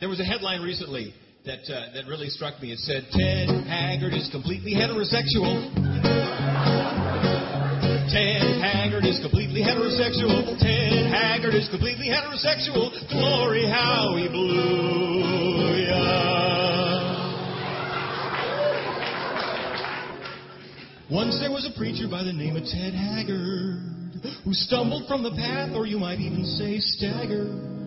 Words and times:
There 0.00 0.08
was 0.08 0.18
a 0.18 0.24
headline 0.24 0.62
recently 0.62 1.12
that 1.44 1.60
uh, 1.68 1.92
that 1.92 2.08
really 2.08 2.30
struck 2.30 2.58
me. 2.62 2.72
It 2.72 2.78
said 2.78 3.04
Ted 3.12 3.48
Haggard 3.68 4.14
is 4.14 4.30
completely 4.32 4.72
heterosexual. 4.72 5.60
Ted 8.08 8.64
Haggard 8.64 9.04
is 9.04 9.20
completely 9.20 9.60
heterosexual. 9.60 10.56
Ted 10.58 11.12
Haggard 11.12 11.52
is 11.52 11.68
completely 11.68 12.08
heterosexual. 12.08 12.88
Glory, 13.12 13.68
how 13.68 14.16
he 14.16 14.26
blew 14.28 15.84
ya. 15.84 16.00
Once 21.10 21.38
there 21.40 21.50
was 21.50 21.68
a 21.70 21.78
preacher 21.78 22.08
by 22.10 22.24
the 22.24 22.32
name 22.32 22.56
of 22.56 22.64
Ted 22.64 22.94
Haggard 22.94 23.84
who 24.44 24.54
stumbled 24.54 25.06
from 25.06 25.22
the 25.22 25.32
path, 25.32 25.72
or 25.74 25.84
you 25.86 25.98
might 25.98 26.20
even 26.20 26.46
say 26.46 26.78
staggered. 26.80 27.79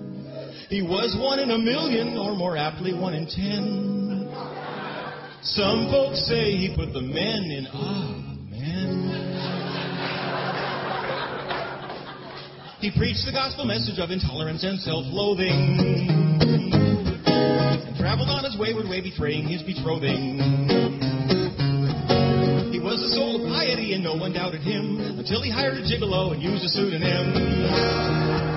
He 0.74 0.82
was 0.82 1.16
one 1.22 1.38
in 1.38 1.52
a 1.52 1.58
million, 1.60 2.18
or 2.18 2.34
more 2.36 2.58
aptly, 2.58 2.96
one 2.96 3.14
in 3.14 3.28
ten. 3.28 4.26
Some 5.44 5.92
folks 5.92 6.26
say 6.26 6.58
he 6.58 6.74
put 6.76 6.92
the 6.94 7.02
men 7.02 7.44
in 7.54 7.68
ah, 7.72 8.10
amen. 8.50 8.90
He 12.82 12.90
preached 12.98 13.24
the 13.28 13.32
gospel 13.32 13.66
message 13.66 14.00
of 14.00 14.10
intolerance 14.10 14.64
and 14.64 14.80
self-loathing, 14.80 15.78
and 17.22 17.96
traveled 17.96 18.30
on 18.30 18.44
his 18.44 18.58
wayward 18.58 18.90
way, 18.90 19.00
betraying 19.00 19.48
his 19.48 19.62
betrothing. 19.62 20.42
He 22.74 22.80
was 22.82 22.98
the 22.98 23.14
soul 23.14 23.46
of 23.46 23.54
piety, 23.54 23.94
and 23.94 24.04
no 24.04 24.16
one 24.16 24.34
doubted 24.34 24.62
him 24.62 25.20
until 25.20 25.44
he 25.44 25.52
hired 25.52 25.78
a 25.78 25.84
gigolo 25.84 26.34
and 26.34 26.42
used 26.42 26.66
a 26.66 26.70
pseudonym. 26.70 28.53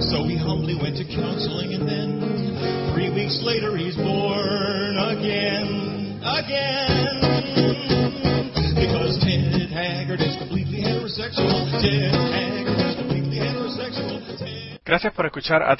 So 0.00 0.24
he 0.24 0.36
humbly 0.36 0.74
went 0.74 0.96
to 0.96 1.04
counseling, 1.04 1.74
and 1.74 1.88
then 1.88 2.92
three 2.94 3.10
weeks 3.10 3.40
later 3.42 3.76
he's 3.76 3.96
born 3.96 4.96
again, 4.96 6.20
again. 6.22 7.28
Because 8.74 9.18
Ted 9.24 9.70
Haggard 9.70 10.20
is 10.20 10.36
completely 10.36 10.80
heterosexual. 10.80 11.68
Is 11.74 11.88
Gracias 14.84 15.12
por 15.12 15.26
escuchar 15.26 15.62
A 15.62 15.76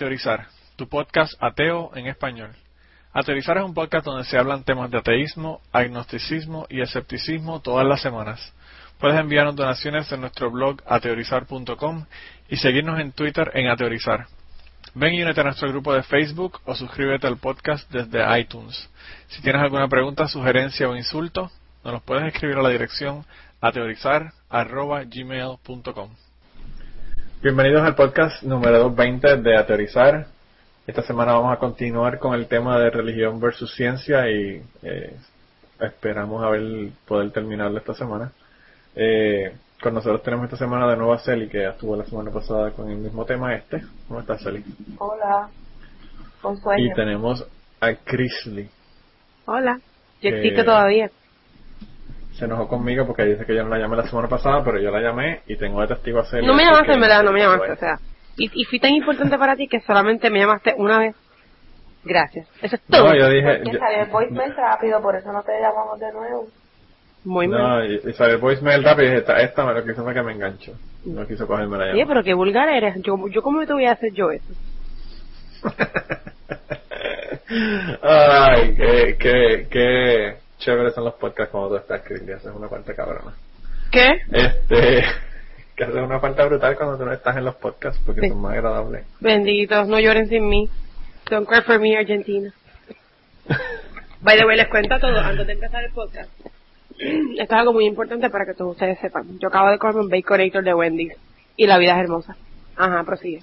tu 0.76 0.88
podcast 0.88 1.34
ateo 1.40 1.90
en 1.94 2.06
español. 2.06 2.54
A 3.12 3.22
Teorizar 3.22 3.56
es 3.56 3.64
un 3.64 3.74
podcast 3.74 4.04
donde 4.04 4.24
se 4.24 4.36
hablan 4.36 4.64
temas 4.64 4.90
de 4.90 4.98
ateísmo, 4.98 5.60
agnosticismo 5.72 6.66
y 6.68 6.82
escepticismo 6.82 7.60
todas 7.60 7.86
las 7.86 8.02
semanas. 8.02 8.52
Puedes 9.00 9.18
enviarnos 9.18 9.56
donaciones 9.56 10.10
en 10.12 10.20
nuestro 10.20 10.50
blog 10.50 10.82
ateorizar.com 10.86 12.04
y 12.48 12.56
seguirnos 12.56 12.98
en 12.98 13.12
Twitter 13.12 13.52
en 13.54 13.68
Ateorizar. 13.68 14.26
Ven 14.94 15.14
y 15.14 15.22
únete 15.22 15.42
a 15.42 15.44
nuestro 15.44 15.68
grupo 15.68 15.94
de 15.94 16.02
Facebook 16.02 16.60
o 16.64 16.74
suscríbete 16.74 17.26
al 17.26 17.36
podcast 17.36 17.92
desde 17.92 18.40
iTunes. 18.40 18.88
Si 19.28 19.42
tienes 19.42 19.60
alguna 19.62 19.88
pregunta, 19.88 20.26
sugerencia 20.26 20.88
o 20.88 20.96
insulto, 20.96 21.50
nos 21.84 21.92
los 21.92 22.02
puedes 22.02 22.32
escribir 22.32 22.56
a 22.56 22.62
la 22.62 22.70
dirección 22.70 23.26
ateorizar.gmail.com 23.60 26.10
Bienvenidos 27.40 27.82
al 27.82 27.94
podcast 27.94 28.42
número 28.42 28.78
220 28.78 29.36
de 29.48 29.56
Ateorizar. 29.56 30.26
Esta 30.86 31.02
semana 31.02 31.34
vamos 31.34 31.52
a 31.52 31.58
continuar 31.58 32.18
con 32.18 32.34
el 32.34 32.48
tema 32.48 32.80
de 32.80 32.90
religión 32.90 33.38
versus 33.38 33.72
ciencia 33.74 34.28
y 34.28 34.60
eh, 34.82 35.14
esperamos 35.78 36.42
haber 36.42 36.88
poder 37.06 37.30
terminarlo 37.30 37.78
esta 37.78 37.94
semana. 37.94 38.32
Eh, 38.96 39.52
con 39.82 39.94
nosotros 39.94 40.22
tenemos 40.22 40.44
esta 40.44 40.56
semana 40.56 40.88
de 40.88 40.96
nuevo 40.96 41.12
a 41.12 41.18
Celi, 41.18 41.48
que 41.48 41.66
estuvo 41.68 41.96
la 41.96 42.04
semana 42.04 42.30
pasada 42.30 42.72
con 42.72 42.90
el 42.90 42.98
mismo 42.98 43.24
tema 43.24 43.54
este. 43.54 43.82
¿Cómo 44.08 44.20
estás, 44.20 44.42
Celi? 44.42 44.64
Hola. 44.98 45.48
Con 46.42 46.54
Y 46.56 46.60
sueño. 46.60 46.94
tenemos 46.96 47.46
a 47.80 47.94
Chrisley. 47.94 48.68
Hola. 49.46 49.78
Yo 50.20 50.30
existe 50.30 50.64
todavía. 50.64 51.10
Se 52.34 52.44
enojó 52.44 52.68
conmigo 52.68 53.06
porque 53.06 53.24
dice 53.24 53.44
que 53.46 53.54
yo 53.54 53.62
no 53.64 53.70
la 53.70 53.78
llamé 53.78 53.96
la 53.96 54.06
semana 54.08 54.28
pasada, 54.28 54.62
pero 54.64 54.80
yo 54.80 54.90
la 54.90 55.00
llamé 55.00 55.42
y 55.46 55.56
tengo 55.56 55.80
de 55.80 55.88
testigo 55.88 56.20
a 56.20 56.24
Celi. 56.26 56.46
No 56.46 56.54
me 56.54 56.64
llamaste, 56.64 56.92
en 56.92 57.00
verdad, 57.00 57.22
no 57.22 57.32
me 57.32 57.40
llamaste. 57.40 57.72
O 57.72 57.76
sea, 57.76 57.98
y, 58.36 58.50
y 58.52 58.64
fui 58.64 58.78
tan 58.80 58.92
importante 58.92 59.36
para 59.38 59.56
ti 59.56 59.66
que 59.68 59.80
solamente 59.80 60.28
me 60.30 60.40
llamaste 60.40 60.74
una 60.76 60.98
vez. 60.98 61.16
Gracias. 62.04 62.48
Eso 62.62 62.76
es 62.76 62.82
todo. 62.82 63.08
No, 63.08 63.14
yo 63.16 63.28
dije... 63.28 63.60
Que 63.64 63.72
yo- 63.72 63.78
salió 63.78 64.02
el 64.02 64.10
voicemail 64.10 64.54
rápido, 64.56 65.02
por 65.02 65.16
eso 65.16 65.32
no 65.32 65.42
te 65.42 65.52
llamamos 65.60 65.98
de 65.98 66.12
nuevo. 66.12 66.48
Muy 67.28 67.46
mal. 67.46 67.60
no, 67.60 67.84
y, 67.84 68.00
y 68.08 68.12
salió 68.14 68.36
el 68.36 68.40
voicemail 68.40 68.82
rápido 68.82 69.04
y 69.04 69.10
dije, 69.10 69.18
esta, 69.20 69.40
esta 69.42 69.66
me 69.66 69.74
lo 69.74 69.84
que 69.84 69.92
hizo 69.92 70.02
fue 70.02 70.14
que 70.14 70.22
me 70.22 70.32
enganchó. 70.32 70.72
No 71.04 71.26
quiso 71.26 71.46
cogerme 71.46 71.76
la 71.76 71.84
Oye, 71.84 71.92
llamada. 71.92 72.08
pero 72.08 72.24
qué 72.24 72.32
vulgar 72.34 72.68
eres. 72.70 72.94
Yo, 73.02 73.16
yo 73.28 73.42
¿cómo 73.42 73.66
te 73.66 73.72
voy 73.74 73.84
a 73.84 73.92
hacer 73.92 74.12
yo 74.14 74.30
eso? 74.30 74.46
Ay, 78.02 78.74
qué, 78.76 79.16
qué, 79.18 79.66
qué 79.70 80.36
chéveres 80.58 80.94
son 80.94 81.04
los 81.04 81.14
podcasts 81.14 81.50
cuando 81.52 81.70
tú 81.70 81.76
estás 81.76 82.00
escribiendo 82.00 82.36
haces 82.36 82.52
una 82.54 82.68
falta 82.68 82.94
cabrona. 82.94 83.32
¿Qué? 83.90 84.20
Este, 84.32 85.04
que 85.76 85.84
haces 85.84 85.96
una 85.96 86.20
falta 86.20 86.44
brutal 86.44 86.76
cuando 86.76 86.98
tú 86.98 87.04
no 87.04 87.12
estás 87.12 87.36
en 87.36 87.44
los 87.44 87.54
podcasts 87.56 88.00
porque 88.04 88.22
Sí. 88.22 88.28
son 88.28 88.40
más 88.40 88.52
agradables. 88.54 89.04
Benditos, 89.20 89.86
no 89.88 89.98
lloren 90.00 90.28
sin 90.28 90.48
mí. 90.48 90.68
Don't 91.30 91.46
cry 91.48 91.62
for 91.62 91.78
me, 91.78 91.96
Argentina. 91.96 92.52
By 94.20 94.36
the 94.38 94.44
way, 94.46 94.56
les 94.56 94.68
cuento 94.68 94.98
todo 94.98 95.18
antes 95.18 95.46
de 95.46 95.52
empezar 95.52 95.84
el 95.84 95.92
podcast. 95.92 96.28
Esto 97.38 97.54
es 97.54 97.60
algo 97.60 97.72
muy 97.72 97.86
importante 97.86 98.28
para 98.30 98.44
que 98.44 98.54
todos 98.54 98.72
ustedes 98.72 98.98
sepan. 99.00 99.38
Yo 99.38 99.48
acabo 99.48 99.70
de 99.70 99.78
comer 99.78 99.96
un 99.96 100.08
Baconator 100.08 100.64
de 100.64 100.74
Wendy's 100.74 101.14
y 101.56 101.66
la 101.66 101.78
vida 101.78 101.92
es 101.92 102.04
hermosa. 102.04 102.36
Ajá, 102.76 103.04
prosigue. 103.04 103.42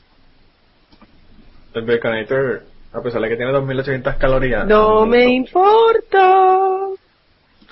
El 1.74 1.84
Baconator, 1.84 2.64
a 2.94 3.02
pesar 3.02 3.22
de 3.22 3.30
que 3.30 3.36
tiene 3.36 3.52
2800 3.52 4.16
calorías. 4.16 4.68
No 4.68 5.06
me 5.06 5.26
importa. 5.26 6.88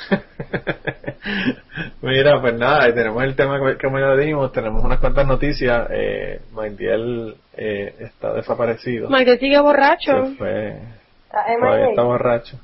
Mira, 2.01 2.41
pues 2.41 2.53
nada, 2.55 2.89
y 2.89 2.93
tenemos 2.93 3.23
el 3.23 3.35
tema 3.35 3.59
que, 3.59 3.77
como 3.77 3.99
ya 3.99 4.15
dijimos, 4.15 4.51
tenemos 4.51 4.83
unas 4.83 4.99
cuantas 4.99 5.25
noticias. 5.25 5.87
Eh, 5.91 6.41
Maindiel 6.51 7.35
eh, 7.55 7.95
está 7.99 8.33
desaparecido. 8.33 9.09
Michael 9.09 9.39
sigue 9.39 9.59
borracho. 9.59 10.25
Se 10.25 10.35
fue, 10.35 10.77
Está 11.25 11.89
está 11.89 12.03
borracho. 12.03 12.57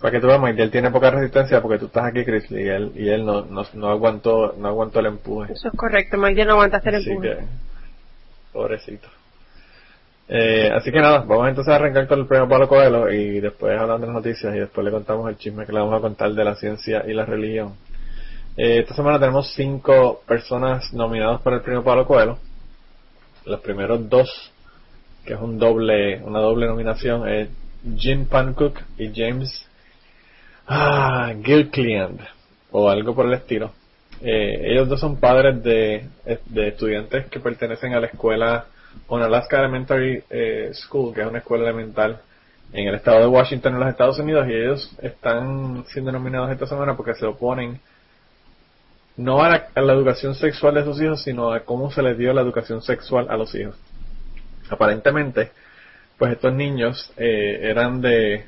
Para 0.00 0.12
que 0.12 0.20
tú 0.20 0.26
veas, 0.26 0.40
Maindiel 0.40 0.70
tiene 0.70 0.90
poca 0.90 1.10
resistencia 1.10 1.60
porque 1.60 1.78
tú 1.78 1.86
estás 1.86 2.04
aquí, 2.06 2.24
Chris, 2.24 2.50
y 2.50 2.68
él, 2.68 2.92
y 2.94 3.08
él 3.08 3.24
no, 3.24 3.42
no, 3.44 3.64
no 3.74 3.88
aguantó, 3.88 4.54
no 4.58 4.68
aguantó 4.68 5.00
el 5.00 5.06
empuje. 5.06 5.52
Eso 5.52 5.68
es 5.68 5.76
correcto. 5.76 6.16
Michael 6.16 6.48
no 6.48 6.54
aguanta 6.54 6.78
hacer 6.78 6.96
Así 6.96 7.10
empuje. 7.10 7.28
que, 7.36 7.44
pobrecito. 8.52 9.08
Eh, 10.32 10.70
así 10.72 10.92
que 10.92 11.00
nada, 11.00 11.24
vamos 11.26 11.48
entonces 11.48 11.72
a 11.72 11.76
arrancar 11.76 12.06
con 12.06 12.20
el 12.20 12.26
premio 12.26 12.48
Pablo 12.48 12.68
Coelho 12.68 13.10
y 13.10 13.40
después 13.40 13.76
hablando 13.76 14.06
de 14.06 14.12
las 14.12 14.22
noticias 14.22 14.54
y 14.54 14.60
después 14.60 14.84
le 14.84 14.92
contamos 14.92 15.28
el 15.28 15.36
chisme 15.36 15.66
que 15.66 15.72
le 15.72 15.80
vamos 15.80 15.98
a 15.98 16.00
contar 16.00 16.32
de 16.32 16.44
la 16.44 16.54
ciencia 16.54 17.04
y 17.06 17.12
la 17.12 17.24
religión. 17.24 17.74
Eh, 18.56 18.80
esta 18.80 18.94
semana 18.94 19.18
tenemos 19.18 19.52
cinco 19.54 20.22
personas 20.26 20.92
nominadas 20.92 21.40
para 21.40 21.56
el 21.56 21.62
premio 21.62 21.82
Pablo 21.82 22.06
Coelho. 22.06 22.38
Los 23.44 23.60
primeros 23.60 24.08
dos, 24.08 24.52
que 25.24 25.32
es 25.34 25.40
un 25.40 25.58
doble, 25.58 26.22
una 26.22 26.38
doble 26.40 26.66
nominación, 26.66 27.28
es 27.28 27.48
Jim 27.96 28.26
Pancook 28.26 28.78
y 28.98 29.10
James 29.14 29.66
ah, 30.66 31.32
o 32.72 32.88
algo 32.88 33.14
por 33.14 33.26
el 33.26 33.34
estilo. 33.34 33.72
Eh, 34.22 34.72
ellos 34.72 34.88
dos 34.88 35.00
son 35.00 35.18
padres 35.18 35.62
de, 35.62 36.06
de 36.46 36.68
estudiantes 36.68 37.26
que 37.26 37.40
pertenecen 37.40 37.94
a 37.94 38.00
la 38.00 38.06
escuela 38.06 38.66
Onalaska 39.08 39.58
Elementary 39.58 40.22
eh, 40.28 40.70
School, 40.74 41.14
que 41.14 41.22
es 41.22 41.26
una 41.26 41.38
escuela 41.38 41.64
elemental 41.64 42.20
en 42.72 42.88
el 42.88 42.94
estado 42.94 43.20
de 43.20 43.26
Washington, 43.26 43.74
en 43.74 43.80
los 43.80 43.88
Estados 43.88 44.18
Unidos, 44.18 44.46
y 44.48 44.52
ellos 44.52 44.96
están 45.02 45.84
siendo 45.88 46.12
nominados 46.12 46.50
esta 46.50 46.66
semana 46.66 46.96
porque 46.96 47.14
se 47.14 47.26
oponen 47.26 47.80
no 49.16 49.42
a 49.42 49.48
la, 49.48 49.68
a 49.74 49.80
la 49.80 49.92
educación 49.92 50.34
sexual 50.34 50.74
de 50.74 50.84
sus 50.84 51.00
hijos, 51.00 51.22
sino 51.22 51.52
a 51.52 51.60
cómo 51.60 51.90
se 51.90 52.02
les 52.02 52.16
dio 52.16 52.32
la 52.32 52.42
educación 52.42 52.80
sexual 52.82 53.26
a 53.28 53.36
los 53.36 53.54
hijos. 53.54 53.76
Aparentemente, 54.68 55.50
pues 56.20 56.32
estos 56.32 56.52
niños 56.52 57.10
eh, 57.16 57.60
eran 57.62 58.02
de, 58.02 58.44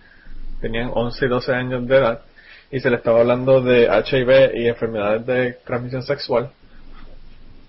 tenían 0.61 0.91
11 0.93 1.25
y 1.25 1.29
12 1.29 1.55
años 1.55 1.89
de 1.89 1.97
edad, 1.97 2.21
y 2.71 2.81
se 2.81 2.91
le 2.91 2.97
estaba 2.97 3.21
hablando 3.21 3.63
de 3.63 3.85
HIV 3.85 4.55
y 4.55 4.69
enfermedades 4.69 5.25
de 5.25 5.53
transmisión 5.65 6.03
sexual. 6.03 6.51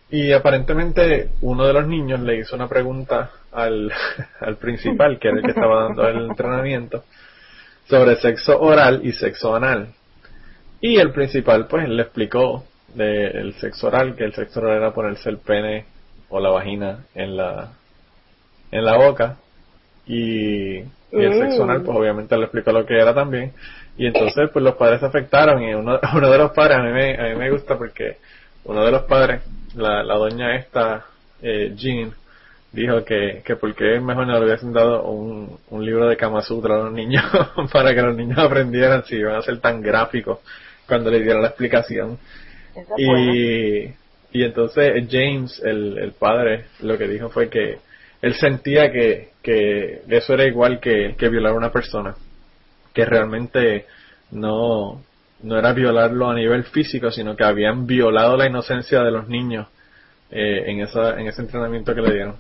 Y 0.10 0.34
aparentemente 0.34 1.30
uno 1.40 1.66
de 1.66 1.72
los 1.72 1.88
niños 1.88 2.20
le 2.20 2.38
hizo 2.38 2.54
una 2.58 2.68
pregunta 2.68 3.32
al, 3.54 3.94
al 4.42 4.58
principal, 4.58 5.20
que 5.20 5.30
era 5.30 5.38
el 5.38 5.44
que 5.44 5.52
estaba 5.52 5.84
dando 5.84 6.06
el 6.06 6.26
entrenamiento, 6.32 7.06
sobre 7.88 8.18
sexo 8.18 8.60
oral 8.60 9.00
y 9.06 9.14
sexo 9.14 9.56
anal. 9.56 9.94
Y 10.82 10.98
el 10.98 11.14
principal 11.14 11.68
pues 11.68 11.88
le 11.88 12.02
explicó 12.02 12.66
del 12.94 13.54
sexo 13.54 13.88
oral, 13.88 14.18
que 14.18 14.26
el 14.26 14.34
sexo 14.34 14.60
oral 14.60 14.80
era 14.80 14.94
ponerse 14.94 15.30
el 15.30 15.38
pene 15.38 15.86
o 16.28 16.42
la 16.42 16.50
vagina 16.50 17.06
en 17.16 17.38
la, 17.38 17.72
en 18.70 18.84
la 18.84 18.98
boca. 18.98 19.38
Y, 20.06 20.80
y 20.80 20.86
el 21.12 21.34
sexo 21.34 21.64
anal 21.64 21.84
pues 21.84 21.98
obviamente 21.98 22.36
le 22.36 22.44
explicó 22.44 22.72
lo 22.72 22.86
que 22.86 22.96
era 22.96 23.14
también. 23.14 23.54
Y 23.98 24.08
entonces 24.08 24.50
pues 24.52 24.64
los 24.64 24.76
padres 24.76 25.00
se 25.00 25.06
afectaron 25.06 25.62
y 25.62 25.74
uno, 25.74 26.00
uno 26.16 26.32
de 26.32 26.38
los 26.38 26.52
padres, 26.52 26.78
a 26.78 26.82
mí, 26.82 26.92
me, 26.92 27.16
a 27.16 27.30
mí 27.30 27.36
me 27.36 27.52
gusta 27.52 27.78
porque 27.78 28.18
uno 28.66 28.84
de 28.86 28.92
los 28.92 29.04
padres, 29.04 29.42
la, 29.76 30.04
la 30.04 30.16
doña 30.16 30.56
esta, 30.56 31.06
eh, 31.42 31.74
Jean, 31.76 32.14
dijo 32.72 33.06
que, 33.06 33.42
que 33.46 33.56
por 33.56 33.74
qué 33.76 34.00
mejor 34.00 34.26
no 34.26 34.40
le 34.40 34.46
hubiesen 34.46 34.74
dado 34.74 35.04
un, 35.04 35.60
un 35.70 35.86
libro 35.86 36.08
de 36.08 36.18
Kama 36.18 36.42
Sutra 36.42 36.76
a 36.76 36.84
los 36.86 36.94
niños 36.94 37.24
para 37.72 37.94
que 37.94 38.02
los 38.02 38.16
niños 38.16 38.40
aprendieran 38.40 39.04
si 39.06 39.16
iban 39.16 39.36
a 39.36 39.42
ser 39.42 39.60
tan 39.60 39.82
gráficos 39.82 40.40
cuando 40.88 41.12
le 41.12 41.22
dieran 41.22 41.42
la 41.42 41.50
explicación. 41.50 42.18
Eso 42.76 42.96
es 42.98 43.06
bueno. 43.06 43.34
Y, 43.34 43.94
y 44.32 44.44
entonces 44.44 44.92
James, 45.10 45.62
el, 45.64 45.98
el 46.00 46.14
padre, 46.14 46.66
lo 46.82 46.98
que 46.98 47.08
dijo 47.08 47.30
fue 47.30 47.50
que 47.50 47.78
él 48.22 48.34
sentía 48.36 48.92
que, 48.92 49.33
que 49.44 50.02
eso 50.08 50.34
era 50.34 50.46
igual 50.46 50.80
que, 50.80 51.16
violar 51.20 51.52
a 51.52 51.58
una 51.58 51.72
persona, 51.72 52.16
que 52.94 53.06
realmente 53.06 53.86
no, 54.32 55.04
no 55.44 55.60
era 55.60 55.74
violarlo 55.74 56.30
a 56.30 56.34
nivel 56.34 56.64
físico, 56.64 57.12
sino 57.12 57.36
que 57.36 57.44
habían 57.44 57.86
violado 57.86 58.38
la 58.38 58.48
inocencia 58.48 59.04
de 59.04 59.12
los 59.12 59.28
niños 59.28 59.68
eh, 60.32 60.64
en, 60.68 60.80
esa, 60.80 61.20
en 61.20 61.28
ese 61.28 61.42
entrenamiento 61.42 61.94
que 61.94 62.02
le 62.02 62.14
dieron. 62.14 62.36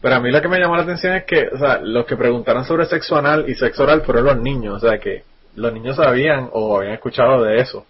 Pero 0.00 0.16
a 0.16 0.20
mí 0.20 0.30
lo 0.30 0.42
que 0.42 0.48
me 0.48 0.58
llamó 0.58 0.76
la 0.76 0.82
atención 0.82 1.14
es 1.14 1.24
que, 1.24 1.48
o 1.48 1.58
sea, 1.58 1.80
los 1.80 2.04
que 2.06 2.16
preguntaron 2.16 2.64
sobre 2.64 2.86
sexo 2.86 3.16
anal 3.16 3.48
y 3.48 3.54
sexo 3.54 3.84
oral 3.84 4.02
fueron 4.02 4.26
los 4.26 4.36
niños, 4.38 4.82
o 4.82 4.88
sea, 4.88 4.98
que 4.98 5.22
los 5.56 5.72
niños 5.72 5.96
sabían 5.96 6.48
o 6.52 6.78
habían 6.78 6.94
escuchado 6.94 7.42
de 7.42 7.60
eso. 7.60 7.86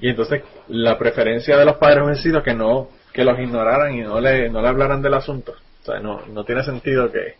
Y 0.00 0.10
entonces 0.10 0.42
la 0.68 0.96
preferencia 0.96 1.56
de 1.56 1.64
los 1.64 1.76
padres 1.76 2.20
sido 2.20 2.42
que 2.42 2.54
no, 2.54 2.88
que 3.12 3.24
los 3.24 3.38
ignoraran 3.38 3.94
y 3.94 4.02
no 4.02 4.20
le, 4.20 4.48
no 4.48 4.62
le 4.62 4.68
hablaran 4.68 5.02
del 5.02 5.14
asunto. 5.14 5.54
O 5.82 5.84
sea, 5.84 6.00
no, 6.00 6.22
no 6.26 6.44
tiene 6.44 6.62
sentido 6.62 7.10
que 7.10 7.34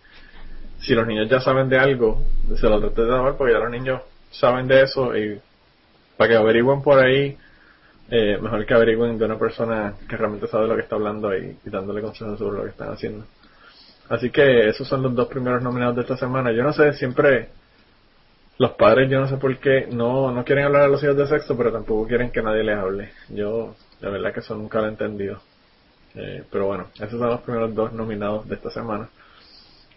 si 0.81 0.95
los 0.95 1.07
niños 1.07 1.29
ya 1.29 1.41
saben 1.41 1.69
de 1.69 1.79
algo, 1.79 2.23
se 2.57 2.69
lo 2.69 2.81
traten 2.81 3.05
de 3.05 3.11
dar 3.11 3.37
porque 3.37 3.53
ya 3.53 3.59
los 3.59 3.71
niños 3.71 4.03
saben 4.31 4.67
de 4.67 4.83
eso 4.83 5.17
y 5.17 5.41
para 6.17 6.31
que 6.31 6.37
averigüen 6.37 6.83
por 6.83 6.99
ahí, 6.99 7.37
eh, 8.11 8.39
mejor 8.41 8.65
que 8.67 8.75
averigüen 8.75 9.19
de 9.19 9.25
una 9.25 9.39
persona 9.39 9.95
que 10.09 10.17
realmente 10.17 10.47
sabe 10.49 10.67
lo 10.67 10.75
que 10.75 10.83
está 10.83 10.97
hablando 10.97 11.37
y, 11.37 11.57
y 11.65 11.71
dándole 11.71 12.01
consejos 12.01 12.39
sobre 12.39 12.59
lo 12.59 12.65
que 12.65 12.71
están 12.71 12.93
haciendo. 12.93 13.25
Así 14.09 14.31
que 14.31 14.69
esos 14.69 14.89
son 14.89 15.03
los 15.03 15.15
dos 15.15 15.29
primeros 15.29 15.63
nominados 15.63 15.97
de 15.97 16.03
esta 16.03 16.17
semana. 16.17 16.51
Yo 16.53 16.63
no 16.63 16.73
sé, 16.73 16.95
siempre 16.95 17.49
los 18.59 18.73
padres, 18.73 19.09
yo 19.11 19.21
no 19.21 19.29
sé 19.29 19.37
por 19.37 19.57
qué, 19.59 19.87
no, 19.91 20.33
no 20.33 20.45
quieren 20.45 20.65
hablar 20.65 20.83
a 20.83 20.89
los 20.89 21.03
hijos 21.03 21.17
de 21.17 21.27
sexo, 21.27 21.57
pero 21.57 21.73
tampoco 21.73 22.07
quieren 22.09 22.31
que 22.31 22.43
nadie 22.43 22.65
les 22.65 22.77
hable. 22.77 23.11
Yo, 23.29 23.75
de 24.01 24.11
verdad 24.11 24.33
que 24.33 24.41
eso 24.41 24.55
nunca 24.57 24.81
lo 24.81 24.87
he 24.87 24.91
entendido. 24.91 25.41
Eh, 26.15 26.43
pero 26.51 26.67
bueno, 26.67 26.89
esos 26.97 27.19
son 27.19 27.29
los 27.29 27.41
primeros 27.43 27.75
dos 27.75 27.93
nominados 27.93 28.49
de 28.49 28.55
esta 28.55 28.71
semana. 28.71 29.09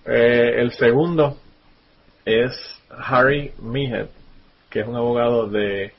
Eh, 0.06 0.56
el 0.58 0.72
segundo 0.72 1.38
es 2.26 2.52
Harry 2.90 3.54
Meehead, 3.62 4.08
que 4.70 4.82
es 4.82 4.88
un 4.88 4.96
abogado 4.96 5.48
de 5.48 5.94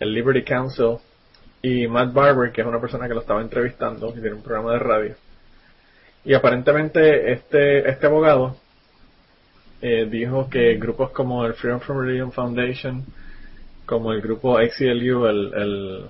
el 0.00 0.14
Liberty 0.14 0.42
Council, 0.42 0.98
y 1.62 1.88
Matt 1.88 2.12
Barber, 2.12 2.52
que 2.52 2.60
es 2.60 2.66
una 2.66 2.80
persona 2.80 3.08
que 3.08 3.14
lo 3.14 3.20
estaba 3.20 3.40
entrevistando, 3.40 4.10
y 4.10 4.20
tiene 4.20 4.34
un 4.34 4.42
programa 4.42 4.72
de 4.72 4.78
radio. 4.78 5.16
Y 6.24 6.34
aparentemente 6.34 7.32
este, 7.32 7.88
este 7.88 8.06
abogado 8.06 8.56
eh, 9.80 10.06
dijo 10.10 10.48
que 10.50 10.76
grupos 10.76 11.10
como 11.10 11.44
el 11.46 11.54
Freedom 11.54 11.80
from 11.80 12.00
Religion 12.00 12.32
Foundation, 12.32 13.04
como 13.86 14.12
el 14.12 14.20
grupo 14.20 14.58
ACLU, 14.58 15.26
el, 15.26 15.54
el 15.54 16.04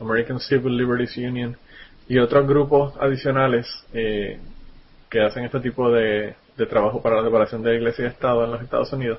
American 0.00 0.38
Civil 0.40 0.76
Liberties 0.76 1.16
Union, 1.16 1.56
y 2.08 2.18
otros 2.18 2.46
grupos 2.46 2.94
adicionales 3.00 3.66
eh, 3.92 4.38
que 5.10 5.20
hacen 5.22 5.44
este 5.44 5.60
tipo 5.60 5.90
de, 5.90 6.34
de 6.56 6.66
trabajo 6.66 7.02
para 7.02 7.16
la 7.16 7.24
separación 7.24 7.62
de 7.62 7.76
iglesia 7.76 8.04
y 8.04 8.08
Estado 8.08 8.44
en 8.44 8.52
los 8.52 8.62
Estados 8.62 8.92
Unidos, 8.92 9.18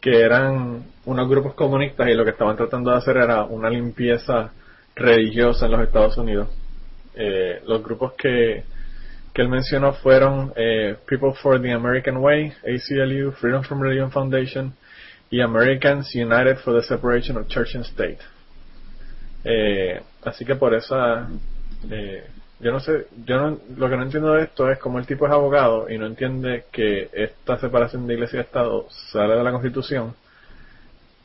que 0.00 0.20
eran 0.20 0.84
unos 1.04 1.28
grupos 1.28 1.54
comunistas 1.54 2.08
y 2.08 2.14
lo 2.14 2.24
que 2.24 2.30
estaban 2.30 2.56
tratando 2.56 2.90
de 2.90 2.98
hacer 2.98 3.16
era 3.16 3.44
una 3.44 3.68
limpieza 3.68 4.52
religiosa 4.94 5.66
en 5.66 5.72
los 5.72 5.82
Estados 5.82 6.16
Unidos. 6.16 6.48
Eh, 7.14 7.60
los 7.66 7.82
grupos 7.82 8.12
que, 8.12 8.64
que 9.34 9.42
él 9.42 9.48
mencionó 9.48 9.92
fueron 9.94 10.52
eh, 10.56 10.96
People 11.06 11.32
for 11.42 11.60
the 11.60 11.72
American 11.72 12.18
Way, 12.18 12.52
ACLU, 12.64 13.32
Freedom 13.32 13.62
from 13.62 13.80
Religion 13.80 14.10
Foundation 14.10 14.72
y 15.30 15.40
Americans 15.40 16.14
United 16.14 16.58
for 16.58 16.74
the 16.74 16.86
Separation 16.86 17.36
of 17.36 17.48
Church 17.48 17.74
and 17.74 17.84
State. 17.84 18.18
Eh, 19.44 20.00
así 20.24 20.44
que 20.44 20.54
por 20.56 20.74
esa, 20.74 21.28
eh, 21.90 22.26
yo 22.60 22.72
no 22.72 22.80
sé, 22.80 23.06
yo 23.24 23.36
no, 23.36 23.58
lo 23.76 23.88
que 23.88 23.96
no 23.96 24.02
entiendo 24.02 24.32
de 24.32 24.44
esto 24.44 24.70
es 24.70 24.78
como 24.78 24.98
el 24.98 25.06
tipo 25.06 25.26
es 25.26 25.32
abogado 25.32 25.88
y 25.88 25.96
no 25.96 26.06
entiende 26.06 26.64
que 26.72 27.08
esta 27.12 27.58
separación 27.58 28.06
de 28.06 28.14
iglesia 28.14 28.38
y 28.38 28.42
Estado 28.42 28.86
sale 29.12 29.36
de 29.36 29.44
la 29.44 29.52
Constitución, 29.52 30.14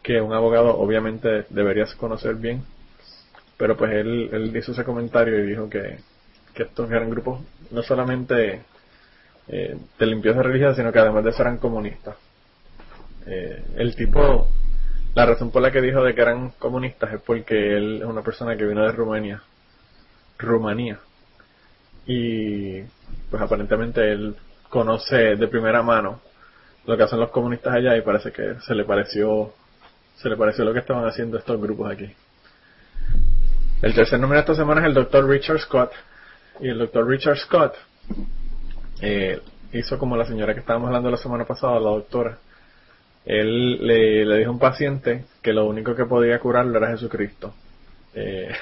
que 0.03 0.21
un 0.21 0.33
abogado 0.33 0.77
obviamente 0.77 1.45
debería 1.49 1.85
conocer 1.97 2.35
bien, 2.35 2.63
pero 3.57 3.75
pues 3.75 3.93
él, 3.93 4.29
él 4.31 4.55
hizo 4.55 4.73
ese 4.73 4.83
comentario 4.83 5.39
y 5.39 5.47
dijo 5.47 5.69
que, 5.69 5.97
que 6.53 6.63
estos 6.63 6.91
eran 6.91 7.09
grupos 7.09 7.41
no 7.71 7.81
solamente 7.81 8.61
eh, 9.47 9.77
de 9.99 10.05
limpieza 10.05 10.43
religiosa, 10.43 10.75
sino 10.75 10.91
que 10.91 10.99
además 10.99 11.23
de 11.23 11.31
eso 11.31 11.41
eran 11.41 11.57
comunistas. 11.57 12.15
Eh, 13.25 13.63
el 13.77 13.95
tipo, 13.95 14.49
la 15.15 15.25
razón 15.25 15.49
por 15.49 15.61
la 15.61 15.71
que 15.71 15.81
dijo 15.81 16.03
de 16.03 16.13
que 16.13 16.21
eran 16.21 16.51
comunistas 16.59 17.13
es 17.13 17.21
porque 17.21 17.75
él 17.75 18.01
es 18.01 18.07
una 18.07 18.21
persona 18.21 18.55
que 18.55 18.65
vino 18.65 18.83
de 18.83 18.91
Rumania, 18.91 19.41
Rumanía, 20.37 20.99
y 22.05 22.81
pues 23.29 23.41
aparentemente 23.41 24.11
él 24.11 24.35
conoce 24.69 25.35
de 25.35 25.47
primera 25.47 25.81
mano 25.81 26.19
lo 26.85 26.97
que 26.97 27.03
hacen 27.03 27.19
los 27.19 27.29
comunistas 27.29 27.73
allá 27.73 27.95
y 27.95 28.01
parece 28.01 28.31
que 28.31 28.55
se 28.59 28.75
le 28.75 28.83
pareció 28.83 29.53
se 30.15 30.29
le 30.29 30.37
pareció 30.37 30.63
lo 30.65 30.73
que 30.73 30.79
estaban 30.79 31.05
haciendo 31.05 31.37
estos 31.37 31.59
grupos 31.59 31.91
aquí. 31.91 32.09
El 33.81 33.93
tercer 33.93 34.19
número 34.19 34.35
de 34.35 34.41
esta 34.41 34.55
semana 34.55 34.81
es 34.81 34.87
el 34.87 34.93
doctor 34.93 35.27
Richard 35.27 35.59
Scott. 35.59 35.91
Y 36.61 36.69
el 36.69 36.77
doctor 36.77 37.05
Richard 37.05 37.37
Scott 37.37 37.75
eh, 39.01 39.41
hizo 39.73 39.97
como 39.97 40.15
la 40.15 40.25
señora 40.25 40.53
que 40.53 40.61
estábamos 40.61 40.87
hablando 40.87 41.11
la 41.11 41.17
semana 41.17 41.45
pasada, 41.45 41.79
la 41.79 41.89
doctora. 41.89 42.37
Él 43.25 43.85
le, 43.85 44.37
dijo 44.37 44.49
a 44.49 44.53
un 44.53 44.59
paciente 44.59 45.25
que 45.41 45.51
lo 45.51 45.65
único 45.65 45.95
que 45.95 46.05
podía 46.05 46.39
curarlo 46.39 46.77
era 46.77 46.91
Jesucristo. 46.91 47.53
Eh, 48.13 48.53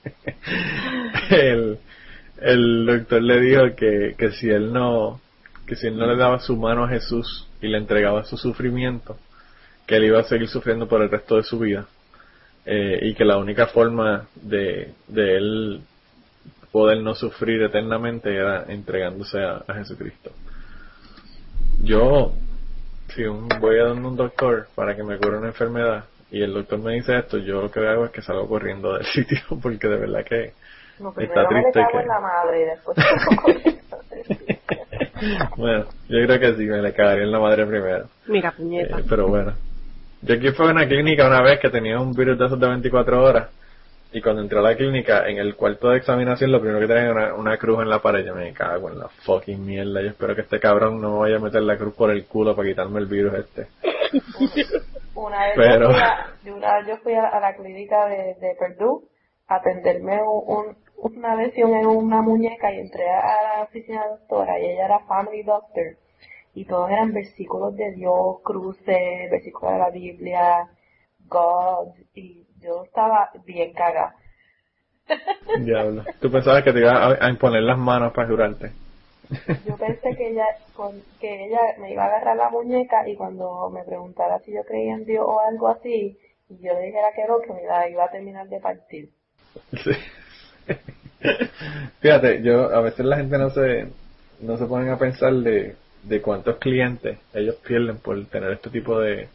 el, 1.30 1.78
el 2.40 2.86
doctor 2.86 3.22
le 3.22 3.40
dijo 3.40 3.62
que, 3.76 4.14
que 4.16 4.30
si 4.32 4.48
él 4.48 4.72
no 4.72 5.20
que 5.66 5.76
si 5.76 5.86
él 5.86 5.96
no 5.96 6.06
le 6.06 6.16
daba 6.16 6.40
su 6.40 6.56
mano 6.56 6.84
a 6.84 6.88
Jesús 6.88 7.46
y 7.62 7.68
le 7.68 7.78
entregaba 7.78 8.24
su 8.24 8.36
sufrimiento, 8.36 9.16
que 9.86 9.96
él 9.96 10.04
iba 10.06 10.18
a 10.18 10.24
seguir 10.24 10.48
sufriendo 10.48 10.88
por 10.88 11.00
el 11.00 11.08
resto 11.08 11.36
de 11.36 11.44
su 11.44 11.60
vida 11.60 11.86
eh, 12.66 12.98
y 13.02 13.14
que 13.14 13.24
la 13.24 13.38
única 13.38 13.68
forma 13.68 14.26
de, 14.34 14.94
de 15.06 15.36
él 15.36 15.80
poder 16.72 16.98
no 17.02 17.14
sufrir 17.14 17.62
eternamente 17.62 18.34
era 18.34 18.64
entregándose 18.68 19.38
a, 19.38 19.62
a 19.66 19.74
Jesucristo. 19.74 20.32
Yo, 21.82 22.32
si 23.14 23.22
un, 23.22 23.48
voy 23.60 23.78
a 23.78 23.84
donde 23.84 24.08
un 24.08 24.16
doctor 24.16 24.66
para 24.74 24.96
que 24.96 25.04
me 25.04 25.18
cure 25.18 25.38
una 25.38 25.48
enfermedad 25.48 26.04
y 26.32 26.42
el 26.42 26.52
doctor 26.52 26.80
me 26.80 26.94
dice 26.94 27.16
esto, 27.16 27.38
yo 27.38 27.62
lo 27.62 27.70
que 27.70 27.80
hago 27.86 28.06
es 28.06 28.10
que 28.10 28.22
salgo 28.22 28.48
corriendo 28.48 28.94
del 28.94 29.04
sitio 29.14 29.40
porque 29.62 29.88
de 29.88 29.98
verdad 29.98 30.24
que 30.24 30.52
No, 31.00 31.14
está 31.16 31.48
me 31.50 31.62
triste 31.62 31.80
que... 31.92 31.98
en 31.98 32.08
la 32.08 32.20
madre 32.20 32.60
y 32.60 32.64
después 32.66 32.96
bueno, 35.56 35.84
yo 36.08 36.26
creo 36.26 36.40
que 36.40 36.54
sí, 36.56 36.64
me 36.66 36.82
le 36.82 36.92
cagaría 36.92 37.24
en 37.24 37.32
la 37.32 37.40
madre 37.40 37.66
primero. 37.66 38.06
Mira, 38.26 38.52
puñeta. 38.52 38.98
Eh, 38.98 39.04
pero 39.08 39.28
bueno. 39.28 39.52
Yo 40.22 40.34
aquí 40.34 40.50
fue 40.50 40.68
a 40.68 40.72
una 40.72 40.86
clínica 40.86 41.26
una 41.26 41.40
vez 41.42 41.58
que 41.60 41.70
tenía 41.70 41.98
un 42.00 42.12
virus 42.12 42.38
de 42.38 42.46
esos 42.46 42.60
de 42.60 42.68
24 42.68 43.22
horas. 43.22 43.48
Y 44.12 44.20
cuando 44.20 44.42
entré 44.42 44.58
a 44.58 44.62
la 44.62 44.74
clínica, 44.76 45.28
en 45.28 45.38
el 45.38 45.54
cuarto 45.54 45.90
de 45.90 45.98
examinación, 45.98 46.50
lo 46.50 46.60
primero 46.60 46.80
que 46.80 46.88
tenía 46.88 47.04
era 47.04 47.12
una, 47.12 47.34
una 47.34 47.56
cruz 47.58 47.80
en 47.80 47.88
la 47.88 48.00
pared. 48.00 48.24
Yo 48.26 48.34
me 48.34 48.52
cago 48.52 48.90
en 48.90 48.98
la 48.98 49.08
fucking 49.08 49.64
mierda. 49.64 50.02
Yo 50.02 50.08
espero 50.08 50.34
que 50.34 50.40
este 50.42 50.58
cabrón 50.58 51.00
no 51.00 51.12
me 51.14 51.18
vaya 51.20 51.36
a 51.36 51.40
meter 51.40 51.62
la 51.62 51.76
cruz 51.78 51.94
por 51.94 52.10
el 52.10 52.26
culo 52.26 52.56
para 52.56 52.68
quitarme 52.68 52.98
el 53.00 53.06
virus 53.06 53.34
este. 53.34 53.68
Una 55.14 55.44
vez 55.44 55.52
Pero- 55.56 55.90
yo 55.90 55.94
fui, 55.94 56.02
a, 56.02 56.54
una 56.56 56.74
vez 56.78 56.86
yo 56.88 56.96
fui 56.98 57.14
a, 57.14 57.28
a 57.28 57.40
la 57.40 57.54
clínica 57.54 58.06
de, 58.06 58.34
de 58.40 58.56
Purdue 58.58 59.06
a 59.48 59.56
atenderme 59.56 60.18
un, 60.22 60.56
un- 60.56 60.76
una 61.02 61.34
lesión 61.34 61.74
en 61.74 61.86
una 61.86 62.22
muñeca 62.22 62.72
y 62.72 62.80
entré 62.80 63.08
a 63.10 63.56
la 63.56 63.62
oficina 63.62 64.04
de 64.04 64.10
doctora 64.10 64.58
y 64.58 64.66
ella 64.66 64.84
era 64.84 64.98
family 65.00 65.42
doctor 65.42 65.96
y 66.54 66.64
todos 66.64 66.90
eran 66.90 67.12
versículos 67.12 67.76
de 67.76 67.92
Dios, 67.92 68.40
cruces, 68.42 69.30
versículos 69.30 69.74
de 69.74 69.78
la 69.78 69.90
Biblia, 69.90 70.68
God 71.26 71.94
y 72.14 72.46
yo 72.60 72.84
estaba 72.84 73.30
bien 73.44 73.72
cagada. 73.72 74.14
Diablo. 75.60 76.04
Tú 76.20 76.30
pensabas 76.30 76.62
que 76.62 76.72
te 76.72 76.80
iba 76.80 76.92
a, 76.92 77.26
a 77.26 77.30
imponer 77.30 77.62
las 77.62 77.78
manos 77.78 78.12
para 78.12 78.28
jurarte. 78.28 78.72
Yo 79.66 79.76
pensé 79.76 80.16
que 80.16 80.30
ella, 80.30 80.46
con, 80.74 81.00
que 81.20 81.46
ella 81.46 81.60
me 81.78 81.92
iba 81.92 82.04
a 82.04 82.06
agarrar 82.06 82.36
la 82.36 82.50
muñeca 82.50 83.08
y 83.08 83.14
cuando 83.14 83.70
me 83.70 83.84
preguntara 83.84 84.40
si 84.40 84.52
yo 84.52 84.64
creía 84.64 84.94
en 84.94 85.04
Dios 85.04 85.24
o 85.26 85.40
algo 85.40 85.68
así, 85.68 86.18
y 86.48 86.58
yo 86.58 86.74
le 86.74 86.86
dijera 86.86 87.12
que 87.14 87.24
no, 87.26 87.38
que 87.40 87.52
me 87.52 87.62
la 87.62 87.88
iba 87.88 88.04
a 88.04 88.10
terminar 88.10 88.48
de 88.48 88.60
partir. 88.60 89.10
Sí. 89.72 89.90
Fíjate, 92.00 92.42
yo 92.42 92.74
a 92.74 92.80
veces 92.80 93.04
la 93.04 93.16
gente 93.16 93.38
no 93.38 93.50
se 93.50 93.88
no 94.40 94.56
se 94.56 94.64
ponen 94.66 94.88
a 94.90 94.98
pensar 94.98 95.34
de, 95.34 95.76
de 96.04 96.22
cuántos 96.22 96.56
clientes 96.56 97.18
ellos 97.34 97.56
pierden 97.56 97.98
por 97.98 98.24
tener 98.26 98.52
este 98.52 98.70
tipo 98.70 98.98
de 98.98 99.28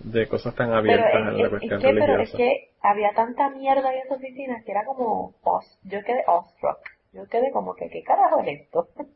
de 0.00 0.28
cosas 0.28 0.54
tan 0.54 0.72
abiertas 0.72 1.14
en 1.14 1.24
la 1.26 1.32
es- 1.32 1.44
es 1.44 1.50
cuestión 1.50 1.80
que, 1.80 1.86
pero 1.94 2.12
es 2.12 2.18
religiosa. 2.18 2.36
que 2.38 2.68
había 2.82 3.12
tanta 3.14 3.50
mierda 3.50 3.92
en 3.92 4.00
esa 4.06 4.14
oficina 4.14 4.62
que 4.64 4.70
era 4.72 4.84
como, 4.84 5.34
os- 5.42 5.78
yo 5.84 6.02
quedé 6.04 6.22
awestruck. 6.26 6.78
Yo 7.12 7.26
quedé 7.26 7.50
como 7.50 7.74
que, 7.74 7.88
¿qué 7.88 8.02
carajo 8.02 8.40
es 8.42 8.60
esto? 8.60 8.88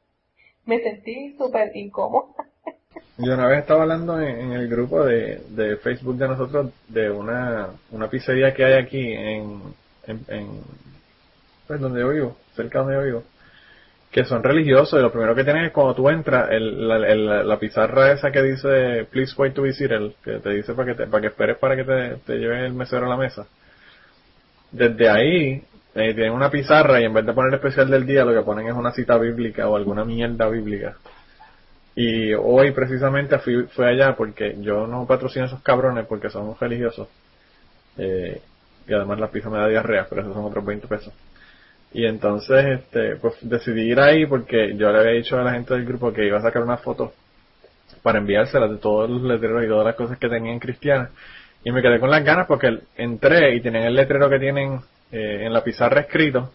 me 0.66 0.80
sentí 0.80 1.34
súper 1.36 1.76
incómoda. 1.76 2.32
Yo 3.18 3.34
una 3.34 3.46
vez 3.46 3.60
estaba 3.60 3.82
hablando 3.82 4.18
en, 4.20 4.40
en 4.40 4.52
el 4.52 4.68
grupo 4.68 5.04
de, 5.04 5.40
de, 5.50 5.76
Facebook 5.76 6.16
de 6.16 6.28
nosotros 6.28 6.72
de 6.88 7.10
una, 7.10 7.68
una 7.90 8.08
pizzería 8.08 8.54
que 8.54 8.64
hay 8.64 8.72
aquí 8.82 9.12
en, 9.12 9.60
en, 10.06 10.20
en 10.28 10.48
pues 11.72 11.80
donde 11.80 12.00
yo 12.00 12.10
vivo, 12.10 12.36
cerca 12.54 12.80
donde 12.80 12.94
yo 12.96 13.02
vivo, 13.02 13.24
que 14.10 14.26
son 14.26 14.42
religiosos 14.42 14.98
y 14.98 15.02
lo 15.02 15.10
primero 15.10 15.34
que 15.34 15.42
tienen 15.42 15.64
es 15.64 15.72
cuando 15.72 15.94
tú 15.94 16.10
entras, 16.10 16.50
el, 16.50 16.86
la, 16.86 16.96
el, 16.96 17.48
la 17.48 17.58
pizarra 17.58 18.12
esa 18.12 18.30
que 18.30 18.42
dice 18.42 19.06
please 19.10 19.34
wait 19.38 19.54
to 19.54 19.62
be 19.62 19.72
seated, 19.72 20.12
que 20.22 20.32
te 20.40 20.50
dice 20.50 20.74
para 20.74 20.92
que, 20.92 20.94
te, 20.94 21.06
para 21.06 21.22
que 21.22 21.26
esperes 21.28 21.56
para 21.56 21.76
que 21.76 21.84
te, 21.84 22.16
te 22.26 22.36
lleve 22.36 22.66
el 22.66 22.74
mesero 22.74 23.06
a 23.06 23.08
la 23.08 23.16
mesa. 23.16 23.46
Desde 24.70 25.08
ahí 25.08 25.64
eh, 25.94 26.14
tienen 26.14 26.32
una 26.32 26.50
pizarra 26.50 27.00
y 27.00 27.04
en 27.04 27.14
vez 27.14 27.24
de 27.24 27.32
poner 27.32 27.54
especial 27.54 27.88
del 27.90 28.04
día 28.04 28.22
lo 28.26 28.34
que 28.34 28.44
ponen 28.44 28.66
es 28.66 28.74
una 28.74 28.92
cita 28.92 29.16
bíblica 29.16 29.66
o 29.66 29.76
alguna 29.76 30.04
mierda 30.04 30.46
bíblica. 30.50 30.96
Y 31.94 32.34
hoy 32.34 32.72
precisamente 32.72 33.38
fui, 33.38 33.62
fui 33.68 33.86
allá 33.86 34.14
porque 34.14 34.56
yo 34.60 34.86
no 34.86 35.06
patrocino 35.06 35.44
a 35.44 35.48
esos 35.48 35.62
cabrones 35.62 36.04
porque 36.06 36.28
son 36.28 36.54
religiosos. 36.60 37.08
Eh, 37.96 38.42
y 38.86 38.92
además 38.92 39.20
la 39.20 39.30
pizza 39.30 39.48
me 39.48 39.56
da 39.56 39.68
diarrea, 39.68 40.06
pero 40.06 40.20
esos 40.20 40.34
son 40.34 40.44
otros 40.44 40.66
20 40.66 40.86
pesos. 40.86 41.14
Y 41.94 42.06
entonces, 42.06 42.80
este, 42.80 43.16
pues 43.16 43.34
decidí 43.42 43.90
ir 43.90 44.00
ahí 44.00 44.26
porque 44.26 44.74
yo 44.76 44.90
le 44.90 44.98
había 44.98 45.12
dicho 45.12 45.38
a 45.38 45.44
la 45.44 45.52
gente 45.52 45.74
del 45.74 45.84
grupo 45.84 46.12
que 46.12 46.26
iba 46.26 46.38
a 46.38 46.42
sacar 46.42 46.62
una 46.62 46.78
foto 46.78 47.12
para 48.02 48.18
enviárselas 48.18 48.70
de 48.70 48.78
todos 48.78 49.08
los 49.10 49.22
letreros 49.22 49.64
y 49.64 49.68
todas 49.68 49.86
las 49.86 49.94
cosas 49.94 50.18
que 50.18 50.28
tenían 50.28 50.58
cristianas. 50.58 51.10
Y 51.64 51.70
me 51.70 51.82
quedé 51.82 52.00
con 52.00 52.10
las 52.10 52.24
ganas 52.24 52.46
porque 52.46 52.80
entré 52.96 53.54
y 53.54 53.60
tenían 53.60 53.84
el 53.84 53.94
letrero 53.94 54.28
que 54.28 54.38
tienen 54.38 54.80
eh, 55.12 55.42
en 55.44 55.52
la 55.52 55.62
pizarra 55.62 56.00
escrito, 56.00 56.50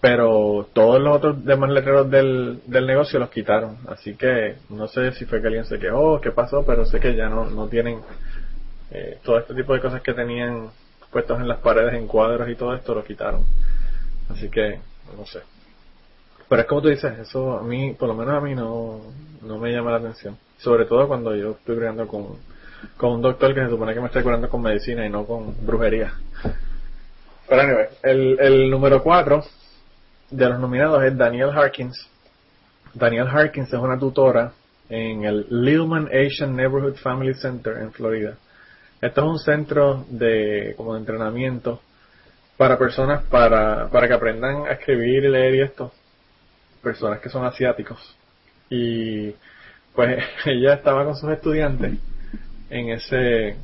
pero 0.00 0.68
todos 0.74 1.00
los 1.00 1.16
otros 1.16 1.44
demás 1.44 1.70
letreros 1.70 2.10
del, 2.10 2.60
del 2.66 2.86
negocio 2.86 3.18
los 3.18 3.30
quitaron. 3.30 3.78
Así 3.88 4.16
que 4.16 4.56
no 4.68 4.88
sé 4.88 5.12
si 5.12 5.24
fue 5.24 5.40
que 5.40 5.46
alguien 5.46 5.64
se 5.64 5.78
quejó, 5.78 6.20
qué 6.20 6.32
pasó, 6.32 6.64
pero 6.66 6.84
sé 6.84 7.00
que 7.00 7.14
ya 7.14 7.28
no, 7.28 7.48
no 7.48 7.68
tienen 7.68 8.00
eh, 8.90 9.18
todo 9.22 9.38
este 9.38 9.54
tipo 9.54 9.72
de 9.72 9.80
cosas 9.80 10.02
que 10.02 10.12
tenían 10.12 10.68
puestos 11.10 11.40
en 11.40 11.48
las 11.48 11.58
paredes, 11.60 11.94
en 11.94 12.06
cuadros 12.06 12.48
y 12.50 12.56
todo 12.56 12.74
esto, 12.74 12.94
lo 12.94 13.04
quitaron. 13.04 13.44
Así 14.28 14.48
que, 14.48 14.80
no 15.16 15.26
sé. 15.26 15.40
Pero 16.48 16.62
es 16.62 16.68
como 16.68 16.82
tú 16.82 16.88
dices, 16.88 17.18
eso 17.18 17.58
a 17.58 17.62
mí, 17.62 17.94
por 17.94 18.08
lo 18.08 18.14
menos 18.14 18.34
a 18.34 18.40
mí 18.40 18.54
no, 18.54 19.00
no 19.42 19.58
me 19.58 19.72
llama 19.72 19.92
la 19.92 19.98
atención. 19.98 20.36
Sobre 20.58 20.84
todo 20.84 21.08
cuando 21.08 21.34
yo 21.34 21.52
estoy 21.52 21.76
creando 21.76 22.06
con, 22.06 22.38
con 22.96 23.12
un 23.12 23.22
doctor 23.22 23.54
que 23.54 23.64
se 23.64 23.70
supone 23.70 23.94
que 23.94 24.00
me 24.00 24.06
está 24.06 24.22
curando 24.22 24.48
con 24.48 24.62
medicina 24.62 25.06
y 25.06 25.10
no 25.10 25.26
con 25.26 25.54
brujería. 25.66 26.12
Pero 27.48 27.60
anyway, 27.60 27.86
el, 28.02 28.38
el 28.40 28.70
número 28.70 29.02
4 29.02 29.44
de 30.30 30.48
los 30.48 30.58
nominados 30.58 31.02
es 31.04 31.16
Daniel 31.16 31.50
Harkins. 31.50 32.08
Daniel 32.94 33.28
Harkins 33.28 33.72
es 33.72 33.78
una 33.78 33.98
tutora 33.98 34.52
en 34.88 35.24
el 35.24 35.46
Lillman 35.50 36.08
Asian 36.08 36.54
Neighborhood 36.54 36.96
Family 36.96 37.34
Center 37.34 37.78
en 37.78 37.92
Florida. 37.92 38.36
Esto 39.00 39.20
es 39.20 39.26
un 39.26 39.38
centro 39.38 40.04
de 40.08 40.74
como 40.76 40.94
de 40.94 41.00
entrenamiento 41.00 41.80
para 42.56 42.78
personas 42.78 43.24
para, 43.24 43.88
para 43.88 44.08
que 44.08 44.14
aprendan 44.14 44.66
a 44.66 44.72
escribir 44.72 45.24
y 45.24 45.28
leer 45.28 45.54
y 45.54 45.60
esto. 45.62 45.92
Personas 46.82 47.20
que 47.20 47.28
son 47.28 47.44
asiáticos. 47.44 48.16
Y 48.70 49.34
pues 49.94 50.22
ella 50.44 50.74
estaba 50.74 51.04
con 51.04 51.16
sus 51.16 51.30
estudiantes 51.30 51.92
en 52.70 52.90
ese 52.90 53.56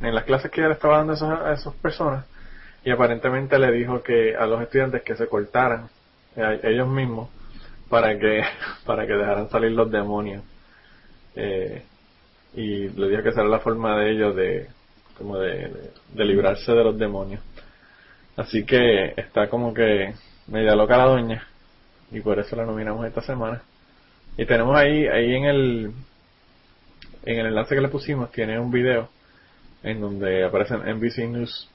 en 0.00 0.14
las 0.14 0.24
clases 0.24 0.50
que 0.50 0.60
ella 0.60 0.68
le 0.68 0.74
estaba 0.74 0.98
dando 0.98 1.12
a, 1.12 1.16
esos, 1.16 1.60
esas 1.60 1.74
personas 1.74 2.24
y 2.84 2.90
aparentemente 2.90 3.58
le 3.58 3.70
dijo 3.72 4.02
que 4.02 4.34
a 4.34 4.46
los 4.46 4.62
estudiantes 4.62 5.02
que 5.02 5.14
se 5.14 5.26
cortaran 5.26 5.88
eh, 6.36 6.60
ellos 6.64 6.88
mismos 6.88 7.28
para 7.88 8.18
que 8.18 8.42
para 8.86 9.06
que 9.06 9.12
dejaran 9.12 9.48
salir 9.50 9.72
los 9.72 9.90
demonios 9.90 10.42
eh, 11.36 11.82
y 12.54 12.88
le 12.88 13.08
dijo 13.08 13.22
que 13.22 13.28
esa 13.28 13.40
era 13.40 13.50
la 13.50 13.60
forma 13.60 13.98
de 13.98 14.10
ellos 14.10 14.34
de 14.34 14.68
como 15.16 15.38
de, 15.38 15.90
de, 16.14 16.24
librarse 16.24 16.72
de 16.72 16.82
los 16.82 16.98
demonios 16.98 17.42
así 18.36 18.64
que 18.64 19.14
está 19.16 19.48
como 19.48 19.74
que 19.74 20.14
media 20.46 20.74
loca 20.74 20.96
la 20.96 21.06
doña 21.06 21.46
y 22.10 22.20
por 22.20 22.38
eso 22.38 22.56
la 22.56 22.64
nominamos 22.64 23.06
esta 23.06 23.20
semana 23.22 23.62
y 24.36 24.46
tenemos 24.46 24.76
ahí 24.76 25.06
ahí 25.06 25.34
en 25.34 25.44
el 25.44 25.92
en 27.24 27.38
el 27.38 27.46
enlace 27.46 27.74
que 27.74 27.80
le 27.80 27.88
pusimos 27.88 28.30
tiene 28.32 28.58
un 28.58 28.70
video 28.70 29.08
en 29.82 30.00
donde 30.00 30.44
aparecen 30.44 30.80
NBC 30.80 31.28
News 31.28 31.70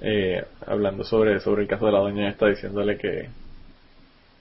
eh, 0.00 0.44
hablando 0.66 1.04
sobre, 1.04 1.40
sobre 1.40 1.62
el 1.62 1.68
caso 1.68 1.86
de 1.86 1.92
la 1.92 2.00
doña 2.00 2.28
esta, 2.28 2.46
diciéndole 2.46 2.98
que, 2.98 3.28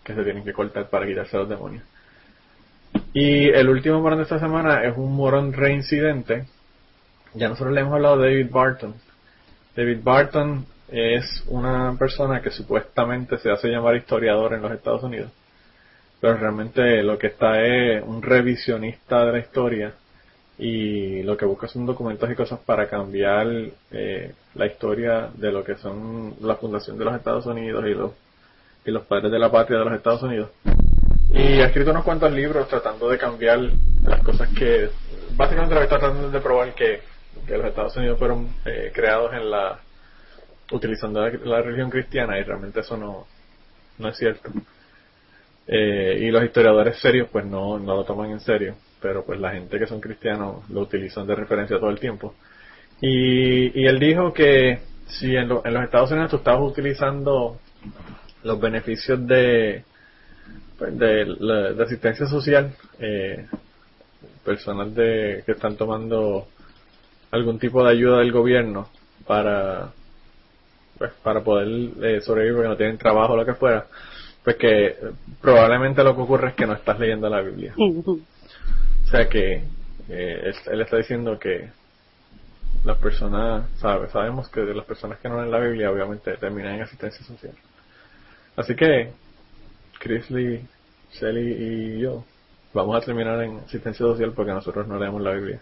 que 0.03 0.13
se 0.13 0.23
tienen 0.23 0.43
que 0.43 0.53
cortar 0.53 0.89
para 0.89 1.05
quitarse 1.05 1.37
los 1.37 1.49
demonios. 1.49 1.83
Y 3.13 3.49
el 3.49 3.69
último 3.69 4.01
morón 4.01 4.19
de 4.19 4.23
esta 4.23 4.39
semana 4.39 4.83
es 4.83 4.95
un 4.97 5.15
morón 5.15 5.53
reincidente. 5.53 6.45
Ya 7.33 7.49
nosotros 7.49 7.73
le 7.73 7.81
hemos 7.81 7.93
hablado 7.93 8.17
de 8.17 8.29
David 8.29 8.51
Barton. 8.51 8.95
David 9.75 9.99
Barton 10.03 10.65
es 10.95 11.43
una 11.47 11.93
persona 11.99 12.41
que 12.41 12.51
supuestamente 12.51 13.37
se 13.37 13.51
hace 13.51 13.67
llamar 13.67 13.97
historiador 13.97 14.53
en 14.53 14.61
los 14.61 14.71
Estados 14.71 15.03
Unidos. 15.03 15.29
Pero 16.21 16.37
realmente 16.37 17.03
lo 17.03 17.19
que 17.19 17.27
está 17.27 17.61
es 17.61 18.01
un 18.01 18.21
revisionista 18.21 19.25
de 19.25 19.31
la 19.33 19.39
historia 19.39 19.93
y 20.57 21.21
lo 21.23 21.35
que 21.35 21.45
busca 21.45 21.67
son 21.67 21.85
documentos 21.85 22.31
y 22.31 22.35
cosas 22.35 22.59
para 22.59 22.87
cambiar 22.87 23.45
eh, 23.91 24.33
la 24.53 24.65
historia 24.67 25.29
de 25.33 25.51
lo 25.51 25.65
que 25.65 25.75
son 25.75 26.35
la 26.39 26.55
fundación 26.55 26.97
de 26.97 27.03
los 27.03 27.15
Estados 27.15 27.45
Unidos 27.45 27.83
y 27.85 27.93
los 27.93 28.11
y 28.85 28.91
los 28.91 29.03
padres 29.03 29.31
de 29.31 29.39
la 29.39 29.51
patria 29.51 29.79
de 29.79 29.85
los 29.85 29.93
Estados 29.95 30.23
Unidos 30.23 30.49
y 31.33 31.59
ha 31.59 31.65
escrito 31.65 31.91
unos 31.91 32.05
cuantos 32.05 32.31
libros 32.31 32.69
tratando 32.69 33.09
de 33.09 33.17
cambiar 33.17 33.59
las 34.03 34.23
cosas 34.23 34.47
que 34.57 34.89
básicamente 35.35 35.73
lo 35.73 35.81
que 35.81 35.85
está 35.85 35.99
tratando 35.99 36.29
de 36.29 36.39
probar 36.39 36.73
que, 36.73 37.01
que 37.45 37.57
los 37.57 37.65
Estados 37.65 37.97
Unidos 37.97 38.17
fueron 38.17 38.47
eh, 38.63 38.91
creados 38.93 39.33
en 39.33 39.51
la 39.51 39.79
utilizando 40.71 41.27
la, 41.27 41.61
religión 41.61 41.89
cristiana 41.89 42.39
y 42.39 42.43
realmente 42.43 42.79
eso 42.79 42.97
no 42.97 43.27
no 43.97 44.09
es 44.09 44.17
cierto 44.17 44.51
eh, 45.67 46.17
y 46.21 46.31
los 46.31 46.43
historiadores 46.43 46.97
serios 46.99 47.29
pues 47.31 47.45
no 47.45 47.79
no 47.79 47.95
lo 47.95 48.03
toman 48.03 48.31
en 48.31 48.39
serio 48.39 48.75
pero 49.05 49.23
pues 49.23 49.39
la 49.39 49.51
gente 49.51 49.77
que 49.77 49.85
son 49.85 50.01
cristianos 50.01 50.67
lo 50.69 50.81
utilizan 50.81 51.27
de 51.27 51.35
referencia 51.35 51.77
todo 51.77 51.91
el 51.91 51.99
tiempo. 51.99 52.33
Y, 52.99 53.79
y 53.79 53.85
él 53.85 53.99
dijo 53.99 54.33
que 54.33 54.79
si 55.05 55.35
en, 55.35 55.47
lo, 55.47 55.63
en 55.63 55.75
los 55.75 55.83
Estados 55.83 56.09
Unidos 56.09 56.31
tú 56.31 56.37
estabas 56.37 56.71
utilizando 56.71 57.59
los 58.41 58.59
beneficios 58.59 59.27
de, 59.27 59.83
pues, 60.79 60.97
de, 60.97 61.25
de 61.75 61.83
asistencia 61.83 62.25
social, 62.25 62.73
eh, 62.97 63.45
personas 64.43 64.95
de, 64.95 65.43
que 65.45 65.51
están 65.51 65.75
tomando 65.77 66.47
algún 67.29 67.59
tipo 67.59 67.83
de 67.83 67.91
ayuda 67.91 68.19
del 68.21 68.31
gobierno 68.31 68.89
para 69.27 69.91
pues, 70.97 71.11
para 71.23 71.43
poder 71.43 71.67
eh, 72.03 72.21
sobrevivir 72.21 72.55
porque 72.55 72.69
no 72.69 72.77
tienen 72.77 72.97
trabajo 72.97 73.33
o 73.33 73.37
lo 73.37 73.45
que 73.45 73.55
fuera, 73.55 73.87
pues 74.43 74.55
que 74.57 74.95
probablemente 75.41 76.03
lo 76.03 76.15
que 76.15 76.21
ocurre 76.21 76.49
es 76.49 76.55
que 76.55 76.65
no 76.65 76.73
estás 76.73 76.99
leyendo 76.99 77.29
la 77.29 77.41
Biblia. 77.41 77.73
O 79.05 79.07
sea 79.07 79.29
que 79.29 79.61
eh, 80.09 80.53
él 80.65 80.81
está 80.81 80.97
diciendo 80.97 81.37
que 81.37 81.69
las 82.83 82.97
personas, 82.97 83.69
sabe, 83.77 84.09
sabemos 84.09 84.49
que 84.49 84.61
de 84.61 84.73
las 84.73 84.85
personas 84.85 85.19
que 85.19 85.29
no 85.29 85.37
leen 85.37 85.51
la 85.51 85.59
Biblia 85.59 85.91
obviamente 85.91 86.35
terminan 86.37 86.75
en 86.75 86.81
asistencia 86.81 87.23
social. 87.23 87.53
Así 88.55 88.75
que 88.75 89.11
Chris 89.99 90.29
Lee, 90.31 90.65
Shelly 91.11 91.51
y 91.51 91.99
yo 91.99 92.25
vamos 92.73 92.95
a 92.95 93.05
terminar 93.05 93.41
en 93.43 93.59
asistencia 93.59 94.05
social 94.05 94.33
porque 94.33 94.51
nosotros 94.51 94.87
no 94.87 94.99
leemos 94.99 95.21
la 95.21 95.31
Biblia. 95.31 95.61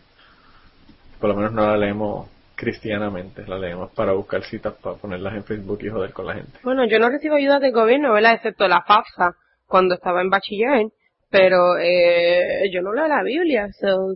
Por 1.20 1.30
lo 1.30 1.36
menos 1.36 1.54
no 1.54 1.68
la 1.68 1.78
leemos 1.78 2.28
cristianamente, 2.56 3.46
la 3.48 3.58
leemos 3.58 3.92
para 3.92 4.14
buscar 4.14 4.44
citas 4.44 4.74
para 4.82 4.96
ponerlas 4.96 5.34
en 5.36 5.44
Facebook 5.44 5.80
y 5.82 5.90
joder 5.90 6.14
con 6.14 6.28
la 6.28 6.36
gente. 6.36 6.60
Bueno, 6.64 6.86
yo 6.86 7.00
no 7.00 7.10
recibo 7.10 7.36
ayuda 7.36 7.60
del 7.60 7.72
gobierno, 7.72 8.14
¿verdad? 8.14 8.36
Excepto 8.36 8.68
la 8.68 8.84
FAFSA 8.84 9.36
cuando 9.66 9.96
estaba 9.96 10.22
en 10.22 10.30
bachiller 10.30 10.88
pero 11.34 11.80
eh, 11.80 12.70
yo 12.72 12.84
no 12.84 12.94
leo 12.94 13.08
la 13.08 13.24
Biblia, 13.24 13.68
so, 13.82 14.14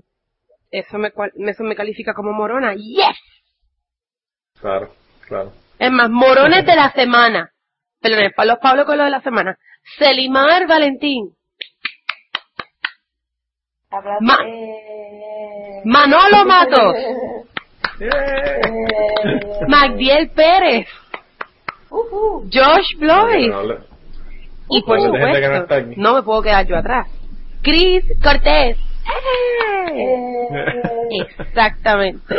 eso 0.69 0.97
me 0.99 1.11
eso 1.49 1.63
me 1.63 1.75
califica 1.75 2.13
como 2.13 2.31
morona. 2.31 2.75
Yes. 2.75 3.17
Claro, 4.61 4.91
claro. 5.27 5.51
Es 5.79 5.91
más, 5.91 6.11
morones 6.11 6.63
de 6.63 6.75
la 6.75 6.91
semana. 6.95 7.51
Perdón, 7.99 8.31
para 8.35 8.53
los 8.53 8.59
Pablo 8.59 8.85
con 8.85 8.99
lo 8.99 9.05
de 9.05 9.09
la 9.09 9.21
semana. 9.21 9.57
Selimar 9.97 10.67
Valentín. 10.67 11.33
Ma 14.21 14.37
Manolo 15.85 16.45
Matos. 16.45 16.93
Magdiel 19.67 20.29
Pérez. 20.29 20.87
Uh 21.89 21.97
-huh. 21.97 22.49
Josh 22.51 22.97
Blois. 22.99 23.51
Y 24.69 24.81
por 24.83 24.99
supuesto, 25.01 25.79
no, 25.79 25.93
no, 25.95 26.15
me 26.15 26.23
puedo 26.23 26.41
quedar 26.41 26.65
yo 26.67 26.75
atrás. 26.77 27.07
Chris 27.63 28.03
Cortés. 28.21 28.77
¡Eh! 29.93 31.25
Exactamente. 31.39 32.35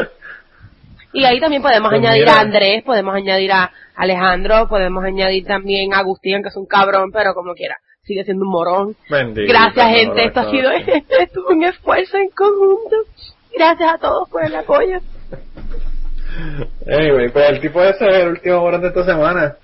Y 1.14 1.24
ahí 1.24 1.40
también 1.40 1.62
podemos 1.62 1.88
pues 1.88 2.00
añadir 2.02 2.24
mira. 2.24 2.36
a 2.36 2.40
Andrés, 2.40 2.82
podemos 2.84 3.14
añadir 3.14 3.50
a 3.52 3.72
Alejandro, 3.96 4.68
podemos 4.68 5.02
añadir 5.02 5.46
también 5.46 5.94
a 5.94 6.00
Agustín, 6.00 6.42
que 6.42 6.48
es 6.50 6.56
un 6.56 6.66
cabrón, 6.66 7.10
pero 7.12 7.32
como 7.34 7.54
quiera. 7.54 7.76
sigue 8.02 8.24
siendo 8.24 8.44
un 8.44 8.50
morón. 8.52 8.96
Bendito, 9.10 9.48
Gracias, 9.50 9.86
no, 9.86 9.94
gente. 9.96 10.20
no, 10.22 10.28
Esto 10.28 10.40
ha 10.40 10.50
sido 10.50 10.70
esto 10.72 11.14
es 11.18 11.30
un 11.48 11.64
esfuerzo 11.64 12.16
en 12.18 12.28
conjunto. 12.30 12.96
Gracias 13.56 13.94
a 13.94 13.98
todos 13.98 14.28
por 14.28 14.44
el 14.44 14.54
apoyo. 14.54 15.00
Anyway, 16.86 17.30
pues 17.30 17.50
el 17.50 17.60
tipo 17.60 17.82
ese 17.82 18.08
es 18.08 18.16
el 18.16 18.28
último 18.28 18.60
morón 18.60 18.82
de 18.82 18.88
esta 18.88 19.04
semana. 19.04 19.56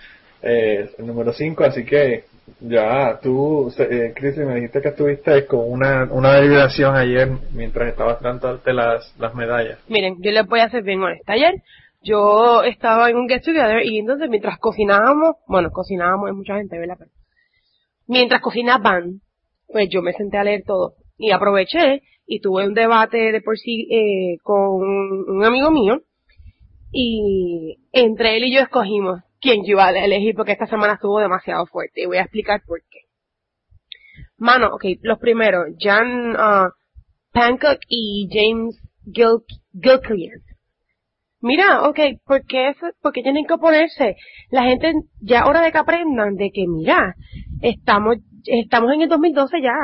Eh, 0.42 0.90
el 0.98 1.06
número 1.06 1.32
5, 1.32 1.64
así 1.64 1.84
que 1.84 2.24
ya 2.60 3.18
tú, 3.22 3.72
eh, 3.78 4.12
Chris, 4.14 4.36
me 4.36 4.56
dijiste 4.56 4.82
que 4.82 4.88
estuviste 4.88 5.46
con 5.46 5.70
una, 5.70 6.04
una 6.10 6.34
deliberación 6.34 6.94
ayer 6.94 7.28
mientras 7.52 7.88
estabas 7.88 8.20
dándote 8.20 8.72
las, 8.72 9.14
las 9.18 9.34
medallas. 9.34 9.78
Miren, 9.88 10.16
yo 10.20 10.30
les 10.30 10.46
voy 10.46 10.60
a 10.60 10.68
ser 10.68 10.82
bien 10.82 11.02
honesta. 11.02 11.32
Ayer 11.32 11.62
yo 12.02 12.62
estaba 12.62 13.08
en 13.08 13.16
un 13.16 13.28
get 13.28 13.42
together 13.42 13.82
y 13.84 13.98
entonces 13.98 14.28
mientras 14.28 14.58
cocinábamos, 14.58 15.36
bueno, 15.48 15.70
cocinábamos, 15.70 16.28
hay 16.28 16.36
mucha 16.36 16.56
gente, 16.56 16.78
¿verdad? 16.78 16.98
Mientras 18.06 18.42
cocinaban, 18.42 19.20
pues 19.66 19.88
yo 19.90 20.02
me 20.02 20.12
senté 20.12 20.36
a 20.36 20.44
leer 20.44 20.62
todo 20.66 20.94
y 21.16 21.30
aproveché 21.30 22.02
y 22.26 22.40
tuve 22.40 22.66
un 22.66 22.74
debate 22.74 23.32
de 23.32 23.40
por 23.40 23.56
sí 23.56 23.88
eh, 23.90 24.38
con 24.42 24.82
un 25.28 25.44
amigo 25.44 25.70
mío 25.70 26.02
y 26.94 27.76
entre 27.92 28.36
él 28.36 28.44
y 28.44 28.54
yo 28.54 28.60
escogimos 28.60 29.20
quién 29.40 29.64
yo 29.64 29.72
iba 29.72 29.88
a 29.88 30.04
elegir 30.04 30.34
porque 30.36 30.52
esta 30.52 30.66
semana 30.66 30.94
estuvo 30.94 31.18
demasiado 31.18 31.66
fuerte 31.66 32.02
y 32.02 32.06
voy 32.06 32.18
a 32.18 32.22
explicar 32.22 32.62
por 32.64 32.80
qué. 32.88 33.00
Mano, 34.38 34.68
ok, 34.74 34.84
los 35.02 35.18
primeros, 35.18 35.66
Jan 35.78 36.34
ah, 36.38 36.68
Pancock 37.32 37.80
y 37.88 38.28
James 38.30 38.80
Gil 39.12 39.40
Gilclear. 39.72 40.38
Mira, 41.40 41.82
ok, 41.82 41.98
¿por 42.24 42.46
qué, 42.46 42.68
eso- 42.70 42.92
por 43.02 43.12
qué 43.12 43.22
tienen 43.22 43.44
que 43.44 43.54
oponerse? 43.54 44.16
La 44.50 44.62
gente 44.62 44.92
ya 45.20 45.44
hora 45.46 45.62
de 45.62 45.72
que 45.72 45.78
aprendan 45.78 46.36
de 46.36 46.50
que, 46.52 46.64
mira, 46.66 47.16
estamos, 47.60 48.16
estamos 48.46 48.92
en 48.92 49.02
el 49.02 49.08
2012 49.08 49.60
ya. 49.60 49.74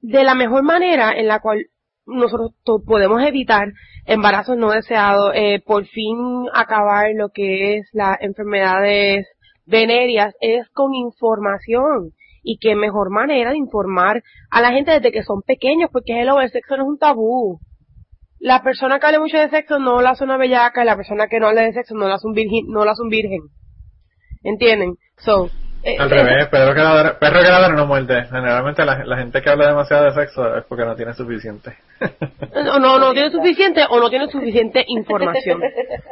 De 0.00 0.24
la 0.24 0.34
mejor 0.34 0.62
manera 0.64 1.12
en 1.16 1.28
la 1.28 1.40
cual 1.40 1.66
nosotros 2.06 2.52
podemos 2.86 3.22
evitar 3.22 3.72
embarazos 4.06 4.56
no 4.56 4.70
deseados, 4.70 5.32
eh, 5.34 5.60
por 5.64 5.86
fin 5.86 6.16
acabar 6.52 7.06
lo 7.14 7.30
que 7.30 7.76
es 7.76 7.88
las 7.92 8.16
enfermedades 8.20 9.26
venéreas, 9.66 10.34
es 10.40 10.68
con 10.70 10.94
información. 10.94 12.12
Y 12.44 12.58
qué 12.58 12.74
mejor 12.74 13.10
manera 13.10 13.52
de 13.52 13.58
informar 13.58 14.22
a 14.50 14.60
la 14.60 14.72
gente 14.72 14.90
desde 14.90 15.12
que 15.12 15.22
son 15.22 15.42
pequeños, 15.42 15.90
porque 15.92 16.20
hello, 16.20 16.40
el 16.40 16.50
sexo 16.50 16.76
no 16.76 16.82
es 16.82 16.88
un 16.88 16.98
tabú. 16.98 17.60
La 18.40 18.64
persona 18.64 18.98
que 18.98 19.06
hable 19.06 19.20
mucho 19.20 19.38
de 19.38 19.48
sexo 19.48 19.78
no 19.78 20.02
la 20.02 20.10
hace 20.10 20.24
una 20.24 20.36
bellaca, 20.36 20.82
y 20.82 20.86
la 20.86 20.96
persona 20.96 21.28
que 21.28 21.38
no 21.38 21.46
hable 21.46 21.62
de 21.62 21.72
sexo 21.72 21.94
no 21.94 22.08
la 22.08 22.16
hace 22.16 22.26
un 22.26 22.32
virgen, 22.32 22.66
no 22.66 22.84
la 22.84 22.92
hace 22.92 23.02
un 23.02 23.10
virgen. 23.10 23.42
¿Entienden? 24.42 24.96
So, 25.18 25.50
eh, 25.84 25.96
Al 25.98 26.12
eh, 26.12 26.14
revés, 26.14 26.48
perro 26.48 26.74
que 26.74 26.80
ladra, 26.80 27.18
perro 27.18 27.40
que 27.40 27.48
ladra 27.48 27.68
no 27.74 27.86
muerde. 27.86 28.24
Generalmente 28.26 28.84
la, 28.84 29.04
la 29.04 29.16
gente 29.18 29.42
que 29.42 29.50
habla 29.50 29.68
demasiado 29.68 30.04
de 30.04 30.12
sexo 30.14 30.56
es 30.56 30.64
porque 30.64 30.84
no 30.84 30.94
tiene 30.96 31.14
suficiente. 31.14 31.76
No, 32.54 32.78
no, 32.78 32.98
no 32.98 33.12
tiene 33.12 33.30
suficiente 33.30 33.82
o 33.88 33.98
no 33.98 34.10
tiene 34.10 34.28
suficiente 34.28 34.84
información 34.86 35.60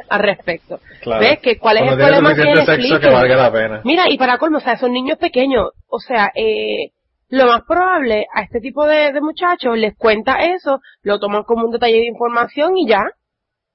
al 0.09 0.19
respecto. 0.19 0.79
Claro. 1.01 1.21
¿Ves? 1.21 1.39
Que 1.39 1.57
cuál 1.57 1.77
es 1.77 1.83
O 1.83 1.85
no 1.85 1.91
el 1.91 1.97
tiene 1.97 2.11
problema 2.11 2.29
que 2.29 2.35
suficiente 2.41 2.59
le 2.59 2.65
sexo 2.65 2.89
que 2.89 2.95
expliquen? 3.07 3.13
valga 3.13 3.35
la 3.35 3.51
pena. 3.51 3.81
Mira, 3.83 4.03
y 4.09 4.17
para 4.17 4.37
colmo, 4.37 4.57
o 4.57 4.61
sea, 4.61 4.77
son 4.77 4.91
niños 4.91 5.17
pequeños. 5.17 5.69
O 5.87 5.99
sea, 5.99 6.31
eh, 6.35 6.91
lo 7.29 7.45
más 7.47 7.61
probable 7.67 8.25
a 8.33 8.41
este 8.41 8.59
tipo 8.59 8.85
de, 8.87 9.11
de 9.13 9.21
muchachos 9.21 9.77
les 9.77 9.95
cuenta 9.97 10.39
eso, 10.41 10.79
lo 11.03 11.19
toman 11.19 11.43
como 11.43 11.65
un 11.65 11.71
detalle 11.71 11.97
de 11.97 12.07
información 12.07 12.77
y 12.77 12.87
ya. 12.87 13.03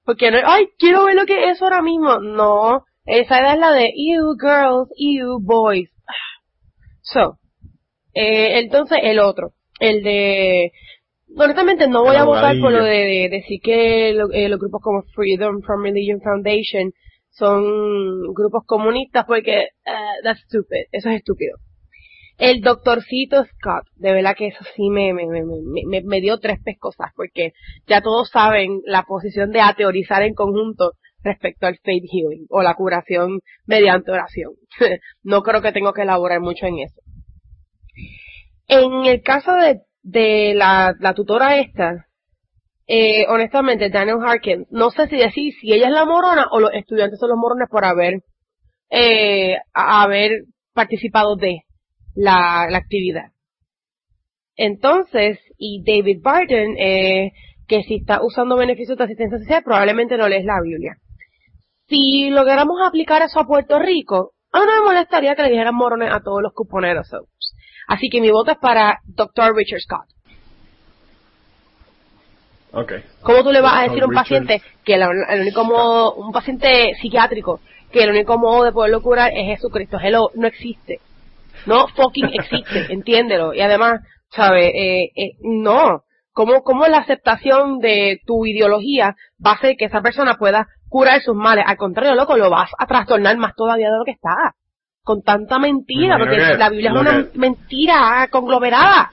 Porque 0.04 0.30
no, 0.30 0.38
ay, 0.44 0.68
quiero 0.78 1.04
ver 1.04 1.14
lo 1.16 1.26
que 1.26 1.44
es 1.50 1.56
eso 1.56 1.64
ahora 1.64 1.82
mismo. 1.82 2.18
No, 2.18 2.84
esa 3.06 3.40
edad 3.40 3.54
es 3.54 3.60
la 3.60 3.72
de 3.72 3.92
you 3.96 4.36
girls, 4.40 4.88
you 4.98 5.38
boys. 5.40 5.90
So, 7.02 7.38
eh, 8.14 8.58
entonces 8.58 8.98
el 9.02 9.20
otro, 9.20 9.52
el 9.78 10.02
de, 10.02 10.72
honestamente 11.36 11.86
no 11.86 12.02
voy 12.02 12.16
El 12.16 12.22
a 12.22 12.24
votar 12.24 12.56
por 12.60 12.72
lo 12.72 12.82
de, 12.82 12.96
de 13.04 13.28
decir 13.30 13.60
que 13.62 14.12
lo- 14.12 14.32
eh, 14.32 14.48
los 14.48 14.58
grupos 14.58 14.82
como 14.82 15.02
Freedom 15.14 15.62
from 15.62 15.82
Religion 15.84 16.20
Foundation 16.20 16.92
son 17.30 18.32
grupos 18.34 18.64
comunistas 18.66 19.24
porque 19.26 19.60
eh, 19.64 19.68
that's 20.24 20.40
stupid, 20.48 20.86
eso 20.90 21.10
es 21.10 21.16
estúpido. 21.18 21.58
El 22.38 22.60
doctorcito 22.60 23.44
Scott, 23.44 23.86
de 23.94 24.12
verdad 24.12 24.34
que 24.36 24.48
eso 24.48 24.64
sí 24.74 24.90
me, 24.90 25.14
me, 25.14 25.26
me, 25.26 25.42
me- 25.86 26.02
me 26.02 26.20
dio 26.20 26.38
tres 26.38 26.58
pescosas 26.64 27.12
porque 27.14 27.52
ya 27.86 28.00
todos 28.02 28.30
saben 28.30 28.80
la 28.84 29.04
posición 29.04 29.52
de 29.52 29.60
ateorizar 29.60 30.22
en 30.22 30.34
conjunto 30.34 30.92
respecto 31.26 31.66
al 31.66 31.78
faith 31.84 32.04
healing 32.10 32.46
o 32.48 32.62
la 32.62 32.74
curación 32.74 33.40
mediante 33.66 34.10
oración. 34.10 34.52
no 35.22 35.42
creo 35.42 35.60
que 35.60 35.72
tengo 35.72 35.92
que 35.92 36.02
elaborar 36.02 36.40
mucho 36.40 36.66
en 36.66 36.78
eso. 36.78 37.00
En 38.68 39.04
el 39.04 39.22
caso 39.22 39.52
de, 39.54 39.80
de 40.02 40.54
la, 40.54 41.12
tutora 41.14 41.58
esta, 41.58 42.06
eh, 42.86 43.26
honestamente, 43.28 43.90
Daniel 43.90 44.18
Harkins, 44.24 44.66
no 44.70 44.90
sé 44.90 45.08
si 45.08 45.16
decir 45.16 45.52
si 45.60 45.72
ella 45.72 45.88
es 45.88 45.92
la 45.92 46.04
morona 46.04 46.46
o 46.50 46.60
los 46.60 46.72
estudiantes 46.72 47.18
son 47.18 47.30
los 47.30 47.38
morones 47.38 47.68
por 47.70 47.84
haber, 47.84 48.22
eh, 48.90 49.56
haber 49.72 50.44
participado 50.72 51.36
de 51.36 51.62
la, 52.14 52.66
la 52.70 52.78
actividad. 52.78 53.32
Entonces, 54.56 55.38
y 55.58 55.82
David 55.84 56.20
Barton, 56.22 56.76
eh, 56.78 57.32
que 57.68 57.82
si 57.82 57.96
está 57.96 58.20
usando 58.22 58.56
beneficios 58.56 58.96
de 58.96 59.04
asistencia 59.04 59.38
social, 59.38 59.62
probablemente 59.62 60.16
no 60.16 60.28
lees 60.28 60.44
la 60.44 60.60
Biblia. 60.62 60.96
Si 61.88 62.30
lográramos 62.30 62.78
aplicar 62.86 63.22
eso 63.22 63.40
a 63.40 63.46
Puerto 63.46 63.78
Rico, 63.78 64.32
a 64.52 64.60
mí 64.60 64.66
no 64.66 64.72
me 64.80 64.86
molestaría 64.86 65.34
que 65.34 65.42
le 65.42 65.50
dijeran 65.50 65.74
morones 65.74 66.12
a 66.12 66.20
todos 66.20 66.42
los 66.42 66.52
cuponeros. 66.52 67.06
so. 67.08 67.26
Así 67.88 68.08
que 68.10 68.20
mi 68.20 68.30
voto 68.30 68.50
es 68.52 68.58
para 68.58 68.98
Dr. 69.04 69.54
Richard 69.54 69.80
Scott. 69.80 70.06
Ok. 72.72 72.92
¿Cómo 73.22 73.42
tú 73.44 73.52
le 73.52 73.60
vas 73.60 73.74
a 73.78 73.82
decir 73.84 74.02
a 74.02 74.06
un 74.06 74.12
paciente 74.12 74.62
que 74.84 74.98
la- 74.98 75.10
el 75.30 75.40
único 75.42 75.64
modo, 75.64 76.14
un 76.14 76.32
paciente 76.32 76.94
psiquiátrico, 77.00 77.60
que 77.92 78.02
el 78.02 78.10
único 78.10 78.38
modo 78.38 78.64
de 78.64 78.72
poderlo 78.72 79.00
curar 79.02 79.30
es 79.34 79.46
Jesucristo? 79.56 79.98
Hello, 80.02 80.30
no 80.34 80.46
existe. 80.46 81.00
No 81.64 81.86
fucking 81.88 82.30
existe, 82.34 82.86
entiéndelo. 82.92 83.54
Y 83.54 83.60
además, 83.60 84.00
¿sabe? 84.30 84.68
Eh, 85.04 85.12
eh, 85.16 85.32
no. 85.42 86.02
¿Cómo, 86.32 86.62
¿Cómo 86.64 86.86
la 86.86 86.98
aceptación 86.98 87.78
de 87.78 88.20
tu 88.26 88.44
ideología 88.44 89.16
va 89.44 89.52
a 89.52 89.54
hacer 89.54 89.76
que 89.78 89.86
esa 89.86 90.02
persona 90.02 90.34
pueda 90.34 90.66
curar 90.88 91.20
sus 91.20 91.34
males? 91.36 91.64
Al 91.66 91.76
contrario, 91.76 92.14
loco, 92.14 92.36
lo 92.36 92.50
vas 92.50 92.70
a 92.78 92.86
trastornar 92.86 93.36
más 93.36 93.54
todavía 93.54 93.90
de 93.90 93.98
lo 93.98 94.04
que 94.04 94.12
está. 94.12 94.54
Con 95.02 95.22
tanta 95.22 95.58
mentira, 95.58 96.18
Me 96.18 96.24
porque 96.24 96.36
que 96.36 96.56
la 96.58 96.68
Biblia 96.68 96.90
es 96.90 96.96
una 97.00 97.10
que- 97.30 97.38
mentira 97.38 98.28
conglomerada. 98.30 99.12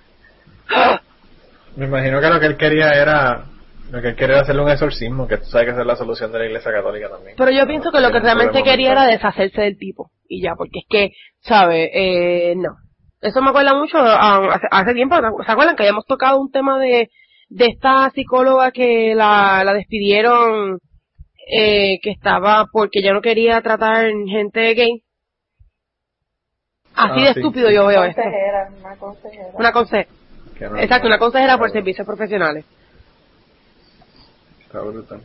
Me 1.76 1.86
imagino 1.86 2.22
que 2.22 2.30
lo 2.30 2.40
que 2.40 2.46
él 2.48 2.58
quería 2.58 2.90
era, 2.92 3.46
lo 3.92 4.02
que 4.02 4.10
él 4.10 4.16
quería 4.16 4.36
era 4.36 4.42
hacerle 4.44 4.64
un 4.64 4.70
exorcismo, 4.70 5.28
que 5.28 5.38
tú 5.38 5.46
sabes 5.46 5.66
que 5.68 5.72
esa 5.72 5.82
es 5.82 5.88
la 5.88 5.96
solución 5.96 6.32
de 6.32 6.40
la 6.40 6.46
iglesia 6.46 6.72
católica 6.72 7.10
también. 7.10 7.36
Pero 7.38 7.52
yo 7.52 7.66
pienso 7.68 7.92
que 7.92 8.00
lo 8.00 8.12
que 8.12 8.20
realmente 8.20 8.64
quería 8.64 8.92
era 8.92 9.06
deshacerse 9.06 9.62
del 9.62 9.78
tipo. 9.78 10.12
Y 10.28 10.42
ya, 10.42 10.54
porque 10.56 10.80
es 10.80 10.86
que, 10.90 11.10
¿sabe? 11.42 11.90
Eh, 11.94 12.56
no. 12.56 12.76
Eso 13.22 13.42
me 13.42 13.50
acuerda 13.50 13.74
mucho, 13.74 13.98
hace, 14.00 14.68
hace 14.70 14.94
tiempo, 14.94 15.16
¿se 15.46 15.52
acuerdan 15.52 15.76
que 15.76 15.84
habíamos 15.84 16.06
tocado 16.06 16.40
un 16.40 16.52
tema 16.52 16.78
de, 16.80 17.10
de 17.50 17.66
esta 17.68 18.10
psicóloga 18.14 18.72
que 18.72 19.14
la, 19.16 19.64
la 19.64 19.74
despidieron, 19.74 20.80
eh, 21.47 21.99
que 22.01 22.12
estaba 22.12 22.65
porque 22.71 23.01
ya 23.01 23.13
no 23.13 23.21
quería 23.21 23.62
tratar 23.62 24.06
gente 24.27 24.73
gay? 24.73 25.03
Así 26.95 27.21
Ah, 27.21 27.27
de 27.27 27.34
sí, 27.34 27.39
estúpido 27.39 27.69
sí. 27.69 27.75
yo 27.75 27.88
veo 27.88 28.03
esto. 28.03 28.21
consejera, 28.21 28.69
una 28.79 28.95
consejera. 28.97 29.47
Una 29.53 29.71
conse 29.71 30.08
Que 30.58 30.69
no- 30.69 30.77
exacto, 30.77 31.08
una 31.08 31.17
consejera 31.17 31.58
por 31.58 31.71
servicios 31.71 32.06
profesionales. 32.06 32.65
Está 34.62 34.82
brutal. 34.82 35.21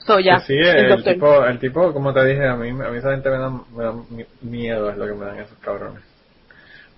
So, 0.00 0.18
ya. 0.18 0.38
Que 0.38 0.44
sí, 0.46 0.54
el 0.58 1.04
tipo, 1.04 1.44
el 1.44 1.58
tipo, 1.60 1.92
como 1.92 2.12
te 2.12 2.24
dije, 2.24 2.46
a 2.46 2.56
mí, 2.56 2.70
a 2.70 2.72
mí 2.90 2.98
esa 2.98 3.10
gente 3.12 3.30
me 3.30 3.38
da, 3.38 3.50
me 3.50 3.84
da 3.84 3.92
mi- 3.92 4.26
miedo, 4.42 4.90
es 4.90 4.96
lo 4.96 5.06
que 5.06 5.12
me 5.14 5.26
dan 5.26 5.38
esos 5.38 5.58
cabrones. 5.58 6.02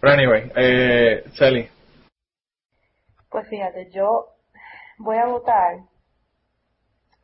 Pero 0.00 0.12
anyway, 0.14 0.50
eh, 0.56 1.24
Sally, 1.34 1.68
Pues 3.30 3.48
fíjate, 3.48 3.90
yo 3.92 4.26
voy 4.98 5.16
a 5.16 5.26
votar 5.26 5.78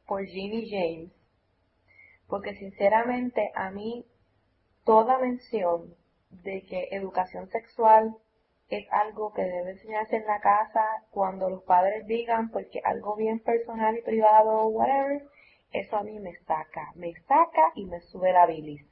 por 0.08 0.24
Ginny 0.24 0.68
James, 0.70 1.12
porque 2.28 2.54
sinceramente 2.54 3.52
a 3.54 3.70
mí 3.70 4.04
toda 4.84 5.18
mención 5.18 5.94
de 6.30 6.62
que 6.62 6.88
educación 6.92 7.48
sexual 7.50 8.16
es 8.70 8.86
algo 8.90 9.32
que 9.34 9.42
debe 9.42 9.72
enseñarse 9.72 10.16
en 10.16 10.26
la 10.26 10.40
casa 10.40 10.84
cuando 11.10 11.48
los 11.48 11.62
padres 11.62 12.06
digan, 12.06 12.50
porque 12.50 12.80
algo 12.84 13.16
bien 13.16 13.38
personal 13.40 13.96
y 13.96 14.02
privado 14.02 14.50
o 14.50 14.68
whatever, 14.68 15.22
eso 15.72 15.96
a 15.96 16.02
mí 16.02 16.18
me 16.18 16.34
saca, 16.46 16.92
me 16.94 17.12
saca 17.26 17.72
y 17.74 17.84
me 17.84 18.00
sube 18.00 18.32
la 18.32 18.46
bilis. 18.46 18.82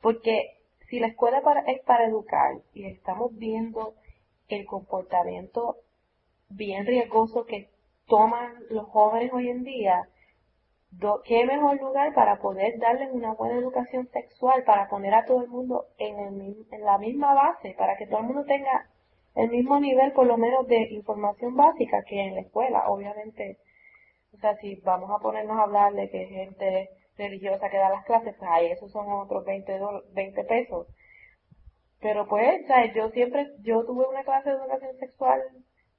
Porque 0.00 0.58
si 0.88 0.98
la 0.98 1.08
escuela 1.08 1.42
para- 1.42 1.62
es 1.70 1.80
para 1.82 2.06
educar 2.06 2.54
y 2.74 2.86
estamos 2.86 3.36
viendo 3.36 3.94
el 4.48 4.66
comportamiento 4.66 5.76
bien 6.48 6.86
riesgoso 6.86 7.44
que 7.46 7.68
toman 8.06 8.54
los 8.70 8.86
jóvenes 8.88 9.32
hoy 9.32 9.48
en 9.48 9.64
día, 9.64 10.08
¿qué 11.24 11.44
mejor 11.46 11.80
lugar 11.80 12.14
para 12.14 12.38
poder 12.38 12.78
darles 12.78 13.10
una 13.12 13.34
buena 13.34 13.56
educación 13.58 14.08
sexual, 14.08 14.64
para 14.64 14.88
poner 14.88 15.14
a 15.14 15.24
todo 15.26 15.42
el 15.42 15.48
mundo 15.48 15.86
en, 15.98 16.18
el 16.18 16.84
la 16.84 16.98
misma 16.98 17.34
base, 17.34 17.74
para 17.78 17.96
que 17.96 18.06
todo 18.06 18.20
el 18.20 18.26
mundo 18.26 18.44
tenga 18.44 18.88
el 19.34 19.50
mismo 19.50 19.80
nivel 19.80 20.12
por 20.12 20.26
lo 20.26 20.36
menos 20.36 20.66
de 20.68 20.88
información 20.90 21.56
básica 21.56 22.02
que 22.06 22.20
en 22.20 22.34
la 22.34 22.40
escuela? 22.42 22.88
Obviamente, 22.88 23.58
o 24.34 24.38
sea, 24.38 24.56
si 24.56 24.76
vamos 24.82 25.10
a 25.10 25.22
ponernos 25.22 25.58
a 25.58 25.64
hablar 25.64 25.92
de 25.94 26.10
que 26.10 26.26
gente 26.26 26.90
religiosa 27.16 27.68
que 27.70 27.78
da 27.78 27.90
las 27.90 28.04
clases, 28.04 28.34
pues 28.38 28.50
esos 28.72 28.92
son 28.92 29.10
otros 29.12 29.44
20, 29.44 29.78
dol- 29.80 30.04
20 30.14 30.44
pesos. 30.44 30.86
Pero 32.00 32.26
pues, 32.28 32.64
o 32.64 32.66
sea, 32.66 32.92
yo 32.92 33.10
siempre, 33.10 33.46
yo 33.62 33.84
tuve 33.86 34.06
una 34.06 34.24
clase 34.24 34.50
de 34.50 34.56
educación 34.56 34.96
sexual, 34.98 35.40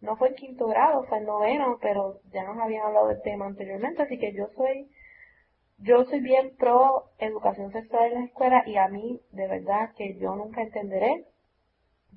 no 0.03 0.17
fue 0.17 0.29
en 0.29 0.35
quinto 0.35 0.67
grado, 0.67 1.05
fue 1.05 1.19
en 1.19 1.25
noveno, 1.25 1.77
pero 1.81 2.19
ya 2.33 2.43
nos 2.43 2.57
habían 2.57 2.85
hablado 2.87 3.07
del 3.07 3.21
tema 3.21 3.45
anteriormente, 3.45 4.01
así 4.03 4.19
que 4.19 4.33
yo 4.33 4.47
soy, 4.57 4.91
yo 5.77 6.03
soy 6.03 6.19
bien 6.19 6.55
pro 6.57 7.05
educación 7.19 7.71
sexual 7.71 8.11
en 8.11 8.19
la 8.19 8.25
escuela 8.25 8.63
y 8.67 8.75
a 8.75 8.89
mí, 8.89 9.21
de 9.31 9.47
verdad, 9.47 9.91
que 9.95 10.17
yo 10.19 10.35
nunca 10.35 10.61
entenderé 10.61 11.25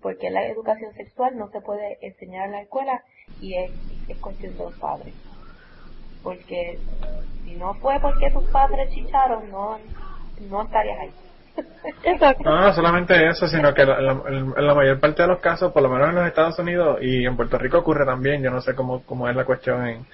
por 0.03 0.19
qué 0.19 0.31
la 0.31 0.47
educación 0.47 0.93
sexual 0.95 1.39
no 1.39 1.49
se 1.51 1.61
puede 1.61 1.99
enseñar 2.05 2.47
en 2.47 2.53
la 2.53 2.63
escuela 2.63 3.05
y 3.39 3.57
es, 3.57 3.71
es 4.09 4.19
cuestión 4.19 4.57
de 4.57 4.65
los 4.65 4.75
padres. 4.75 5.15
Porque 6.25 6.81
si 7.45 7.55
no 7.55 7.75
fue 7.75 8.01
porque 8.01 8.33
tus 8.33 8.51
padres 8.51 8.93
chicharon, 8.93 9.49
no, 9.49 9.79
no 10.41 10.63
estarías 10.63 10.99
ahí. 10.99 11.26
Exacto. 12.05 12.43
No, 12.45 12.61
no 12.61 12.73
solamente 12.73 13.27
eso, 13.29 13.47
sino 13.49 13.73
que 13.75 13.85
la- 13.85 14.01
la- 14.01 14.23
en 14.29 14.67
la 14.67 14.75
mayor 14.75 15.01
parte 15.01 15.23
de 15.23 15.29
los 15.29 15.39
casos, 15.41 15.73
por 15.73 15.83
lo 15.83 15.89
menos 15.89 16.09
en 16.09 16.15
los 16.17 16.27
Estados 16.27 16.59
Unidos 16.59 16.99
y 17.01 17.25
en 17.25 17.37
Puerto 17.37 17.59
Rico 17.59 17.79
ocurre 17.79 18.05
también, 18.05 18.43
yo 18.43 18.51
no 18.51 18.61
sé 18.61 18.75
cómo, 18.75 19.03
cómo 19.05 19.29
es 19.29 19.37
la 19.37 19.45
cuestión 19.45 19.87
en, 19.87 20.07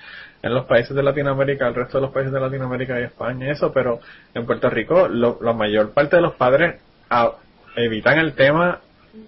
en 0.42 0.55
los 0.55 0.66
países 0.66 0.94
de 0.94 1.02
Latinoamérica, 1.02 1.66
el 1.68 1.74
resto 1.74 1.98
de 1.98 2.02
los 2.02 2.12
países 2.12 2.33
de 2.33 2.40
Latinoamérica 2.40 2.98
y 3.00 3.05
España 3.05 3.50
eso, 3.50 3.72
pero 3.72 4.00
en 4.35 4.46
Puerto 4.46 4.68
Rico 4.70 5.09
lo- 5.09 5.38
la 5.40 5.52
mayor 5.52 5.92
parte 5.92 6.16
de 6.16 6.22
los 6.22 6.35
padres 6.35 6.81
ah, 7.11 7.33
evitan 7.76 8.18
el 8.18 8.35
tema 8.35 8.81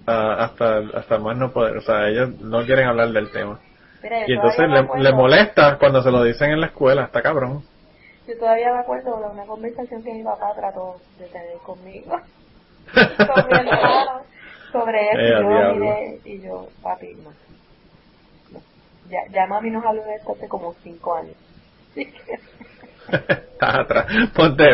ah, 0.06 0.36
hasta, 0.40 0.78
hasta 0.94 1.18
más 1.18 1.36
no 1.36 1.52
poder, 1.52 1.76
o 1.78 1.82
sea, 1.82 2.08
ellos 2.08 2.30
no 2.40 2.64
quieren 2.64 2.86
hablar 2.88 3.08
del 3.10 3.30
tema. 3.30 3.58
Mira, 4.02 4.28
Y 4.28 4.32
entonces 4.34 4.68
le, 4.68 5.02
le 5.02 5.12
molesta 5.12 5.76
cuando 5.78 6.02
se 6.02 6.10
lo 6.10 6.22
dicen 6.22 6.50
en 6.50 6.60
la 6.60 6.66
escuela, 6.66 7.04
está 7.04 7.22
cabrón. 7.22 7.62
Yo 8.26 8.38
todavía 8.38 8.72
me 8.72 8.80
acuerdo 8.80 9.18
de 9.20 9.26
una 9.28 9.44
conversación 9.46 10.02
que 10.02 10.12
mi 10.12 10.22
papá 10.24 10.54
trató 10.56 10.96
de 11.18 11.26
tener 11.28 11.56
conmigo. 11.58 12.20
con 12.92 13.46
mi 13.48 13.52
hermano 13.54 14.22
sobre 14.72 15.08
eso. 15.10 15.18
Eh, 15.18 15.30
yo 15.42 15.48
diablo. 15.48 15.74
miré 15.84 16.20
y 16.24 16.40
yo, 16.42 16.68
papi, 16.82 17.14
no. 17.16 17.30
No. 18.50 18.60
Ya, 19.10 19.18
ya 19.30 19.46
mami 19.46 19.70
nos 19.70 19.84
habló 19.84 20.02
de 20.04 20.14
esto 20.14 20.32
hace 20.32 20.48
como 20.48 20.74
cinco 20.82 21.14
años. 21.14 21.36
Estás 23.12 23.74
atrás. 23.80 24.06
Ponte, 24.34 24.64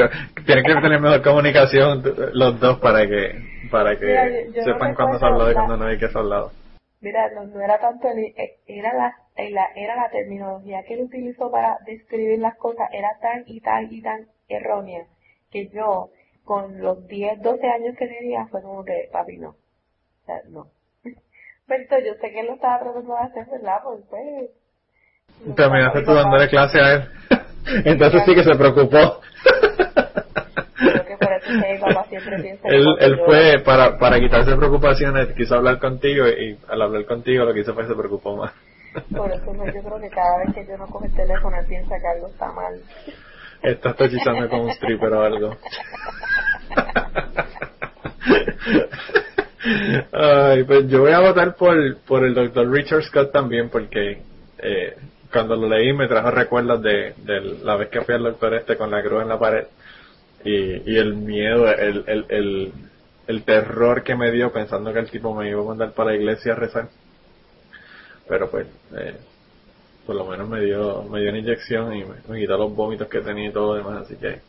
tienen 0.47 0.65
que 0.65 0.75
tener 0.81 1.01
mejor 1.01 1.23
comunicación 1.23 2.03
los 2.35 2.61
dos 2.61 2.79
para 2.79 3.07
que 3.07 3.35
para 3.71 3.99
que 3.99 4.07
Mira, 4.07 4.29
yo- 4.29 4.53
yo 4.53 4.63
no 4.67 4.73
sepan 4.73 4.95
cuándo 4.95 5.19
se 5.19 5.27
habló 5.27 5.51
y 5.51 5.55
cuándo 5.55 5.77
no 5.77 5.85
hay 5.87 5.99
que 5.99 6.09
se 6.09 6.17
ha 6.17 6.21
hablado. 6.21 6.53
Mira, 7.01 7.31
no, 7.35 7.45
no 7.45 7.61
era 7.61 7.79
tanto 7.79 8.09
el, 8.09 8.19
eh, 8.19 8.59
era 8.67 8.93
la, 8.95 9.15
era 9.37 9.97
la 9.97 10.11
terminología 10.11 10.83
que 10.85 10.95
él 10.95 11.05
utilizó 11.05 11.51
para 11.51 11.79
describir 11.87 12.39
las 12.39 12.57
cosas, 12.57 12.89
era 12.93 13.09
tan 13.21 13.45
y 13.47 13.61
tan 13.61 13.93
y 13.93 14.03
tan 14.03 14.27
errónea 14.49 15.07
que 15.51 15.69
yo, 15.69 16.11
con 16.45 16.81
los 16.81 17.07
10, 17.07 17.41
12 17.43 17.67
años 17.69 17.97
que 17.97 18.07
tenía, 18.07 18.47
fue 18.47 18.63
como 18.63 18.85
que, 18.85 19.09
papi, 19.13 19.39
no. 19.39 19.51
O 19.51 20.27
sea, 20.27 20.41
no. 20.49 20.67
Pero 21.67 21.99
yo 22.05 22.15
sé 22.15 22.31
que 22.31 22.41
él 22.41 22.47
lo 22.47 22.55
estaba 22.55 22.81
tratando 22.81 23.15
de 23.15 23.21
hacer, 23.21 23.47
¿verdad? 23.51 23.79
Pues, 23.85 24.05
pues. 24.11 24.51
Terminaste 25.57 26.01
mi 26.01 26.05
tú 26.05 26.13
dándole 26.15 26.49
clase 26.49 26.81
a 26.81 26.95
él. 26.95 27.09
Entonces 27.85 28.23
sí 28.27 28.35
que 28.35 28.45
se 28.45 28.57
preocupó. 28.57 29.21
Creo 30.77 31.07
que 31.07 31.17
por 31.17 31.33
eso 31.33 31.47
es 31.53 31.63
que 31.63 31.73
mi 31.75 31.79
papá 31.81 32.05
siempre 32.09 32.39
piensa 32.43 32.69
que 32.69 32.75
él, 32.75 32.87
él 33.01 33.17
yo- 33.17 33.25
fue 33.25 33.63
para, 33.65 33.99
para 33.99 34.19
quitarse 34.19 34.57
preocupaciones, 34.57 35.29
quiso 35.37 35.55
hablar 35.55 35.79
contigo 35.79 36.27
y 36.29 36.59
al 36.69 36.83
hablar 36.83 37.05
contigo 37.07 37.45
lo 37.45 37.55
que 37.55 37.61
hizo 37.61 37.75
fue 37.75 37.87
se 37.87 37.95
preocupó 37.95 38.37
más. 38.37 38.53
Por 39.17 39.31
eso 39.33 39.53
no, 39.53 39.67
yo 39.67 39.83
creo 39.83 40.01
que 40.01 40.09
cada 40.11 40.39
vez 40.39 40.55
que 40.55 40.67
yo 40.67 40.77
no 40.77 40.87
cojo 40.87 41.05
el 41.05 41.15
teléfono, 41.15 41.57
él 41.59 41.67
piensa 41.67 41.95
que 41.99 42.07
algo 42.07 42.29
está 42.29 42.53
mal. 42.53 42.81
Estás 43.63 43.97
tochizando 43.97 44.49
con 44.49 44.61
un 44.61 44.71
stripper 44.71 45.13
o 45.13 45.23
algo. 45.23 45.57
Ay, 50.13 50.65
pues 50.65 50.89
yo 50.89 51.01
voy 51.01 51.13
a 51.13 51.21
votar 51.21 51.55
por, 51.57 51.77
por 52.07 52.25
el 52.25 52.35
Dr. 52.35 52.71
Richard 52.71 53.03
Scott 53.03 53.33
también 53.33 53.69
porque 53.69 54.23
eh, 54.59 54.97
cuando 55.33 55.57
lo 55.57 55.69
leí 55.69 55.93
me 55.93 56.09
trajo 56.09 56.31
recuerdos 56.31 56.83
de, 56.83 57.15
de 57.19 57.41
la 57.63 57.77
vez 57.77 57.89
que 57.89 58.01
fui 58.01 58.15
al 58.15 58.23
doctor 58.23 58.55
este 58.55 58.77
con 58.77 58.91
la 58.91 59.03
cruz 59.03 59.23
en 59.23 59.29
la 59.29 59.39
pared 59.39 59.67
y, 60.45 60.91
y 60.91 60.97
el 60.99 61.15
miedo, 61.15 61.71
el, 61.71 62.05
el, 62.07 62.25
el, 62.29 62.73
el 63.27 63.43
terror 63.45 64.03
que 64.03 64.17
me 64.17 64.31
dio 64.31 64.53
pensando 64.53 64.93
que 64.93 65.01
el 65.01 65.11
tipo 65.11 65.35
me 65.35 65.49
iba 65.49 65.61
a 65.61 65.65
mandar 65.65 65.93
para 65.93 66.11
la 66.11 66.17
iglesia 66.17 66.53
a 66.53 66.57
rezar. 66.57 66.89
Pero 68.31 68.49
pues, 68.49 68.69
eh, 68.97 69.17
por 70.07 70.15
lo 70.15 70.25
menos 70.25 70.49
me 70.49 70.61
dio, 70.61 71.03
me 71.03 71.21
dio 71.21 71.31
una 71.31 71.41
inyección 71.41 71.93
y 71.95 72.05
me, 72.05 72.41
quitó 72.41 72.57
los 72.57 72.75
vómitos 72.75 73.09
que 73.09 73.21
tenía 73.21 73.49
y 73.49 73.53
todo 73.53 73.75
lo 73.75 73.75
demás, 73.75 74.03
así 74.03 74.15
que 74.17 74.41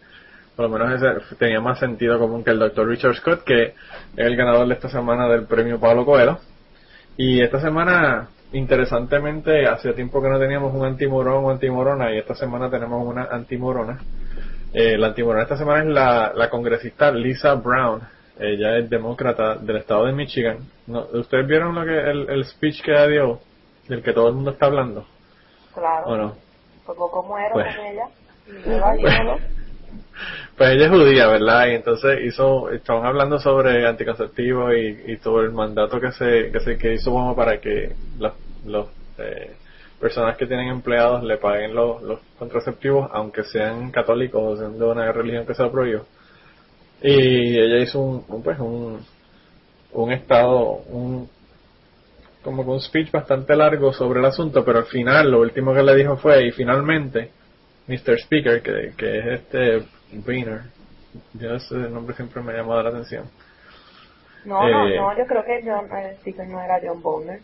por 0.56 0.70
lo 0.70 0.78
menos 0.78 1.02
ese 1.02 1.36
tenía 1.38 1.60
más 1.60 1.80
sentido 1.80 2.20
común 2.20 2.44
que 2.44 2.52
el 2.52 2.60
Dr. 2.60 2.88
Richard 2.88 3.16
Scott, 3.16 3.44
que 3.44 3.64
es 3.64 3.74
el 4.16 4.36
ganador 4.36 4.68
de 4.68 4.76
esta 4.76 4.88
semana 4.88 5.28
del 5.28 5.46
premio 5.46 5.80
Pablo 5.80 6.06
Coelho. 6.06 6.40
Y 7.18 7.42
esta 7.42 7.60
semana, 7.60 8.30
interesantemente, 8.54 9.66
hacía 9.66 9.96
tiempo 9.96 10.22
que 10.22 10.30
no 10.30 10.38
teníamos 10.38 10.76
un 10.76 10.86
antimorón 10.86 11.46
o 11.46 11.50
antimorona, 11.50 12.14
y 12.14 12.20
esta 12.20 12.36
semana 12.36 12.70
tenemos 12.70 13.04
una 13.04 13.30
antimorona. 13.32 14.00
Eh, 14.74 14.98
la 14.98 15.08
antimorona 15.08 15.44
esta 15.44 15.58
semana 15.58 15.80
es 15.82 15.88
la, 15.88 16.34
la 16.36 16.50
congresista 16.52 17.12
Lisa 17.12 17.56
Brown. 17.56 18.02
Ella 18.40 18.78
es 18.78 18.90
demócrata 18.90 19.56
del 19.56 19.78
estado 19.78 20.06
de 20.06 20.14
Michigan. 20.14 20.58
¿Ustedes 21.14 21.48
vieron 21.48 21.74
lo 21.74 21.84
que 21.84 21.98
el, 21.98 22.30
el 22.30 22.46
speech 22.46 22.84
que 22.84 22.92
ella 22.92 23.08
dio, 23.08 23.40
del 23.88 24.04
que 24.04 24.14
todo 24.14 24.30
el 24.30 24.36
mundo 24.36 24.52
está 24.52 24.68
hablando? 24.68 25.06
Claro. 25.74 26.08
¿O 26.08 26.18
no? 26.18 26.36
Poco 26.86 27.24
muero 27.24 27.54
Pues. 27.54 27.76
con 27.76 27.86
ella. 27.86 28.08
Pues 30.58 30.72
ella 30.72 30.86
es 30.86 30.92
judía, 30.92 31.28
¿verdad? 31.28 31.68
Y 31.68 31.76
entonces 31.76 32.20
hizo, 32.26 32.70
estaban 32.70 33.06
hablando 33.06 33.40
sobre 33.40 33.88
anticonceptivos 33.88 34.74
y, 34.76 35.12
y 35.14 35.18
todo 35.18 35.42
el 35.42 35.52
mandato 35.52 36.00
que 36.00 36.12
se, 36.12 36.52
que 36.52 36.60
se 36.60 36.78
que 36.78 36.94
hizo 36.94 37.12
Obama 37.14 37.36
para 37.36 37.60
que 37.60 37.96
las 38.20 38.34
los, 38.66 38.88
eh, 39.18 39.56
personas 40.00 40.36
que 40.38 40.48
tienen 40.48 40.68
empleados 40.68 41.24
le 41.24 41.38
paguen 41.38 41.74
los, 41.76 42.02
los 42.02 42.20
contraceptivos, 42.38 43.10
aunque 43.14 43.44
sean 43.44 43.92
católicos 43.92 44.42
o 44.44 44.58
sean 44.58 44.78
de 44.78 44.86
una 44.86 45.12
religión 45.12 45.46
que 45.46 45.54
se 45.54 45.66
prohibió. 45.68 46.06
Y 47.02 47.58
ella 47.60 47.78
hizo 47.80 48.00
un, 48.00 48.26
un, 48.28 48.44
pues 48.44 48.60
un, 48.60 49.00
un 49.94 50.12
estado, 50.12 50.60
un, 50.88 51.30
como 52.44 52.64
que 52.64 52.70
un 52.72 52.82
speech 52.82 53.12
bastante 53.12 53.56
largo 53.56 53.94
sobre 53.94 54.20
el 54.20 54.26
asunto, 54.26 54.64
pero 54.66 54.80
al 54.80 54.86
final 54.86 55.30
lo 55.32 55.42
último 55.42 55.74
que 55.74 55.84
le 55.84 55.96
dijo 55.96 56.18
fue, 56.18 56.48
y 56.48 56.52
finalmente, 56.52 57.32
Mr. 57.88 58.20
Speaker, 58.20 58.62
que, 58.62 58.94
que 58.98 59.20
es 59.20 59.26
este 59.42 59.84
Boehner, 60.14 60.62
yo 61.34 61.56
ese 61.56 61.76
nombre 61.76 62.16
siempre 62.16 62.42
me 62.42 62.54
ha 62.54 62.58
llamado 62.58 62.84
la 62.84 62.90
atención. 62.90 63.26
No, 64.46 64.68
no, 64.68 64.88
Eh. 64.88 64.98
no, 64.98 65.18
yo 65.18 65.26
creo 65.28 65.44
que 65.46 65.62
John, 65.64 65.88
el 65.96 66.16
speaker 66.18 66.48
no 66.48 66.62
era 66.62 66.80
John 66.84 67.02
Bonner. 67.02 67.40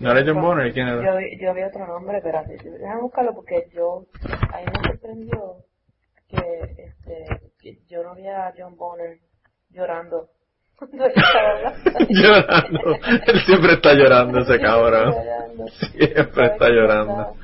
¿No 0.00 0.10
era 0.10 0.24
John 0.26 0.42
Boehner? 0.42 0.72
¿Quién 0.72 0.88
era? 0.88 0.96
Yo, 1.04 1.20
yo 1.40 1.54
vi 1.54 1.62
otro 1.62 1.86
nombre, 1.86 2.20
pero 2.22 2.40
déjame 2.48 3.00
buscarlo 3.02 3.34
porque 3.34 3.68
yo, 3.72 4.06
a 4.52 4.58
mí 4.58 4.64
me 4.66 4.88
sorprendió 4.88 5.56
que, 6.28 6.38
este, 6.78 7.52
que 7.60 7.78
yo 7.88 8.02
no 8.02 8.14
vi 8.14 8.26
a 8.26 8.52
John 8.56 8.76
Bonner 8.76 9.18
llorando. 9.70 10.30
Hablando. 10.80 12.06
llorando. 12.08 12.80
Él 13.26 13.40
siempre 13.46 13.72
está 13.74 13.94
llorando 13.94 14.38
ese 14.40 14.58
cabrón. 14.60 15.14
Siempre 15.92 16.46
está 16.46 16.68
llorando. 16.68 17.34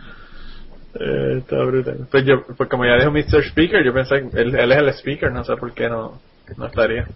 Eh, 0.99 1.39
está 1.39 1.57
brutal. 1.65 2.07
Pues 2.11 2.25
yo, 2.25 2.43
pues 2.57 2.69
como 2.71 2.85
ya 2.87 2.97
dijo 2.97 3.11
Mr. 3.11 3.45
Speaker, 3.51 3.85
yo 3.85 3.93
pensé 3.93 4.31
que 4.31 4.41
él, 4.41 4.55
él 4.59 4.73
es 4.73 4.79
el 4.79 4.89
speaker, 4.95 5.31
no 5.31 5.45
sé 5.45 5.57
por 5.57 5.73
qué 5.75 5.89
no, 5.89 6.19
no 6.57 6.67
estaría. 6.67 7.07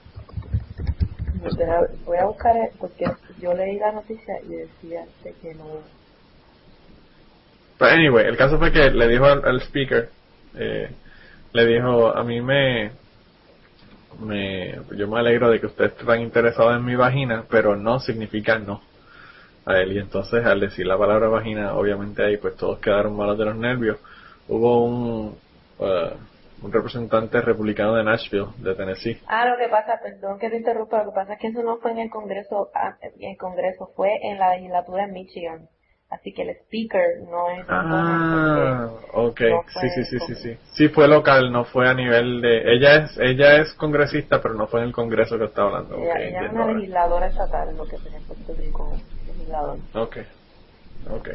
Deja- 1.57 1.87
Voy 2.05 2.19
a 2.19 2.27
buscar, 2.27 2.55
porque 2.79 3.07
yo 3.41 3.55
leí 3.55 3.79
la 3.79 3.93
noticia 3.93 4.35
y 4.45 4.55
decía 4.55 5.05
de 5.25 5.33
que 5.41 5.55
no. 5.55 5.65
Pero 7.79 7.91
anyway, 7.93 8.27
el 8.27 8.37
caso 8.37 8.59
fue 8.59 8.71
que 8.71 8.91
le 8.91 9.09
dijo 9.09 9.25
al, 9.25 9.43
al 9.47 9.61
speaker, 9.63 10.11
eh, 10.59 10.91
le 11.55 11.67
dijo, 11.67 12.15
a 12.15 12.23
mí 12.23 12.43
me, 12.43 12.91
me, 14.19 14.79
yo 14.97 15.09
me 15.09 15.19
alegro 15.21 15.51
de 15.51 15.61
que 15.61 15.67
usted 15.67 15.87
esté 15.87 16.05
tan 16.05 16.21
interesado 16.21 16.75
en 16.75 16.85
mi 16.85 16.97
vagina, 16.97 17.45
pero 17.49 17.77
no 17.77 18.01
significa 18.01 18.59
no 18.59 18.83
a 19.65 19.79
él. 19.79 19.93
Y 19.93 19.99
entonces 19.99 20.45
al 20.45 20.61
decir 20.61 20.87
la 20.87 20.99
palabra 20.99 21.29
vagina, 21.29 21.75
obviamente 21.75 22.25
ahí 22.25 22.37
pues 22.37 22.57
todos 22.57 22.79
quedaron 22.79 23.17
malos 23.17 23.39
de 23.39 23.45
los 23.45 23.57
nervios. 23.57 23.99
Hubo 24.49 24.85
un, 24.85 25.37
un 26.63 26.73
representante 26.73 27.41
republicano 27.41 27.95
de 27.95 28.05
Nashville, 28.05 28.49
de 28.59 28.75
Tennessee, 28.75 29.19
Ah, 29.27 29.47
lo 29.47 29.57
que 29.57 29.69
pasa, 29.69 29.99
perdón 30.03 30.39
que 30.39 30.51
te 30.51 30.57
interrumpa, 30.57 31.03
lo 31.03 31.11
que 31.11 31.15
pasa 31.15 31.33
es 31.35 31.39
que 31.39 31.49
eso 31.49 31.63
no 31.63 31.79
fue 31.79 31.93
en 31.93 31.99
el 31.99 32.11
Congreso, 32.11 32.71
ah, 32.75 32.97
en 33.01 33.31
el 33.31 33.37
Congreso, 33.37 33.91
fue 33.97 34.19
en 34.23 34.39
la 34.39 34.55
legislatura 34.55 35.05
en 35.05 35.13
Michigan. 35.13 35.69
Así 36.11 36.33
que 36.33 36.43
el 36.43 36.51
speaker 36.57 37.21
no 37.31 37.51
es... 37.51 37.65
Ah, 37.69 38.91
ok, 39.13 39.41
sí, 39.81 39.89
sí, 39.95 40.05
sí, 40.05 40.19
sí, 40.27 40.35
sí. 40.35 40.59
Sí 40.73 40.89
fue 40.89 41.07
local, 41.07 41.53
no 41.53 41.65
fue 41.65 41.89
a 41.89 41.95
nivel 41.95 42.41
de... 42.41 42.75
Ella 42.75 42.97
es 42.97 43.17
ella 43.19 43.59
es 43.59 43.73
congresista, 43.75 44.43
pero 44.43 44.55
no 44.55 44.67
fue 44.67 44.81
en 44.81 44.87
el 44.89 44.93
congreso 44.93 45.39
que 45.39 45.45
estaba 45.45 45.69
hablando. 45.69 45.97
Ella, 45.99 46.13
okay, 46.13 46.29
ella 46.29 46.47
es 46.47 46.53
una 46.53 46.73
legisladora 46.73 47.27
estatal, 47.29 47.77
lo 47.77 47.87
que 47.87 47.97
tenía 47.99 48.19
Puerto 48.27 48.55
Rico, 48.55 48.93
legislador. 49.29 49.79
Ok, 49.95 50.17
ok. 51.11 51.29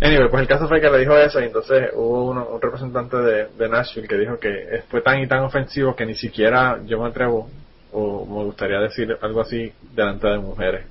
Anyway, 0.00 0.28
pues 0.30 0.42
el 0.42 0.48
caso 0.48 0.68
fue 0.68 0.80
que 0.80 0.90
le 0.90 0.98
dijo 1.00 1.16
eso 1.16 1.40
y 1.40 1.46
entonces 1.46 1.90
hubo 1.94 2.30
uno, 2.30 2.46
un 2.46 2.60
representante 2.60 3.16
de, 3.16 3.48
de 3.48 3.68
Nashville 3.68 4.06
que 4.06 4.16
dijo 4.18 4.38
que 4.38 4.84
fue 4.88 5.02
tan 5.02 5.18
y 5.20 5.26
tan 5.26 5.40
ofensivo 5.40 5.96
que 5.96 6.06
ni 6.06 6.14
siquiera 6.14 6.78
yo 6.84 7.00
me 7.00 7.08
atrevo 7.08 7.50
o 7.90 8.24
me 8.24 8.44
gustaría 8.44 8.78
decir 8.78 9.18
algo 9.20 9.40
así 9.40 9.72
delante 9.94 10.28
de 10.28 10.38
mujeres 10.38 10.86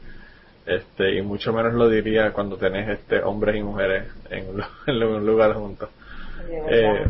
este 0.68 1.16
y 1.16 1.22
mucho 1.22 1.54
menos 1.54 1.74
lo 1.74 1.90
diría 1.90 2.34
cuando 2.34 2.58
tenés 2.58 2.90
este 2.90 3.22
hombres 3.24 3.56
y 3.56 3.64
mujeres 3.64 4.04
en 4.30 4.50
un, 4.50 4.64
en 4.88 5.04
un 5.04 5.26
lugar 5.26 5.54
juntos 5.54 5.90
eh, 6.70 7.06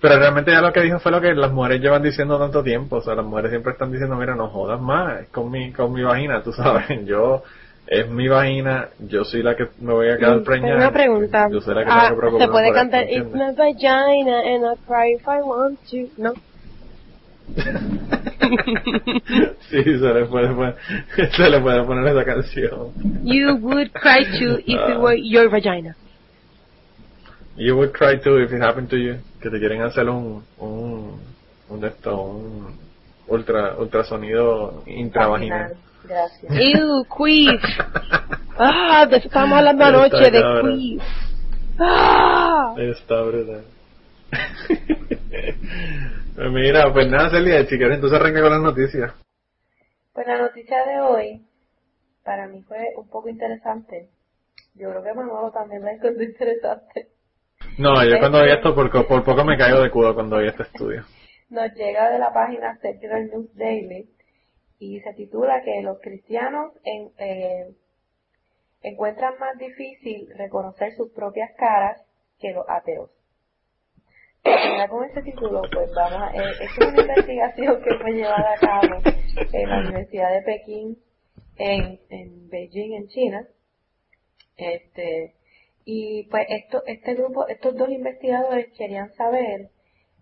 pero 0.00 0.18
realmente 0.18 0.52
ya 0.52 0.60
lo 0.60 0.72
que 0.72 0.82
dijo 0.82 1.00
fue 1.00 1.10
lo 1.10 1.20
que 1.20 1.34
las 1.34 1.50
mujeres 1.50 1.80
llevan 1.80 2.02
diciendo 2.02 2.38
tanto 2.38 2.62
tiempo 2.62 2.96
o 2.96 3.00
sea 3.00 3.14
las 3.14 3.24
mujeres 3.24 3.50
siempre 3.50 3.72
están 3.72 3.90
diciendo 3.90 4.16
mira 4.16 4.34
no 4.34 4.48
jodas 4.48 4.80
más 4.80 5.26
con 5.28 5.50
mi 5.50 5.72
con 5.72 5.92
mi 5.92 6.02
vagina 6.02 6.42
tú 6.42 6.52
sabes 6.52 6.86
yo 7.06 7.42
es 7.90 8.08
mi 8.10 8.28
vagina, 8.28 8.90
yo 8.98 9.24
soy 9.24 9.42
la 9.42 9.56
que 9.56 9.66
me 9.80 9.94
voy 9.94 10.10
a 10.10 10.18
quedar 10.18 10.42
preñada. 10.42 10.76
Una 10.76 10.92
pregunta. 10.92 11.48
Yo 11.50 11.62
soy 11.62 11.74
la 11.74 11.84
que 11.84 11.90
ah, 11.90 12.14
me 12.14 12.38
Se 12.38 12.48
puede 12.48 12.70
cantar 12.70 13.04
It's 13.10 13.32
my 13.32 13.52
vagina 13.56 14.40
and 14.44 14.66
I 14.66 14.76
cry 14.86 15.14
if 15.14 15.26
I 15.26 15.40
want 15.40 15.78
to, 15.90 16.08
¿no? 16.18 16.34
sí, 19.70 19.82
se 19.82 20.14
le 20.14 20.24
puede 20.26 20.48
poner, 20.54 20.76
se 21.36 21.50
le 21.50 21.60
puede 21.60 21.82
poner 21.84 22.06
esa 22.06 22.24
canción. 22.24 22.92
You 23.24 23.56
would 23.56 23.92
cry 23.92 24.24
too 24.38 24.58
if 24.66 24.90
it 24.90 24.98
were 24.98 25.16
your 25.16 25.48
vagina. 25.50 25.94
You 27.56 27.76
would 27.76 27.92
cry 27.92 28.18
too 28.18 28.38
if 28.38 28.52
it 28.52 28.62
happened 28.62 28.88
to 28.90 28.96
you. 28.96 29.16
Que 29.40 29.50
te 29.50 29.58
quieren 29.58 29.82
hacer 29.82 30.08
un, 30.08 30.44
un, 30.58 31.20
un 31.68 31.80
de 31.80 31.88
esto, 31.88 32.20
un 32.22 32.78
ultra, 33.26 33.76
ultrasonido 33.78 34.82
intravaginal. 34.86 35.76
Gracias. 36.04 36.52
Ew, 36.52 37.04
queef. 37.04 37.62
Ah, 38.58 39.06
de 39.06 39.18
eso 39.18 39.28
estábamos 39.28 39.58
hablando 39.58 39.84
anoche, 39.84 40.30
de 40.30 40.42
queef. 40.62 41.02
Ah. 41.78 42.74
Está 42.76 43.22
brutal. 43.22 43.64
Pues 46.38 46.52
mira, 46.52 46.92
pues 46.92 47.08
nada, 47.08 47.30
Celia, 47.30 47.64
si 47.66 47.76
quieres 47.76 47.96
entonces 47.96 48.20
arranca 48.20 48.40
con 48.40 48.52
las 48.52 48.60
noticias. 48.60 49.12
Pues 50.12 50.24
la 50.24 50.38
noticia 50.38 50.86
de 50.86 51.00
hoy, 51.00 51.46
para 52.22 52.46
mí 52.46 52.62
fue 52.62 52.78
un 52.96 53.08
poco 53.08 53.28
interesante. 53.28 54.08
Yo 54.74 54.90
creo 54.90 55.02
que 55.02 55.14
Manolo 55.14 55.50
también 55.50 55.82
la 55.82 55.94
encontró 55.94 56.22
interesante. 56.22 57.08
No, 57.76 58.04
yo 58.04 58.20
cuando 58.20 58.44
vi 58.44 58.52
esto, 58.52 58.72
por, 58.72 58.88
por 59.08 59.24
poco 59.24 59.44
me 59.44 59.58
caigo 59.58 59.80
de 59.80 59.90
culo 59.90 60.14
cuando 60.14 60.38
vi 60.38 60.46
este 60.46 60.62
estudio. 60.62 61.02
Nos 61.50 61.74
llega 61.74 62.10
de 62.10 62.20
la 62.20 62.32
página 62.32 62.76
Secular 62.76 63.22
News 63.22 63.52
Daily 63.56 64.08
y 64.78 65.00
se 65.00 65.12
titula 65.14 65.62
que 65.64 65.82
los 65.82 65.98
cristianos 66.00 66.72
en, 66.84 67.10
eh, 67.18 67.74
encuentran 68.82 69.34
más 69.40 69.58
difícil 69.58 70.28
reconocer 70.36 70.92
sus 70.92 71.10
propias 71.10 71.50
caras 71.56 72.00
que 72.38 72.52
los 72.52 72.64
ateos. 72.68 73.10
Con 74.88 75.04
este 75.04 75.22
título, 75.22 75.62
pues 75.72 75.90
vamos 75.94 76.22
a, 76.22 76.32
eh, 76.34 76.52
es 76.60 76.78
una 76.78 77.02
investigación 77.02 77.82
que 77.82 77.94
fue 77.98 78.12
llevada 78.12 78.52
a 78.52 78.58
cabo 78.58 79.02
en 79.52 79.68
la 79.68 79.78
Universidad 79.80 80.32
de 80.32 80.42
Pekín 80.42 80.98
en, 81.58 82.48
Beijing, 82.48 82.94
en 82.94 83.08
China. 83.08 83.46
Este, 84.56 85.34
y 85.84 86.24
pues 86.24 86.46
esto, 86.48 86.82
este 86.86 87.14
grupo, 87.14 87.46
estos 87.48 87.76
dos 87.76 87.90
investigadores 87.90 88.72
querían 88.76 89.12
saber 89.14 89.70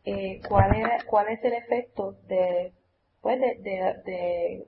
eh, 0.04 0.40
cuál 0.48 0.76
era, 0.76 0.98
cuál 1.06 1.28
es 1.28 1.42
el 1.44 1.54
efecto 1.54 2.12
de, 2.28 2.72
pues 3.20 3.40
de, 3.40 3.56
de, 3.62 4.66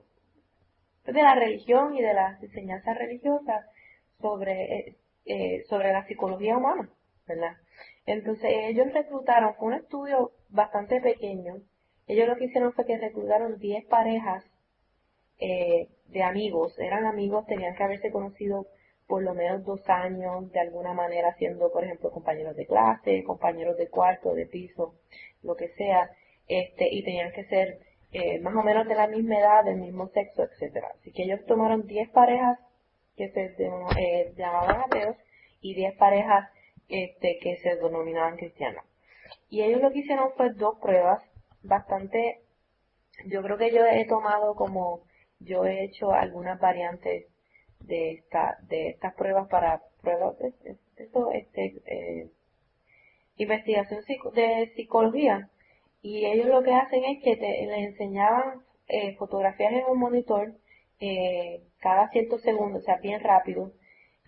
de, 1.05 1.21
la 1.21 1.35
religión 1.35 1.95
y 1.95 2.01
de 2.01 2.13
las 2.13 2.41
enseñanzas 2.43 2.97
religiosas 2.97 3.65
sobre, 4.19 4.75
eh, 4.75 4.95
eh, 5.25 5.63
sobre 5.69 5.91
la 5.91 6.05
psicología 6.07 6.57
humana, 6.57 6.89
¿verdad? 7.27 7.55
Entonces 8.05 8.49
ellos 8.51 8.91
reclutaron, 8.93 9.55
fue 9.55 9.67
un 9.67 9.73
estudio 9.75 10.31
bastante 10.49 11.01
pequeño, 11.01 11.57
ellos 12.07 12.27
lo 12.27 12.35
que 12.37 12.45
hicieron 12.45 12.73
fue 12.73 12.85
que 12.85 12.97
reclutaron 12.97 13.59
10 13.59 13.85
parejas 13.85 14.43
eh, 15.39 15.89
de 16.07 16.23
amigos, 16.23 16.77
eran 16.79 17.05
amigos, 17.05 17.45
tenían 17.45 17.75
que 17.75 17.83
haberse 17.83 18.11
conocido 18.11 18.65
por 19.07 19.23
lo 19.23 19.33
menos 19.33 19.63
dos 19.63 19.81
años, 19.89 20.51
de 20.51 20.59
alguna 20.59 20.93
manera 20.93 21.35
siendo, 21.37 21.71
por 21.71 21.83
ejemplo, 21.83 22.11
compañeros 22.11 22.55
de 22.55 22.67
clase, 22.67 23.23
compañeros 23.23 23.77
de 23.77 23.89
cuarto, 23.89 24.33
de 24.33 24.45
piso, 24.45 24.95
lo 25.41 25.55
que 25.55 25.69
sea, 25.69 26.09
este, 26.47 26.89
y 26.91 27.03
tenían 27.03 27.31
que 27.31 27.43
ser 27.45 27.79
eh, 28.11 28.39
más 28.39 28.55
o 28.55 28.63
menos 28.63 28.87
de 28.87 28.95
la 28.95 29.07
misma 29.07 29.39
edad, 29.39 29.63
del 29.63 29.77
mismo 29.77 30.07
sexo, 30.09 30.43
etcétera. 30.43 30.89
Así 30.99 31.11
que 31.11 31.23
ellos 31.23 31.45
tomaron 31.45 31.85
10 31.85 32.09
parejas 32.09 32.59
que 33.15 33.29
se 33.29 33.55
eh, 33.97 34.33
llamaban 34.35 34.81
ateos 34.81 35.15
y 35.61 35.75
10 35.75 35.95
parejas 35.95 36.49
este, 36.89 37.37
que 37.39 37.57
se 37.57 37.75
denominaban 37.75 38.37
cristianos. 38.37 38.83
Y 39.49 39.61
ellos 39.61 39.81
lo 39.81 39.91
que 39.91 39.99
hicieron 39.99 40.31
fue 40.35 40.51
dos 40.53 40.77
pruebas 40.79 41.23
bastante, 41.63 42.41
yo 43.25 43.41
creo 43.41 43.57
que 43.57 43.71
yo 43.71 43.85
he 43.85 44.05
tomado 44.05 44.55
como, 44.55 45.03
yo 45.39 45.65
he 45.65 45.83
hecho 45.83 46.11
algunas 46.11 46.59
variantes 46.59 47.27
de 47.79 48.11
esta, 48.11 48.57
de 48.63 48.89
estas 48.89 49.13
pruebas 49.13 49.47
para 49.49 49.81
pruebas 50.01 50.37
de, 50.39 50.53
esto, 50.97 51.31
este, 51.31 51.81
eh, 51.85 52.29
investigación 53.37 54.01
de 54.33 54.71
psicología. 54.75 55.49
Y 56.01 56.25
ellos 56.25 56.47
lo 56.47 56.63
que 56.63 56.73
hacen 56.73 57.03
es 57.05 57.23
que 57.23 57.35
te, 57.35 57.65
les 57.65 57.89
enseñaban 57.89 58.63
eh, 58.87 59.15
fotografías 59.15 59.73
en 59.73 59.85
un 59.85 59.99
monitor 59.99 60.53
eh, 60.99 61.61
cada 61.79 62.09
ciertos 62.09 62.41
segundos, 62.41 62.81
o 62.81 62.85
sea, 62.85 62.97
bien 62.97 63.21
rápido, 63.21 63.71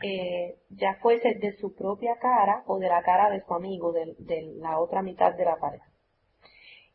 eh, 0.02 0.58
ya 0.70 0.96
fuese 0.96 1.36
de 1.36 1.54
su 1.58 1.76
propia 1.76 2.18
cara 2.18 2.64
o 2.68 2.80
de 2.80 2.90
la 2.90 3.04
cara 3.04 3.30
de 3.30 3.42
su 3.42 3.54
amigo, 3.54 3.92
de, 3.92 4.16
la 4.58 4.80
otra 4.80 5.02
mitad 5.02 5.34
de 5.34 5.46
la 5.46 5.58
pareja. 5.58 5.86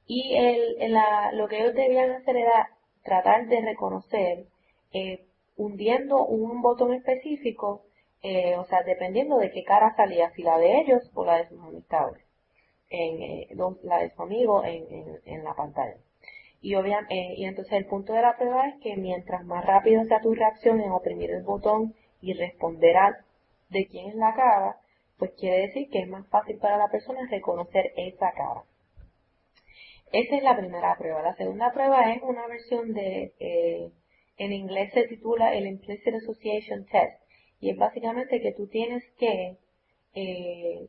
Y 0.07 0.37
el, 0.37 0.93
la, 0.93 1.33
lo 1.33 1.49
que 1.49 1.61
ellos 1.61 1.75
debían 1.75 2.11
hacer 2.11 2.37
era 2.37 2.71
tratar 3.03 3.47
de 3.47 3.61
reconocer, 3.61 4.47
eh, 4.93 5.27
hundiendo 5.57 6.25
un 6.25 6.63
botón 6.63 6.93
específico, 6.93 7.85
eh, 8.23 8.57
o 8.57 8.65
sea, 8.65 8.83
dependiendo 8.83 9.39
de 9.39 9.51
qué 9.51 9.63
cara 9.63 9.95
salía, 9.97 10.31
si 10.31 10.43
la 10.43 10.59
de 10.59 10.81
ellos 10.81 11.11
o 11.15 11.25
la 11.25 11.39
de 11.39 11.49
sus 11.49 11.61
amistades, 11.61 12.23
en, 12.91 13.23
eh, 13.23 13.49
la 13.83 13.99
de 13.99 14.11
su 14.11 14.23
amigo 14.23 14.65
en, 14.65 14.85
en, 14.93 15.21
en 15.25 15.45
la 15.45 15.55
pantalla. 15.55 15.97
Y, 16.61 16.75
obviamente, 16.75 17.35
y 17.37 17.45
entonces 17.45 17.73
el 17.75 17.87
punto 17.87 18.13
de 18.13 18.23
la 18.23 18.37
prueba 18.37 18.69
es 18.69 18.81
que 18.81 18.97
mientras 18.97 19.45
más 19.45 19.65
rápido 19.65 20.03
sea 20.05 20.21
tu 20.21 20.35
reacción 20.35 20.81
en 20.81 20.91
oprimir 20.91 21.31
el 21.31 21.45
botón 21.45 21.95
y 22.27 22.33
responder 22.33 22.97
a 22.97 23.25
de 23.69 23.87
quién 23.87 24.09
es 24.09 24.17
la 24.17 24.35
cara, 24.35 24.77
pues 25.17 25.31
quiere 25.39 25.69
decir 25.69 25.89
que 25.91 26.01
es 26.01 26.09
más 26.09 26.27
fácil 26.29 26.59
para 26.59 26.77
la 26.77 26.89
persona 26.89 27.21
reconocer 27.31 27.93
esa 27.97 28.33
cara. 28.33 28.65
Esa 30.13 30.37
es 30.37 30.43
la 30.43 30.57
primera 30.57 30.97
prueba. 30.99 31.23
La 31.23 31.37
segunda 31.37 31.73
prueba 31.73 32.13
es 32.13 32.23
una 32.23 32.47
versión 32.49 32.93
de, 32.95 33.33
eh, 33.39 33.93
en 34.39 34.53
inglés 34.53 34.93
se 34.93 35.07
titula 35.07 35.55
el 35.55 35.69
Implicit 35.69 36.15
Association 36.15 36.85
Test. 36.87 37.23
Y 37.61 37.71
es 37.71 37.77
básicamente 37.77 38.41
que 38.41 38.53
tú 38.53 38.67
tienes 38.67 39.05
que, 39.19 39.57
eh, 40.15 40.89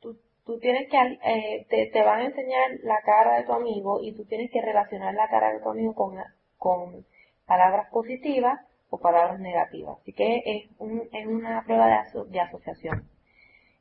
tú, 0.00 0.18
tú, 0.44 0.58
tienes 0.58 0.88
que, 0.90 0.98
eh, 0.98 1.66
te, 1.70 1.86
te, 1.86 2.02
van 2.02 2.20
a 2.20 2.26
enseñar 2.26 2.72
la 2.82 3.00
cara 3.04 3.38
de 3.38 3.44
tu 3.44 3.52
amigo 3.52 4.00
y 4.02 4.14
tú 4.14 4.26
tienes 4.26 4.50
que 4.50 4.60
relacionar 4.60 5.14
la 5.14 5.28
cara 5.28 5.52
de 5.54 5.60
tu 5.60 5.70
amigo 5.70 5.94
con, 5.94 6.14
con 6.58 7.06
palabras 7.46 7.88
positivas 7.90 8.60
o 8.90 8.98
palabras 8.98 9.40
negativas. 9.40 9.98
Así 10.00 10.12
que 10.12 10.42
es, 10.44 10.70
un, 10.78 11.08
es 11.12 11.26
una 11.26 11.64
prueba 11.64 11.86
de, 11.88 12.30
de 12.30 12.40
asociación. 12.40 13.08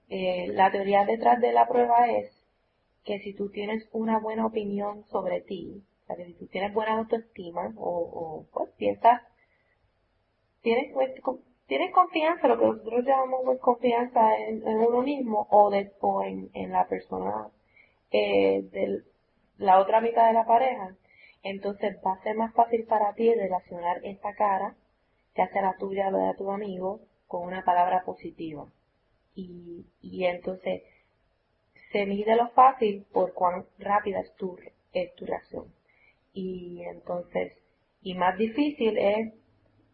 Eh, 0.09 0.47
la 0.49 0.71
teoría 0.71 1.05
detrás 1.05 1.39
de 1.41 1.51
la 1.51 1.67
prueba 1.67 2.09
es 2.09 2.31
que 3.03 3.19
si 3.19 3.33
tú 3.33 3.49
tienes 3.49 3.87
una 3.91 4.19
buena 4.19 4.45
opinión 4.45 5.05
sobre 5.05 5.41
ti, 5.41 5.83
o 6.03 6.07
sea, 6.07 6.15
que 6.15 6.25
si 6.25 6.33
tú 6.33 6.47
tienes 6.47 6.73
buena 6.73 6.97
autoestima 6.97 7.73
o, 7.77 7.89
o 7.89 8.45
pues 8.51 8.69
piensas, 8.77 9.21
tienes, 10.61 10.91
pues, 10.93 11.11
tienes 11.67 11.91
confianza, 11.93 12.47
lo 12.47 12.59
que 12.59 12.65
nosotros 12.65 13.05
llamamos 13.05 13.41
pues, 13.45 13.59
confianza 13.59 14.37
en, 14.37 14.63
uno 14.67 15.01
mismo 15.01 15.47
o, 15.49 15.69
de, 15.69 15.91
o 16.01 16.23
en, 16.23 16.49
en 16.53 16.71
la 16.71 16.87
persona 16.87 17.49
eh, 18.11 18.63
de 18.71 19.03
la 19.57 19.79
otra 19.79 20.01
mitad 20.01 20.27
de 20.27 20.33
la 20.33 20.45
pareja, 20.45 20.95
entonces 21.43 21.97
va 22.05 22.13
a 22.13 22.23
ser 22.23 22.35
más 22.35 22.53
fácil 22.53 22.85
para 22.85 23.13
ti 23.13 23.33
relacionar 23.33 23.99
esta 24.03 24.33
cara 24.33 24.75
ya 25.35 25.47
sea 25.49 25.61
la 25.61 25.77
tuya 25.77 26.07
o 26.07 26.11
la 26.11 26.27
de 26.27 26.33
tu 26.35 26.49
amigo, 26.51 27.01
con 27.27 27.43
una 27.47 27.63
palabra 27.63 28.03
positiva. 28.05 28.67
Y, 29.35 29.85
entonces 30.25 30.83
se 31.91 32.05
mide 32.05 32.35
lo 32.35 32.49
fácil 32.49 33.05
por 33.11 33.33
cuán 33.33 33.65
rápida 33.77 34.21
es 34.21 34.33
tu, 34.35 34.57
es 34.93 35.13
tu 35.15 35.25
reacción. 35.25 35.73
Y 36.33 36.83
entonces, 36.83 37.53
y 38.01 38.15
más 38.15 38.37
difícil 38.37 38.97
es, 38.97 39.33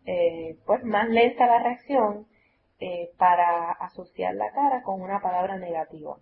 eh, 0.06 0.58
pues 0.66 0.84
más 0.84 1.10
lenta 1.10 1.48
la 1.48 1.62
reacción 1.62 2.28
eh, 2.80 3.12
para 3.18 3.72
asociar 3.72 4.36
la 4.36 4.52
cara 4.52 4.84
con 4.84 5.02
una 5.02 5.22
palabra 5.22 5.58
negativa. 5.58 6.18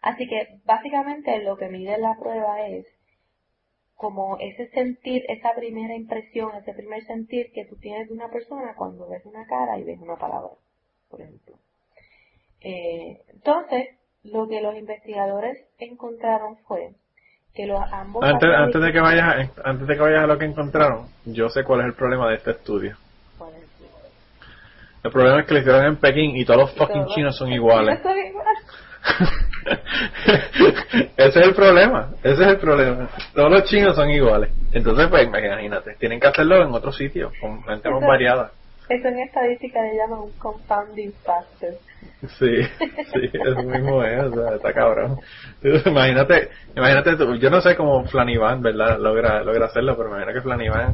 Así 0.00 0.26
que 0.26 0.60
básicamente 0.64 1.42
lo 1.42 1.56
que 1.56 1.68
mide 1.68 1.96
la 1.98 2.16
prueba 2.18 2.66
es 2.66 2.86
como 3.96 4.36
ese 4.38 4.68
sentir, 4.70 5.22
esa 5.28 5.54
primera 5.54 5.94
impresión, 5.94 6.54
ese 6.56 6.74
primer 6.74 7.04
sentir 7.04 7.52
que 7.52 7.64
tú 7.66 7.76
tienes 7.76 8.08
de 8.08 8.14
una 8.14 8.28
persona 8.30 8.74
cuando 8.76 9.08
ves 9.08 9.24
una 9.24 9.46
cara 9.46 9.78
y 9.78 9.84
ves 9.84 9.98
una 10.00 10.16
palabra, 10.16 10.50
por 11.08 11.20
ejemplo. 11.20 11.56
Eh, 12.60 13.20
entonces, 13.28 13.88
lo 14.24 14.48
que 14.48 14.60
los 14.60 14.76
investigadores 14.76 15.58
encontraron 15.78 16.56
fue 16.68 16.94
que 17.54 17.66
los 17.66 17.80
ambos 17.92 18.24
antes, 18.24 18.48
antes 18.48 18.82
de 18.82 18.92
que 18.92 19.00
vayas 19.00 19.50
antes 19.64 19.86
de 19.86 19.94
que 19.94 20.00
vayas 20.00 20.24
a 20.24 20.26
lo 20.26 20.38
que 20.38 20.46
encontraron 20.46 21.08
yo 21.26 21.48
sé 21.50 21.64
cuál 21.64 21.80
es 21.80 21.86
el 21.86 21.94
problema 21.94 22.28
de 22.30 22.36
este 22.36 22.52
estudio. 22.52 22.96
El 25.04 25.10
problema 25.10 25.40
es 25.40 25.46
que 25.46 25.54
lo 25.54 25.60
hicieron 25.60 25.84
en 25.84 25.96
Pekín 25.96 26.36
y 26.36 26.44
todos 26.44 26.60
los 26.60 26.74
fucking 26.76 27.06
chinos 27.06 27.36
son 27.36 27.52
iguales 27.52 28.00
ese 31.16 31.40
es 31.40 31.46
el 31.46 31.54
problema 31.54 32.10
ese 32.22 32.42
es 32.42 32.48
el 32.48 32.58
problema 32.58 33.08
todos 33.34 33.50
los 33.50 33.64
chinos 33.64 33.94
son 33.96 34.10
iguales 34.10 34.50
entonces 34.72 35.08
pues 35.08 35.26
imagínate 35.26 35.94
tienen 35.98 36.20
que 36.20 36.26
hacerlo 36.28 36.62
en 36.62 36.72
otro 36.72 36.92
sitio 36.92 37.32
con 37.40 37.62
gente 37.64 37.90
más 37.90 38.00
variada 38.00 38.50
eso 38.88 39.08
en 39.08 39.18
estadística 39.20 39.80
le 39.82 39.96
llaman 39.96 40.20
un 40.20 40.32
compounding 40.38 41.12
factor 41.24 41.74
Sí, 42.38 42.62
sí, 43.12 43.30
eso 43.32 43.62
mismo 43.64 44.02
es, 44.04 44.22
o 44.24 44.32
sea, 44.32 44.54
está 44.54 44.72
cabrón. 44.72 45.18
Imagínate, 45.86 46.50
imagínate 46.76 47.16
tú, 47.16 47.34
yo 47.34 47.50
no 47.50 47.60
sé 47.60 47.74
cómo 47.74 48.04
Flanivan, 48.04 48.62
¿verdad? 48.62 48.98
Logra, 49.00 49.42
logra 49.42 49.66
hacerlo, 49.66 49.96
pero 49.96 50.08
imagínate 50.08 50.34
que 50.34 50.42
Flanivan 50.42 50.92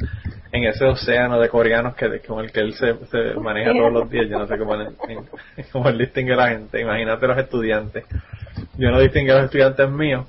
en 0.50 0.64
ese 0.64 0.84
océano 0.84 1.38
de 1.38 1.48
coreanos 1.48 1.94
que 1.94 2.20
con 2.20 2.44
el 2.44 2.50
que 2.50 2.61
él 2.61 2.74
se, 2.74 2.94
se 3.06 3.34
maneja 3.34 3.72
todos 3.72 3.92
los 3.92 4.11
días, 4.11 4.28
yo 4.28 4.38
no 4.38 4.46
sé 4.46 4.58
cómo, 4.58 4.74
cómo 5.72 5.88
él 5.88 5.98
distingue 5.98 6.32
a 6.32 6.37
la 6.37 6.48
gente. 6.48 6.80
Imagínate 6.80 7.26
los 7.26 7.38
estudiantes. 7.38 8.04
Yo 8.76 8.90
no 8.90 9.00
distingue 9.00 9.32
a 9.32 9.37
los 9.37 9.44
estudiantes 9.44 9.90
míos, 9.90 10.26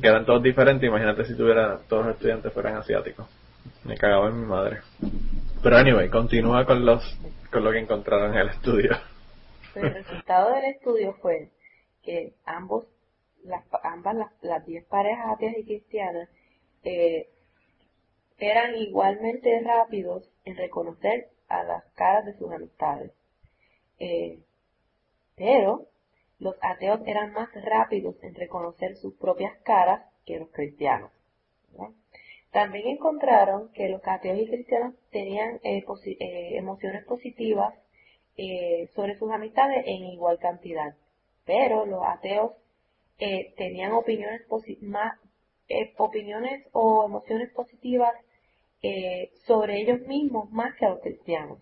que 0.00 0.08
eran 0.08 0.24
todos 0.24 0.42
diferentes. 0.42 0.88
Imagínate 0.88 1.24
si 1.24 1.36
tuviera 1.36 1.78
todos 1.88 2.06
los 2.06 2.14
estudiantes 2.14 2.52
fueran 2.52 2.76
asiáticos. 2.76 3.28
Me 3.84 3.96
cagaba 3.96 4.28
en 4.28 4.40
mi 4.40 4.46
madre. 4.46 4.80
Pero 5.62 5.76
anyway, 5.76 6.08
continúa 6.08 6.64
con 6.64 6.84
los 6.84 7.02
con 7.50 7.64
lo 7.64 7.70
que 7.70 7.78
encontraron 7.78 8.32
en 8.32 8.40
el 8.40 8.48
estudio. 8.48 8.96
el 9.76 9.94
resultado 9.94 10.54
del 10.54 10.64
estudio 10.64 11.14
fue 11.22 11.50
que 12.02 12.34
ambos, 12.44 12.86
las, 13.44 13.64
ambas 13.84 14.16
las, 14.42 14.66
diez 14.66 14.84
parejas 14.86 15.26
ateas 15.34 15.54
y 15.58 15.64
cristianas 15.64 16.28
eh, 16.82 17.28
eran 18.38 18.76
igualmente 18.76 19.60
rápidos 19.60 20.30
en 20.44 20.56
reconocer 20.56 21.28
a 21.48 21.62
las 21.62 21.84
caras 21.94 22.26
de 22.26 22.36
sus 22.36 22.50
amistades. 22.52 23.12
Eh, 23.98 24.40
pero 25.36 25.86
los 26.38 26.56
ateos 26.60 27.00
eran 27.06 27.32
más 27.32 27.48
rápidos 27.54 28.16
en 28.22 28.34
reconocer 28.34 28.96
sus 28.96 29.14
propias 29.14 29.56
caras 29.62 30.02
que 30.26 30.38
los 30.38 30.50
cristianos. 30.50 31.10
También 32.50 32.86
encontraron 32.86 33.70
que 33.72 33.88
los 33.88 34.00
ateos 34.04 34.38
y 34.38 34.46
cristianos 34.46 34.94
tenían 35.10 35.60
eh, 35.64 35.84
emociones 36.56 37.04
positivas 37.04 37.74
eh, 38.36 38.88
sobre 38.94 39.16
sus 39.16 39.30
amistades 39.30 39.84
en 39.86 40.04
igual 40.04 40.38
cantidad. 40.38 40.94
Pero 41.44 41.86
los 41.86 42.02
ateos 42.04 42.52
eh, 43.18 43.54
tenían 43.56 43.92
opiniones, 43.92 44.42
eh, 45.68 45.94
opiniones 45.98 46.66
o 46.72 47.04
emociones 47.06 47.50
positivas 47.52 48.12
sobre 49.46 49.80
ellos 49.80 50.00
mismos 50.02 50.50
más 50.50 50.74
que 50.76 50.86
a 50.86 50.90
los 50.90 51.00
cristianos. 51.00 51.58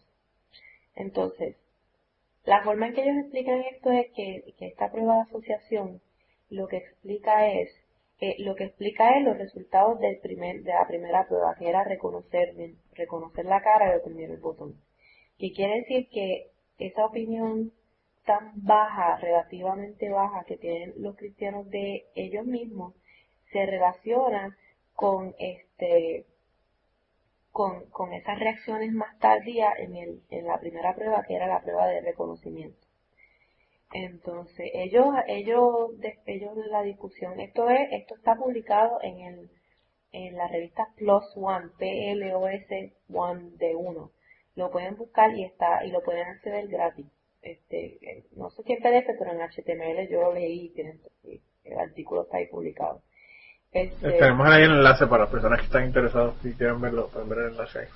Entonces, 0.95 1.57
la 2.45 2.63
forma 2.65 2.89
en 2.89 2.95
que 2.95 3.03
ellos 3.03 3.19
explican 3.19 3.61
esto 3.63 3.91
es 3.93 4.11
que, 4.13 4.55
esta 4.61 4.91
prueba 4.91 5.17
de 5.17 5.23
asociación 5.23 6.01
lo 6.51 6.67
que 6.67 6.79
explica 6.79 7.49
es 7.49 7.71
lo 8.39 8.55
que 8.55 8.65
explica 8.65 9.19
es 9.19 9.25
los 9.25 9.37
resultados 9.37 9.99
del 9.99 10.19
primer, 10.19 10.63
de 10.63 10.73
la 10.73 10.87
primera 10.87 11.27
prueba, 11.27 11.57
que 11.59 11.69
era 11.69 11.83
reconocer, 11.83 12.55
reconocer 12.95 13.45
la 13.47 13.61
cara 13.63 13.93
y 13.93 13.99
oprimir 13.99 14.31
el 14.31 14.37
botón. 14.37 14.77
Que 15.39 15.51
quiere 15.53 15.81
decir 15.81 16.09
que 16.09 16.53
esa 16.79 17.05
opinión 17.05 17.73
tan 18.25 18.53
baja, 18.55 19.17
relativamente 19.17 20.09
baja 20.11 20.45
que 20.45 20.57
tienen 20.57 20.95
los 20.99 21.17
cristianos 21.17 21.69
de 21.71 22.07
ellos 22.15 22.47
mismos, 22.47 22.95
se 23.51 23.67
relaciona 23.67 24.57
con 24.95 25.35
este 25.41 26.25
con, 27.53 27.89
con 27.91 28.13
esas 28.13 28.39
reacciones 28.39 28.93
más 28.93 29.19
tardías 29.19 29.79
en, 29.79 29.97
el, 29.97 30.23
en 30.31 30.47
la 30.47 30.59
primera 30.59 30.95
prueba 30.95 31.23
que 31.23 31.37
era 31.37 31.47
la 31.47 31.63
prueba 31.63 31.87
de 31.87 32.01
reconocimiento. 32.01 32.87
Entonces, 33.93 34.71
ellos, 34.75 35.07
ellos, 35.29 35.91
ellos 36.27 36.57
la 36.71 36.83
discusión, 36.83 37.39
esto 37.41 37.69
es, 37.69 37.93
esto 37.93 38.15
está 38.17 38.35
publicado 38.37 38.99
en 39.03 39.21
el, 39.21 39.51
en 40.13 40.37
la 40.37 40.49
revista 40.49 40.89
Plus 40.97 41.25
One, 41.37 41.69
PLOS 41.79 42.91
One 43.13 43.51
de 43.59 43.75
uno 43.77 44.11
lo 44.55 44.71
pueden 44.71 44.97
buscar 44.97 45.35
y 45.37 45.45
está 45.45 45.85
y 45.85 45.91
lo 45.91 46.03
pueden 46.03 46.27
acceder 46.27 46.69
gratis. 46.69 47.07
Este, 47.41 47.99
eh, 48.03 48.25
no 48.37 48.51
sé 48.51 48.63
en 48.67 48.83
PDF, 48.83 49.19
pero 49.19 49.33
en 49.33 49.41
HTML 49.41 50.09
yo 50.09 50.21
lo 50.21 50.35
leí 50.35 50.73
el 51.65 51.79
artículo 51.79 52.23
está 52.23 52.37
ahí 52.37 52.47
publicado. 52.47 53.03
Este, 53.73 54.13
Tenemos 54.13 54.47
ahí 54.49 54.65
el 54.65 54.73
enlace 54.73 55.07
para 55.07 55.25
las 55.25 55.33
personas 55.33 55.59
que 55.61 55.67
están 55.67 55.87
interesadas 55.87 56.35
si 56.43 56.53
quieren 56.55 56.81
verlo, 56.81 57.09
pueden 57.09 57.29
ver 57.29 57.39
el 57.39 57.53
enlace 57.53 57.79
ahí. 57.81 57.87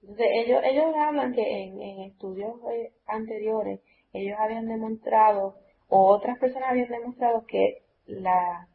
Entonces, 0.00 0.26
ellos, 0.32 0.60
ellos 0.64 0.86
hablan 0.98 1.34
que 1.34 1.64
en, 1.64 1.80
en 1.80 2.00
estudios 2.10 2.54
eh, 2.72 2.92
anteriores 3.06 3.80
ellos 4.12 4.36
habían 4.38 4.66
demostrado, 4.66 5.56
o 5.88 6.08
otras 6.08 6.38
personas 6.38 6.70
habían 6.70 6.88
demostrado 6.88 7.44
que 7.46 7.82
la, 8.06 8.68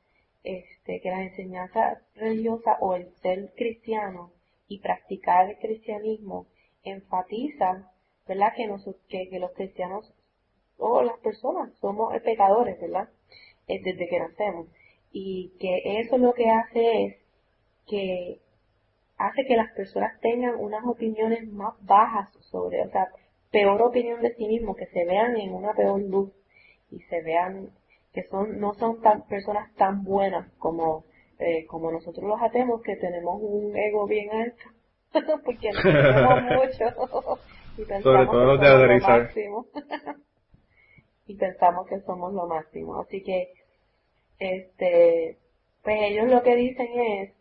este, 0.43 1.01
que 1.01 1.09
la 1.09 1.23
enseñanza 1.23 2.01
religiosa 2.15 2.77
o 2.79 2.95
el 2.95 3.13
ser 3.21 3.51
cristiano 3.55 4.31
y 4.67 4.79
practicar 4.79 5.49
el 5.49 5.57
cristianismo 5.57 6.47
enfatiza, 6.83 7.91
¿verdad? 8.27 8.53
Que, 8.55 9.29
que, 9.29 9.39
los 9.39 9.51
cristianos 9.51 10.13
o 10.77 11.01
las 11.01 11.17
personas 11.19 11.73
somos 11.79 12.13
pecadores, 12.21 12.79
¿verdad? 12.79 13.09
Eh, 13.67 13.81
desde 13.83 14.07
que 14.07 14.19
nacemos. 14.19 14.67
Y 15.11 15.53
que 15.59 16.01
eso 16.01 16.17
lo 16.17 16.33
que 16.33 16.49
hace 16.49 17.05
es 17.05 17.15
que 17.87 18.39
hace 19.17 19.45
que 19.45 19.55
las 19.55 19.71
personas 19.73 20.19
tengan 20.21 20.55
unas 20.55 20.85
opiniones 20.85 21.47
más 21.51 21.73
bajas 21.81 22.29
sobre, 22.51 22.81
o 22.81 22.89
sea, 22.89 23.07
peor 23.51 23.81
opinión 23.81 24.21
de 24.21 24.35
sí 24.35 24.47
mismos, 24.47 24.77
que 24.77 24.85
se 24.87 25.05
vean 25.05 25.37
en 25.37 25.53
una 25.53 25.73
peor 25.73 26.01
luz 26.01 26.31
y 26.91 26.99
se 27.01 27.21
vean 27.21 27.69
que 28.13 28.23
son 28.23 28.59
no 28.59 28.73
son 28.75 29.01
tan 29.01 29.27
personas 29.27 29.73
tan 29.75 30.03
buenas 30.03 30.51
como 30.57 31.05
eh, 31.39 31.65
como 31.67 31.91
nosotros 31.91 32.25
los 32.25 32.41
atemos 32.41 32.81
que 32.81 32.95
tenemos 32.95 33.39
un 33.41 33.75
ego 33.75 34.07
bien 34.07 34.29
alto 34.31 34.63
porque 35.45 35.71
nos 35.71 35.83
mucho 36.57 37.39
y 37.77 37.85
pensamos 37.85 38.27
que 38.27 38.41
somos 38.41 38.73
lo 38.73 38.97
máximo. 38.99 39.67
y 41.27 41.35
pensamos 41.35 41.87
que 41.87 41.99
somos 42.01 42.33
lo 42.33 42.47
máximo. 42.47 42.99
Así 42.99 43.21
que, 43.21 43.53
este, 44.39 45.37
pues 45.83 45.97
ellos 46.01 46.27
lo 46.27 46.43
que 46.43 46.55
dicen 46.55 46.87
es, 46.99 47.33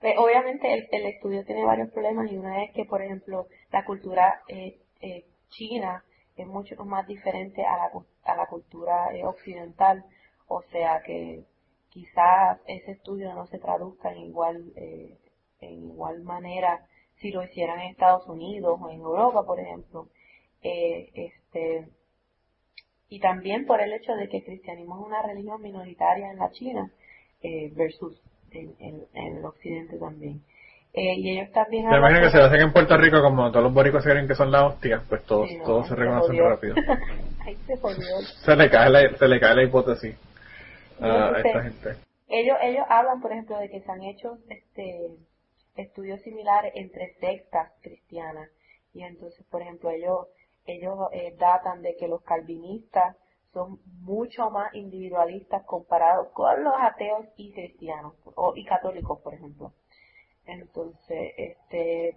pues 0.00 0.14
obviamente 0.18 0.72
el, 0.72 0.88
el 0.92 1.06
estudio 1.06 1.44
tiene 1.44 1.64
varios 1.64 1.90
problemas 1.90 2.30
y 2.30 2.36
una 2.36 2.64
es 2.64 2.72
que, 2.72 2.84
por 2.84 3.02
ejemplo, 3.02 3.46
la 3.70 3.84
cultura 3.84 4.42
eh, 4.48 4.78
eh, 5.00 5.24
china 5.50 6.04
es 6.36 6.46
mucho 6.46 6.76
más 6.84 7.06
diferente 7.06 7.64
a 7.64 7.76
la, 7.76 7.90
a 8.24 8.36
la 8.36 8.46
cultura 8.46 9.14
eh, 9.14 9.24
occidental, 9.24 10.04
o 10.48 10.62
sea 10.62 11.02
que 11.02 11.44
quizás 11.90 12.58
ese 12.66 12.92
estudio 12.92 13.34
no 13.34 13.46
se 13.46 13.58
traduzca 13.58 14.12
en 14.12 14.18
igual 14.18 14.72
eh, 14.76 15.18
en 15.60 15.84
igual 15.90 16.22
manera 16.22 16.86
si 17.16 17.30
lo 17.30 17.42
hicieran 17.42 17.80
en 17.80 17.90
Estados 17.90 18.26
Unidos 18.28 18.78
o 18.80 18.90
en 18.90 19.00
Europa, 19.00 19.44
por 19.44 19.60
ejemplo. 19.60 20.08
Eh, 20.62 21.10
este, 21.14 21.88
y 23.10 23.20
también 23.20 23.66
por 23.66 23.80
el 23.80 23.92
hecho 23.92 24.14
de 24.14 24.28
que 24.28 24.38
el 24.38 24.44
cristianismo 24.44 24.98
es 24.98 25.06
una 25.06 25.22
religión 25.22 25.60
minoritaria 25.60 26.30
en 26.30 26.38
la 26.38 26.50
China 26.52 26.90
eh, 27.42 27.70
versus 27.74 28.18
en, 28.52 28.74
en, 28.80 29.36
el 29.36 29.44
occidente 29.44 29.98
también. 29.98 30.40
Eh, 30.92 31.14
y 31.16 31.38
ellos 31.38 31.52
también... 31.52 31.88
Me 31.88 31.98
imagino 31.98 32.22
que 32.22 32.30
se 32.30 32.38
hacen 32.38 32.60
en 32.62 32.72
Puerto 32.72 32.96
Rico 32.96 33.20
como 33.20 33.50
todos 33.50 33.64
los 33.64 33.74
boricos 33.74 34.02
se 34.02 34.10
creen 34.10 34.26
que 34.26 34.34
son 34.34 34.50
la 34.50 34.66
hostia, 34.66 35.02
pues 35.08 35.22
todos, 35.24 35.48
todos 35.64 35.86
se 35.86 35.94
reconocen 35.94 36.38
rápido. 36.38 36.74
se, 38.44 38.56
le 38.56 38.70
cae 38.70 38.90
la, 38.90 39.16
se 39.16 39.28
le 39.28 39.38
cae 39.38 39.54
la 39.54 39.62
hipótesis 39.64 40.16
a, 41.00 41.32
esta 41.36 41.62
gente. 41.62 41.96
Ellos, 42.28 42.56
ellos 42.62 42.84
hablan, 42.88 43.20
por 43.20 43.32
ejemplo, 43.32 43.58
de 43.58 43.68
que 43.68 43.80
se 43.80 43.90
han 43.90 44.02
hecho 44.02 44.38
este 44.48 45.10
estudios 45.76 46.20
similares 46.22 46.72
entre 46.74 47.14
sectas 47.14 47.72
cristianas. 47.82 48.48
Y 48.92 49.02
entonces, 49.02 49.44
por 49.50 49.62
ejemplo, 49.62 49.90
ellos, 49.90 50.26
ellos 50.72 50.98
eh, 51.12 51.34
datan 51.38 51.82
de 51.82 51.96
que 51.96 52.08
los 52.08 52.22
calvinistas 52.22 53.16
son 53.52 53.80
mucho 54.02 54.50
más 54.50 54.72
individualistas 54.74 55.64
comparados 55.64 56.28
con 56.32 56.62
los 56.62 56.74
ateos 56.78 57.26
y 57.36 57.52
cristianos, 57.52 58.14
o, 58.36 58.54
y 58.56 58.64
católicos, 58.64 59.20
por 59.20 59.34
ejemplo. 59.34 59.72
Entonces, 60.46 61.32
este, 61.36 62.16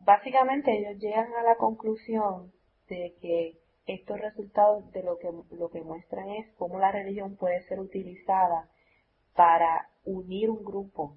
básicamente 0.00 0.76
ellos 0.76 0.98
llegan 0.98 1.32
a 1.34 1.42
la 1.42 1.56
conclusión 1.56 2.52
de 2.88 3.14
que 3.20 3.58
estos 3.86 4.20
resultados 4.20 4.90
de 4.92 5.02
lo 5.02 5.18
que, 5.18 5.30
lo 5.50 5.70
que 5.70 5.82
muestran 5.82 6.30
es 6.30 6.52
cómo 6.56 6.78
la 6.78 6.92
religión 6.92 7.36
puede 7.36 7.62
ser 7.62 7.80
utilizada 7.80 8.68
para 9.34 9.90
unir 10.04 10.50
un 10.50 10.64
grupo, 10.64 11.16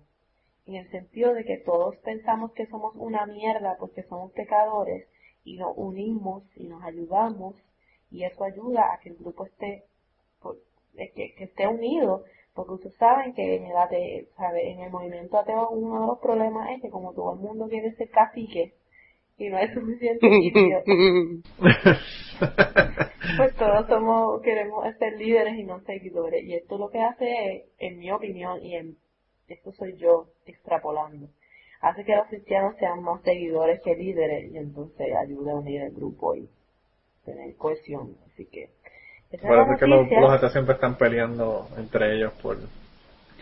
en 0.65 0.75
el 0.75 0.89
sentido 0.89 1.33
de 1.33 1.43
que 1.43 1.57
todos 1.57 1.95
pensamos 1.97 2.51
que 2.53 2.65
somos 2.65 2.93
una 2.95 3.25
mierda 3.25 3.77
porque 3.79 4.03
somos 4.03 4.31
pecadores 4.31 5.07
y 5.45 5.57
nos 5.57 5.73
unimos 5.77 6.43
y 6.57 6.65
nos 6.65 6.83
ayudamos 6.83 7.55
y 8.11 8.23
eso 8.23 8.43
ayuda 8.43 8.93
a 8.93 8.99
que 8.99 9.09
el 9.09 9.15
grupo 9.15 9.45
esté 9.45 9.83
que, 10.93 11.33
esté 11.37 11.67
unido 11.67 12.23
porque 12.53 12.73
ustedes 12.73 12.95
saben 12.97 13.33
que 13.33 13.55
en 13.55 13.65
el, 13.65 14.27
sabe, 14.35 14.71
en 14.71 14.79
el 14.79 14.91
movimiento 14.91 15.37
ateo 15.37 15.69
uno 15.69 16.01
de 16.01 16.07
los 16.07 16.19
problemas 16.19 16.71
es 16.71 16.81
que 16.81 16.89
como 16.89 17.13
todo 17.13 17.33
el 17.33 17.39
mundo 17.39 17.67
quiere 17.67 17.93
ser 17.95 18.09
cacique 18.09 18.73
y 19.37 19.49
no 19.49 19.57
hay 19.57 19.67
suficiente 19.73 20.27
pues 23.37 23.55
todos 23.55 23.87
somos 23.87 24.41
queremos 24.41 24.85
ser 24.97 25.17
líderes 25.17 25.59
y 25.59 25.63
no 25.63 25.79
seguidores 25.81 26.43
y 26.43 26.55
esto 26.55 26.77
lo 26.77 26.89
que 26.89 27.01
hace 27.01 27.55
es, 27.55 27.63
en 27.77 27.99
mi 27.99 28.11
opinión 28.11 28.63
y 28.63 28.75
en 28.75 28.97
esto 29.47 29.71
soy 29.73 29.95
yo 29.97 30.27
extrapolando 30.45 31.27
hace 31.85 32.03
que 32.03 32.15
los 32.15 32.27
cristianos 32.27 32.75
sean 32.77 33.03
más 33.03 33.21
seguidores 33.21 33.79
que 33.83 33.95
líderes 33.95 34.51
y 34.51 34.57
entonces 34.57 35.07
ayuda 35.15 35.51
a 35.51 35.55
unir 35.55 35.81
el 35.83 35.91
grupo 35.91 36.35
y 36.35 36.49
tener 37.23 37.55
cohesión 37.55 38.15
así 38.31 38.45
que 38.45 38.69
Parece 39.41 39.79
que 39.79 39.87
los, 39.87 40.07
los 40.09 40.31
ateos 40.31 40.51
siempre 40.53 40.75
están 40.75 40.95
peleando 40.95 41.67
entre 41.77 42.15
ellos 42.15 42.31
por 42.41 42.57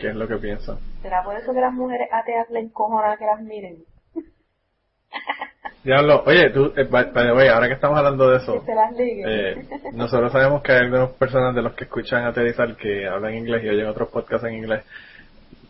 qué 0.00 0.08
es 0.08 0.16
lo 0.16 0.26
que 0.26 0.36
piensan. 0.36 0.78
¿Será 1.02 1.22
por 1.22 1.36
eso 1.36 1.52
que 1.52 1.60
las 1.60 1.72
mujeres 1.72 2.08
ateas 2.10 2.50
le 2.50 2.60
encojonan 2.60 3.16
que 3.16 3.26
las 3.26 3.40
miren? 3.42 3.76
Diablo, 5.84 6.22
oye, 6.26 6.50
tú, 6.50 6.72
eh, 6.76 6.88
ahora 6.90 7.68
que 7.68 7.74
estamos 7.74 7.98
hablando 7.98 8.30
de 8.30 8.38
eso, 8.38 8.64
eh, 8.98 9.66
nosotros 9.92 10.32
sabemos 10.32 10.62
que 10.62 10.72
hay 10.72 10.78
algunas 10.78 11.10
personas 11.10 11.54
de 11.54 11.62
los 11.62 11.74
que 11.74 11.84
escuchan 11.84 12.24
ateizar 12.24 12.74
que 12.76 13.06
hablan 13.06 13.34
inglés 13.34 13.62
y 13.62 13.68
oyen 13.68 13.86
otros 13.86 14.08
podcasts 14.08 14.46
en 14.48 14.54
inglés. 14.54 14.82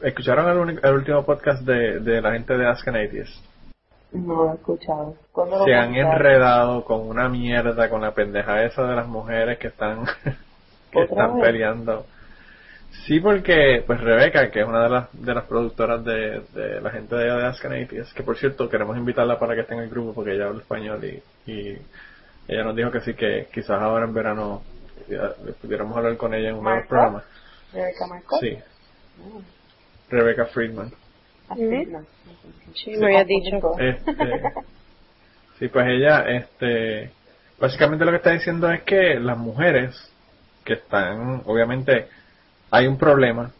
¿Escucharon 0.04 0.78
el, 0.82 0.94
último 0.94 1.24
podcast 1.24 1.62
de, 1.62 2.00
de, 2.00 2.20
la 2.20 2.32
gente 2.32 2.58
de 2.58 2.68
Ask? 2.68 2.86
No 4.12 4.34
lo 4.34 4.52
he 4.52 4.54
escuchado. 4.54 5.16
Se 5.64 5.74
han 5.74 5.94
enredado 5.94 6.84
con 6.84 7.08
una 7.08 7.30
mierda, 7.30 7.88
con 7.88 8.02
la 8.02 8.12
pendeja 8.12 8.64
esa 8.64 8.82
de 8.82 8.96
las 8.96 9.08
mujeres 9.08 9.58
que 9.58 9.68
están, 9.68 10.04
que 10.92 11.04
están 11.04 11.40
peleando. 11.40 12.04
Sí, 13.06 13.18
porque 13.18 13.82
pues 13.86 13.98
Rebeca, 13.98 14.50
que 14.50 14.60
es 14.60 14.66
una 14.66 14.82
de 14.82 14.90
las, 14.90 15.08
de 15.14 15.34
las 15.34 15.44
productoras 15.44 16.04
de, 16.04 16.42
de 16.52 16.82
la 16.82 16.90
gente 16.90 17.16
de, 17.16 17.24
de 17.24 17.46
Ask 17.46 17.64
que 18.14 18.22
por 18.22 18.36
cierto 18.36 18.68
queremos 18.68 18.98
invitarla 18.98 19.38
para 19.38 19.54
que 19.54 19.62
esté 19.62 19.72
en 19.72 19.80
el 19.80 19.88
grupo 19.88 20.12
porque 20.12 20.34
ella 20.34 20.48
habla 20.48 20.60
español 20.60 21.02
y, 21.02 21.50
y 21.50 21.78
ella 22.46 22.62
nos 22.62 22.76
dijo 22.76 22.90
que 22.90 23.00
sí, 23.00 23.14
que 23.14 23.48
quizás 23.50 23.80
ahora 23.80 24.04
en 24.04 24.12
verano 24.12 24.62
pudiéramos 25.62 25.96
hablar 25.96 26.18
con 26.18 26.34
ella 26.34 26.50
en 26.50 26.56
un 26.56 26.64
nuevo 26.64 26.86
programa. 26.86 27.24
Rebeca 27.72 28.06
Sí. 28.38 28.58
Mm. 29.16 29.63
Rebeca 30.08 30.46
Friedman. 30.46 30.92
Sí, 32.74 32.90
me 32.96 33.06
había 33.06 33.24
dicho. 33.24 33.78
Este, 33.78 34.42
sí, 35.58 35.68
pues 35.68 35.86
ella, 35.88 36.24
este, 36.28 37.10
básicamente 37.58 38.04
lo 38.04 38.10
que 38.10 38.16
está 38.18 38.30
diciendo 38.32 38.70
es 38.70 38.82
que 38.82 39.18
las 39.20 39.38
mujeres 39.38 39.94
que 40.64 40.74
están, 40.74 41.42
obviamente, 41.44 42.08
hay 42.70 42.86
un 42.86 42.98
problema 42.98 43.52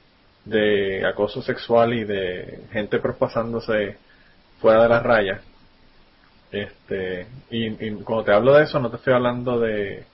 de 0.45 1.07
acoso 1.07 1.42
sexual 1.42 1.95
y 1.95 2.05
de 2.05 2.61
gente 2.72 2.99
prospasándose 2.99 3.97
fuera 4.61 4.84
de 4.84 4.88
las 4.88 5.03
rayas. 5.03 5.40
Este, 6.51 7.26
y, 7.51 7.66
y 7.86 7.90
cuando 8.03 8.24
te 8.24 8.32
hablo 8.32 8.55
de 8.55 8.64
eso, 8.64 8.78
no 8.78 8.90
te 8.90 8.97
estoy 8.97 9.14
hablando 9.14 9.59
de, 9.61 10.05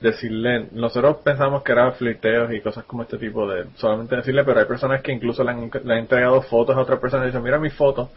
decirle, 0.00 0.68
nosotros 0.72 1.18
pensamos 1.22 1.62
que 1.62 1.72
era 1.72 1.92
flirteos 1.92 2.52
y 2.52 2.60
cosas 2.60 2.84
como 2.84 3.02
este 3.02 3.18
tipo 3.18 3.46
de 3.46 3.66
solamente 3.76 4.16
decirle, 4.16 4.44
pero 4.44 4.60
hay 4.60 4.66
personas 4.66 5.02
que 5.02 5.12
incluso 5.12 5.44
le 5.44 5.50
han, 5.50 5.70
le 5.84 5.92
han 5.92 6.00
entregado 6.00 6.40
fotos 6.42 6.76
a 6.76 6.80
otra 6.80 6.98
persona 6.98 7.24
y 7.24 7.26
dicen, 7.26 7.42
mira 7.42 7.58
mi 7.58 7.70
foto, 7.70 8.10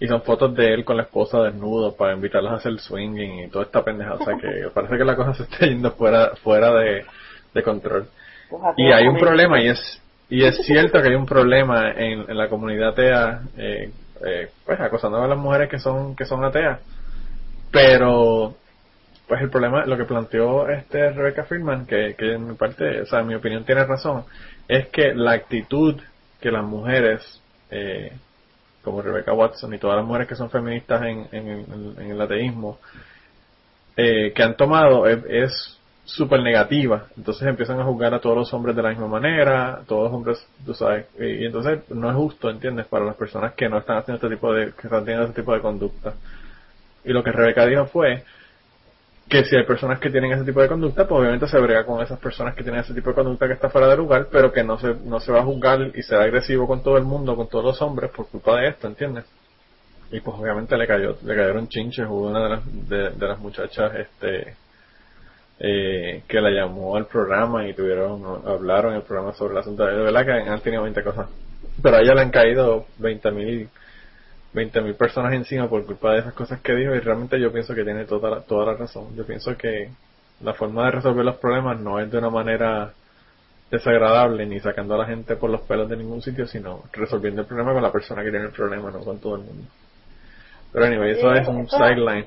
y 0.00 0.08
son 0.08 0.22
fotos 0.22 0.54
de 0.54 0.74
él 0.74 0.84
con 0.84 0.96
la 0.96 1.04
esposa 1.04 1.40
desnudo 1.42 1.94
para 1.96 2.14
invitarlos 2.14 2.52
a 2.52 2.56
hacer 2.56 2.78
swinging 2.78 3.44
y 3.44 3.48
toda 3.48 3.64
esta 3.64 3.84
pendejada, 3.84 4.16
o 4.16 4.24
sea 4.24 4.36
que 4.36 4.68
parece 4.74 4.98
que 4.98 5.04
la 5.04 5.16
cosa 5.16 5.34
se 5.34 5.44
está 5.44 5.66
yendo 5.66 5.92
fuera, 5.92 6.32
fuera 6.42 6.72
de, 6.72 7.04
control. 7.62 8.08
Pues 8.50 8.62
y 8.76 8.90
hay 8.90 9.06
un 9.06 9.16
problema 9.16 9.60
y 9.62 9.68
es, 9.68 10.02
y 10.28 10.44
es 10.44 10.56
cierto 10.66 11.00
que 11.00 11.08
hay 11.08 11.14
un 11.14 11.26
problema 11.26 11.92
en, 11.92 12.28
en 12.28 12.36
la 12.36 12.48
comunidad 12.48 12.90
atea, 12.90 13.42
eh, 13.56 13.92
eh, 14.26 14.48
pues 14.66 14.80
acosando 14.80 15.22
a 15.22 15.28
las 15.28 15.38
mujeres 15.38 15.70
que 15.70 15.78
son, 15.78 16.16
que 16.16 16.24
son 16.24 16.44
ateas, 16.44 16.80
pero 17.70 18.56
pues 19.26 19.40
el 19.40 19.50
problema, 19.50 19.86
lo 19.86 19.96
que 19.96 20.04
planteó 20.04 20.68
este 20.68 21.10
Rebecca 21.10 21.44
Friedman, 21.44 21.86
que, 21.86 22.14
que 22.16 22.34
en 22.34 22.48
mi 22.48 22.54
parte, 22.54 23.02
o 23.02 23.06
sea, 23.06 23.20
en 23.20 23.28
mi 23.28 23.34
opinión 23.34 23.64
tiene 23.64 23.84
razón, 23.84 24.24
es 24.68 24.88
que 24.88 25.14
la 25.14 25.32
actitud 25.32 26.00
que 26.40 26.50
las 26.50 26.64
mujeres, 26.64 27.40
eh, 27.70 28.12
como 28.82 29.00
Rebecca 29.00 29.32
Watson 29.32 29.72
y 29.72 29.78
todas 29.78 29.96
las 29.96 30.04
mujeres 30.04 30.28
que 30.28 30.34
son 30.34 30.50
feministas 30.50 31.02
en, 31.02 31.26
en, 31.32 32.10
el 32.10 32.20
ateísmo, 32.20 32.78
eh, 33.96 34.32
que 34.34 34.42
han 34.42 34.56
tomado 34.56 35.06
es 35.06 35.78
súper 36.04 36.42
negativa. 36.42 37.06
Entonces 37.16 37.48
empiezan 37.48 37.80
a 37.80 37.84
juzgar 37.84 38.12
a 38.12 38.20
todos 38.20 38.36
los 38.36 38.52
hombres 38.52 38.76
de 38.76 38.82
la 38.82 38.90
misma 38.90 39.08
manera, 39.08 39.80
todos 39.86 40.04
los 40.04 40.12
hombres, 40.12 40.46
tú 40.66 40.74
sabes, 40.74 41.06
y, 41.18 41.46
entonces 41.46 41.80
no 41.90 42.10
es 42.10 42.16
justo, 42.16 42.50
¿entiendes? 42.50 42.86
Para 42.86 43.06
las 43.06 43.16
personas 43.16 43.54
que 43.54 43.68
no 43.70 43.78
están 43.78 43.96
haciendo 43.96 44.16
este 44.16 44.36
tipo 44.36 44.52
de, 44.52 44.72
que 44.72 44.86
están 44.86 45.04
teniendo 45.04 45.28
este 45.28 45.40
tipo 45.40 45.54
de 45.54 45.60
conducta. 45.60 46.12
Y 47.04 47.12
lo 47.12 47.24
que 47.24 47.32
Rebeca 47.32 47.64
dijo 47.66 47.86
fue, 47.86 48.22
que 49.28 49.44
si 49.44 49.56
hay 49.56 49.64
personas 49.64 49.98
que 50.00 50.10
tienen 50.10 50.32
ese 50.32 50.44
tipo 50.44 50.60
de 50.60 50.68
conducta, 50.68 51.06
pues 51.08 51.20
obviamente 51.20 51.48
se 51.48 51.58
brega 51.58 51.84
con 51.84 52.02
esas 52.02 52.18
personas 52.18 52.54
que 52.54 52.62
tienen 52.62 52.80
ese 52.82 52.94
tipo 52.94 53.10
de 53.10 53.16
conducta 53.16 53.46
que 53.46 53.54
está 53.54 53.70
fuera 53.70 53.88
de 53.88 53.96
lugar, 53.96 54.28
pero 54.30 54.52
que 54.52 54.62
no 54.62 54.78
se, 54.78 54.94
no 55.04 55.18
se 55.20 55.32
va 55.32 55.40
a 55.40 55.44
juzgar 55.44 55.90
y 55.94 56.02
será 56.02 56.24
agresivo 56.24 56.66
con 56.66 56.82
todo 56.82 56.98
el 56.98 57.04
mundo, 57.04 57.34
con 57.34 57.48
todos 57.48 57.64
los 57.64 57.82
hombres, 57.82 58.10
por 58.10 58.28
culpa 58.28 58.60
de 58.60 58.68
esto, 58.68 58.86
¿entiendes? 58.86 59.24
Y 60.10 60.20
pues 60.20 60.36
obviamente 60.38 60.76
le 60.76 60.86
cayó, 60.86 61.16
le 61.24 61.34
cayeron 61.34 61.68
chinches, 61.68 62.06
hubo 62.06 62.28
una 62.28 62.44
de 62.44 62.48
las, 62.50 62.88
de, 63.18 63.26
las 63.26 63.38
muchachas, 63.38 63.92
este, 63.96 64.54
eh, 65.58 66.22
que 66.28 66.40
la 66.40 66.50
llamó 66.50 66.96
al 66.96 67.06
programa 67.06 67.66
y 67.66 67.72
tuvieron, 67.72 68.22
hablaron 68.46 68.92
en 68.92 68.98
el 68.98 69.04
programa 69.04 69.32
sobre 69.32 69.54
el 69.54 69.60
asunto 69.60 69.86
de 69.86 69.94
verdad 69.94 70.24
que 70.24 70.50
han 70.50 70.60
tenido 70.60 70.82
20 70.82 71.02
cosas. 71.02 71.28
Pero 71.82 71.96
a 71.96 72.00
ella 72.00 72.14
le 72.14 72.20
han 72.20 72.30
caído 72.30 72.86
20 72.98 73.30
mil 73.32 73.68
20.000 74.54 74.96
personas 74.96 75.32
encima 75.32 75.68
por 75.68 75.84
culpa 75.84 76.12
de 76.12 76.20
esas 76.20 76.32
cosas 76.32 76.60
que 76.60 76.74
dijo 76.74 76.94
y 76.94 77.00
realmente 77.00 77.40
yo 77.40 77.52
pienso 77.52 77.74
que 77.74 77.84
tiene 77.84 78.04
toda, 78.04 78.42
toda 78.42 78.66
la 78.66 78.74
razón. 78.74 79.14
Yo 79.16 79.26
pienso 79.26 79.56
que 79.56 79.90
la 80.40 80.54
forma 80.54 80.84
de 80.86 80.92
resolver 80.92 81.24
los 81.24 81.36
problemas 81.38 81.80
no 81.80 81.98
es 81.98 82.10
de 82.10 82.18
una 82.18 82.30
manera 82.30 82.92
desagradable 83.70 84.46
ni 84.46 84.60
sacando 84.60 84.94
a 84.94 84.98
la 84.98 85.06
gente 85.06 85.34
por 85.36 85.50
los 85.50 85.62
pelos 85.62 85.88
de 85.88 85.96
ningún 85.96 86.22
sitio, 86.22 86.46
sino 86.46 86.84
resolviendo 86.92 87.40
el 87.42 87.48
problema 87.48 87.72
con 87.72 87.82
la 87.82 87.90
persona 87.90 88.22
que 88.22 88.30
tiene 88.30 88.46
el 88.46 88.52
problema, 88.52 88.90
no 88.92 89.00
con 89.00 89.18
todo 89.18 89.36
el 89.36 89.42
mundo. 89.42 89.64
Pero 90.72 90.84
anyway, 90.86 91.12
eso 91.12 91.32
es 91.32 91.48
un 91.48 91.68
sideline. 91.68 92.26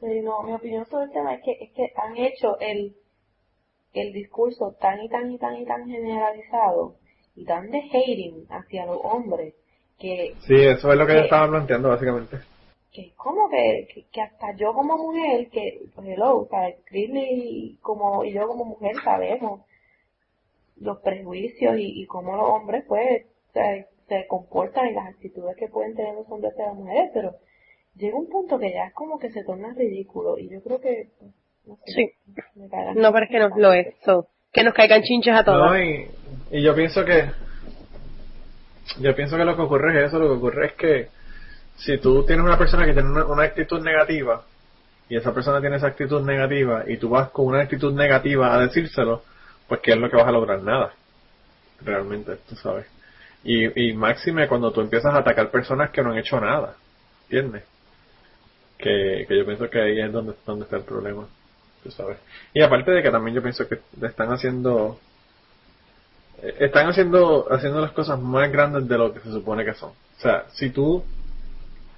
Sí, 0.00 0.20
no, 0.22 0.42
mi 0.42 0.52
opinión 0.52 0.86
sobre 0.86 1.04
el 1.04 1.12
tema 1.12 1.34
es 1.34 1.42
que, 1.44 1.52
es 1.52 1.72
que 1.72 1.92
han 1.96 2.16
hecho 2.16 2.58
el, 2.60 2.94
el 3.92 4.12
discurso 4.12 4.76
tan 4.80 5.02
y 5.02 5.08
tan 5.08 5.30
y 5.30 5.38
tan 5.38 5.56
y 5.56 5.66
tan 5.66 5.86
generalizado 5.86 6.96
y 7.34 7.44
tan 7.44 7.70
de 7.70 7.78
hating 7.78 8.46
hacia 8.48 8.86
los 8.86 8.98
hombres 9.02 9.54
que... 9.98 10.34
Sí, 10.46 10.54
eso 10.54 10.92
es 10.92 10.98
lo 10.98 11.06
que, 11.06 11.14
yo 11.14 11.20
estaba 11.20 11.48
planteando 11.48 11.88
básicamente. 11.88 12.38
Que 12.92 13.12
como 13.16 13.48
que, 13.50 14.06
que, 14.10 14.20
hasta 14.20 14.54
yo 14.56 14.72
como 14.72 14.96
mujer, 14.96 15.48
que, 15.50 15.82
pues 15.94 16.08
hello, 16.08 16.38
o 16.38 16.48
sea, 16.48 16.70
y, 16.92 17.76
como, 17.82 18.24
y 18.24 18.32
yo 18.32 18.46
como 18.46 18.64
mujer 18.64 18.96
sabemos 19.04 19.60
los 20.78 20.98
prejuicios 21.00 21.78
y, 21.78 22.02
y 22.02 22.06
cómo 22.06 22.36
los 22.36 22.48
hombres 22.48 22.84
pues 22.86 23.24
se, 23.52 23.86
se 24.08 24.26
comportan 24.26 24.88
y 24.88 24.92
las 24.92 25.08
actitudes 25.08 25.56
que 25.56 25.68
pueden 25.68 25.94
tener 25.94 26.14
los 26.14 26.28
hombres 26.28 26.52
hacia 26.52 26.66
las 26.66 26.76
mujeres, 26.76 27.10
pero 27.14 27.34
llega 27.96 28.16
un 28.16 28.28
punto 28.28 28.58
que 28.58 28.72
ya 28.72 28.86
es 28.86 28.94
como 28.94 29.18
que 29.18 29.30
se 29.30 29.44
torna 29.44 29.74
ridículo 29.74 30.38
y 30.38 30.48
yo 30.48 30.62
creo 30.62 30.80
que 30.80 31.08
no 31.66 31.76
sé, 31.84 31.92
sí. 31.92 32.12
no 32.94 33.12
pero 33.12 33.24
es 33.24 33.30
que 33.30 33.38
no 33.38 33.48
lo 33.56 33.72
es 33.72 33.86
que 34.52 34.62
nos 34.62 34.74
caigan 34.74 35.02
chinches 35.02 35.34
a 35.34 35.44
todos 35.44 35.70
no, 35.70 35.82
y, 35.82 36.08
y 36.50 36.62
yo 36.62 36.74
pienso 36.74 37.04
que 37.04 37.24
yo 39.00 39.14
pienso 39.14 39.36
que 39.36 39.44
lo 39.44 39.56
que 39.56 39.62
ocurre 39.62 39.98
es 39.98 40.08
eso, 40.08 40.18
lo 40.18 40.28
que 40.28 40.36
ocurre 40.36 40.66
es 40.66 40.72
que 40.74 41.08
si 41.76 41.98
tú 41.98 42.24
tienes 42.24 42.44
una 42.44 42.58
persona 42.58 42.86
que 42.86 42.92
tiene 42.92 43.08
una, 43.08 43.42
actitud 43.44 43.82
negativa 43.82 44.44
y 45.08 45.16
esa 45.16 45.32
persona 45.34 45.60
tiene 45.60 45.76
esa 45.76 45.88
actitud 45.88 46.22
negativa 46.22 46.84
y 46.86 46.96
tú 46.96 47.10
vas 47.10 47.30
con 47.30 47.46
una 47.46 47.60
actitud 47.60 47.92
negativa 47.92 48.54
a 48.54 48.60
decírselo, 48.60 49.22
pues 49.68 49.80
¿qué 49.82 49.92
es 49.92 49.98
lo 49.98 50.10
que 50.10 50.16
vas 50.16 50.26
a 50.26 50.32
lograr? 50.32 50.62
Nada. 50.62 50.92
Realmente, 51.82 52.36
tú 52.48 52.56
sabes. 52.56 52.86
Y, 53.44 53.90
y 53.90 53.92
máxime 53.92 54.48
cuando 54.48 54.72
tú 54.72 54.80
empiezas 54.80 55.14
a 55.14 55.18
atacar 55.18 55.50
personas 55.50 55.90
que 55.90 56.02
no 56.02 56.10
han 56.10 56.18
hecho 56.18 56.40
nada. 56.40 56.74
¿Entiendes? 57.24 57.64
Que, 58.78 59.26
que 59.28 59.36
yo 59.36 59.44
pienso 59.44 59.68
que 59.68 59.80
ahí 59.80 60.00
es 60.00 60.12
donde, 60.12 60.34
donde 60.46 60.64
está 60.64 60.76
el 60.76 60.84
problema. 60.84 61.26
Tú 61.82 61.90
sabes. 61.90 62.18
Y 62.54 62.62
aparte 62.62 62.90
de 62.90 63.02
que 63.02 63.10
también 63.10 63.36
yo 63.36 63.42
pienso 63.42 63.68
que 63.68 63.78
están 64.02 64.32
haciendo 64.32 64.98
están 66.42 66.88
haciendo, 66.88 67.46
haciendo 67.50 67.80
las 67.80 67.92
cosas 67.92 68.20
más 68.20 68.50
grandes 68.50 68.88
de 68.88 68.98
lo 68.98 69.12
que 69.12 69.20
se 69.20 69.30
supone 69.30 69.64
que 69.64 69.74
son. 69.74 69.90
O 69.90 70.20
sea, 70.20 70.44
si 70.52 70.70
tú 70.70 71.02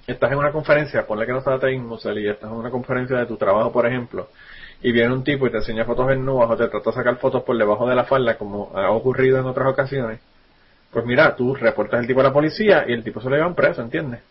estás 0.07 0.31
en 0.31 0.37
una 0.37 0.51
conferencia, 0.51 1.05
ponle 1.05 1.25
que 1.25 1.33
no 1.33 1.43
ahí 1.45 1.77
mismo, 1.77 1.97
y 2.15 2.27
estás 2.27 2.49
en 2.49 2.57
una 2.57 2.71
conferencia 2.71 3.17
de 3.17 3.25
tu 3.25 3.37
trabajo, 3.37 3.71
por 3.71 3.85
ejemplo, 3.85 4.29
y 4.81 4.91
viene 4.91 5.13
un 5.13 5.23
tipo 5.23 5.45
y 5.45 5.51
te 5.51 5.57
enseña 5.57 5.85
fotos 5.85 6.11
en 6.11 6.25
nubes 6.25 6.49
o 6.49 6.55
te 6.55 6.67
trata 6.67 6.89
de 6.89 6.95
sacar 6.95 7.17
fotos 7.17 7.43
por 7.43 7.57
debajo 7.57 7.87
de 7.87 7.95
la 7.95 8.05
falda, 8.05 8.37
como 8.37 8.71
ha 8.75 8.89
ocurrido 8.91 9.39
en 9.39 9.45
otras 9.45 9.67
ocasiones, 9.67 10.19
pues 10.91 11.05
mira, 11.05 11.35
tú 11.35 11.53
reportas 11.53 11.99
el 11.99 12.07
tipo 12.07 12.21
a 12.21 12.23
la 12.23 12.33
policía 12.33 12.85
y 12.87 12.93
el 12.93 13.03
tipo 13.03 13.21
se 13.21 13.29
lo 13.29 13.35
llevan 13.35 13.55
preso, 13.55 13.81
¿entiendes? 13.81 14.21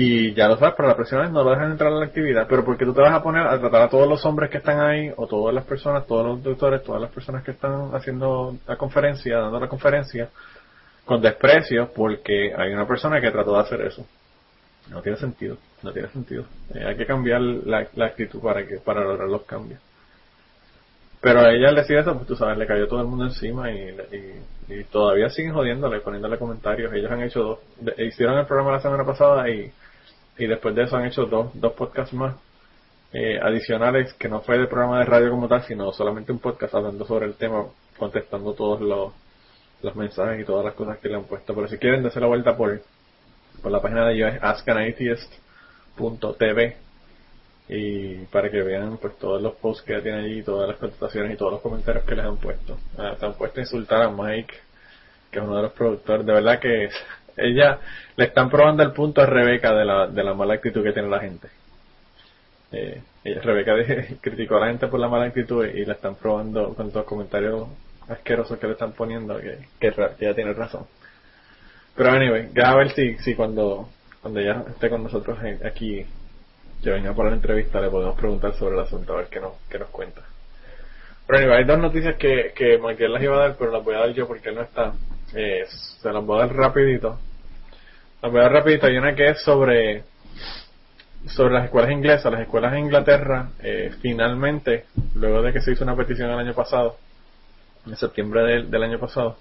Y 0.00 0.32
ya 0.32 0.46
lo 0.46 0.56
sabes, 0.56 0.74
pero 0.76 0.86
la 0.86 0.94
próxima 0.94 1.22
vez 1.22 1.32
no 1.32 1.42
lo 1.42 1.50
dejan 1.50 1.72
entrar 1.72 1.92
a 1.92 1.96
la 1.96 2.04
actividad. 2.04 2.46
Pero 2.48 2.64
porque 2.64 2.84
tú 2.84 2.94
te 2.94 3.00
vas 3.00 3.12
a 3.12 3.20
poner 3.20 3.44
a 3.44 3.58
tratar 3.58 3.82
a 3.82 3.88
todos 3.88 4.08
los 4.08 4.24
hombres 4.24 4.48
que 4.48 4.58
están 4.58 4.78
ahí, 4.78 5.10
o 5.16 5.26
todas 5.26 5.52
las 5.52 5.64
personas, 5.64 6.06
todos 6.06 6.24
los 6.24 6.40
doctores, 6.40 6.84
todas 6.84 7.02
las 7.02 7.10
personas 7.10 7.42
que 7.42 7.50
están 7.50 7.92
haciendo 7.92 8.56
la 8.68 8.76
conferencia, 8.76 9.38
dando 9.38 9.58
la 9.58 9.66
conferencia, 9.66 10.28
con 11.04 11.20
desprecio, 11.20 11.90
porque 11.92 12.54
hay 12.56 12.72
una 12.72 12.86
persona 12.86 13.20
que 13.20 13.28
trató 13.32 13.54
de 13.54 13.58
hacer 13.58 13.80
eso. 13.80 14.06
No 14.88 15.02
tiene 15.02 15.18
sentido, 15.18 15.56
no 15.82 15.92
tiene 15.92 16.06
sentido. 16.10 16.44
Eh, 16.72 16.84
hay 16.86 16.96
que 16.96 17.04
cambiar 17.04 17.40
la, 17.40 17.88
actitud 18.06 18.40
para 18.40 18.64
que 18.64 18.76
para 18.76 19.02
lograr 19.02 19.28
los 19.28 19.42
cambios. 19.46 19.80
Pero 21.20 21.40
a 21.40 21.52
ella 21.52 21.70
al 21.70 21.74
decir 21.74 21.96
eso, 21.96 22.14
pues 22.14 22.28
tú 22.28 22.36
sabes, 22.36 22.56
le 22.56 22.68
cayó 22.68 22.86
todo 22.86 23.00
el 23.00 23.08
mundo 23.08 23.24
encima 23.24 23.68
y, 23.72 23.96
y, 24.68 24.84
todavía 24.84 25.28
siguen 25.28 25.54
jodiéndole, 25.54 25.98
poniéndole 25.98 26.38
comentarios. 26.38 26.92
Ellos 26.92 27.10
han 27.10 27.22
hecho 27.22 27.42
dos, 27.80 27.98
hicieron 27.98 28.38
el 28.38 28.46
programa 28.46 28.76
la 28.76 28.80
semana 28.80 29.04
pasada 29.04 29.50
y, 29.50 29.72
y 30.38 30.46
después 30.46 30.74
de 30.74 30.84
eso 30.84 30.96
han 30.96 31.06
hecho 31.06 31.26
dos, 31.26 31.50
dos 31.54 31.72
podcasts 31.72 32.14
más 32.14 32.36
eh, 33.12 33.38
adicionales 33.42 34.12
que 34.14 34.28
no 34.28 34.40
fue 34.40 34.58
de 34.58 34.66
programa 34.66 35.00
de 35.00 35.06
radio 35.06 35.30
como 35.30 35.48
tal, 35.48 35.62
sino 35.64 35.92
solamente 35.92 36.32
un 36.32 36.38
podcast 36.38 36.74
hablando 36.74 37.04
sobre 37.06 37.26
el 37.26 37.34
tema, 37.34 37.66
contestando 37.98 38.54
todos 38.54 38.80
los, 38.80 39.12
los 39.82 39.96
mensajes 39.96 40.40
y 40.40 40.44
todas 40.44 40.64
las 40.64 40.74
cosas 40.74 40.98
que 40.98 41.08
le 41.08 41.16
han 41.16 41.24
puesto. 41.24 41.54
Pero 41.54 41.68
si 41.68 41.78
quieren, 41.78 42.02
darse 42.02 42.20
la 42.20 42.26
vuelta 42.26 42.56
por, 42.56 42.80
por 43.62 43.72
la 43.72 43.82
página 43.82 44.06
de 44.06 44.14
ellos, 44.14 44.34
es 44.34 44.42
askanatheist.tv 44.42 46.76
y 47.70 48.14
para 48.26 48.50
que 48.50 48.62
vean 48.62 48.96
pues 48.98 49.18
todos 49.18 49.42
los 49.42 49.54
posts 49.56 49.84
que 49.84 50.00
tiene 50.00 50.20
allí, 50.20 50.42
todas 50.42 50.68
las 50.68 50.78
contestaciones 50.78 51.34
y 51.34 51.36
todos 51.36 51.52
los 51.52 51.60
comentarios 51.60 52.04
que 52.04 52.14
les 52.14 52.24
han 52.24 52.36
puesto. 52.36 52.78
Ah, 52.96 53.16
se 53.18 53.26
han 53.26 53.34
puesto 53.34 53.60
a 53.60 53.62
insultar 53.62 54.02
a 54.02 54.10
Mike, 54.10 54.54
que 55.30 55.38
es 55.38 55.44
uno 55.44 55.56
de 55.56 55.62
los 55.62 55.72
productores. 55.72 56.24
De 56.24 56.32
verdad 56.32 56.60
que 56.60 56.88
ella 57.38 57.78
le 58.16 58.24
están 58.24 58.50
probando 58.50 58.82
el 58.82 58.92
punto 58.92 59.22
a 59.22 59.26
Rebeca 59.26 59.72
de 59.72 59.84
la, 59.84 60.06
de 60.06 60.24
la 60.24 60.34
mala 60.34 60.54
actitud 60.54 60.82
que 60.82 60.92
tiene 60.92 61.08
la 61.08 61.20
gente. 61.20 61.48
Eh, 62.72 63.00
Rebeca 63.42 63.74
criticó 64.20 64.56
a 64.56 64.60
la 64.60 64.66
gente 64.68 64.88
por 64.88 65.00
la 65.00 65.08
mala 65.08 65.26
actitud 65.26 65.64
y 65.66 65.84
le 65.84 65.92
están 65.92 66.16
probando 66.16 66.74
con 66.74 66.90
los 66.92 67.04
comentarios 67.04 67.68
asquerosos 68.08 68.58
que 68.58 68.66
le 68.66 68.72
están 68.72 68.92
poniendo 68.92 69.38
que, 69.38 69.58
que, 69.78 69.92
ella 70.20 70.34
tiene 70.34 70.52
razón. 70.52 70.86
Pero 71.94 72.10
anyway, 72.10 72.50
a 72.62 72.74
ver 72.76 72.90
si, 72.90 73.16
si 73.18 73.34
cuando, 73.34 73.88
cuando 74.20 74.40
ella 74.40 74.64
esté 74.68 74.88
con 74.88 75.02
nosotros 75.02 75.38
aquí 75.64 76.04
que 76.82 76.90
venga 76.90 77.12
por 77.12 77.26
la 77.26 77.34
entrevista 77.34 77.80
le 77.80 77.90
podemos 77.90 78.16
preguntar 78.16 78.54
sobre 78.54 78.76
el 78.76 78.82
asunto, 78.82 79.12
a 79.12 79.16
ver 79.16 79.26
qué 79.26 79.40
nos, 79.40 79.52
qué 79.68 79.78
nos 79.78 79.88
cuenta. 79.88 80.22
Pero 81.26 81.54
hay 81.54 81.64
dos 81.64 81.78
noticias 81.78 82.16
que, 82.16 82.52
que 82.54 82.78
Michael 82.78 83.12
las 83.12 83.22
iba 83.22 83.36
a 83.36 83.40
dar, 83.40 83.56
pero 83.58 83.70
las 83.70 83.84
voy 83.84 83.94
a 83.94 83.98
dar 83.98 84.14
yo 84.14 84.26
porque 84.26 84.48
él 84.48 84.54
no 84.54 84.62
está. 84.62 84.94
Eh, 85.34 85.64
se 86.00 86.10
las 86.10 86.24
voy 86.24 86.38
a 86.38 86.46
dar 86.46 86.56
rapidito. 86.56 87.18
Las 88.20 88.32
voy 88.32 88.40
a 88.40 88.48
rapidito. 88.48 88.86
Hay 88.86 88.96
una 88.96 89.14
que 89.14 89.28
es 89.28 89.42
sobre 89.42 90.02
sobre 91.26 91.54
las 91.54 91.66
escuelas 91.66 91.92
inglesas. 91.92 92.32
Las 92.32 92.42
escuelas 92.42 92.72
en 92.72 92.80
Inglaterra, 92.80 93.50
eh, 93.62 93.92
finalmente, 94.00 94.86
luego 95.14 95.42
de 95.42 95.52
que 95.52 95.60
se 95.60 95.72
hizo 95.72 95.84
una 95.84 95.96
petición 95.96 96.30
el 96.30 96.38
año 96.38 96.54
pasado, 96.54 96.96
en 97.86 97.96
septiembre 97.96 98.42
del, 98.42 98.70
del 98.70 98.82
año 98.82 98.98
pasado, 98.98 99.38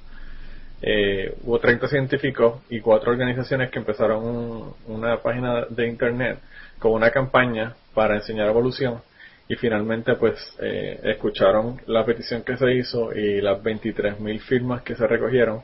eh, 0.81 1.35
hubo 1.43 1.59
30 1.59 1.87
científicos 1.87 2.61
y 2.69 2.79
cuatro 2.79 3.11
organizaciones 3.11 3.71
que 3.71 3.79
empezaron 3.79 4.75
una 4.85 5.17
página 5.23 5.65
de 5.69 5.87
internet 5.87 6.39
con 6.77 6.91
una 6.91 7.09
campaña 7.09 7.75
para 7.95 8.15
enseñar 8.15 8.47
evolución 8.47 9.01
y 9.49 9.55
finalmente 9.55 10.13
pues 10.15 10.35
eh, 10.59 10.99
escucharon 11.03 11.81
la 11.87 12.05
petición 12.05 12.43
que 12.43 12.57
se 12.57 12.73
hizo 12.73 13.11
y 13.11 13.41
las 13.41 13.59
23.000 13.63 14.39
firmas 14.41 14.83
que 14.83 14.95
se 14.95 15.07
recogieron 15.07 15.63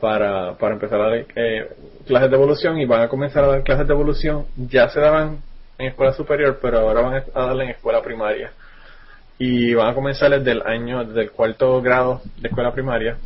para, 0.00 0.56
para 0.58 0.74
empezar 0.74 1.00
a 1.00 1.08
dar 1.08 1.26
eh, 1.34 1.68
clases 2.06 2.30
de 2.30 2.36
evolución 2.36 2.78
y 2.78 2.86
van 2.86 3.02
a 3.02 3.08
comenzar 3.08 3.44
a 3.44 3.48
dar 3.48 3.62
clases 3.62 3.86
de 3.86 3.94
evolución 3.94 4.46
ya 4.56 4.88
se 4.88 5.00
daban 5.00 5.42
en 5.78 5.88
escuela 5.88 6.12
superior 6.12 6.58
pero 6.60 6.78
ahora 6.78 7.00
van 7.00 7.24
a 7.34 7.46
darle 7.46 7.64
en 7.64 7.70
escuela 7.70 8.02
primaria 8.02 8.52
y 9.38 9.74
van 9.74 9.88
a 9.88 9.94
comenzar 9.94 10.30
desde 10.30 10.52
el 10.52 10.62
año 10.62 11.04
desde 11.04 11.22
el 11.22 11.30
cuarto 11.32 11.80
grado 11.82 12.22
de 12.40 12.48
escuela 12.48 12.72
primaria 12.72 13.16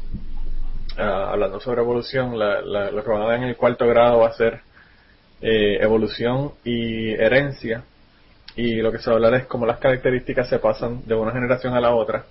ah, 0.99 1.31
hablando 1.33 1.61
sobre 1.61 1.83
evolución 1.83 2.39
lo 2.39 3.05
que 3.05 3.11
van 3.11 3.23
a 3.23 3.27
dar 3.27 3.37
en 3.37 3.45
el 3.45 3.57
cuarto 3.57 3.87
grado 3.87 4.21
va 4.21 4.29
a 4.29 4.33
ser 4.33 4.61
eh, 5.45 5.79
evolución 5.83 6.53
y 6.63 7.11
herencia. 7.15 7.83
Y 8.55 8.77
lo 8.77 8.93
que 8.93 8.99
se 8.99 9.11
va 9.11 9.15
a 9.15 9.17
hablar 9.17 9.35
es 9.35 9.47
cómo 9.47 9.67
las 9.67 9.79
características 9.79 10.49
se 10.49 10.61
pasan 10.61 11.05
de 11.05 11.17
una 11.17 11.33
generación 11.33 11.75
a 11.75 11.81
la 11.81 11.93
otra. 11.93 12.27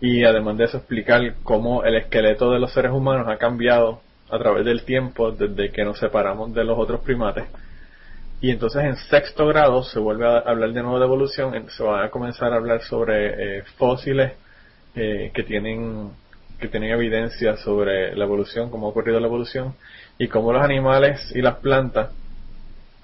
Y 0.00 0.24
además 0.24 0.58
de 0.58 0.64
eso 0.64 0.78
explicar 0.78 1.34
cómo 1.42 1.84
el 1.84 1.96
esqueleto 1.96 2.50
de 2.50 2.58
los 2.58 2.72
seres 2.72 2.92
humanos 2.92 3.28
ha 3.28 3.38
cambiado 3.38 4.00
a 4.30 4.38
través 4.38 4.64
del 4.64 4.84
tiempo 4.84 5.32
desde 5.32 5.70
que 5.70 5.84
nos 5.84 5.98
separamos 5.98 6.52
de 6.52 6.64
los 6.64 6.78
otros 6.78 7.00
primates. 7.00 7.44
Y 8.40 8.50
entonces 8.50 8.84
en 8.84 8.96
sexto 8.96 9.46
grado 9.46 9.82
se 9.82 9.98
vuelve 9.98 10.26
a 10.26 10.38
hablar 10.38 10.72
de 10.72 10.82
nuevo 10.82 10.98
de 10.98 11.06
evolución, 11.06 11.68
se 11.70 11.82
va 11.82 12.04
a 12.04 12.10
comenzar 12.10 12.52
a 12.52 12.56
hablar 12.56 12.82
sobre 12.82 13.58
eh, 13.58 13.62
fósiles 13.78 14.32
eh, 14.94 15.30
que 15.32 15.42
tienen 15.42 16.10
que 16.58 16.68
tienen 16.68 16.90
evidencia 16.90 17.56
sobre 17.58 18.16
la 18.16 18.24
evolución, 18.24 18.70
cómo 18.70 18.86
ha 18.86 18.90
ocurrido 18.90 19.20
la 19.20 19.26
evolución 19.26 19.74
y 20.18 20.28
cómo 20.28 20.52
los 20.52 20.62
animales 20.62 21.20
y 21.34 21.42
las 21.42 21.56
plantas 21.56 22.12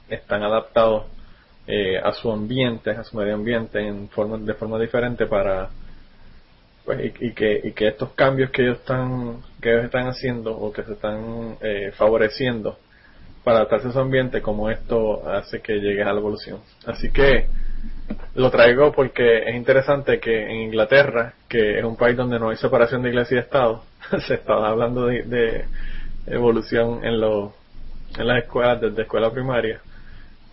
están 0.08 0.42
adaptados 0.42 1.04
eh, 1.66 1.98
a 2.02 2.12
su 2.12 2.32
ambiente, 2.32 2.90
a 2.90 3.04
su 3.04 3.16
medio 3.16 3.34
ambiente 3.34 3.86
en 3.86 4.08
forma, 4.08 4.38
de 4.38 4.54
forma 4.54 4.78
diferente 4.78 5.26
para 5.26 5.68
pues, 6.84 7.12
y, 7.20 7.32
que, 7.32 7.60
y 7.62 7.72
que 7.72 7.88
estos 7.88 8.12
cambios 8.12 8.50
que 8.50 8.62
ellos 8.62 8.78
están 8.78 9.42
que 9.60 9.72
ellos 9.72 9.84
están 9.84 10.08
haciendo 10.08 10.56
o 10.56 10.72
que 10.72 10.82
se 10.82 10.92
están 10.92 11.56
eh, 11.60 11.92
favoreciendo 11.94 12.78
para 13.44 13.58
adaptarse 13.58 13.88
a 13.88 13.92
su 13.92 13.98
ambiente 14.00 14.40
como 14.40 14.70
esto 14.70 15.28
hace 15.28 15.60
que 15.60 15.74
llegue 15.74 16.02
a 16.02 16.12
la 16.12 16.20
evolución. 16.20 16.60
Así 16.86 17.10
que 17.10 17.46
lo 18.34 18.50
traigo 18.50 18.92
porque 18.92 19.48
es 19.48 19.54
interesante 19.54 20.18
que 20.20 20.44
en 20.44 20.62
Inglaterra 20.62 21.34
que 21.48 21.78
es 21.78 21.84
un 21.84 21.96
país 21.96 22.16
donde 22.16 22.38
no 22.38 22.50
hay 22.50 22.56
separación 22.56 23.02
de 23.02 23.10
iglesia 23.10 23.36
y 23.36 23.40
estado 23.40 23.84
se 24.26 24.34
estaba 24.34 24.68
hablando 24.68 25.06
de, 25.06 25.64
evolución 26.26 27.04
en 27.04 27.20
los 27.20 27.52
en 28.16 28.26
las 28.26 28.44
escuelas 28.44 28.80
desde 28.80 29.02
escuela 29.02 29.30
primaria 29.30 29.80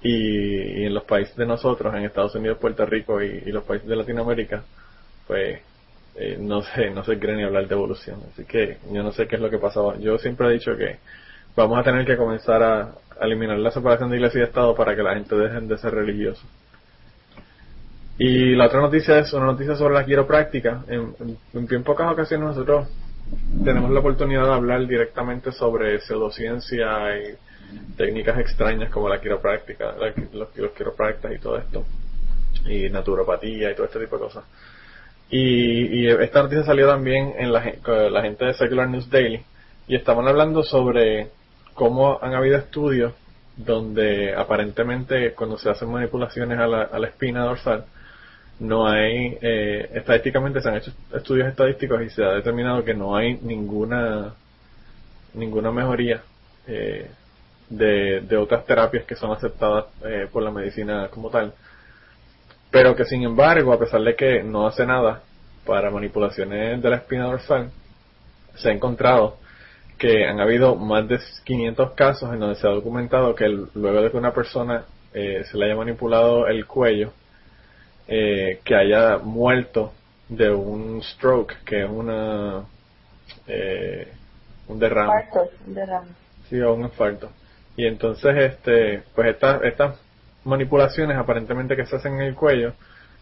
y, 0.01 0.85
en 0.85 0.93
los 0.93 1.03
países 1.03 1.35
de 1.35 1.45
nosotros, 1.45 1.93
en 1.93 2.05
Estados 2.05 2.33
Unidos, 2.35 2.57
Puerto 2.57 2.85
Rico 2.85 3.21
y, 3.21 3.51
los 3.51 3.63
países 3.63 3.87
de 3.87 3.95
Latinoamérica, 3.95 4.63
pues 5.27 5.59
eh, 6.15 6.37
no 6.39 6.61
sé, 6.75 6.89
no 6.91 7.03
se 7.03 7.19
cree 7.19 7.35
ni 7.35 7.43
hablar 7.43 7.67
de 7.67 7.75
evolución. 7.75 8.19
Así 8.31 8.45
que 8.45 8.77
yo 8.91 9.03
no 9.03 9.11
sé 9.11 9.27
qué 9.27 9.35
es 9.35 9.41
lo 9.41 9.49
que 9.49 9.57
pasaba. 9.57 9.97
Yo 9.97 10.17
siempre 10.17 10.47
he 10.47 10.53
dicho 10.53 10.75
que 10.75 10.97
vamos 11.55 11.79
a 11.79 11.83
tener 11.83 12.05
que 12.05 12.17
comenzar 12.17 12.63
a, 12.63 12.95
eliminar 13.21 13.57
la 13.59 13.71
separación 13.71 14.09
de 14.09 14.15
iglesia 14.15 14.39
y 14.39 14.43
Estado 14.43 14.73
para 14.75 14.95
que 14.95 15.03
la 15.03 15.13
gente 15.13 15.35
dejen 15.35 15.67
de 15.67 15.77
ser 15.77 15.93
religiosos. 15.93 16.45
Y 18.17 18.55
la 18.55 18.67
otra 18.67 18.79
noticia 18.79 19.19
es 19.19 19.33
una 19.33 19.45
noticia 19.45 19.75
sobre 19.75 19.95
la 19.95 20.05
quiropráctica. 20.05 20.83
En, 20.87 21.13
en 21.53 21.67
bien 21.67 21.83
pocas 21.83 22.09
ocasiones 22.11 22.47
nosotros 22.47 22.87
tenemos 23.63 23.91
la 23.91 23.99
oportunidad 23.99 24.45
de 24.45 24.53
hablar 24.53 24.87
directamente 24.87 25.51
sobre 25.51 25.99
pseudociencia 25.99 27.17
y 27.17 27.35
técnicas 27.95 28.39
extrañas 28.39 28.89
como 28.89 29.09
la 29.09 29.19
quiropráctica, 29.19 29.95
los, 30.33 30.55
los 30.55 30.71
quiroprácticas 30.71 31.35
y 31.35 31.39
todo 31.39 31.57
esto, 31.57 31.85
y 32.65 32.89
naturopatía 32.89 33.71
y 33.71 33.75
todo 33.75 33.85
este 33.85 33.99
tipo 33.99 34.17
de 34.17 34.23
cosas. 34.23 34.43
Y, 35.29 36.01
y 36.01 36.07
esta 36.07 36.43
noticia 36.43 36.63
salió 36.63 36.87
también 36.87 37.33
en 37.37 37.51
la, 37.51 37.61
gente 37.61 38.45
de 38.45 38.53
Secular 38.53 38.89
News 38.89 39.09
Daily, 39.09 39.43
y 39.87 39.95
estaban 39.95 40.27
hablando 40.27 40.63
sobre 40.63 41.29
cómo 41.73 42.19
han 42.21 42.33
habido 42.33 42.57
estudios 42.57 43.13
donde 43.55 44.33
aparentemente 44.35 45.33
cuando 45.33 45.57
se 45.57 45.69
hacen 45.69 45.91
manipulaciones 45.91 46.57
a 46.59 46.67
la, 46.67 46.83
a 46.83 46.99
la 46.99 47.07
espina 47.07 47.43
dorsal, 47.43 47.85
no 48.59 48.87
hay, 48.87 49.37
eh, 49.41 49.89
estadísticamente 49.93 50.61
se 50.61 50.69
han 50.69 50.75
hecho 50.75 50.91
estudios 51.13 51.47
estadísticos 51.47 52.01
y 52.01 52.09
se 52.09 52.23
ha 52.23 52.31
determinado 52.31 52.83
que 52.83 52.93
no 52.93 53.15
hay 53.15 53.39
ninguna, 53.41 54.33
ninguna 55.33 55.71
mejoría 55.71 56.21
eh, 56.67 57.09
de, 57.69 58.21
de 58.21 58.37
otras 58.37 58.65
terapias 58.65 59.05
que 59.05 59.15
son 59.15 59.31
aceptadas 59.31 59.85
eh, 60.03 60.27
por 60.31 60.43
la 60.43 60.51
medicina 60.51 61.07
como 61.09 61.29
tal. 61.29 61.53
Pero 62.71 62.95
que 62.95 63.05
sin 63.05 63.23
embargo, 63.23 63.73
a 63.73 63.79
pesar 63.79 64.01
de 64.01 64.15
que 64.15 64.43
no 64.43 64.67
hace 64.67 64.85
nada 64.85 65.21
para 65.65 65.89
manipulaciones 65.89 66.81
de 66.81 66.89
la 66.89 66.97
espina 66.97 67.25
dorsal, 67.25 67.71
se 68.55 68.69
ha 68.69 68.71
encontrado 68.71 69.37
que 69.97 70.25
han 70.25 70.39
habido 70.39 70.75
más 70.75 71.07
de 71.07 71.19
500 71.43 71.91
casos 71.91 72.33
en 72.33 72.39
donde 72.39 72.55
se 72.55 72.67
ha 72.67 72.71
documentado 72.71 73.35
que 73.35 73.47
luego 73.47 74.01
de 74.01 74.11
que 74.11 74.17
una 74.17 74.33
persona 74.33 74.85
eh, 75.13 75.43
se 75.49 75.57
le 75.57 75.65
haya 75.65 75.75
manipulado 75.75 76.47
el 76.47 76.65
cuello, 76.65 77.11
eh, 78.07 78.59
que 78.63 78.75
haya 78.75 79.17
muerto 79.17 79.93
de 80.29 80.51
un 80.51 81.01
stroke, 81.03 81.63
que 81.65 81.83
es 81.83 81.89
una 81.89 82.63
eh, 83.47 84.07
un 84.67 84.79
derrame. 84.79 85.25
un 85.67 85.73
derrame. 85.73 86.07
Sí, 86.49 86.59
o 86.61 86.73
un 86.73 86.83
infarto 86.83 87.29
Y 87.75 87.85
entonces, 87.85 88.35
este, 88.37 89.03
pues 89.13 89.29
estas, 89.29 89.63
estas 89.63 89.99
manipulaciones 90.45 91.17
aparentemente 91.17 91.75
que 91.75 91.85
se 91.85 91.95
hacen 91.95 92.15
en 92.15 92.21
el 92.21 92.35
cuello, 92.35 92.73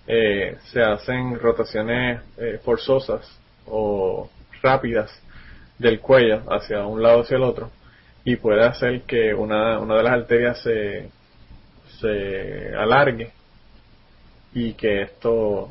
eh, 0.07 0.57
se 0.71 0.81
hacen 0.81 1.37
rotaciones 1.39 2.21
eh, 2.37 2.59
forzosas 2.63 3.27
o 3.65 4.29
rápidas 4.61 5.11
del 5.77 5.99
cuello 5.99 6.43
hacia 6.49 6.85
un 6.85 7.01
lado 7.01 7.21
hacia 7.21 7.37
el 7.37 7.43
otro 7.43 7.71
y 8.23 8.35
puede 8.37 8.65
hacer 8.65 9.01
que 9.03 9.33
una, 9.33 9.79
una 9.79 9.95
de 9.97 10.03
las 10.03 10.13
arterias 10.13 10.61
se, 10.61 11.09
se 11.99 12.75
alargue 12.75 13.31
y 14.53 14.73
que 14.73 15.03
esto 15.03 15.69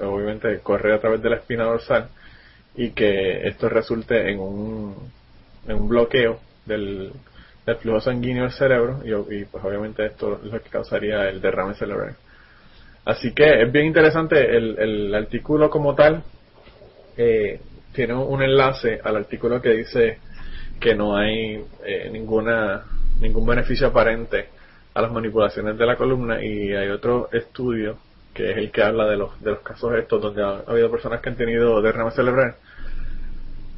obviamente 0.00 0.58
corre 0.60 0.94
a 0.94 1.00
través 1.00 1.22
de 1.22 1.30
la 1.30 1.36
espina 1.36 1.64
dorsal 1.64 2.08
y 2.74 2.90
que 2.90 3.46
esto 3.46 3.68
resulte 3.68 4.30
en 4.30 4.40
un, 4.40 5.12
en 5.68 5.76
un 5.76 5.88
bloqueo 5.88 6.40
del, 6.66 7.12
del 7.66 7.76
flujo 7.76 8.00
sanguíneo 8.00 8.44
del 8.44 8.52
cerebro 8.52 9.00
y, 9.04 9.44
pues 9.44 9.64
obviamente 9.64 10.04
esto 10.06 10.40
es 10.44 10.52
lo 10.52 10.62
que 10.62 10.70
causaría 10.70 11.28
el 11.28 11.40
derrame 11.40 11.74
cerebral. 11.74 12.16
Así 13.04 13.32
que 13.32 13.62
es 13.62 13.72
bien 13.72 13.86
interesante 13.86 14.56
el, 14.56 14.78
el 14.78 15.14
artículo 15.14 15.68
como 15.68 15.94
tal. 15.94 16.22
Eh, 17.16 17.60
tiene 17.92 18.14
un 18.14 18.42
enlace 18.42 19.00
al 19.02 19.16
artículo 19.16 19.62
que 19.62 19.70
dice 19.70 20.18
que 20.80 20.94
no 20.94 21.16
hay 21.16 21.64
eh, 21.84 22.10
ninguna 22.12 22.82
ningún 23.20 23.46
beneficio 23.46 23.86
aparente 23.86 24.48
a 24.92 25.00
las 25.00 25.12
manipulaciones 25.12 25.78
de 25.78 25.86
la 25.86 25.96
columna 25.96 26.44
y 26.44 26.72
hay 26.72 26.88
otro 26.88 27.28
estudio 27.32 27.96
que 28.34 28.50
es 28.50 28.56
el 28.56 28.72
que 28.72 28.82
habla 28.82 29.06
de 29.06 29.16
los 29.16 29.40
de 29.40 29.52
los 29.52 29.60
casos 29.60 29.94
estos 29.94 30.20
donde 30.20 30.42
ha, 30.42 30.62
habido 30.66 30.90
personas 30.90 31.20
que 31.20 31.28
han 31.30 31.36
tenido 31.36 31.80
derrame 31.80 32.10
cerebral 32.10 32.56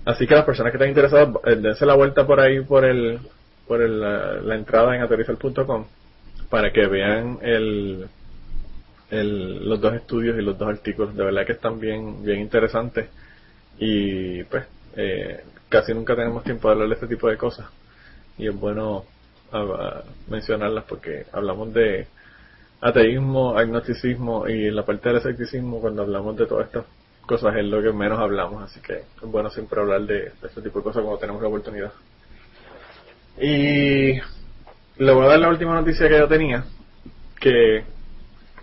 así 0.07 0.27
que 0.27 0.35
las 0.35 0.45
personas 0.45 0.73
que 0.73 0.79
están 0.79 0.89
interesadas 0.89 1.29
eh, 1.45 1.57
dense 1.57 1.85
la 1.85 1.95
vuelta 1.95 2.27
por 2.27 2.41
ahí 2.41 2.61
por 2.61 2.87
el 2.87 3.21
por 3.67 3.83
el, 3.83 4.01
la, 4.01 4.55
entrada 4.55 4.95
en 4.95 5.03
aterrizar.com 5.03 5.87
para 6.51 6.73
que 6.73 6.87
vean 6.87 7.39
el, 7.43 8.09
los 9.11 9.81
dos 9.81 9.95
estudios 9.95 10.39
y 10.39 10.43
los 10.43 10.59
dos 10.59 10.69
artículos. 10.69 11.15
De 11.15 11.25
verdad 11.25 11.47
que 11.47 11.53
están 11.53 11.81
bien 11.81 12.25
bien 12.25 12.41
interesantes. 12.41 13.09
Y 13.79 14.45
pues 14.45 14.65
eh, 14.97 15.43
casi 15.69 15.93
nunca 15.93 16.17
tenemos 16.17 16.45
tiempo 16.45 16.69
de 16.69 16.75
hablar 16.75 16.89
de 16.89 16.95
este 16.95 17.09
tipo 17.09 17.29
de 17.29 17.37
cosas. 17.37 17.67
Y 18.39 18.49
es 18.49 18.55
bueno 18.59 19.05
mencionarlas 20.29 20.85
porque 20.85 21.27
hablamos 21.33 21.73
de 21.73 22.07
ateísmo, 22.81 23.57
agnosticismo 23.57 24.49
y 24.49 24.71
la 24.71 24.85
parte 24.85 25.09
del 25.09 25.19
escepticismo 25.19 25.81
cuando 25.81 26.03
hablamos 26.03 26.37
de 26.37 26.47
todas 26.47 26.67
estas 26.67 26.85
cosas 27.27 27.57
es 27.57 27.65
lo 27.65 27.83
que 27.83 27.93
menos 27.93 28.19
hablamos, 28.19 28.63
así 28.63 28.81
que 28.81 28.95
es 28.95 29.23
bueno 29.23 29.51
siempre 29.51 29.81
hablar 29.81 30.03
de, 30.03 30.33
este 30.43 30.63
tipo 30.63 30.79
de 30.79 30.85
cosas 30.85 31.03
cuando 31.03 31.19
tenemos 31.19 31.43
la 31.43 31.49
oportunidad. 31.49 31.93
Y 33.39 34.15
le 34.99 35.13
voy 35.13 35.27
a 35.27 35.29
dar 35.29 35.39
la 35.39 35.49
última 35.49 35.75
noticia 35.75 36.09
que 36.09 36.19
yo 36.19 36.27
tenía, 36.27 36.65
que 37.39 37.85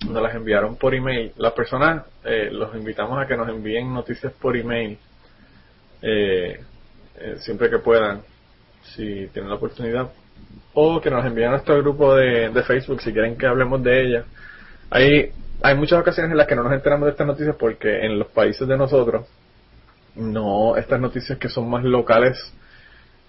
nos 0.09 0.21
las 0.21 0.33
enviaron 0.35 0.75
por 0.77 0.95
email. 0.95 1.31
Las 1.37 1.53
personas 1.53 2.05
eh, 2.23 2.49
los 2.51 2.73
invitamos 2.75 3.21
a 3.21 3.27
que 3.27 3.37
nos 3.37 3.47
envíen 3.49 3.93
noticias 3.93 4.33
por 4.33 4.57
email 4.57 4.97
eh, 6.01 6.59
eh, 7.19 7.35
siempre 7.39 7.69
que 7.69 7.77
puedan, 7.77 8.21
si 8.95 9.27
tienen 9.27 9.49
la 9.49 9.55
oportunidad, 9.55 10.11
o 10.73 10.99
que 10.99 11.11
nos 11.11 11.23
envíen 11.23 11.49
a 11.49 11.51
nuestro 11.51 11.77
grupo 11.77 12.15
de, 12.15 12.51
Facebook 12.65 13.01
si 13.01 13.13
quieren 13.13 13.37
que 13.37 13.45
hablemos 13.45 13.83
de 13.83 14.01
ella. 14.01 14.25
Hay, 14.89 15.31
hay 15.61 15.75
muchas 15.75 15.99
ocasiones 15.99 16.31
en 16.31 16.37
las 16.37 16.47
que 16.47 16.55
no 16.55 16.63
nos 16.63 16.73
enteramos 16.73 17.05
de 17.05 17.11
estas 17.11 17.27
noticias 17.27 17.55
porque 17.57 18.05
en 18.05 18.17
los 18.17 18.27
países 18.29 18.67
de 18.67 18.75
nosotros, 18.75 19.27
no, 20.15 20.75
estas 20.77 20.99
noticias 20.99 21.37
que 21.37 21.49
son 21.49 21.69
más 21.69 21.83
locales 21.83 22.37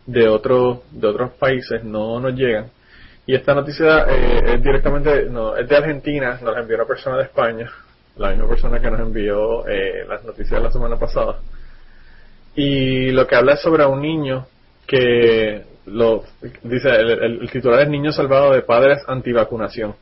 de 0.06 0.28
otros, 0.28 0.80
de 0.90 1.06
otros 1.06 1.32
países 1.32 1.82
no 1.84 2.20
nos 2.20 2.34
llegan. 2.34 2.66
Y 3.26 3.34
esta 3.34 3.54
noticia 3.54 4.04
eh, 4.08 4.54
es 4.54 4.62
directamente, 4.62 5.26
no, 5.30 5.56
es 5.56 5.68
de 5.68 5.76
Argentina, 5.76 6.38
nos 6.42 6.54
la 6.54 6.60
envió 6.60 6.76
una 6.76 6.86
persona 6.86 7.16
de 7.16 7.24
España, 7.24 7.70
la 8.16 8.30
misma 8.30 8.48
persona 8.48 8.80
que 8.80 8.90
nos 8.90 9.00
envió 9.00 9.66
eh, 9.66 10.04
las 10.06 10.22
noticias 10.24 10.62
la 10.62 10.70
semana 10.70 10.96
pasada. 10.96 11.38
Y 12.54 13.10
lo 13.10 13.26
que 13.26 13.34
habla 13.34 13.54
es 13.54 13.60
sobre 13.60 13.84
un 13.86 14.02
niño 14.02 14.46
que 14.86 15.62
lo 15.86 16.24
dice 16.62 16.88
el, 16.90 17.48
titular 17.50 17.80
es 17.80 17.88
Niño 17.88 18.12
salvado 18.12 18.52
de 18.52 18.62
padres 18.62 19.02
antivacunación. 19.06 19.94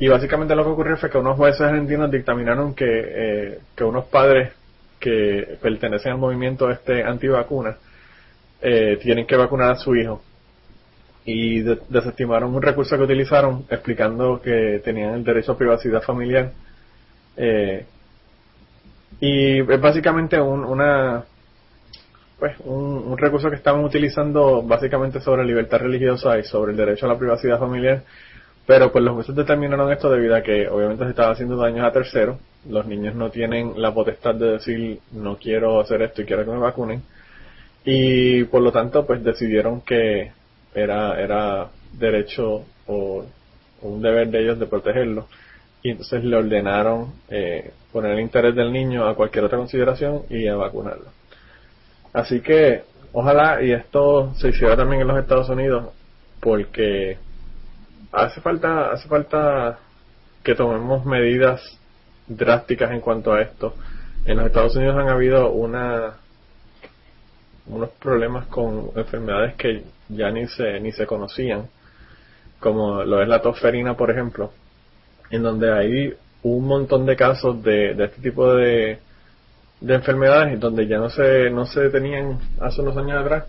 Y 0.00 0.08
básicamente 0.08 0.54
lo 0.54 0.64
que 0.64 0.70
ocurrió 0.70 0.96
fue 0.96 1.10
que 1.10 1.18
unos 1.18 1.36
jueces 1.36 1.60
argentinos 1.60 2.10
dictaminaron 2.10 2.74
que, 2.74 2.84
eh, 2.86 3.58
que 3.74 3.84
unos 3.84 4.06
padres 4.06 4.52
que 5.00 5.58
pertenecen 5.62 6.12
al 6.12 6.18
movimiento 6.18 6.70
este 6.70 7.02
antivacuna 7.02 7.76
eh, 8.60 8.98
tienen 9.02 9.26
que 9.26 9.36
vacunar 9.36 9.72
a 9.72 9.76
su 9.76 9.94
hijo. 9.94 10.22
Y 11.24 11.60
desestimaron 11.60 12.54
un 12.54 12.62
recurso 12.62 12.96
que 12.96 13.02
utilizaron 13.02 13.66
explicando 13.68 14.40
que 14.40 14.80
tenían 14.82 15.14
el 15.14 15.24
derecho 15.24 15.52
a 15.52 15.58
privacidad 15.58 16.02
familiar. 16.02 16.52
Eh, 17.36 17.84
y 19.20 19.60
es 19.60 19.80
básicamente 19.80 20.40
un, 20.40 20.64
una, 20.64 21.24
pues 22.38 22.56
un, 22.60 23.18
recurso 23.18 23.50
que 23.50 23.56
estaban 23.56 23.84
utilizando 23.84 24.62
básicamente 24.62 25.20
sobre 25.20 25.44
libertad 25.44 25.80
religiosa 25.80 26.38
y 26.38 26.44
sobre 26.44 26.72
el 26.72 26.78
derecho 26.78 27.06
a 27.06 27.08
la 27.08 27.18
privacidad 27.18 27.58
familiar, 27.58 28.02
pero 28.64 28.92
pues 28.92 29.02
los 29.02 29.14
jueces 29.14 29.34
determinaron 29.34 29.90
esto 29.90 30.08
debido 30.10 30.36
a 30.36 30.42
que 30.42 30.68
obviamente 30.68 31.04
se 31.04 31.10
estaba 31.10 31.32
haciendo 31.32 31.56
daños 31.56 31.84
a 31.84 31.92
terceros, 31.92 32.38
los 32.68 32.86
niños 32.86 33.16
no 33.16 33.30
tienen 33.30 33.72
la 33.76 33.92
potestad 33.92 34.36
de 34.36 34.52
decir 34.52 35.00
no 35.12 35.36
quiero 35.36 35.80
hacer 35.80 36.02
esto 36.02 36.22
y 36.22 36.26
quiero 36.26 36.44
que 36.44 36.52
me 36.52 36.58
vacunen, 36.58 37.02
y 37.90 38.44
por 38.44 38.60
lo 38.60 38.70
tanto 38.70 39.06
pues 39.06 39.24
decidieron 39.24 39.80
que 39.80 40.30
era, 40.74 41.18
era 41.18 41.68
derecho 41.94 42.66
o 42.86 43.24
un 43.80 44.02
deber 44.02 44.28
de 44.28 44.42
ellos 44.42 44.58
de 44.58 44.66
protegerlo 44.66 45.26
y 45.82 45.92
entonces 45.92 46.22
le 46.22 46.36
ordenaron 46.36 47.14
eh, 47.30 47.72
poner 47.90 48.12
el 48.12 48.20
interés 48.20 48.54
del 48.54 48.74
niño 48.74 49.08
a 49.08 49.14
cualquier 49.14 49.46
otra 49.46 49.56
consideración 49.56 50.24
y 50.28 50.46
a 50.48 50.56
vacunarlo. 50.56 51.06
Así 52.12 52.42
que 52.42 52.82
ojalá 53.12 53.62
y 53.62 53.72
esto 53.72 54.34
se 54.34 54.50
hiciera 54.50 54.76
también 54.76 55.00
en 55.00 55.08
los 55.08 55.18
Estados 55.18 55.48
Unidos 55.48 55.88
porque 56.40 57.16
hace 58.12 58.42
falta 58.42 58.90
hace 58.92 59.08
falta 59.08 59.78
que 60.44 60.54
tomemos 60.54 61.06
medidas 61.06 61.62
drásticas 62.26 62.90
en 62.90 63.00
cuanto 63.00 63.32
a 63.32 63.40
esto. 63.40 63.74
En 64.26 64.36
los 64.36 64.44
Estados 64.44 64.76
Unidos 64.76 64.98
han 64.98 65.08
habido 65.08 65.52
una 65.52 66.18
unos 67.68 67.90
problemas 67.90 68.46
con 68.46 68.90
enfermedades 68.96 69.54
que 69.56 69.84
ya 70.08 70.30
ni 70.30 70.46
se 70.46 70.80
ni 70.80 70.92
se 70.92 71.06
conocían, 71.06 71.68
como 72.60 73.02
lo 73.04 73.22
es 73.22 73.28
la 73.28 73.42
tosferina, 73.42 73.96
por 73.96 74.10
ejemplo, 74.10 74.52
en 75.30 75.42
donde 75.42 75.72
hay 75.72 76.14
un 76.42 76.66
montón 76.66 77.06
de 77.06 77.16
casos 77.16 77.62
de, 77.62 77.94
de 77.94 78.04
este 78.04 78.22
tipo 78.22 78.54
de 78.54 78.98
de 79.80 79.94
enfermedades 79.94 80.58
donde 80.58 80.86
ya 80.86 80.98
no 80.98 81.08
se, 81.10 81.50
no 81.50 81.66
se 81.66 81.80
detenían 81.82 82.38
hace 82.60 82.80
unos 82.80 82.96
años 82.96 83.20
atrás. 83.20 83.44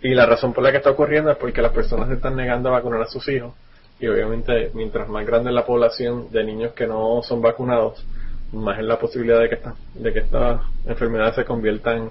Y 0.00 0.14
la 0.14 0.26
razón 0.26 0.52
por 0.52 0.62
la 0.62 0.70
que 0.70 0.78
está 0.78 0.90
ocurriendo 0.90 1.30
es 1.30 1.36
porque 1.38 1.62
las 1.62 1.72
personas 1.72 2.10
están 2.10 2.36
negando 2.36 2.68
a 2.68 2.72
vacunar 2.72 3.02
a 3.02 3.06
sus 3.06 3.28
hijos. 3.28 3.54
Y 4.00 4.06
obviamente, 4.06 4.70
mientras 4.74 5.08
más 5.08 5.26
grande 5.26 5.50
es 5.50 5.54
la 5.54 5.66
población 5.66 6.30
de 6.30 6.44
niños 6.44 6.72
que 6.72 6.86
no 6.86 7.20
son 7.22 7.42
vacunados, 7.42 8.04
más 8.52 8.78
es 8.78 8.84
la 8.84 8.98
posibilidad 8.98 9.40
de 9.40 9.48
que, 9.48 9.54
esta, 9.56 9.74
de 9.94 10.12
que 10.12 10.20
estas 10.20 10.60
enfermedades 10.86 11.34
se 11.34 11.44
conviertan 11.44 12.10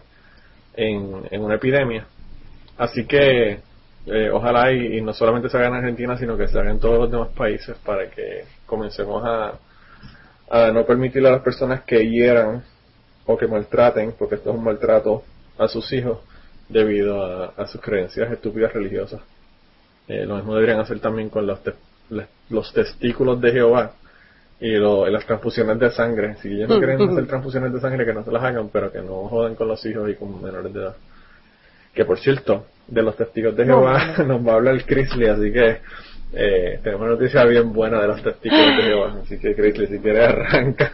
en, 0.78 1.42
una 1.44 1.56
epidemia. 1.56 2.08
Así 2.78 3.06
que 3.06 3.60
eh, 4.06 4.30
ojalá 4.32 4.72
y, 4.72 5.02
no 5.02 5.14
solamente 5.14 5.50
se 5.50 5.58
haga 5.58 5.68
en 5.68 5.74
Argentina, 5.74 6.18
sino 6.18 6.38
que 6.38 6.48
se 6.48 6.58
haga 6.58 6.72
en 6.72 6.80
todos 6.80 7.00
los 7.00 7.12
demás 7.12 7.30
países 7.36 7.76
para 7.84 8.10
que 8.10 8.46
comencemos 8.66 9.24
a, 9.26 9.60
a 10.50 10.72
no 10.72 10.86
permitirle 10.86 11.30
a 11.30 11.34
las 11.34 11.42
personas 11.42 11.82
que 11.82 12.08
hieran 12.08 12.64
o 13.26 13.38
que 13.38 13.48
maltraten, 13.48 14.14
porque 14.18 14.36
esto 14.36 14.52
es 14.52 14.56
un 14.56 14.64
maltrato 14.64 15.24
a 15.58 15.68
sus 15.68 15.92
hijos 15.92 16.20
debido 16.70 17.52
a, 17.58 17.68
sus 17.68 17.82
creencias 17.82 18.32
estúpidas 18.32 18.72
religiosas. 18.72 19.22
Eh, 20.08 20.26
lo 20.26 20.36
mismo 20.36 20.56
deberían 20.56 20.80
hacer 20.80 21.00
también 21.00 21.30
con 21.30 21.46
los, 21.46 21.60
los 22.50 22.74
testículos 22.74 23.42
de 23.42 23.52
Jehová 23.52 23.94
y 24.60 24.78
las 24.78 25.26
transfusiones 25.26 25.80
de 25.80 25.91
sangre. 25.91 26.36
Si 26.41 26.49
ellos 26.49 26.70
no 26.70 26.80
quieren 26.80 27.01
hacer 27.01 27.28
transfusiones 27.28 27.74
de 27.74 27.80
sangre, 27.80 28.05
que 28.05 28.14
no 28.14 28.24
se 28.24 28.32
las 28.32 28.43
hagan, 28.43 28.70
pero 28.70 28.91
que 28.91 29.01
no 29.01 29.28
jodan 29.28 29.55
con 29.55 29.68
los 29.68 29.86
hijos 29.86 30.10
y 30.10 30.16
con 30.16 30.41
menores 30.41 30.74
de 30.74 30.80
edad. 30.80 30.95
Que 31.93 32.05
por 32.05 32.20
cierto, 32.20 32.66
de 32.88 33.01
los 33.01 33.16
testigos 33.16 33.55
de 33.55 33.66
Jehová 33.66 34.16
nos 34.26 34.45
va 34.45 34.53
a 34.53 34.55
hablar 34.55 34.76
el 34.76 34.86
Chrisley, 34.86 35.30
así 35.30 35.51
que 35.51 35.78
eh, 36.34 36.80
tenemos 36.84 37.01
una 37.01 37.12
noticia 37.12 37.43
bien 37.45 37.72
buena 37.72 38.01
de 38.01 38.08
los 38.08 38.22
testigos 38.24 38.60
de 38.60 38.84
Jehová. 38.84 39.16
Así 39.24 39.39
que 39.39 39.55
Chrisley, 39.55 39.88
si 39.88 39.99
quieres 39.99 40.28
arranca. 40.28 40.91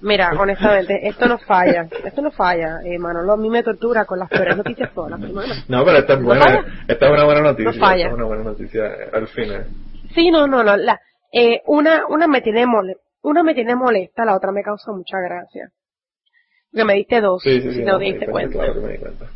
Mira, 0.00 0.32
honestamente, 0.38 1.06
esto 1.06 1.28
no 1.28 1.38
falla. 1.38 1.86
Esto 2.04 2.20
no 2.20 2.30
falla. 2.30 2.80
Eh, 2.84 2.98
Manolo 2.98 3.34
a 3.34 3.36
mí 3.36 3.48
me 3.48 3.62
tortura 3.62 4.04
con 4.04 4.18
las 4.18 4.28
peores 4.28 4.56
noticias 4.56 4.92
todas 4.92 5.12
las 5.12 5.20
semanas. 5.20 5.64
No, 5.68 5.84
pero 5.84 5.98
esta 5.98 6.14
es 6.14 6.22
buena. 6.22 6.84
esta 6.88 7.06
es 7.06 7.12
una 7.12 7.24
buena 7.24 7.40
noticia. 7.42 7.72
No 7.72 7.78
falla. 7.78 7.96
Esta 7.96 8.08
es 8.08 8.14
una 8.14 8.24
buena 8.24 8.42
noticia 8.42 8.90
al 9.12 9.28
final. 9.28 9.66
Sí, 10.14 10.30
no, 10.30 10.46
no, 10.46 10.64
no. 10.64 10.76
La, 10.76 11.00
eh, 11.38 11.62
una, 11.66 12.06
una 12.06 12.26
me 12.26 12.40
tiene 12.40 12.64
mole, 12.64 12.96
una 13.20 13.42
me 13.42 13.52
tiene 13.52 13.76
molesta, 13.76 14.24
la 14.24 14.34
otra 14.34 14.52
me 14.52 14.62
causa 14.62 14.90
mucha 14.92 15.18
gracia. 15.20 15.70
Porque 16.70 16.84
me 16.86 16.94
diste 16.94 17.20
dos, 17.20 17.42
sí, 17.42 17.60
sí, 17.60 17.68
sí, 17.68 17.74
si 17.74 17.82
no, 17.82 17.98
te 17.98 18.04
diste 18.04 18.26
cuenta. 18.26 18.58
Claro 18.58 18.72
que 18.72 18.80
me 18.80 18.92
di 18.92 18.98
cuenta. 18.98 19.26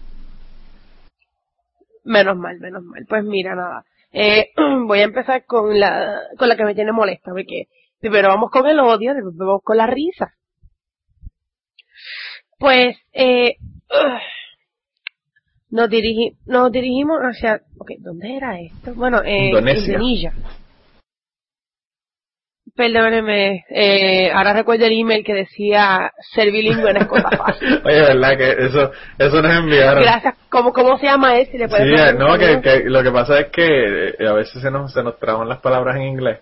Menos 2.05 2.39
mal, 2.39 2.59
menos 2.59 2.83
mal. 2.85 3.05
Pues 3.07 3.23
mira, 3.23 3.55
nada. 3.55 3.85
Eh, 4.13 4.49
voy 4.87 5.01
a 5.01 5.05
empezar 5.05 5.45
con 5.45 5.79
la, 5.79 6.23
con 6.39 6.49
la 6.49 6.57
que 6.57 6.65
me 6.65 6.75
tiene 6.75 6.93
molesta, 6.93 7.33
porque 7.33 7.67
primero 8.01 8.29
vamos 8.29 8.51
con 8.51 8.67
el 8.67 8.81
odio, 8.81 9.13
después 9.13 9.37
vamos 9.37 9.61
con 9.63 9.77
la 9.77 9.87
risa. 9.87 10.33
Pues, 12.59 12.97
eh, 13.13 13.57
nos, 15.69 15.91
dirigi, 15.91 16.35
nos 16.47 16.73
dirigimos 16.73 17.19
hacia, 17.21 17.61
ok, 17.79 17.91
¿dónde 17.99 18.37
era 18.37 18.59
esto? 18.59 18.95
Bueno, 18.95 19.23
Indonesia. 19.23 19.93
Indonesia. 19.93 20.33
Perdóneme, 22.77 23.65
eh, 23.71 24.31
ahora 24.33 24.53
recuerdo 24.53 24.87
el 24.87 24.99
email 24.99 25.25
que 25.25 25.35
decía 25.35 26.13
ser 26.35 26.51
bilingüe 26.51 26.93
no 26.93 27.01
es 27.01 27.07
cosa 27.07 27.31
fácil. 27.37 27.83
Oye, 27.85 28.01
¿verdad? 28.01 28.37
Que 28.37 28.51
eso, 28.67 28.91
eso 29.19 29.43
nos 29.43 29.53
enviaron. 29.53 30.03
Gracias. 30.03 30.35
¿Cómo, 30.49 30.73
cómo 30.73 30.99
se 30.99 31.07
llama 31.07 31.37
él? 31.37 31.49
Si 31.51 31.59
le 31.59 31.69
puedes 31.69 31.87
Sí, 31.87 32.17
no, 32.19 32.39
que 32.39 32.83
lo 32.85 33.03
que 33.03 33.11
pasa 33.11 33.41
es 33.41 33.47
que 33.49 34.09
eh, 34.19 34.29
a 34.29 34.33
veces 34.33 34.63
se 34.63 34.71
nos, 34.71 34.93
se 34.93 35.03
nos 35.03 35.19
traban 35.19 35.49
las 35.49 35.61
palabras 35.61 35.97
en 35.97 36.03
inglés 36.03 36.39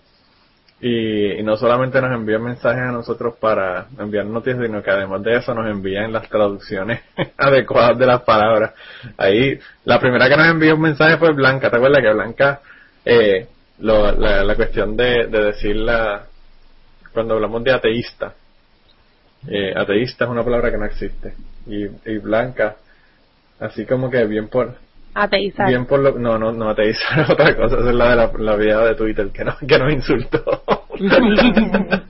y, 0.80 1.40
y 1.40 1.42
no 1.42 1.56
solamente 1.56 2.00
nos 2.00 2.12
envían 2.12 2.42
mensajes 2.42 2.82
a 2.82 2.92
nosotros 2.92 3.34
para 3.40 3.86
enviar 3.98 4.26
noticias, 4.26 4.64
sino 4.64 4.82
que 4.82 4.90
además 4.90 5.22
de 5.22 5.36
eso 5.36 5.52
nos 5.54 5.68
envían 5.68 6.12
las 6.12 6.28
traducciones 6.28 7.00
adecuadas 7.36 7.98
de 7.98 8.06
las 8.06 8.22
palabras. 8.22 8.74
Ahí, 9.16 9.58
la 9.84 9.98
primera 9.98 10.28
que 10.28 10.36
nos 10.36 10.46
envió 10.46 10.74
un 10.74 10.82
mensaje 10.82 11.16
fue 11.16 11.32
Blanca, 11.32 11.70
¿te 11.70 11.76
acuerdas 11.76 12.02
que 12.02 12.12
Blanca, 12.12 12.60
eh, 13.04 13.46
lo, 13.80 14.12
la, 14.12 14.44
la 14.44 14.56
cuestión 14.56 14.96
de, 14.96 15.26
de 15.26 15.44
decir 15.44 15.76
la, 15.76 16.26
cuando 17.12 17.34
hablamos 17.34 17.62
de 17.64 17.72
ateísta, 17.72 18.34
eh, 19.46 19.72
ateísta 19.76 20.24
es 20.24 20.30
una 20.30 20.44
palabra 20.44 20.70
que 20.70 20.78
no 20.78 20.84
existe 20.84 21.34
y, 21.66 21.84
y 21.84 22.18
Blanca, 22.18 22.76
así 23.60 23.86
como 23.86 24.10
que 24.10 24.24
bien 24.24 24.48
por, 24.48 24.76
Ateizar. 25.14 25.68
Bien 25.68 25.86
por 25.86 26.00
lo, 26.00 26.12
no, 26.18 26.38
no, 26.38 26.52
no, 26.52 26.70
ateizar 26.70 27.20
es 27.20 27.30
otra 27.30 27.56
cosa, 27.56 27.78
esa 27.78 27.88
es 27.88 27.94
la 27.94 28.10
de 28.10 28.16
la, 28.16 28.30
la 28.38 28.56
video 28.56 28.84
de 28.84 28.94
Twitter 28.94 29.28
que, 29.32 29.44
no, 29.44 29.56
que 29.66 29.78
nos 29.78 29.92
insultó. 29.92 30.62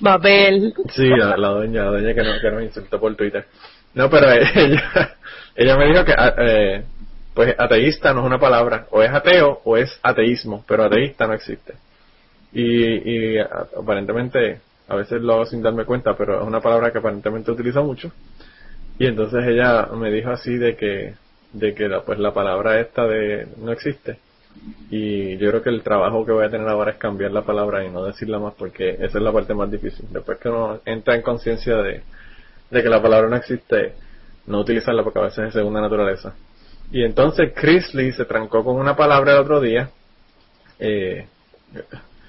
Babel. 0.00 0.74
sí, 0.90 1.08
la, 1.08 1.36
la 1.36 1.48
doña, 1.48 1.84
la 1.84 1.92
doña 1.92 2.14
que, 2.14 2.22
no, 2.22 2.40
que 2.40 2.50
nos 2.50 2.62
insultó 2.62 3.00
por 3.00 3.14
Twitter. 3.16 3.46
No, 3.94 4.10
pero 4.10 4.30
ella, 4.32 5.16
ella 5.54 5.76
me 5.78 5.86
dijo 5.86 6.04
que, 6.04 6.12
ah, 6.12 6.34
eh, 6.36 6.84
pues 7.34 7.54
ateísta 7.58 8.14
no 8.14 8.20
es 8.20 8.26
una 8.26 8.38
palabra, 8.38 8.86
o 8.90 9.02
es 9.02 9.10
ateo 9.10 9.60
o 9.64 9.76
es 9.76 9.98
ateísmo, 10.02 10.64
pero 10.66 10.84
ateísta 10.84 11.26
no 11.26 11.34
existe. 11.34 11.74
Y, 12.52 13.36
aparentemente, 13.38 14.60
a 14.86 14.94
veces 14.94 15.20
lo 15.20 15.34
hago 15.34 15.46
sin 15.46 15.60
darme 15.60 15.84
cuenta, 15.84 16.16
pero 16.16 16.40
es 16.40 16.46
una 16.46 16.60
palabra 16.60 16.92
que 16.92 16.98
aparentemente 16.98 17.50
utilizo 17.50 17.82
mucho. 17.82 18.12
Y 18.98 19.06
entonces 19.06 19.44
ella 19.48 19.86
me 19.86 20.12
dijo 20.12 20.30
así 20.30 20.56
de 20.56 20.76
que, 20.76 21.14
de 21.52 21.74
que 21.74 21.88
la, 21.88 22.02
pues 22.02 22.20
la 22.20 22.32
palabra 22.32 22.78
esta 22.78 23.06
de 23.08 23.48
no 23.58 23.72
existe. 23.72 24.18
Y 24.88 25.36
yo 25.38 25.50
creo 25.50 25.62
que 25.62 25.70
el 25.70 25.82
trabajo 25.82 26.24
que 26.24 26.30
voy 26.30 26.44
a 26.44 26.50
tener 26.50 26.68
ahora 26.68 26.92
es 26.92 26.98
cambiar 26.98 27.32
la 27.32 27.42
palabra 27.42 27.84
y 27.84 27.90
no 27.90 28.04
decirla 28.04 28.38
más 28.38 28.54
porque 28.54 28.90
esa 28.90 29.18
es 29.18 29.24
la 29.24 29.32
parte 29.32 29.52
más 29.52 29.68
difícil. 29.68 30.06
Después 30.10 30.38
que 30.38 30.48
uno 30.48 30.80
entra 30.84 31.16
en 31.16 31.22
conciencia 31.22 31.76
de, 31.78 32.02
de 32.70 32.82
que 32.82 32.88
la 32.88 33.02
palabra 33.02 33.28
no 33.28 33.34
existe, 33.34 33.94
no 34.46 34.60
utilizarla 34.60 35.02
porque 35.02 35.18
a 35.18 35.22
veces 35.22 35.48
es 35.48 35.54
segunda 35.54 35.80
naturaleza. 35.80 36.34
Y 36.90 37.02
entonces 37.04 37.52
Chris 37.54 37.92
Lee 37.94 38.12
se 38.12 38.24
trancó 38.24 38.62
con 38.64 38.76
una 38.76 38.96
palabra 38.96 39.32
el 39.32 39.38
otro 39.38 39.60
día. 39.60 39.90
Eh, 40.78 41.26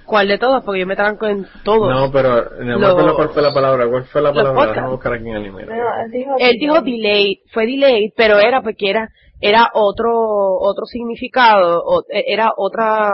¿Cuál 0.05 0.27
de 0.27 0.37
todos? 0.37 0.63
Porque 0.63 0.81
yo 0.81 0.87
me 0.87 0.95
tranco 0.95 1.25
en 1.27 1.47
todo. 1.63 1.89
no, 1.89 2.11
pero 2.11 2.49
no 2.59 2.65
me 2.65 2.79
Los- 2.79 2.91
acuerdo 2.91 3.15
cuál 3.15 3.29
fue 3.29 3.41
la 3.41 3.53
palabra. 3.53 3.87
¿Cuál 3.87 4.05
fue 4.05 4.21
la 4.21 4.29
palabra? 4.33 4.53
podcasts. 4.53 4.75
Déjame 4.75 4.91
buscar 4.93 5.13
aquí 5.13 5.29
en 5.29 5.35
el 5.35 5.45
email. 5.47 5.67
No, 5.67 5.73
él 6.03 6.11
dijo, 6.11 6.35
Él 6.39 6.57
dijo 6.59 6.81
delayed, 6.81 7.37
fue 7.51 7.65
delayed, 7.65 8.11
pero 8.15 8.39
era 8.39 8.61
porque 8.61 8.89
era, 8.89 9.09
era 9.41 9.69
otro, 9.73 10.11
otro 10.59 10.85
significado, 10.85 11.83
o- 11.83 12.03
era 12.09 12.51
otra, 12.55 13.11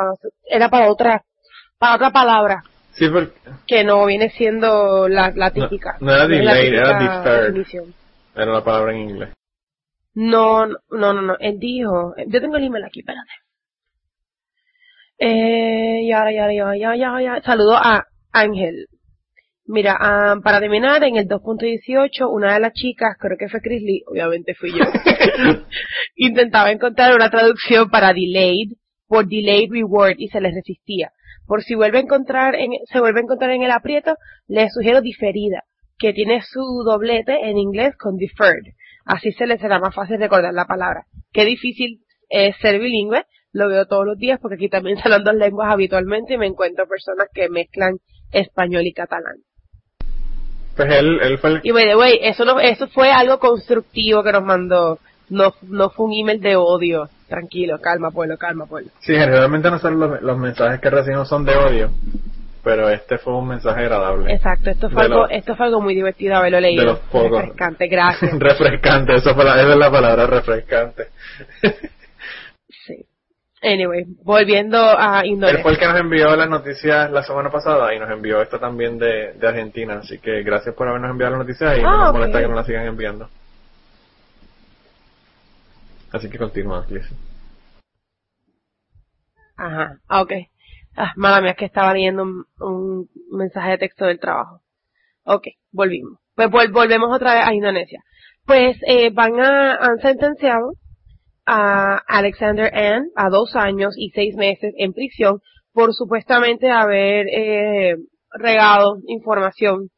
era 0.50 0.70
para 0.70 0.90
otra, 0.92 1.24
para 1.80 1.96
otra 1.96 2.12
palabra, 2.12 2.62
Sí, 2.92 3.08
porque 3.10 3.32
que 3.68 3.84
no 3.86 4.06
viene 4.06 4.30
siendo 4.30 5.08
la, 5.08 5.32
la 5.34 5.52
típica. 5.52 5.96
no 6.02 6.14
era 6.14 6.28
delayed, 6.28 6.74
era 6.74 6.98
típica 7.00 7.18
deferred. 7.24 7.46
definición. 7.48 7.94
era 8.36 8.52
la 8.52 8.64
palabra 8.64 8.92
en 8.94 9.00
inglés. 9.10 9.30
No, 10.14 10.68
no, 10.68 10.78
no, 10.90 11.22
no, 11.22 11.38
él 11.40 11.58
dijo, 11.60 12.14
yo 12.28 12.42
tengo 12.42 12.58
el 12.58 12.66
email 12.66 12.84
aquí, 12.84 13.00
espérate. 13.00 13.32
Eh, 15.18 16.08
ya, 16.08 16.30
ya, 16.32 16.52
ya, 16.52 16.76
ya, 16.76 16.96
ya, 16.96 17.22
ya, 17.22 17.42
saludo 17.44 17.76
a 17.76 18.08
Ángel. 18.32 18.88
Mira, 19.66 19.96
ah, 20.00 20.36
para 20.44 20.60
terminar, 20.60 21.04
en 21.04 21.16
el 21.16 21.28
2.18, 21.28 22.28
una 22.30 22.56
de 22.56 22.60
las 22.60 22.74
chicas, 22.74 23.16
creo 23.20 23.38
que 23.38 23.48
fue 23.48 23.62
Chris 23.62 23.82
Lee, 23.84 24.04
obviamente 24.08 24.54
fui 24.56 24.72
yo, 24.72 24.84
intentaba 26.16 26.72
encontrar 26.72 27.16
una 27.16 27.30
traducción 27.30 27.90
para 27.90 28.14
delayed 28.14 28.72
por 29.08 29.28
delayed 29.28 29.70
reward 29.70 30.16
y 30.18 30.30
se 30.30 30.42
les 30.42 30.56
resistía. 30.56 31.12
Por 31.46 31.64
si 31.64 31.76
vuelve 31.76 31.98
a 31.98 32.02
encontrar 32.02 32.56
en, 32.56 32.72
se 32.92 33.00
vuelve 33.00 33.20
a 33.20 33.24
encontrar 33.24 33.52
en 33.52 33.64
el 33.64 33.72
aprieto, 33.72 34.16
les 34.48 34.74
sugiero 34.74 35.02
diferida, 35.02 35.64
que 36.00 36.14
tiene 36.14 36.42
su 36.42 36.62
doblete 36.86 37.34
en 37.50 37.58
inglés 37.58 37.96
con 37.98 38.16
deferred. 38.16 38.74
Así 39.06 39.32
se 39.32 39.48
les 39.48 39.60
será 39.60 39.80
más 39.80 39.94
fácil 39.94 40.20
recordar 40.20 40.54
la 40.54 40.66
palabra. 40.66 41.06
Qué 41.32 41.46
difícil 41.46 42.02
es 42.30 42.56
ser 42.58 42.80
bilingüe, 42.80 43.26
lo 43.54 43.68
veo 43.68 43.86
todos 43.86 44.06
los 44.06 44.18
días 44.18 44.40
porque 44.42 44.56
aquí 44.56 44.70
también 44.70 44.98
se 45.02 45.04
hablan 45.04 45.24
dos 45.24 45.36
lenguas 45.36 45.72
habitualmente 45.72 46.34
y 46.34 46.38
me 46.38 46.48
encuentro 46.48 46.88
personas 46.88 47.28
que 47.34 47.50
mezclan 47.50 47.98
español 48.32 48.86
y 48.86 48.94
catalán. 48.94 49.38
Pues 50.76 50.90
él, 50.94 51.20
él 51.22 51.38
fue 51.38 51.50
el 51.52 51.62
Y 51.64 51.72
by 51.72 51.86
the 51.86 51.98
way, 51.98 52.20
eso 52.22 52.46
no, 52.46 52.60
eso 52.60 52.88
fue 52.88 53.12
algo 53.12 53.40
constructivo 53.40 54.24
que 54.24 54.32
nos 54.32 54.44
mandó. 54.44 55.00
No, 55.30 55.54
no 55.64 55.90
fue 55.90 56.06
un 56.06 56.14
email 56.14 56.42
de 56.42 56.56
odio. 56.56 57.10
Tranquilo, 57.28 57.80
calma 57.80 58.12
pueblo, 58.12 58.38
calma 58.38 58.66
pueblo. 58.66 58.92
Sí, 59.00 59.14
generalmente 59.14 59.70
nosotros 59.70 59.98
los, 59.98 60.22
los 60.22 60.38
mensajes 60.38 60.82
que 60.82 60.90
recibimos 60.90 61.30
son 61.30 61.46
de 61.46 61.56
odio, 61.56 61.92
pero 62.64 62.90
este 62.90 63.18
fue 63.18 63.36
un 63.36 63.48
mensaje 63.48 63.82
agradable. 63.82 64.34
Exacto, 64.34 64.70
esto 64.70 64.90
fue 64.90 65.02
De 65.02 65.06
algo, 65.08 65.22
los- 65.24 65.32
esto 65.32 65.56
fue 65.56 65.66
algo 65.66 65.82
muy 65.82 65.96
divertido 65.96 66.36
haberlo 66.36 66.60
leído. 66.60 66.82
de 66.84 66.90
los 66.92 67.00
pocos. 67.00 67.32
Refrescante, 67.42 67.88
gracias. 67.88 68.32
refrescante, 68.40 69.16
eso 69.16 69.34
fue 69.36 69.44
la, 69.46 69.62
esa 69.62 69.72
es 69.72 69.78
la 69.78 69.92
palabra, 69.92 70.28
refrescante. 70.28 71.08
sí. 72.70 73.06
Anyway, 73.64 74.06
volviendo 74.24 74.78
a 74.80 75.20
Él 75.22 75.32
Indonesia. 75.34 75.62
fue 75.62 75.74
el 75.74 75.78
que 75.78 75.86
nos 75.88 76.00
envió 76.00 76.36
las 76.36 76.50
noticias 76.50 77.12
la 77.12 77.22
semana 77.22 77.52
pasada 77.52 77.94
y 77.94 78.00
nos 78.00 78.10
envió 78.10 78.42
esto 78.42 78.60
también 78.60 78.98
de, 78.98 79.34
de 79.34 79.48
Argentina, 79.48 80.00
así 80.00 80.18
que 80.18 80.42
gracias 80.42 80.74
por 80.74 80.88
habernos 80.88 81.12
enviado 81.12 81.34
las 81.38 81.46
noticias 81.46 81.78
y 81.78 81.82
no 81.84 81.90
Ah, 81.90 81.98
nos 82.06 82.14
molesta 82.14 82.40
que 82.42 82.48
nos 82.48 82.56
las 82.56 82.66
sigan 82.66 82.88
enviando. 82.88 83.30
Así 86.12 86.28
que 86.30 86.38
continúa, 86.40 86.86
Liz. 86.90 87.06
Ajá, 89.58 89.98
ah, 90.10 90.22
ok. 90.24 90.32
Ah, 90.96 91.14
mala 91.16 91.42
mía, 91.42 91.52
es 91.52 91.58
que 91.58 91.66
estaba 91.66 91.94
leyendo 91.94 92.24
un, 92.24 92.46
un 92.60 93.10
mensaje 93.32 93.72
de 93.72 93.78
texto 93.80 94.06
del 94.06 94.20
trabajo. 94.20 94.62
Ok, 95.24 95.48
volvimos. 95.72 96.20
Pues 96.36 96.50
vol- 96.50 96.72
volvemos 96.74 97.10
otra 97.16 97.34
vez 97.36 97.44
a 97.46 97.54
Indonesia. 97.54 98.02
Pues 98.46 98.78
eh, 98.88 99.10
van 99.12 99.40
a, 99.40 99.76
han 99.76 100.00
sentenciado 100.00 100.74
a 101.46 101.98
Alexander 102.08 102.74
Ann 102.76 103.10
a 103.16 103.30
dos 103.30 103.56
años 103.56 103.94
y 103.98 104.10
seis 104.12 104.36
meses 104.36 104.74
en 104.78 104.94
prisión 104.94 105.40
por 105.74 105.94
supuestamente 105.94 106.70
haber 106.70 107.28
eh, 107.30 107.96
regado 108.34 108.98
información 109.08 109.90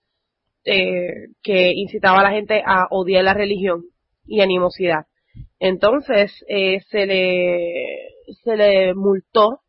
eh, 0.65 1.09
que 1.41 1.71
incitaba 1.73 2.19
a 2.19 2.23
la 2.23 2.31
gente 2.31 2.61
a 2.65 2.87
odiar 2.91 3.23
la 3.23 3.33
religión 3.33 3.83
y 4.25 4.41
animosidad. 4.41 5.05
Entonces, 5.59 6.31
eh, 6.47 6.79
se 6.89 7.05
le, 7.05 8.09
se 8.43 8.55
le 8.55 8.93
multó 8.93 9.59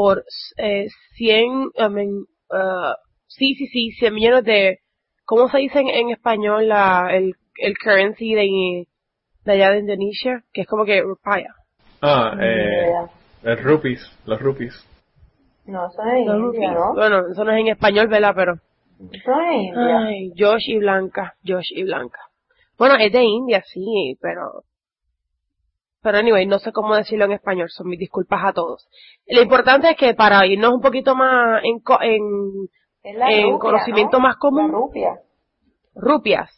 por 0.00 0.24
eh, 0.56 0.86
100, 1.18 1.72
I 1.76 1.88
mean, 1.90 2.24
uh, 2.50 2.94
sí, 3.26 3.54
sí, 3.54 3.66
sí, 3.66 3.90
100 3.98 4.14
millones 4.14 4.44
de, 4.44 4.78
¿cómo 5.26 5.46
se 5.50 5.58
dice 5.58 5.78
en, 5.78 5.88
en 5.88 6.08
español 6.08 6.68
la, 6.68 7.10
el, 7.12 7.34
el 7.58 7.74
currency 7.76 8.32
de, 8.32 8.86
de 9.44 9.52
allá 9.52 9.72
de 9.72 9.80
Indonesia? 9.80 10.42
Que 10.54 10.62
es 10.62 10.66
como 10.66 10.86
que 10.86 11.02
rupaya. 11.02 11.54
Ah, 12.00 12.34
eh, 12.40 12.92
los 13.42 13.62
rupees, 13.62 14.00
los 14.24 14.40
rupees. 14.40 14.72
No, 15.66 15.86
eso 15.86 16.02
es 16.02 16.14
en 16.14 16.26
Los 16.26 16.54
India, 16.54 16.70
rupees. 16.70 16.72
¿no? 16.72 16.94
Bueno, 16.94 17.22
eso 17.30 17.44
no 17.44 17.52
es 17.52 17.60
en 17.60 17.68
español, 17.68 18.08
¿verdad? 18.08 18.32
Pero, 18.34 18.54
Eso 18.54 19.32
es 19.32 19.50
en 19.54 19.60
India. 19.60 19.98
ay, 19.98 20.32
Josh 20.34 20.64
y 20.70 20.78
Blanca, 20.78 21.34
Josh 21.46 21.72
y 21.76 21.82
Blanca. 21.82 22.20
Bueno, 22.78 22.94
es 22.98 23.12
de 23.12 23.22
India, 23.22 23.62
sí, 23.66 24.16
pero, 24.22 24.62
pero 26.02 26.18
anyway, 26.18 26.46
no 26.46 26.58
sé 26.58 26.72
cómo 26.72 26.94
decirlo 26.96 27.24
en 27.26 27.32
español, 27.32 27.68
son 27.70 27.88
mis 27.88 27.98
disculpas 27.98 28.40
a 28.44 28.52
todos. 28.52 28.88
Lo 29.26 29.42
importante 29.42 29.90
es 29.90 29.96
que 29.96 30.14
para 30.14 30.46
irnos 30.46 30.72
un 30.72 30.80
poquito 30.80 31.14
más 31.14 31.62
en, 31.64 31.80
co- 31.80 32.00
en 32.00 32.68
en 33.02 33.14
rupia, 33.44 33.58
conocimiento 33.58 34.18
¿no? 34.18 34.24
más 34.24 34.36
común. 34.36 34.70
La 34.70 34.78
rupia. 34.78 35.10
rupias, 35.94 36.50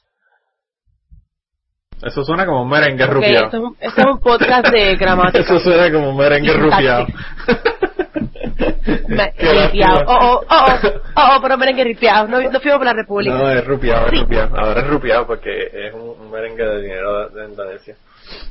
Eso 2.04 2.24
suena 2.24 2.44
como 2.46 2.62
un 2.62 2.68
merengue 2.68 3.04
Ok, 3.04 3.10
rupiado. 3.12 3.44
esto, 3.46 3.56
es 3.58 3.62
un, 3.62 3.76
esto 3.80 4.00
es 4.00 4.06
un 4.06 4.18
podcast 4.20 4.68
de 4.68 4.96
gramática. 5.00 5.38
Eso 5.40 5.58
suena 5.60 5.90
como 5.92 6.10
un 6.10 6.16
merengue 6.16 6.52
rupiado. 6.54 7.06
Ripiado. 8.84 10.04
Oh, 10.06 10.12
oh, 10.12 10.40
oh, 10.48 10.66
oh, 10.66 10.88
oh, 11.16 11.36
oh, 11.36 11.38
pero 11.42 11.56
merengue 11.58 11.84
ripiado. 11.84 12.26
No, 12.28 12.40
no 12.40 12.60
fuimos 12.60 12.78
por 12.78 12.86
la 12.86 12.92
República. 12.92 13.34
No, 13.36 13.50
es 13.50 13.64
rupiado, 13.66 14.06
es 14.08 14.20
rupiado. 14.20 14.56
Ahora 14.58 14.80
es 14.80 14.86
rupiado 14.88 15.26
porque 15.26 15.66
es 15.72 15.94
un, 15.94 16.30
merengue 16.30 16.64
de 16.64 16.82
dinero 16.82 17.28
de, 17.30 17.40
de 17.42 17.48
Indonesia. 17.50 17.96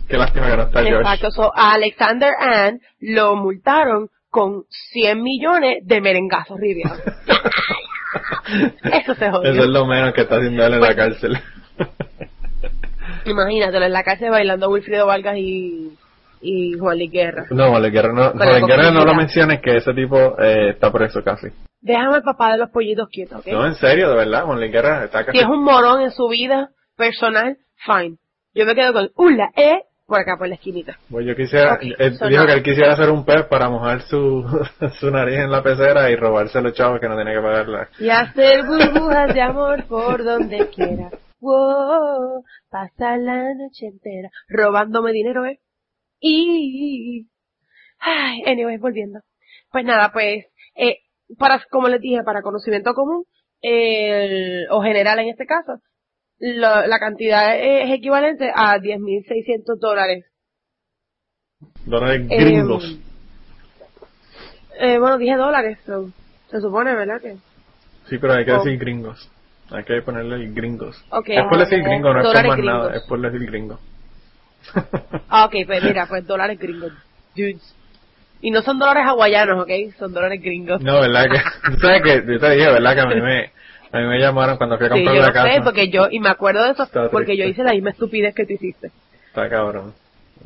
Qué 0.08 0.18
lástima 0.18 0.50
que 0.50 0.58
no 0.58 0.64
está 0.64 0.84
George. 0.84 1.02
Exacto. 1.02 1.32
So, 1.32 1.52
a 1.56 1.74
Alexander 1.74 2.34
Ann 2.40 2.82
lo 3.00 3.36
multaron 3.36 4.10
con 4.30 4.64
100 4.70 5.22
millones 5.22 5.86
de 5.86 6.02
merengazos 6.02 6.58
ripiados. 6.60 7.00
Eso 8.84 9.16
se 9.16 9.30
jodió. 9.30 9.52
Eso 9.52 9.64
es 9.64 9.70
lo 9.70 9.86
menos 9.86 10.14
que 10.14 10.22
está 10.22 10.38
haciendo 10.38 10.66
él 10.66 10.74
en 10.74 10.82
la 10.82 10.96
cárcel. 10.96 11.38
Imagínatelo 13.26 13.86
en 13.86 13.94
la 13.94 14.04
cárcel 14.04 14.32
bailando 14.32 14.70
Wilfrido 14.70 15.06
Vargas 15.06 15.36
y, 15.38 15.98
y 16.42 16.74
Juan 16.78 16.98
Luis 16.98 17.12
Guerra. 17.12 17.46
no, 17.52 17.70
Juan 17.70 17.92
Guerra 17.92 18.14
no, 18.14 18.32
Juan 18.32 18.66
Guerra 18.66 18.92
no 18.92 19.06
lo 19.06 19.14
menciones 19.14 19.62
que 19.62 19.78
ese 19.78 19.94
tipo 19.94 20.40
eh, 20.40 20.72
está 20.72 20.92
preso 20.92 21.22
casi. 21.24 21.48
Déjame 21.82 22.16
al 22.16 22.24
papá 22.24 22.52
de 22.52 22.58
los 22.60 22.70
pollitos 22.70 23.08
quietos, 23.10 23.40
¿ok? 23.40 23.48
No, 23.48 23.66
en 23.66 23.76
serio, 23.76 24.10
de 24.10 24.16
verdad, 24.16 24.46
Juan 24.46 24.60
Guerra 24.72 25.06
está 25.06 25.26
casi... 25.26 25.38
Si 25.38 25.44
es 25.44 25.50
un 25.50 25.64
morón 25.64 26.02
en 26.02 26.12
su 26.12 26.28
vida 26.28 26.70
personal, 26.96 27.58
fine. 27.86 28.18
Yo 28.54 28.66
me 28.66 28.76
quedo 28.76 28.94
con 28.94 29.10
una 29.16 29.50
E 29.56 29.84
por 30.12 30.20
acá, 30.20 30.36
por 30.38 30.50
la 30.50 30.56
esquinita. 30.56 31.00
Pues 31.10 31.26
yo 31.26 31.38
quisiera, 31.38 31.80
él 31.82 32.18
so 32.18 32.28
dijo 32.28 32.42
no. 32.42 32.48
que 32.48 32.54
él 32.54 32.64
quisiera 32.64 32.92
hacer 32.92 33.10
un 33.10 33.24
pez 33.24 33.46
para 33.46 33.70
mojar 33.70 34.02
su, 34.02 34.44
su 35.00 35.10
nariz 35.10 35.40
en 35.40 35.50
la 35.50 35.64
pecera 35.64 36.10
y 36.12 36.18
robarse 36.18 36.62
los 36.62 36.74
chavos 36.74 37.00
que 37.00 37.08
no 37.08 37.16
tenía 37.16 37.36
que 37.36 37.42
pagarla. 37.42 37.90
Y 37.98 38.10
hacer 38.10 38.66
burbujas 38.66 39.34
de 39.34 39.42
amor 39.42 39.86
por 39.88 40.22
donde 40.26 40.68
quiera. 40.68 41.10
Wow, 41.40 42.44
pasa 42.70 43.16
la 43.16 43.54
noche 43.56 43.88
entera 43.88 44.30
robándome 44.50 45.14
dinero, 45.14 45.46
¿eh? 45.46 45.62
Y... 46.20 47.28
Ay, 47.98 48.44
anyway, 48.48 48.78
volviendo. 48.78 49.22
Pues 49.72 49.86
nada, 49.86 50.12
pues, 50.12 50.46
eh, 50.76 50.98
para, 51.40 51.64
como 51.72 51.88
les 51.88 52.02
dije, 52.02 52.22
para 52.26 52.42
conocimiento 52.42 52.94
común, 52.94 53.24
el, 53.62 54.68
o 54.72 54.82
general 54.82 55.20
en 55.20 55.30
este 55.30 55.46
caso, 55.46 55.80
lo- 56.42 56.88
la 56.88 57.00
cantidad 57.00 57.56
es 57.58 57.92
equivalente 57.92 58.52
a 58.54 58.78
10.600 58.80 59.80
dólares. 59.80 60.26
Dólares 61.86 62.28
Eh, 62.30 62.44
gringos. 62.44 62.98
Eh, 64.80 64.98
bueno, 64.98 65.18
dije 65.18 65.36
dólares, 65.36 65.78
so, 65.86 66.10
se 66.50 66.60
supone, 66.62 66.96
¿verdad? 66.96 67.22
Que, 67.22 67.36
Sí, 68.10 68.18
pero 68.18 68.34
hay 68.34 68.44
que 68.46 68.52
oh. 68.54 68.64
decir 68.64 68.80
gringos. 68.80 69.30
Hay 69.70 69.84
que 69.86 70.02
ponerle 70.02 70.36
el 70.36 70.54
gringos. 70.54 71.02
ok. 71.12 71.30
es 71.30 71.44
por 71.48 71.58
decir 71.60 71.82
gringo, 71.84 72.14
no 72.14 72.20
es 72.20 72.26
por 72.26 72.36
más 72.48 72.58
gringos. 72.58 72.66
nada, 72.66 72.96
es 72.98 73.04
por 73.04 73.22
decir 73.22 73.46
gringo. 73.48 73.80
Ah, 75.30 75.46
ok, 75.46 75.56
pues 75.66 75.84
mira, 75.84 76.06
pues 76.08 76.26
dólares 76.28 76.60
gringos. 76.60 76.92
Dudes. 77.36 77.76
Y 78.42 78.52
no 78.52 78.62
son 78.64 78.80
dólares 78.80 79.04
hawaianos, 79.06 79.62
ok, 79.62 79.70
son 79.98 80.14
dólares 80.14 80.42
gringos. 80.42 80.82
no, 80.82 81.00
¿verdad? 81.02 81.26
que 81.32 81.78
sabes 81.80 82.02
que 82.02 82.16
yo 82.34 82.40
te 82.40 82.50
dije, 82.52 82.72
¿verdad? 82.72 82.96
Que 82.96 83.02
a 83.02 83.06
mí 83.06 83.22
me, 83.22 83.52
a 83.92 84.00
mí 84.00 84.08
me 84.08 84.20
llamaron 84.20 84.58
cuando 84.58 84.78
fui 84.78 84.88
a 84.88 84.90
Sí, 84.90 84.96
comprar 84.96 85.16
yo 85.16 85.22
la 85.22 85.28
lo 85.28 85.34
casa. 85.34 85.54
sé, 85.54 85.62
porque 85.62 85.90
yo, 85.90 86.08
y 86.10 86.20
me 86.20 86.30
acuerdo 86.30 86.64
de 86.64 86.72
eso, 86.72 86.88
porque 87.12 87.36
yo 87.38 87.46
hice 87.46 87.64
la 87.64 87.74
misma 87.74 87.90
estupidez 87.92 88.34
que 88.36 88.46
tú 88.46 88.54
hiciste. 88.54 88.92
Está 89.28 89.50
cabrón. 89.50 89.94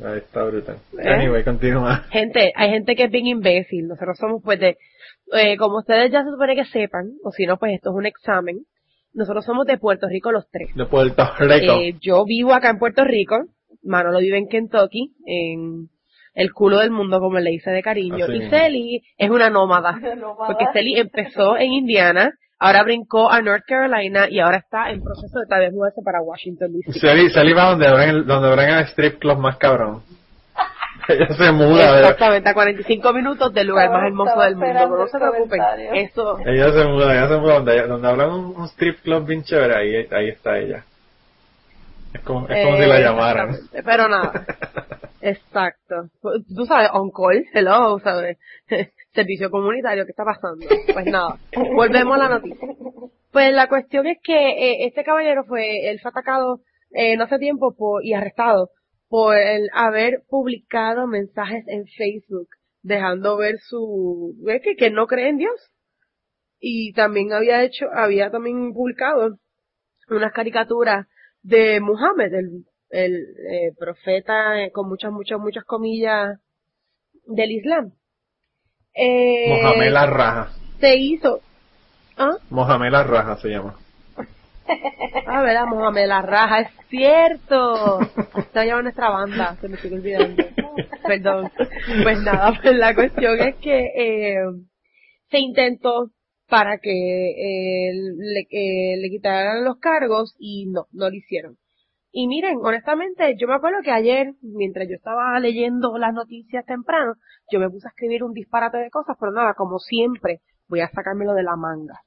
Ahí 0.04 0.18
está 0.18 0.42
brutal. 0.44 0.76
¿Eh? 0.98 1.08
Anyway, 1.08 1.42
continúa. 1.44 2.04
Gente, 2.10 2.52
hay 2.54 2.70
gente 2.70 2.94
que 2.96 3.04
es 3.04 3.10
bien 3.10 3.26
imbécil. 3.26 3.86
Nosotros 3.88 4.18
somos, 4.18 4.42
pues, 4.44 4.60
de, 4.60 4.76
eh, 5.32 5.56
como 5.56 5.78
ustedes 5.78 6.10
ya 6.12 6.22
se 6.22 6.30
supone 6.30 6.54
que 6.54 6.64
sepan, 6.66 7.12
o 7.24 7.30
si 7.30 7.46
no, 7.46 7.56
pues 7.56 7.72
esto 7.74 7.90
es 7.90 7.96
un 7.96 8.04
examen. 8.06 8.58
Nosotros 9.14 9.44
somos 9.46 9.66
de 9.66 9.78
Puerto 9.78 10.06
Rico 10.08 10.30
los 10.32 10.46
tres. 10.50 10.68
De 10.74 10.84
Puerto 10.84 11.24
Rico. 11.38 11.80
Eh, 11.80 11.94
yo 12.00 12.24
vivo 12.26 12.52
acá 12.52 12.68
en 12.68 12.78
Puerto 12.78 13.04
Rico, 13.04 13.46
Manolo 13.82 14.18
vive 14.18 14.36
en 14.36 14.48
Kentucky, 14.48 15.12
en 15.24 15.88
el 16.34 16.52
culo 16.52 16.78
del 16.80 16.90
mundo, 16.90 17.18
como 17.18 17.38
le 17.38 17.50
dice 17.50 17.70
de 17.70 17.82
cariño. 17.82 18.26
Así 18.26 18.34
y. 18.36 18.50
Celi 18.50 19.02
es 19.16 19.30
una 19.30 19.48
nómada, 19.48 19.92
Nómada. 19.92 20.46
porque 20.46 20.66
Celi 20.74 20.98
empezó 21.00 21.56
en 21.56 21.72
Indiana, 21.72 22.32
ahora 22.58 22.82
brincó 22.82 23.30
a 23.30 23.40
North 23.40 23.64
Carolina 23.66 24.28
y 24.28 24.40
ahora 24.40 24.58
está 24.58 24.90
en 24.90 25.02
proceso 25.02 25.40
de 25.40 25.46
tal 25.46 25.60
vez 25.60 25.72
mudarse 25.72 26.00
para 26.04 26.20
Washington 26.20 26.72
DC. 26.72 26.98
Salí, 26.98 27.30
salí 27.30 27.52
va 27.52 27.70
donde 27.70 27.86
abren 27.86 28.08
el, 28.10 28.26
donde 28.26 28.48
abren 28.48 28.70
el 28.70 28.84
strip 28.86 29.18
club 29.18 29.38
más 29.38 29.56
cabrón. 29.56 30.02
Ella 31.08 31.28
se 31.36 31.52
muda. 31.52 32.00
Exactamente, 32.00 32.48
a 32.48 32.54
45 32.54 33.12
minutos 33.12 33.52
del 33.52 33.68
lugar 33.68 33.90
más 33.90 34.04
hermoso 34.04 34.40
del 34.40 34.56
mundo, 34.56 34.96
no 34.96 35.06
se 35.06 35.18
preocupen, 35.18 35.60
eso... 35.94 36.38
Ella 36.44 36.72
se 36.72 36.84
muda, 36.88 37.14
ella 37.14 37.28
se 37.28 37.36
muda 37.36 37.54
donde, 37.54 37.86
donde 37.86 38.08
hablan 38.08 38.30
un, 38.30 38.56
un 38.56 38.64
strip 38.68 39.00
club 39.02 39.26
bien 39.26 39.44
chévere, 39.44 39.76
ahí, 39.76 40.08
ahí 40.10 40.28
está 40.30 40.58
ella. 40.58 40.84
Es 42.16 42.22
como, 42.22 42.48
es 42.48 42.64
como 42.64 42.76
eh, 42.76 42.82
si 42.82 42.88
la 42.88 43.00
llamaran. 43.00 43.56
Pero 43.84 44.08
nada. 44.08 44.44
Exacto. 45.20 46.08
Tú 46.54 46.66
sabes, 46.66 46.90
on 46.92 47.10
call, 47.10 47.44
hello, 47.52 47.98
¿sabes? 47.98 48.38
Servicio 49.16 49.50
comunitario, 49.50 50.04
¿qué 50.04 50.10
está 50.10 50.24
pasando? 50.24 50.64
Pues 50.92 51.06
nada, 51.06 51.38
volvemos 51.74 52.14
a 52.14 52.18
la 52.18 52.28
noticia. 52.28 52.68
Pues 53.32 53.52
la 53.52 53.68
cuestión 53.68 54.06
es 54.06 54.18
que 54.22 54.32
eh, 54.32 54.86
este 54.86 55.02
caballero 55.02 55.44
fue, 55.44 55.90
él 55.90 55.98
fue 56.00 56.10
atacado 56.10 56.60
eh, 56.90 57.16
no 57.16 57.24
hace 57.24 57.38
tiempo 57.38 57.74
por, 57.74 58.04
y 58.04 58.14
arrestado 58.14 58.70
por 59.08 59.36
el 59.36 59.68
haber 59.74 60.22
publicado 60.28 61.06
mensajes 61.06 61.64
en 61.68 61.86
Facebook, 61.86 62.48
dejando 62.82 63.36
ver 63.36 63.58
su, 63.58 64.34
¿ves 64.42 64.62
que, 64.62 64.76
que 64.76 64.90
no 64.90 65.06
cree 65.06 65.28
en 65.28 65.38
Dios? 65.38 65.70
Y 66.58 66.92
también 66.94 67.32
había 67.32 67.62
hecho, 67.62 67.86
había 67.92 68.30
también 68.30 68.72
publicado 68.72 69.36
unas 70.08 70.32
caricaturas 70.32 71.06
de 71.42 71.80
Muhammad, 71.80 72.32
el, 72.32 72.64
eh, 72.90 73.72
profeta 73.78 74.62
eh, 74.62 74.70
con 74.72 74.88
muchas, 74.88 75.12
muchas, 75.12 75.38
muchas 75.38 75.64
comillas 75.64 76.40
del 77.26 77.50
Islam. 77.50 77.92
Eh, 78.96 79.48
Mohamed 79.48 79.92
la 79.92 80.06
Raja. 80.06 80.52
se 80.80 80.96
hizo, 80.96 81.40
¿ah? 82.16 82.36
Mohamed 82.50 82.90
la 82.90 83.02
Raja 83.04 83.36
se 83.38 83.48
llama. 83.48 83.76
Ah, 85.26 85.42
verdad, 85.42 85.66
Mohamed 85.66 86.06
la 86.06 86.22
raja, 86.22 86.60
es 86.60 86.68
cierto. 86.88 88.00
Está 88.36 88.64
llevando 88.64 88.84
nuestra 88.84 89.10
banda, 89.10 89.56
se 89.60 89.68
me 89.68 89.76
estoy 89.76 89.94
olvidando. 89.94 90.44
Perdón. 91.06 91.50
Pues 92.02 92.20
nada, 92.22 92.58
pues 92.60 92.76
la 92.76 92.94
cuestión 92.94 93.40
es 93.40 93.56
que 93.56 93.78
eh, 93.78 94.36
se 95.30 95.38
intentó 95.38 96.10
para 96.48 96.78
que 96.78 96.90
eh, 96.90 97.92
le, 97.92 98.40
eh, 98.50 98.96
le 98.98 99.10
quitaran 99.10 99.64
los 99.64 99.78
cargos 99.78 100.34
y 100.38 100.66
no, 100.66 100.86
no 100.92 101.08
lo 101.10 101.14
hicieron. 101.14 101.56
Y 102.18 102.28
miren, 102.28 102.60
honestamente, 102.62 103.36
yo 103.38 103.46
me 103.46 103.56
acuerdo 103.56 103.82
que 103.84 103.90
ayer, 103.90 104.32
mientras 104.40 104.88
yo 104.88 104.94
estaba 104.94 105.38
leyendo 105.38 105.98
las 105.98 106.14
noticias 106.14 106.64
temprano, 106.64 107.16
yo 107.52 107.60
me 107.60 107.68
puse 107.68 107.88
a 107.88 107.90
escribir 107.90 108.24
un 108.24 108.32
disparate 108.32 108.78
de 108.78 108.88
cosas, 108.88 109.18
pero 109.20 109.32
nada, 109.32 109.52
como 109.52 109.78
siempre, 109.78 110.40
voy 110.66 110.80
a 110.80 110.88
sacármelo 110.88 111.34
de 111.34 111.42
la 111.42 111.56
manga. 111.56 112.00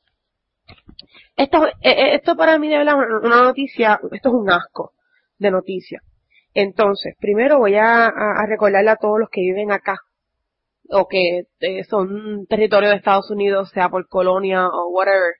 Esto, 1.36 1.68
eh, 1.68 1.74
eh, 1.84 2.16
esto 2.16 2.36
para 2.36 2.58
mí 2.58 2.70
de 2.70 2.80
verdad 2.80 2.96
una 3.22 3.44
noticia, 3.44 4.00
esto 4.12 4.30
es 4.30 4.34
un 4.34 4.50
asco 4.50 4.94
de 5.38 5.52
noticia. 5.52 6.02
Entonces, 6.56 7.14
primero 7.20 7.60
voy 7.60 7.76
a 7.76 8.12
recordarle 8.48 8.90
a 8.90 8.96
todos 8.96 9.20
los 9.20 9.30
que 9.30 9.42
viven 9.42 9.72
acá, 9.72 10.00
o 10.90 11.08
que 11.08 11.44
eh, 11.60 11.84
son 11.84 12.48
territorio 12.48 12.90
de 12.90 12.96
Estados 12.96 13.30
Unidos, 13.30 13.70
sea 13.70 13.90
por 13.90 14.08
colonia 14.08 14.70
o 14.70 14.90
whatever, 14.90 15.36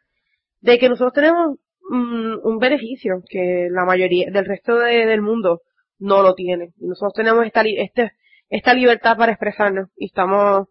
de 0.62 0.78
que 0.78 0.90
nosotros 0.90 1.14
tenemos 1.14 1.58
mm, 1.90 2.40
un 2.44 2.58
beneficio 2.60 3.22
que 3.30 3.68
la 3.72 3.86
mayoría 3.86 4.30
del 4.32 4.46
resto 4.46 4.76
de- 4.78 5.06
del 5.06 5.22
mundo 5.22 5.62
no 6.00 6.22
lo 6.22 6.34
tiene. 6.36 6.70
Y 6.80 6.88
nosotros 6.88 7.14
tenemos 7.14 7.46
esta, 7.46 7.62
este, 7.66 8.12
esta 8.50 8.74
libertad 8.74 9.18
para 9.18 9.32
expresarnos 9.34 9.90
y 9.98 10.06
estamos, 10.08 10.68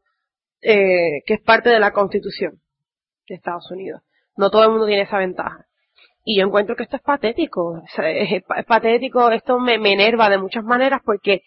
eh, 0.62 1.22
que 1.26 1.34
es 1.34 1.40
parte 1.42 1.70
de 1.70 1.80
la 1.80 1.92
constitución 1.92 2.60
de 3.28 3.34
Estados 3.36 3.70
Unidos. 3.70 4.02
No 4.36 4.50
todo 4.50 4.64
el 4.64 4.70
mundo 4.70 4.86
tiene 4.86 5.02
esa 5.02 5.18
ventaja. 5.18 5.66
Y 6.24 6.38
yo 6.38 6.46
encuentro 6.46 6.76
que 6.76 6.82
esto 6.84 6.96
es 6.96 7.02
patético. 7.02 7.82
Es 7.96 8.64
patético, 8.66 9.30
esto 9.30 9.58
me, 9.58 9.78
me 9.78 9.92
enerva 9.94 10.28
de 10.28 10.38
muchas 10.38 10.64
maneras 10.64 11.00
porque 11.04 11.42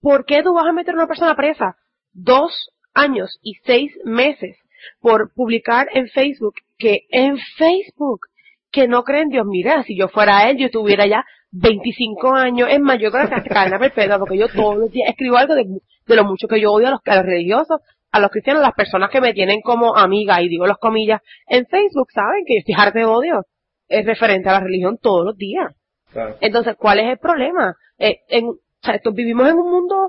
¿por 0.00 0.24
qué 0.24 0.42
tú 0.42 0.52
vas 0.54 0.66
a 0.66 0.72
meter 0.72 0.94
a 0.94 0.98
una 0.98 1.06
persona 1.06 1.34
presa 1.36 1.76
dos 2.12 2.70
años 2.94 3.38
y 3.42 3.54
seis 3.64 3.92
meses 4.04 4.56
por 5.00 5.32
publicar 5.34 5.88
en 5.94 6.08
Facebook 6.08 6.54
que 6.76 7.06
en 7.10 7.38
Facebook 7.56 8.26
que 8.72 8.88
no 8.88 9.04
creen 9.04 9.28
Dios? 9.28 9.44
Mira, 9.46 9.82
si 9.84 9.96
yo 9.96 10.08
fuera 10.08 10.48
él, 10.50 10.56
yo 10.56 10.70
tuviera 10.70 11.06
ya 11.06 11.24
25 11.52 12.34
años. 12.34 12.68
Es 12.70 12.80
más, 12.80 12.98
yo 12.98 13.10
creo 13.12 13.28
que 13.28 13.34
hasta 13.34 13.78
perpetua 13.78 14.18
porque 14.18 14.38
yo 14.38 14.48
todos 14.48 14.76
los 14.76 14.90
días 14.90 15.08
escribo 15.10 15.36
algo 15.36 15.54
de, 15.54 15.64
de 16.06 16.16
lo 16.16 16.24
mucho 16.24 16.48
que 16.48 16.60
yo 16.60 16.72
odio 16.72 16.88
a 16.88 16.90
los, 16.92 17.00
a 17.04 17.16
los 17.16 17.24
religiosos, 17.26 17.80
a 18.10 18.20
los 18.20 18.30
cristianos, 18.30 18.62
a 18.62 18.66
las 18.68 18.74
personas 18.74 19.10
que 19.10 19.20
me 19.20 19.32
tienen 19.34 19.60
como 19.60 19.96
amiga, 19.96 20.40
y 20.42 20.48
digo 20.48 20.66
las 20.66 20.78
comillas, 20.78 21.20
en 21.46 21.66
Facebook, 21.66 22.08
¿saben? 22.12 22.44
Que 22.46 22.54
yo 22.54 22.58
estoy 22.60 22.74
harta 22.76 22.98
de 22.98 23.04
odio. 23.04 23.42
Es 23.88 24.06
referente 24.06 24.48
a 24.48 24.52
la 24.52 24.60
religión 24.60 24.98
todos 25.00 25.24
los 25.24 25.36
días. 25.36 25.72
Claro. 26.10 26.36
Entonces, 26.40 26.74
¿cuál 26.78 26.98
es 27.00 27.06
el 27.10 27.18
problema? 27.18 27.74
Eh, 27.98 28.20
en, 28.28 28.46
o 28.46 28.56
sea, 28.82 28.94
esto- 28.94 29.12
vivimos 29.12 29.48
en 29.48 29.56
un 29.56 29.70
mundo 29.70 30.08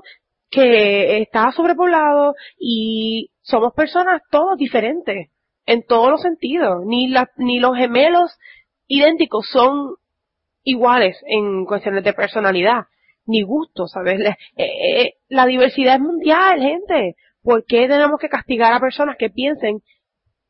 que 0.50 1.18
está 1.22 1.50
sobrepoblado 1.52 2.34
y 2.58 3.30
somos 3.42 3.72
personas 3.74 4.22
todos 4.30 4.56
diferentes 4.56 5.28
en 5.66 5.84
todos 5.86 6.10
los 6.10 6.22
sentidos. 6.22 6.84
Ni, 6.86 7.08
la, 7.08 7.30
ni 7.36 7.60
los 7.60 7.76
gemelos 7.76 8.38
idénticos 8.86 9.46
son 9.50 9.96
iguales 10.62 11.16
en 11.26 11.64
cuestiones 11.64 12.04
de 12.04 12.12
personalidad, 12.12 12.86
ni 13.26 13.42
gusto, 13.42 13.86
¿sabes? 13.86 14.18
La, 14.18 14.30
eh, 14.56 15.02
eh, 15.02 15.14
la 15.28 15.46
diversidad 15.46 15.96
es 15.96 16.00
mundial, 16.00 16.60
gente. 16.60 17.16
¿por 17.44 17.64
qué 17.66 17.86
tenemos 17.86 18.18
que 18.18 18.28
castigar 18.28 18.72
a 18.72 18.80
personas 18.80 19.16
que 19.16 19.30
piensen 19.30 19.82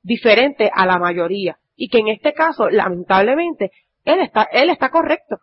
diferente 0.03 0.71
a 0.73 0.87
la 0.87 0.99
mayoría? 0.99 1.59
Y 1.77 1.89
que 1.89 1.99
en 1.99 2.09
este 2.09 2.33
caso, 2.33 2.71
lamentablemente, 2.71 3.73
él 4.05 4.21
está, 4.21 4.45
él 4.45 4.71
está 4.71 4.91
correcto. 4.91 5.39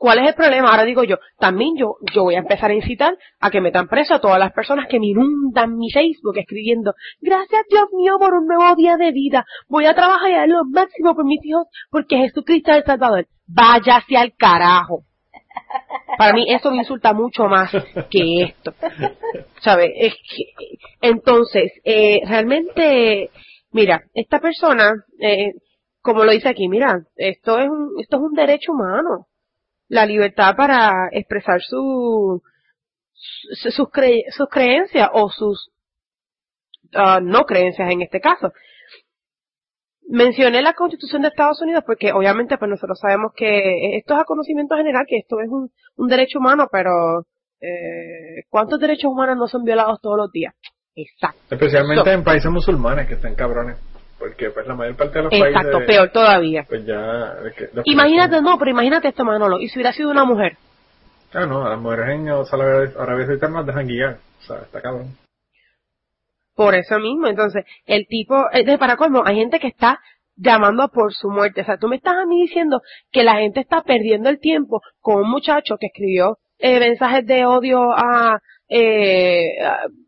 ¿Cuál 0.00 0.20
es 0.20 0.28
el 0.28 0.34
problema? 0.34 0.70
Ahora 0.70 0.86
digo 0.86 1.04
yo, 1.04 1.16
también 1.38 1.76
yo, 1.76 1.96
yo 2.14 2.22
voy 2.22 2.34
a 2.34 2.38
empezar 2.38 2.70
a 2.70 2.74
incitar 2.74 3.18
a 3.38 3.50
que 3.50 3.60
metan 3.60 3.86
preso 3.86 4.14
a 4.14 4.18
todas 4.18 4.38
las 4.38 4.50
personas 4.50 4.86
que 4.88 4.98
me 4.98 5.08
inundan 5.08 5.76
mi 5.76 5.90
Facebook 5.90 6.38
escribiendo, 6.38 6.94
gracias 7.20 7.66
Dios 7.68 7.84
mío 7.92 8.14
por 8.18 8.32
un 8.32 8.46
nuevo 8.46 8.74
día 8.76 8.96
de 8.96 9.12
vida, 9.12 9.44
voy 9.68 9.84
a 9.84 9.94
trabajar 9.94 10.30
y 10.30 10.36
dar 10.36 10.48
lo 10.48 10.64
máximo 10.64 11.14
por 11.14 11.26
mis 11.26 11.44
hijos 11.44 11.66
porque 11.90 12.16
Jesucristo 12.16 12.70
es 12.70 12.78
el 12.78 12.84
Salvador. 12.84 13.26
Váyase 13.46 14.16
al 14.16 14.32
carajo. 14.38 15.04
Para 16.16 16.32
mí 16.32 16.46
eso 16.48 16.70
me 16.70 16.78
insulta 16.78 17.12
mucho 17.12 17.44
más 17.44 17.70
que 18.08 18.44
esto. 18.44 18.72
¿Sabes? 19.60 19.90
Es 19.96 20.14
que, 20.14 20.78
entonces, 21.02 21.72
eh, 21.84 22.22
realmente, 22.26 23.28
mira, 23.70 24.04
esta 24.14 24.38
persona, 24.38 24.94
eh, 25.20 25.52
como 26.00 26.24
lo 26.24 26.32
dice 26.32 26.48
aquí, 26.48 26.68
mira, 26.68 27.02
esto 27.16 27.58
es 27.58 27.68
un, 27.68 28.00
esto 28.00 28.16
es 28.16 28.22
un 28.22 28.32
derecho 28.32 28.72
humano 28.72 29.26
la 29.90 30.06
libertad 30.06 30.54
para 30.56 31.08
expresar 31.10 31.60
su, 31.60 32.40
sus, 33.12 33.74
sus 33.74 34.48
creencias 34.48 35.10
o 35.12 35.28
sus 35.30 35.70
uh, 36.94 37.20
no 37.20 37.44
creencias 37.44 37.90
en 37.90 38.02
este 38.02 38.20
caso. 38.20 38.52
Mencioné 40.08 40.62
la 40.62 40.74
Constitución 40.74 41.22
de 41.22 41.28
Estados 41.28 41.60
Unidos 41.60 41.82
porque 41.84 42.12
obviamente 42.12 42.56
pues 42.56 42.70
nosotros 42.70 42.98
sabemos 43.00 43.32
que 43.36 43.96
esto 43.96 44.14
es 44.14 44.20
a 44.20 44.24
conocimiento 44.24 44.76
general, 44.76 45.04
que 45.08 45.18
esto 45.18 45.40
es 45.40 45.48
un, 45.48 45.70
un 45.96 46.08
derecho 46.08 46.38
humano, 46.38 46.68
pero 46.70 47.26
eh, 47.60 48.44
¿cuántos 48.48 48.78
derechos 48.78 49.10
humanos 49.10 49.36
no 49.36 49.48
son 49.48 49.64
violados 49.64 50.00
todos 50.00 50.16
los 50.16 50.30
días? 50.30 50.54
Exacto. 50.94 51.40
Especialmente 51.50 52.12
en 52.12 52.22
países 52.22 52.50
musulmanes 52.50 53.08
que 53.08 53.14
están 53.14 53.34
cabrones 53.34 53.76
porque 54.20 54.50
pues 54.50 54.66
la 54.66 54.74
mayor 54.74 54.96
parte 54.96 55.18
de 55.18 55.24
los 55.24 55.32
Exacto, 55.32 55.78
peor 55.86 56.10
todavía. 56.10 56.64
Pues 56.68 56.84
ya... 56.84 57.34
imagínate, 57.84 58.42
no, 58.42 58.58
pero 58.58 58.70
imagínate 58.70 59.08
esto, 59.08 59.24
Manolo, 59.24 59.58
y 59.58 59.68
si 59.68 59.78
hubiera 59.78 59.92
sido 59.92 60.10
una 60.10 60.24
mujer. 60.24 60.58
Ah, 61.32 61.46
no, 61.46 61.64
a 61.64 61.70
las 61.70 61.80
mujeres 61.80 62.20
en 62.20 62.28
Arabia 62.28 63.26
Saudita 63.26 63.48
más 63.48 63.66
dejan 63.66 63.86
guiar, 63.86 64.18
o 64.40 64.42
sea, 64.42 64.58
está 64.58 64.82
cabrón. 64.82 65.16
Por 66.54 66.74
eso 66.74 66.98
mismo, 66.98 67.26
entonces, 67.26 67.64
el 67.86 68.06
tipo, 68.06 68.36
de 68.52 68.76
para 68.76 68.96
colmo, 68.96 69.22
hay 69.24 69.36
gente 69.36 69.58
que 69.58 69.68
está 69.68 70.00
llamando 70.36 70.88
por 70.88 71.14
su 71.14 71.30
muerte. 71.30 71.62
O 71.62 71.64
sea, 71.64 71.78
tú 71.78 71.88
me 71.88 71.96
estás 71.96 72.16
a 72.16 72.26
mí 72.26 72.42
diciendo 72.42 72.82
que 73.10 73.22
la 73.22 73.36
gente 73.36 73.60
está 73.60 73.82
perdiendo 73.82 74.28
el 74.28 74.40
tiempo 74.40 74.82
con 75.00 75.22
un 75.22 75.30
muchacho 75.30 75.76
que 75.78 75.86
escribió 75.86 76.38
eh, 76.58 76.78
mensajes 76.78 77.24
de 77.24 77.46
odio 77.46 77.92
a, 77.92 78.40
eh, 78.68 79.56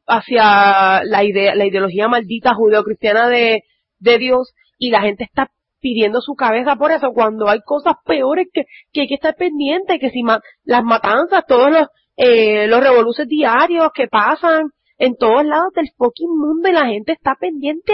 hacia 0.06 1.02
la 1.04 1.24
idea, 1.24 1.54
la 1.54 1.64
ideología 1.64 2.08
maldita 2.08 2.54
judeocristiana 2.54 3.28
de, 3.28 3.62
de 4.02 4.18
Dios 4.18 4.52
y 4.78 4.90
la 4.90 5.00
gente 5.00 5.24
está 5.24 5.48
pidiendo 5.80 6.20
su 6.20 6.34
cabeza 6.34 6.76
por 6.76 6.92
eso 6.92 7.12
cuando 7.12 7.48
hay 7.48 7.60
cosas 7.64 7.94
peores 8.04 8.46
que, 8.52 8.64
que 8.92 9.02
hay 9.02 9.08
que 9.08 9.14
estar 9.14 9.34
pendiente, 9.34 9.98
que 9.98 10.10
si 10.10 10.22
las 10.64 10.84
matanzas, 10.84 11.44
todos 11.46 11.70
los, 11.70 11.88
eh, 12.16 12.66
los 12.68 12.80
revoluciones 12.80 13.28
diarios 13.28 13.88
que 13.94 14.06
pasan 14.06 14.70
en 14.98 15.16
todos 15.16 15.44
lados 15.44 15.72
del 15.74 15.90
fucking 15.96 16.30
mundo 16.30 16.68
y 16.68 16.72
la 16.72 16.86
gente 16.86 17.12
está 17.12 17.34
pendiente 17.34 17.92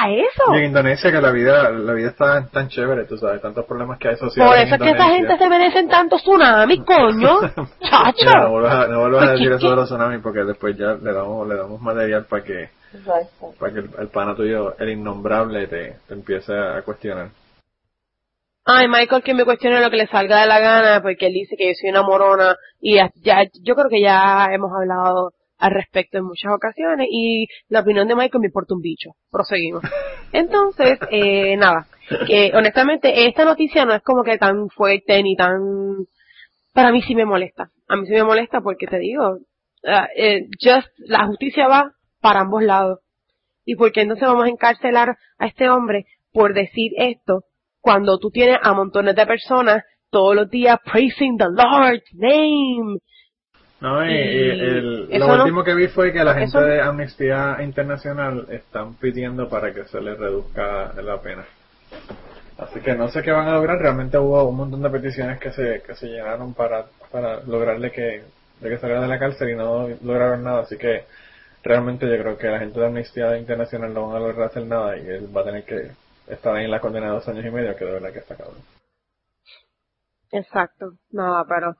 a 0.00 0.10
eso. 0.10 0.54
Y 0.54 0.58
en 0.58 0.64
Indonesia 0.64 1.10
que 1.10 1.20
la 1.20 1.30
vida, 1.30 1.70
la 1.70 1.92
vida 1.92 2.08
está 2.08 2.46
tan 2.48 2.68
chévere, 2.68 3.04
tú 3.04 3.16
sabes, 3.16 3.40
tantos 3.40 3.64
problemas 3.66 3.98
que 3.98 4.08
hay 4.08 4.16
sociales. 4.16 4.52
Por 4.52 4.58
eso 4.58 4.74
es 4.74 4.80
que 4.80 4.90
esa 4.90 5.08
gente 5.10 5.38
se 5.38 5.48
merecen 5.48 5.88
tanto 5.88 6.16
tsunamis, 6.16 6.80
coño. 6.84 7.40
Chacho. 7.80 8.30
no 8.38 8.50
vuelvas 8.50 8.74
a, 8.74 9.28
pues 9.28 9.30
decir 9.32 9.52
eso 9.52 9.70
de 9.70 9.76
los 9.76 9.88
tsunamis 9.88 10.20
porque 10.22 10.44
después 10.44 10.76
ya 10.76 10.94
le 10.94 11.12
damos, 11.12 11.48
le 11.48 11.56
damos 11.56 11.80
material 11.80 12.26
para 12.26 12.44
que 12.44 12.70
para 13.58 13.72
que 13.72 13.80
el, 13.80 14.08
pana 14.08 14.36
tuyo, 14.36 14.76
el 14.78 14.90
innombrable, 14.90 15.66
te, 15.66 15.96
te 16.06 16.14
empiece 16.14 16.52
a 16.56 16.82
cuestionar. 16.82 17.30
Ay, 18.64 18.88
Michael 18.88 19.22
que 19.22 19.34
me 19.34 19.44
cuestione 19.44 19.80
lo 19.80 19.90
que 19.90 19.98
le 19.98 20.06
salga 20.06 20.40
de 20.40 20.46
la 20.46 20.58
gana, 20.58 21.02
porque 21.02 21.26
él 21.26 21.34
dice 21.34 21.56
que 21.56 21.68
yo 21.68 21.74
soy 21.78 21.90
una 21.90 22.02
morona, 22.02 22.56
y 22.80 22.96
ya, 22.96 23.42
yo 23.62 23.74
creo 23.74 23.90
que 23.90 24.00
ya 24.00 24.46
hemos 24.52 24.70
hablado 24.72 25.32
al 25.64 25.70
respecto 25.70 26.18
en 26.18 26.24
muchas 26.24 26.52
ocasiones, 26.52 27.08
y 27.10 27.46
la 27.68 27.80
opinión 27.80 28.06
de 28.06 28.14
Michael 28.14 28.42
me 28.42 28.48
importa 28.48 28.74
un 28.74 28.82
bicho. 28.82 29.12
Proseguimos. 29.30 29.82
Entonces, 30.30 30.98
eh, 31.10 31.56
nada, 31.56 31.86
que 32.26 32.52
honestamente 32.54 33.26
esta 33.26 33.46
noticia 33.46 33.86
no 33.86 33.94
es 33.94 34.02
como 34.02 34.22
que 34.24 34.36
tan 34.36 34.68
fuerte 34.68 35.22
ni 35.22 35.36
tan... 35.36 35.62
Para 36.74 36.92
mí 36.92 37.00
sí 37.00 37.14
me 37.14 37.24
molesta. 37.24 37.70
A 37.88 37.96
mí 37.96 38.06
sí 38.06 38.12
me 38.12 38.24
molesta 38.24 38.60
porque 38.60 38.86
te 38.86 38.98
digo, 38.98 39.38
uh, 39.84 40.06
eh, 40.16 40.48
just, 40.60 40.88
la 40.98 41.26
justicia 41.28 41.66
va 41.66 41.92
para 42.20 42.40
ambos 42.40 42.62
lados. 42.62 42.98
¿Y 43.64 43.76
por 43.76 43.90
qué 43.90 44.02
entonces 44.02 44.28
vamos 44.28 44.44
a 44.44 44.50
encarcelar 44.50 45.16
a 45.38 45.46
este 45.46 45.70
hombre 45.70 46.04
por 46.30 46.52
decir 46.52 46.92
esto 46.98 47.44
cuando 47.80 48.18
tú 48.18 48.30
tienes 48.30 48.58
a 48.62 48.74
montones 48.74 49.16
de 49.16 49.24
personas 49.24 49.82
todos 50.10 50.36
los 50.36 50.50
días 50.50 50.78
praising 50.84 51.38
the 51.38 51.46
Lord's 51.48 52.04
name? 52.12 52.98
No, 53.80 54.04
y, 54.08 55.18
lo 55.18 55.26
último 55.26 55.62
que 55.62 55.74
vi 55.74 55.88
fue 55.88 56.12
que 56.12 56.24
la 56.24 56.34
gente 56.34 56.58
de 56.58 56.80
Amnistía 56.80 57.58
Internacional 57.60 58.46
están 58.50 58.94
pidiendo 58.94 59.48
para 59.48 59.74
que 59.74 59.84
se 59.84 60.00
les 60.00 60.18
reduzca 60.18 60.92
la 61.02 61.20
pena. 61.20 61.44
Así 62.56 62.80
que 62.80 62.94
no 62.94 63.08
sé 63.08 63.22
qué 63.22 63.32
van 63.32 63.48
a 63.48 63.54
lograr. 63.54 63.78
Realmente 63.78 64.16
hubo 64.16 64.44
un 64.44 64.56
montón 64.56 64.82
de 64.82 64.90
peticiones 64.90 65.40
que 65.40 65.50
se, 65.52 65.82
que 65.82 65.94
se 65.96 66.06
llenaron 66.06 66.54
para, 66.54 66.86
para 67.10 67.40
lograrle 67.42 67.90
que, 67.90 68.22
de 68.60 68.68
que 68.70 68.78
salga 68.78 69.00
de 69.00 69.08
la 69.08 69.18
cárcel 69.18 69.50
y 69.50 69.56
no 69.56 69.88
lograron 70.02 70.44
nada. 70.44 70.60
Así 70.60 70.78
que 70.78 71.04
realmente 71.62 72.08
yo 72.08 72.22
creo 72.22 72.38
que 72.38 72.48
la 72.48 72.60
gente 72.60 72.78
de 72.78 72.86
Amnistía 72.86 73.36
Internacional 73.36 73.92
no 73.92 74.08
van 74.08 74.16
a 74.16 74.26
lograr 74.26 74.48
hacer 74.48 74.64
nada 74.64 74.96
y 74.96 75.06
él 75.06 75.36
va 75.36 75.40
a 75.40 75.44
tener 75.44 75.64
que 75.64 75.90
estar 76.28 76.54
ahí 76.54 76.64
en 76.64 76.70
la 76.70 76.80
condena 76.80 77.08
dos 77.08 77.26
años 77.28 77.44
y 77.44 77.50
medio, 77.50 77.76
que 77.76 77.84
de 77.84 77.92
verdad 77.92 78.12
que 78.12 78.20
está 78.20 78.36
cabrón. 78.36 78.62
Exacto, 80.30 80.92
nada, 81.10 81.44
pero... 81.48 81.76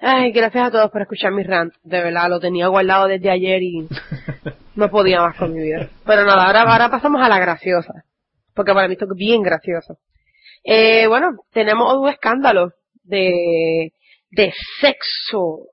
Ay, 0.00 0.30
gracias 0.30 0.68
a 0.68 0.70
todos 0.70 0.90
por 0.90 1.02
escuchar 1.02 1.32
mi 1.32 1.42
rant, 1.42 1.74
de 1.82 2.00
verdad, 2.00 2.28
lo 2.28 2.38
tenía 2.38 2.68
guardado 2.68 3.08
desde 3.08 3.30
ayer 3.30 3.62
y 3.62 3.88
no 4.76 4.90
podía 4.90 5.20
más 5.20 5.36
con 5.36 5.52
mi 5.52 5.60
vida. 5.60 5.88
Pero 6.06 6.24
nada, 6.24 6.46
ahora, 6.46 6.62
ahora 6.62 6.88
pasamos 6.88 7.20
a 7.20 7.28
la 7.28 7.40
graciosa, 7.40 8.04
porque 8.54 8.72
para 8.72 8.86
mí 8.86 8.94
esto 8.94 9.06
es 9.06 9.16
bien 9.16 9.42
gracioso. 9.42 9.98
Eh, 10.62 11.08
bueno, 11.08 11.30
tenemos 11.50 11.96
un 11.96 12.08
escándalo 12.08 12.72
de, 13.02 13.92
de 14.30 14.52
sexo 14.80 15.66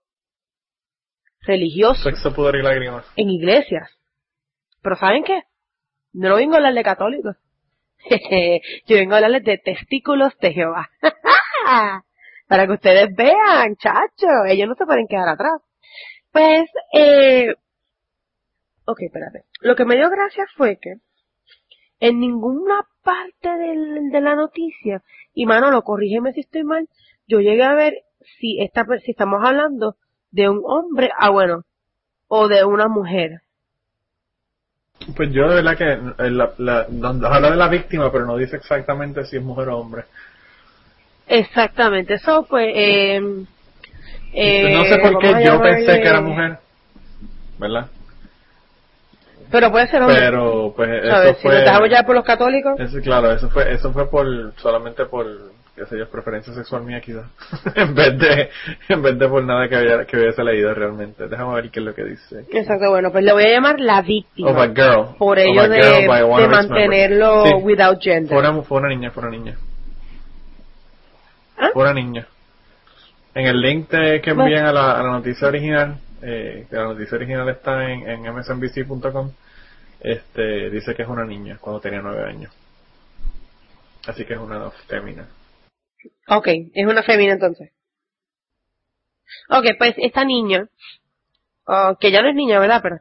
religioso. 1.41 2.01
Sexo, 2.01 2.33
pudor 2.33 2.55
y 2.55 2.63
lágrimas. 2.63 3.05
En 3.15 3.29
iglesias. 3.29 3.91
Pero 4.81 4.95
¿saben 4.95 5.23
qué? 5.23 5.43
No 6.13 6.29
lo 6.29 6.35
vengo 6.37 6.53
a 6.53 6.57
hablar 6.57 6.73
de 6.73 6.83
católicos. 6.83 7.35
Yo 8.87 8.95
vengo 8.95 9.13
a 9.13 9.17
hablarles 9.17 9.43
de 9.43 9.57
testículos 9.59 10.35
de 10.39 10.53
Jehová. 10.53 10.89
Para 12.47 12.67
que 12.67 12.73
ustedes 12.73 13.15
vean, 13.15 13.75
chacho, 13.77 14.45
ellos 14.47 14.67
no 14.67 14.75
se 14.75 14.85
pueden 14.85 15.07
quedar 15.07 15.29
atrás. 15.29 15.61
Pues, 16.31 16.69
eh, 16.93 17.55
ok, 18.85 19.01
espérate. 19.01 19.45
Lo 19.61 19.75
que 19.75 19.85
me 19.85 19.95
dio 19.95 20.09
gracia 20.09 20.45
fue 20.55 20.77
que 20.77 20.95
en 21.99 22.19
ninguna 22.19 22.85
parte 23.03 23.49
de 23.49 24.21
la 24.21 24.35
noticia, 24.35 25.01
y 25.33 25.45
Manolo, 25.45 25.81
corrígeme 25.83 26.33
si 26.33 26.41
estoy 26.41 26.63
mal, 26.63 26.87
yo 27.27 27.39
llegué 27.39 27.63
a 27.63 27.73
ver 27.73 27.93
si, 28.39 28.61
esta, 28.61 28.85
si 29.03 29.11
estamos 29.11 29.41
hablando 29.43 29.95
de 30.31 30.49
un 30.49 30.61
hombre, 30.65 31.09
ah 31.17 31.29
bueno, 31.29 31.63
o 32.27 32.47
de 32.47 32.65
una 32.65 32.87
mujer. 32.87 33.41
Pues 35.15 35.29
yo 35.31 35.47
de 35.47 35.55
verdad 35.55 35.77
que 35.77 35.91
eh, 35.93 36.31
la, 36.31 36.53
la, 36.57 36.87
habla 37.29 37.51
de 37.51 37.55
la 37.55 37.67
víctima, 37.69 38.11
pero 38.11 38.25
no 38.25 38.37
dice 38.37 38.55
exactamente 38.55 39.25
si 39.25 39.37
es 39.37 39.43
mujer 39.43 39.69
o 39.69 39.77
hombre. 39.77 40.05
Exactamente, 41.27 42.15
eso 42.15 42.43
fue... 42.45 42.71
Eh, 42.75 43.19
no 44.73 44.83
sé 44.85 44.97
por 44.99 45.19
qué 45.19 45.43
yo 45.45 45.61
pensé 45.61 46.01
que 46.01 46.07
era 46.07 46.21
mujer, 46.21 46.57
¿verdad? 47.57 47.87
Pero 49.51 49.71
puede 49.71 49.87
ser 49.87 50.01
hombre. 50.01 50.17
Pero 50.19 50.73
pues 50.75 50.89
eso 51.03 51.35
fue... 51.41 51.65
Si 51.65 51.71
nos 51.71 51.89
ya 51.89 52.03
por 52.03 52.15
los 52.15 52.25
católicos. 52.25 52.73
Eso, 52.79 52.99
claro, 53.01 53.31
eso 53.31 53.49
fue, 53.49 53.71
eso 53.71 53.91
fue 53.93 54.09
por 54.09 54.53
solamente 54.57 55.05
por 55.05 55.25
qué 55.75 55.85
sé 55.85 55.97
yo, 55.97 56.09
preferencia 56.09 56.53
sexual 56.53 56.83
mía 56.83 57.01
quizás, 57.01 57.25
en 57.75 57.93
vez 57.93 58.17
de, 58.17 58.49
en 58.87 59.01
vez 59.01 59.19
de 59.19 59.27
por 59.27 59.43
nada 59.43 59.67
que, 59.67 59.75
había, 59.75 60.05
que 60.05 60.17
hubiese 60.17 60.43
leído 60.43 60.73
realmente. 60.73 61.27
Déjame 61.27 61.53
ver 61.55 61.69
qué 61.69 61.79
es 61.79 61.85
lo 61.85 61.93
que 61.93 62.05
dice. 62.05 62.45
Exacto, 62.49 62.89
bueno, 62.89 63.11
pues 63.11 63.25
le 63.25 63.33
voy 63.33 63.43
a 63.43 63.49
llamar 63.49 63.79
la 63.79 64.01
víctima. 64.01 64.51
Of 64.51 64.57
a 64.57 64.67
girl. 64.67 65.17
Por 65.17 65.37
ello 65.37 65.67
de, 65.67 65.77
de 65.77 66.47
mantenerlo 66.47 67.57
without 67.59 68.01
gender. 68.01 68.29
Fue 68.29 68.39
una, 68.39 68.61
fue 68.61 68.77
una 68.79 68.89
niña, 68.89 69.11
fue 69.11 69.23
una 69.23 69.31
niña. 69.31 69.57
Fue 71.73 71.83
una 71.83 71.93
niña. 71.93 72.27
En 73.33 73.47
el 73.47 73.61
link 73.61 73.89
que 73.89 74.21
envían 74.25 74.65
a 74.65 74.71
la, 74.71 74.99
a 74.99 75.03
la 75.03 75.11
noticia 75.11 75.47
original, 75.47 75.99
eh, 76.21 76.67
que 76.69 76.75
la 76.75 76.85
noticia 76.85 77.17
original 77.17 77.49
está 77.49 77.91
en, 77.91 78.07
en 78.09 78.21
msnbc.com, 78.21 79.31
este, 79.99 80.69
dice 80.69 80.95
que 80.95 81.01
es 81.01 81.07
una 81.07 81.25
niña 81.25 81.57
cuando 81.59 81.81
tenía 81.81 82.01
nueve 82.01 82.23
años. 82.23 82.53
Así 84.07 84.25
que 84.25 84.33
es 84.33 84.39
una 84.39 84.69
fémina. 84.87 85.27
Ok, 86.27 86.47
es 86.73 86.85
una 86.85 87.03
femina 87.03 87.33
entonces. 87.33 87.71
Ok, 89.49 89.65
pues 89.77 89.95
esta 89.97 90.23
niña 90.23 90.67
ah, 91.67 91.97
que 91.99 92.11
ya 92.11 92.21
no 92.21 92.29
es 92.29 92.35
niña, 92.35 92.59
¿verdad? 92.59 92.81
Pero 92.83 92.99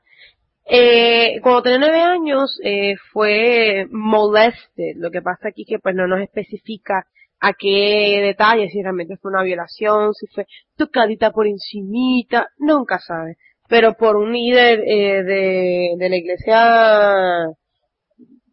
eh, 0.67 1.41
cuando 1.43 1.63
tenía 1.63 1.79
nueve 1.79 2.01
años 2.01 2.59
eh, 2.65 2.97
fue 3.13 3.87
molested. 3.91 4.97
Lo 4.97 5.11
que 5.11 5.23
pasa 5.23 5.49
aquí 5.49 5.65
que 5.65 5.79
pues 5.79 5.95
no 5.95 6.07
nos 6.07 6.21
especifica 6.21 7.07
a 7.47 7.53
qué 7.53 8.21
detalle, 8.23 8.69
si 8.71 8.83
realmente 8.83 9.17
fue 9.17 9.31
una 9.31 9.43
violación, 9.43 10.15
si 10.15 10.27
fue 10.29 10.47
tocadita 10.77 11.31
por 11.31 11.47
encimita, 11.47 12.49
nunca 12.59 12.99
sabe. 12.99 13.37
Pero 13.69 13.95
por 13.95 14.17
un 14.17 14.33
líder 14.33 14.81
eh, 14.81 15.23
de, 15.23 15.91
de 15.99 16.09
la 16.09 16.17
iglesia 16.17 17.55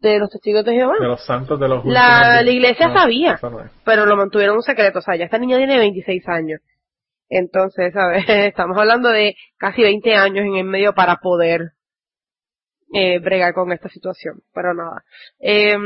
de 0.02 0.18
los 0.18 0.30
testigos 0.30 0.64
de 0.64 0.74
Jehová. 0.74 0.94
De 1.00 1.06
los 1.06 1.24
santos 1.24 1.58
de 1.58 1.68
los 1.68 1.84
La, 1.84 2.42
la 2.42 2.50
iglesia 2.50 2.88
No, 2.88 2.94
sabía, 2.94 3.38
no 3.40 3.70
pero 3.84 4.04
lo 4.04 4.16
mantuvieron 4.16 4.56
un 4.56 4.62
secreto. 4.62 4.98
O 4.98 5.02
sea, 5.02 5.16
ya 5.16 5.24
esta 5.24 5.38
niña 5.38 5.56
tiene 5.58 5.78
26 5.78 6.28
años. 6.28 6.60
Entonces, 7.28 7.94
¿sabes? 7.94 8.24
Estamos 8.28 8.76
hablando 8.76 9.08
de 9.08 9.36
casi 9.56 9.82
20 9.82 10.14
años 10.14 10.44
en 10.44 10.56
el 10.56 10.64
medio 10.64 10.92
para 10.92 11.16
poder 11.16 11.70
eh, 12.92 13.20
bregar 13.20 13.54
con 13.54 13.72
esta 13.72 13.88
situación. 13.88 14.40
Pero 14.52 14.74
nada. 14.74 15.02
Eh, 15.40 15.76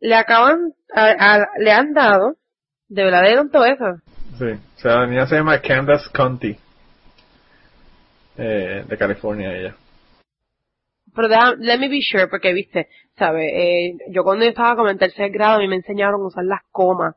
le 0.00 0.14
acaban, 0.14 0.72
a- 0.94 1.34
a- 1.34 1.46
le 1.58 1.72
han 1.72 1.92
dado, 1.92 2.36
de 2.88 3.04
verdad 3.04 3.22
dieron 3.24 3.50
todo 3.50 3.64
eso. 3.64 3.84
Sí, 4.38 4.44
o 4.46 4.80
sea, 4.80 4.96
la 5.00 5.06
niña 5.06 5.26
se 5.26 5.36
llama 5.36 5.60
Candace 5.60 6.08
Conti. 6.14 6.56
Eh, 8.36 8.84
de 8.88 8.96
California 8.96 9.52
ella. 9.54 9.76
Pero 11.14 11.28
deja, 11.28 11.54
let 11.58 11.78
me 11.78 11.88
be 11.88 12.00
sure, 12.00 12.28
porque 12.28 12.52
viste, 12.54 12.88
¿sabes? 13.18 13.50
Eh, 13.52 13.92
yo 14.10 14.22
cuando 14.22 14.44
yo 14.44 14.50
estaba 14.50 14.76
como 14.76 14.88
en 14.88 14.96
tercer 14.98 15.30
grado, 15.30 15.56
a 15.56 15.58
mí 15.58 15.68
me 15.68 15.76
enseñaron 15.76 16.20
a 16.22 16.26
usar 16.26 16.44
las 16.44 16.60
comas 16.70 17.16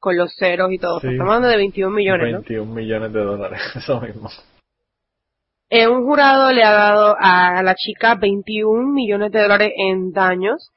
con 0.00 0.16
los 0.16 0.34
ceros 0.38 0.70
y 0.72 0.78
todo. 0.78 1.00
Sí. 1.00 1.08
Estamos 1.08 1.34
hablando 1.34 1.48
de 1.48 1.56
21 1.56 1.94
millones, 1.94 2.32
¿no? 2.32 2.38
21 2.38 2.72
millones 2.72 3.12
de 3.12 3.20
dólares, 3.20 3.60
eso 3.76 4.00
mismo. 4.00 4.30
Eh, 5.68 5.86
un 5.86 6.04
jurado 6.04 6.50
le 6.52 6.62
ha 6.62 6.70
dado 6.72 7.14
a 7.18 7.62
la 7.62 7.74
chica 7.74 8.14
21 8.14 8.90
millones 8.92 9.32
de 9.32 9.42
dólares 9.42 9.72
en 9.76 10.12
daños 10.12 10.70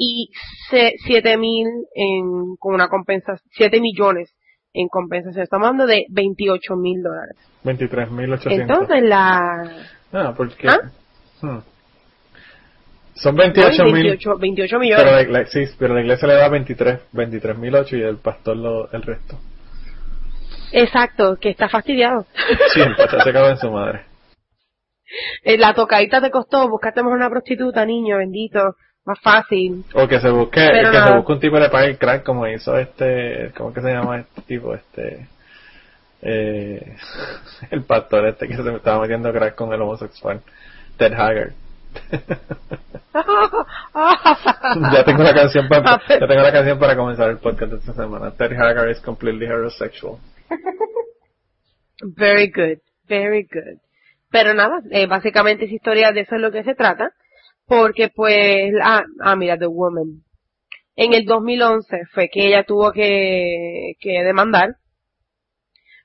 y 0.00 0.30
se- 0.70 0.94
7 1.04 1.36
mil 1.36 1.66
en, 1.94 2.54
con 2.58 2.72
una 2.74 2.88
compensación, 2.88 3.40
7 3.50 3.80
millones 3.80 4.32
en 4.72 4.86
compensación. 4.88 5.42
Estamos 5.42 5.66
hablando 5.66 5.86
de 5.92 6.04
28 6.10 6.76
mil 6.76 7.02
dólares. 7.02 7.36
23.800. 7.64 8.52
Entonces 8.52 9.02
la, 9.02 9.72
Ah, 10.12 10.34
porque... 10.36 10.68
¿Ah? 10.68 10.78
Hmm. 11.42 11.58
Son 13.14 13.34
28 13.34 13.84
mil. 13.86 13.92
28, 13.94 14.38
28 14.38 14.78
millones. 14.78 15.04
Pero 15.04 15.16
la, 15.16 15.22
iglesia- 15.22 15.66
sí, 15.66 15.74
pero 15.76 15.94
la 15.94 16.00
iglesia 16.02 16.28
le 16.28 16.34
da 16.34 16.48
23, 16.48 17.00
23.008 17.12 17.98
y 17.98 18.02
el 18.02 18.18
pastor 18.18 18.56
lo, 18.56 18.90
el 18.92 19.02
resto. 19.02 19.36
Exacto, 20.70 21.36
que 21.40 21.50
está 21.50 21.68
fastidiado. 21.68 22.26
Sí, 22.72 22.80
el 22.80 22.94
pastor 22.94 23.22
se 23.24 23.32
cago 23.32 23.48
en 23.48 23.56
su 23.58 23.70
madre. 23.70 24.02
Eh, 25.42 25.56
la 25.56 25.72
tocadita 25.72 26.20
te 26.20 26.30
costó, 26.30 26.68
buscaste 26.68 27.02
mejor 27.02 27.16
una 27.16 27.30
prostituta, 27.30 27.86
niño, 27.86 28.18
bendito, 28.18 28.74
más 29.08 29.18
fácil. 29.20 29.84
O 29.94 30.06
que 30.06 30.20
se 30.20 30.28
busque, 30.30 30.68
Pero 30.70 30.90
que 30.90 31.02
se 31.02 31.14
busque 31.14 31.32
un 31.32 31.40
tipo 31.40 31.54
que 31.56 31.62
le 31.62 31.70
pague 31.70 31.88
el 31.88 31.98
crack 31.98 32.22
como 32.24 32.46
hizo 32.46 32.76
este, 32.76 33.50
¿cómo 33.56 33.72
que 33.72 33.80
se 33.80 33.90
llama 33.90 34.18
este 34.20 34.42
tipo? 34.42 34.74
Este, 34.74 35.26
eh, 36.20 36.96
el 37.70 37.84
pastor 37.84 38.26
este 38.26 38.46
que 38.46 38.56
se 38.56 38.62
me 38.62 38.76
estaba 38.76 39.00
metiendo 39.00 39.32
crack 39.32 39.54
con 39.54 39.72
el 39.72 39.80
homosexual, 39.80 40.42
Ted 40.98 41.14
Haggard. 41.14 41.52
ya 44.92 45.04
tengo 45.04 45.22
la 45.22 45.34
canción 45.34 45.68
para, 45.68 46.02
ya 46.06 46.26
tengo 46.26 46.42
la 46.42 46.52
canción 46.52 46.78
para 46.78 46.94
comenzar 46.94 47.30
el 47.30 47.38
podcast 47.38 47.72
de 47.72 47.78
esta 47.78 47.94
semana. 47.94 48.30
Ted 48.32 48.52
Haggard 48.52 48.90
is 48.90 49.00
completely 49.00 49.46
heterosexual. 49.46 50.18
Very 52.02 52.52
good, 52.52 52.78
very 53.08 53.48
good. 53.50 53.78
Pero 54.30 54.52
nada, 54.52 54.82
eh, 54.90 55.06
básicamente 55.06 55.64
esa 55.64 55.74
historia 55.74 56.12
de 56.12 56.20
eso 56.20 56.34
es 56.34 56.42
lo 56.42 56.52
que 56.52 56.62
se 56.62 56.74
trata, 56.74 57.12
porque 57.68 58.08
pues, 58.08 58.72
ah, 58.82 59.04
ah, 59.20 59.36
mira, 59.36 59.56
The 59.58 59.66
Woman. 59.66 60.22
En 60.96 61.14
el 61.14 61.24
2011 61.26 62.06
fue 62.12 62.28
que 62.28 62.48
ella 62.48 62.64
tuvo 62.64 62.90
que, 62.92 63.92
que 64.00 64.24
demandar, 64.24 64.76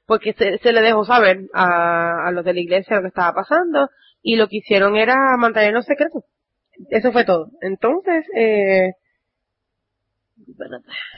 porque 0.05 0.33
se, 0.33 0.59
se 0.59 0.71
le 0.73 0.81
dejó 0.81 1.03
saber 1.05 1.39
a, 1.53 2.27
a 2.27 2.31
los 2.31 2.43
de 2.45 2.53
la 2.53 2.59
iglesia 2.59 2.97
lo 2.97 3.01
que 3.03 3.07
estaba 3.07 3.33
pasando, 3.33 3.89
y 4.21 4.35
lo 4.35 4.47
que 4.47 4.57
hicieron 4.57 4.95
era 4.95 5.15
mantenerlo 5.37 5.81
secreto. 5.81 6.23
Eso 6.89 7.11
fue 7.11 7.23
todo. 7.25 7.47
Entonces, 7.61 8.25
eh. 8.35 8.91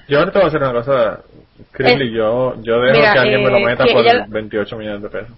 Yo 0.07 0.19
ahorita 0.19 0.39
voy 0.39 0.45
a 0.45 0.47
hacer 0.47 0.61
una 0.61 0.73
cosa, 0.73 1.23
Crisley, 1.71 2.11
yo, 2.13 2.61
yo 2.61 2.79
dejo 2.79 2.97
Mira, 2.99 3.13
que 3.13 3.19
alguien 3.19 3.43
me 3.43 3.49
lo 3.49 3.57
eh, 3.57 3.65
meta 3.65 3.85
por 3.85 4.05
ella- 4.05 4.25
28 4.29 4.77
millones 4.77 5.01
de 5.01 5.09
pesos. 5.09 5.37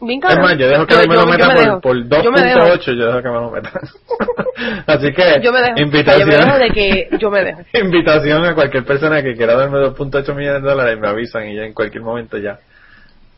Bien 0.00 0.20
Es 0.28 0.38
más, 0.38 0.58
yo 0.58 0.68
dejo 0.68 0.86
que 0.86 0.94
Yo- 0.94 1.00
me 1.00 1.06
yo- 1.06 1.12
lo 1.14 1.20
yo 1.20 1.26
meta 1.26 1.48
me 1.48 1.66
por, 1.80 1.80
por 1.80 2.22
Yo 2.22 2.30
me 2.32 2.40
dejo. 2.42 2.58
2.8, 2.60 2.92
yo 2.98 3.06
dejo 3.06 3.22
que 3.22 3.28
me 3.28 3.34
lo 3.34 3.50
metan. 3.50 3.72
Así 4.86 5.12
que, 5.12 5.40
Yo 5.42 5.52
me 5.52 5.60
dejo. 5.62 5.74
invitación, 5.80 6.20
yo 6.20 6.26
me 6.26 6.44
dejo 6.44 6.58
de 6.58 6.70
que 6.70 7.08
yo 7.18 7.30
me 7.30 7.44
dejo. 7.44 7.60
invitación 7.74 8.44
a 8.44 8.54
cualquier 8.54 8.84
persona 8.84 9.22
que 9.22 9.34
quiera 9.36 9.54
darme 9.56 9.78
2.8 9.78 10.34
millones 10.34 10.62
de 10.62 10.68
dólares, 10.68 10.98
me 10.98 11.08
avisan 11.08 11.48
y 11.48 11.56
ya 11.56 11.62
en 11.64 11.72
cualquier 11.72 12.02
momento 12.02 12.38
ya 12.38 12.58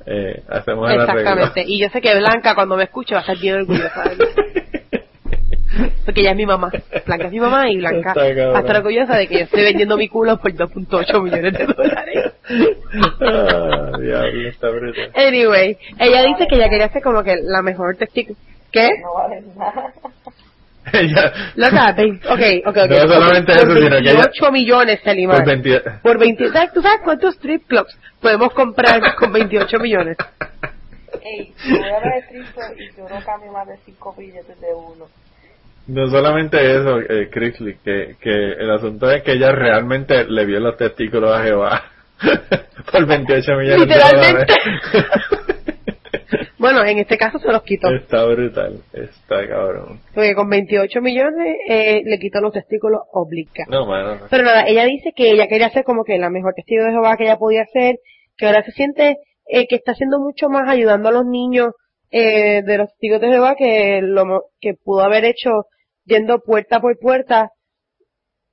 eh, 0.07 0.43
hacemos 0.49 0.91
el 0.91 1.01
arreglo. 1.01 1.21
Exactamente. 1.21 1.65
Y 1.67 1.81
yo 1.81 1.89
sé 1.89 2.01
que 2.01 2.15
Blanca 2.17 2.55
cuando 2.55 2.77
me 2.77 2.85
escuche 2.85 3.15
va 3.15 3.21
a 3.21 3.23
estar 3.23 3.39
bien 3.39 3.57
orgullosa 3.61 4.03
de 4.05 4.17
mí. 4.17 4.25
Porque 6.05 6.21
ella 6.21 6.31
es 6.31 6.37
mi 6.37 6.47
mamá. 6.47 6.71
Blanca 7.07 7.27
es 7.27 7.33
mi 7.33 7.41
mamá 7.41 7.71
y 7.71 7.77
Blanca 7.79 8.15
va 8.15 8.23
a 8.59 8.61
estar 8.61 8.77
orgullosa 8.77 9.17
de 9.17 9.27
que 9.27 9.35
yo 9.39 9.45
estoy 9.45 9.63
vendiendo 9.65 9.97
mi 9.97 10.09
culo 10.09 10.37
por 10.39 10.53
2.8 10.53 11.23
millones 11.23 11.53
de 11.53 11.67
dólares. 11.67 12.33
ah, 13.21 13.91
diablo, 14.01 14.49
está 14.49 14.71
brutal. 14.71 15.11
Anyway, 15.15 15.77
ella 15.99 16.23
dice 16.23 16.47
que 16.49 16.57
ella 16.57 16.69
quería 16.69 16.89
ser 16.91 17.03
como 17.03 17.23
que 17.23 17.37
la 17.43 17.63
mejor 17.63 17.97
testigo. 17.97 18.35
¿Qué? 18.73 18.89
No 19.03 19.15
vale 19.15 19.43
nada. 19.57 19.93
Ella- 20.93 21.33
Loca, 21.57 21.93
vein- 21.97 22.21
ok, 22.31 22.69
ok, 22.69 22.77
ok. 22.85 22.91
No 22.91 23.09
solamente 23.09 23.53
Por 23.55 23.63
eso, 23.71 23.77
sino 23.77 23.91
que 23.91 23.99
ella- 23.99 24.13
28 24.15 24.53
millones, 24.53 25.01
Selimar. 25.03 25.39
por 25.39 25.47
20 25.47 25.81
Por 26.03 26.19
20, 26.19 26.49
¿sabes, 26.53 26.73
¿Tú 26.73 26.81
sabes 26.83 27.01
cuántos 27.03 27.35
strip 27.35 27.67
clubs 27.67 27.99
podemos 28.21 28.53
comprar 28.53 29.01
con 29.17 29.33
28 29.33 29.79
millones? 29.81 30.17
Ey, 31.23 31.53
yo 31.65 31.79
voy 31.79 31.89
a 31.91 31.99
ver 32.01 32.25
Cristo 32.29 32.61
y 32.79 32.97
yo 32.97 33.09
no 33.09 33.21
cambio 33.25 33.51
más 33.53 33.67
de 33.67 33.77
cinco 33.85 34.15
billetes 34.17 34.61
de 34.61 34.69
uno. 34.75 35.07
No 35.89 36.09
solamente 36.09 36.59
eso, 36.59 37.01
eh, 37.01 37.29
Chrisley, 37.31 37.77
que, 37.85 38.17
que 38.21 38.31
el 38.31 38.71
asunto 38.71 39.11
es 39.11 39.23
que 39.23 39.33
ella 39.33 39.53
realmente 39.53 40.25
le 40.25 40.45
vio 40.45 40.59
los 40.61 40.77
testículos 40.77 41.33
a 41.33 41.45
Jehová 41.45 41.85
por 42.93 43.07
28 43.07 43.53
millones 43.57 43.89
de 43.89 43.95
dólares. 43.95 44.47
Bueno, 46.59 46.85
en 46.85 46.99
este 46.99 47.17
caso 47.17 47.39
se 47.39 47.53
los 47.53 47.63
quitó. 47.63 47.89
está 47.95 48.25
brutal, 48.25 48.81
está 48.93 49.47
cabrón. 49.47 50.01
Porque 50.15 50.35
con 50.35 50.49
28 50.49 51.01
millones 51.01 51.57
eh, 51.69 52.03
le 52.05 52.19
quitó 52.19 52.41
los 52.41 52.53
testículos 52.53 53.03
obligados. 53.13 53.69
No, 53.69 53.87
mano, 53.87 54.17
no. 54.17 54.27
Pero 54.31 54.43
nada, 54.43 54.65
ella 54.67 54.85
dice 54.85 55.13
que 55.15 55.31
ella 55.31 55.47
quería 55.47 55.71
ser 55.71 55.85
como 55.85 56.03
que 56.03 56.19
la 56.19 56.31
mejor 56.31 56.55
testigo 56.55 56.85
de 56.85 56.91
Jehová 56.91 57.17
que 57.17 57.25
ella 57.25 57.37
podía 57.37 57.65
ser, 57.67 57.97
que 58.37 58.47
ahora 58.47 58.65
se 58.65 58.73
siente 58.73 59.19
eh, 59.47 59.69
que 59.69 59.77
está 59.77 59.93
haciendo 59.93 60.19
mucho 60.19 60.49
más 60.49 60.69
ayudando 60.69 61.09
a 61.09 61.13
los 61.13 61.27
niños 61.27 61.69
eh, 62.11 62.63
de 62.63 62.79
los 62.79 62.89
testigos 62.91 63.21
de 63.21 63.29
Jehová 63.29 63.55
que 63.57 64.01
lo 64.03 64.25
que 64.61 64.75
pudo 64.75 65.03
haber 65.03 65.25
hecho 65.25 65.67
yendo 66.07 66.39
puerta 66.41 66.81
por 66.81 66.99
puerta 66.99 67.51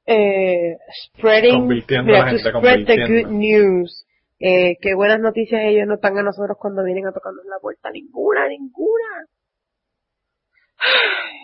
eh, 0.06 0.78
spreading 1.16 1.60
Convirtiendo 1.62 2.12
mira, 2.12 2.24
a 2.24 2.26
la 2.26 2.32
gente, 2.32 2.50
spread 2.50 2.86
the 2.86 3.08
good 3.08 3.32
news 3.32 4.06
eh, 4.40 4.76
qué 4.82 4.94
buenas 4.96 5.20
noticias 5.22 5.62
ellos 5.64 5.88
nos 5.88 6.02
dan 6.02 6.18
a 6.18 6.24
nosotros 6.24 6.58
cuando 6.60 6.84
vienen 6.84 7.08
a 7.08 7.14
tocarnos 7.14 7.46
la 7.46 7.60
puerta 7.62 7.90
ninguna 7.92 8.48
ninguna 8.50 9.28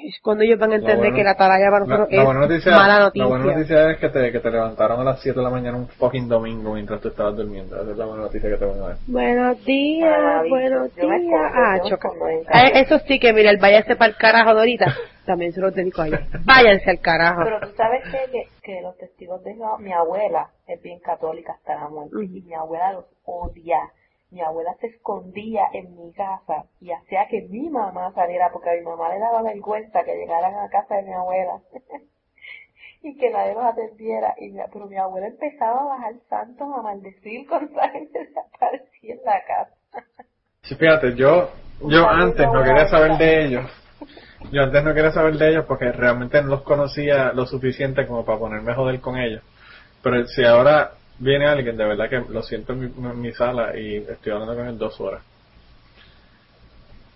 es 0.05 0.19
cuando 0.21 0.43
ellos 0.43 0.59
van 0.59 0.71
a 0.71 0.75
entender 0.75 0.97
bueno- 0.97 1.15
que 1.15 1.23
la 1.23 1.31
atalaya 1.31 1.69
para 1.69 1.85
La, 1.85 1.97
nosotros 1.97 2.17
la 2.17 2.23
buena 2.25 2.43
es 2.43 2.49
noticia, 2.49 2.71
mala 2.75 2.93
la 2.99 3.05
noticia 3.05 3.25
buena 3.27 3.45
noticia 3.45 3.91
es 3.91 3.97
que 3.99 4.09
te, 4.09 4.31
que 4.31 4.39
te 4.39 4.51
levantaron 4.51 4.99
a 4.99 5.03
las 5.03 5.21
7 5.21 5.37
de 5.39 5.43
la 5.43 5.49
mañana 5.49 5.77
un 5.77 5.87
fucking 5.87 6.27
domingo 6.27 6.73
mientras 6.73 6.99
tú 7.01 7.09
estabas 7.09 7.35
durmiendo. 7.37 7.75
Esa 7.81 7.91
es 7.91 7.97
la 7.97 8.05
buena 8.05 8.23
noticia 8.23 8.49
que 8.49 8.57
te 8.57 8.65
van 8.65 8.79
a 8.79 8.87
dar. 8.87 8.97
Buenos 9.07 9.65
días, 9.65 10.43
buenos 10.49 10.95
días. 10.95 11.21
Ah, 11.53 11.79
choca. 11.87 12.09
Eh, 12.53 12.71
Eso 12.81 12.99
sí 13.07 13.19
que, 13.19 13.31
mira, 13.33 13.51
el 13.51 13.57
váyase 13.57 13.95
para 13.95 14.11
el 14.11 14.17
carajo 14.17 14.53
de 14.53 14.59
ahorita. 14.59 14.95
También 15.29 15.53
se 15.53 15.61
lo 15.61 15.69
dedico 15.69 16.01
a 16.01 16.07
ella. 16.07 16.25
Váyanse 16.43 16.89
al 16.89 17.01
carajo. 17.01 17.41
Pero 17.43 17.59
tú 17.59 17.75
sabes 17.77 18.01
que, 18.05 18.31
que, 18.31 18.47
que 18.63 18.81
los 18.81 18.97
testigos 18.97 19.43
de 19.43 19.53
Jehová, 19.53 19.77
mi 19.77 19.93
abuela 19.93 20.49
es 20.65 20.81
bien 20.81 20.99
católica 21.01 21.53
hasta 21.53 21.75
la 21.75 21.87
muerte 21.87 22.15
y 22.25 22.41
mi 22.41 22.55
abuela 22.55 22.93
los 22.93 23.05
odia. 23.25 23.91
Mi 24.31 24.41
abuela 24.41 24.73
se 24.81 24.87
escondía 24.87 25.67
en 25.71 25.95
mi 25.95 26.11
casa 26.13 26.65
y 26.81 26.91
hacía 26.91 27.27
que 27.29 27.43
mi 27.43 27.69
mamá 27.69 28.11
saliera 28.15 28.49
porque 28.51 28.71
a 28.71 28.73
mi 28.73 28.81
mamá 28.81 29.13
le 29.13 29.19
daba 29.19 29.43
vergüenza 29.43 30.03
que 30.03 30.15
llegaran 30.15 30.55
a 30.55 30.67
casa 30.69 30.95
de 30.95 31.03
mi 31.03 31.13
abuela 31.13 31.59
y 33.03 33.15
que 33.15 33.29
nadie 33.29 33.53
los 33.53 33.65
atendiera. 33.65 34.33
Y 34.39 34.49
mi- 34.49 34.61
pero 34.73 34.87
mi 34.87 34.97
abuela 34.97 35.27
empezaba 35.27 35.81
a 35.81 35.85
bajar 35.85 36.13
santos 36.27 36.67
a 36.75 36.81
maldecir 36.81 37.47
con 37.47 37.65
esa 37.65 37.87
gente 37.89 38.25
se 38.33 38.39
aparecía 38.55 39.13
en 39.13 39.21
la 39.23 39.43
casa. 39.45 39.75
Sí, 40.63 40.73
fíjate, 40.75 41.15
yo, 41.15 41.49
yo 41.87 42.09
antes 42.09 42.47
no 42.47 42.63
quería 42.63 42.87
saber 42.87 43.11
de 43.19 43.45
ellos. 43.45 43.65
Yo 44.51 44.63
antes 44.63 44.83
no 44.83 44.93
quería 44.93 45.11
saber 45.11 45.37
de 45.37 45.49
ellos 45.49 45.65
porque 45.65 45.91
realmente 45.91 46.41
no 46.41 46.49
los 46.49 46.61
conocía 46.61 47.33
lo 47.33 47.45
suficiente 47.45 48.07
como 48.07 48.25
para 48.25 48.39
ponerme 48.39 48.71
a 48.71 48.75
joder 48.75 48.99
con 48.99 49.17
ellos. 49.17 49.41
Pero 50.01 50.25
si 50.27 50.43
ahora 50.43 50.93
viene 51.19 51.45
alguien, 51.45 51.77
de 51.77 51.85
verdad 51.85 52.09
que 52.09 52.23
lo 52.31 52.41
siento 52.41 52.73
en 52.73 53.21
mi, 53.21 53.31
sala 53.33 53.77
y 53.77 53.97
estoy 53.97 54.31
hablando 54.31 54.55
con 54.55 54.67
él 54.67 54.77
dos 54.77 54.99
horas. 55.01 55.21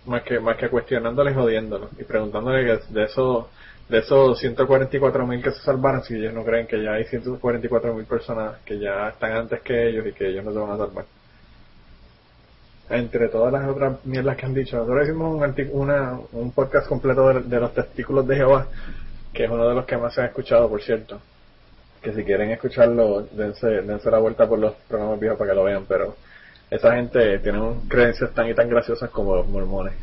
más 0.06 0.22
que 0.22 0.38
más 0.38 0.56
que 0.58 0.68
cuestionándole 0.68 1.30
y 1.30 1.34
jodiéndolo 1.34 1.88
y 1.98 2.04
preguntándole 2.04 2.64
que 2.64 2.94
de 2.94 3.04
esos 3.04 3.46
de 3.88 3.98
esos 3.98 4.38
144 4.38 5.26
mil 5.26 5.42
que 5.42 5.50
se 5.50 5.60
salvaron 5.62 6.02
si 6.04 6.14
ellos 6.14 6.34
no 6.34 6.44
creen 6.44 6.66
que 6.66 6.82
ya 6.82 6.92
hay 6.92 7.04
144 7.04 7.94
mil 7.94 8.04
personas 8.06 8.58
que 8.64 8.78
ya 8.78 9.08
están 9.08 9.32
antes 9.32 9.60
que 9.62 9.88
ellos 9.88 10.06
y 10.06 10.12
que 10.12 10.28
ellos 10.28 10.44
no 10.44 10.52
se 10.52 10.58
van 10.58 10.70
a 10.72 10.76
salvar 10.78 11.04
entre 12.90 13.28
todas 13.28 13.52
las 13.52 13.66
otras 13.68 14.04
mierdas 14.04 14.36
que 14.36 14.46
han 14.46 14.54
dicho. 14.54 14.76
Nosotros 14.76 15.04
hicimos 15.04 15.34
un 15.34 15.70
una, 15.72 16.18
un 16.32 16.52
podcast 16.52 16.86
completo 16.88 17.28
de, 17.32 17.40
de 17.42 17.60
los 17.60 17.72
testículos 17.74 18.26
de 18.26 18.36
Jehová 18.36 18.66
que 19.32 19.44
es 19.44 19.50
uno 19.50 19.68
de 19.68 19.74
los 19.74 19.84
que 19.84 19.96
más 19.96 20.14
se 20.14 20.20
ha 20.22 20.26
escuchado 20.26 20.68
por 20.68 20.80
cierto. 20.80 21.20
Que 22.00 22.12
si 22.12 22.22
quieren 22.24 22.50
escucharlo 22.50 23.22
dense, 23.32 23.66
dense 23.82 24.10
la 24.10 24.18
vuelta 24.18 24.46
por 24.48 24.58
los 24.58 24.74
programas 24.88 25.18
viejos 25.18 25.38
para 25.38 25.50
que 25.50 25.56
lo 25.56 25.64
vean 25.64 25.84
pero 25.88 26.14
esa 26.70 26.94
gente 26.94 27.38
tiene 27.40 27.60
un- 27.60 27.88
creencias 27.88 28.32
tan 28.32 28.48
y 28.48 28.54
tan 28.54 28.68
graciosas 28.68 29.10
como 29.10 29.34
los 29.36 29.46
mormones. 29.48 29.94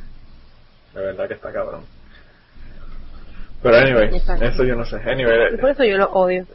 De 0.94 1.02
verdad 1.02 1.28
que 1.28 1.36
está 1.36 1.52
cabrón. 1.54 1.82
Pero 3.62 3.78
anyway 3.78 4.16
Exacto. 4.16 4.44
eso 4.44 4.64
yo 4.64 4.76
no 4.76 4.86
sé. 4.86 4.98
Anyway 4.98 5.54
Y 5.54 5.58
por 5.58 5.70
eso 5.70 5.84
yo 5.84 5.98
lo 5.98 6.12
odio. 6.12 6.46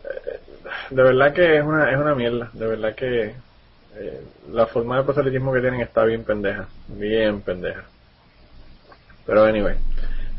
de 0.91 1.03
verdad 1.03 1.33
que 1.33 1.59
es 1.59 1.65
una 1.65 1.91
es 1.91 1.97
una 1.99 2.15
mierda. 2.15 2.51
De 2.53 2.67
verdad 2.67 2.95
que 2.95 3.35
eh, 3.99 4.21
la 4.53 4.67
forma 4.67 4.99
de 4.99 5.05
proselitismo 5.05 5.53
que 5.53 5.61
tienen 5.61 5.81
está 5.81 6.05
bien 6.05 6.25
pendeja 6.25 6.69
bien 6.89 7.41
pendeja. 7.43 7.85
Pero 9.27 9.45
anyway. 9.45 9.77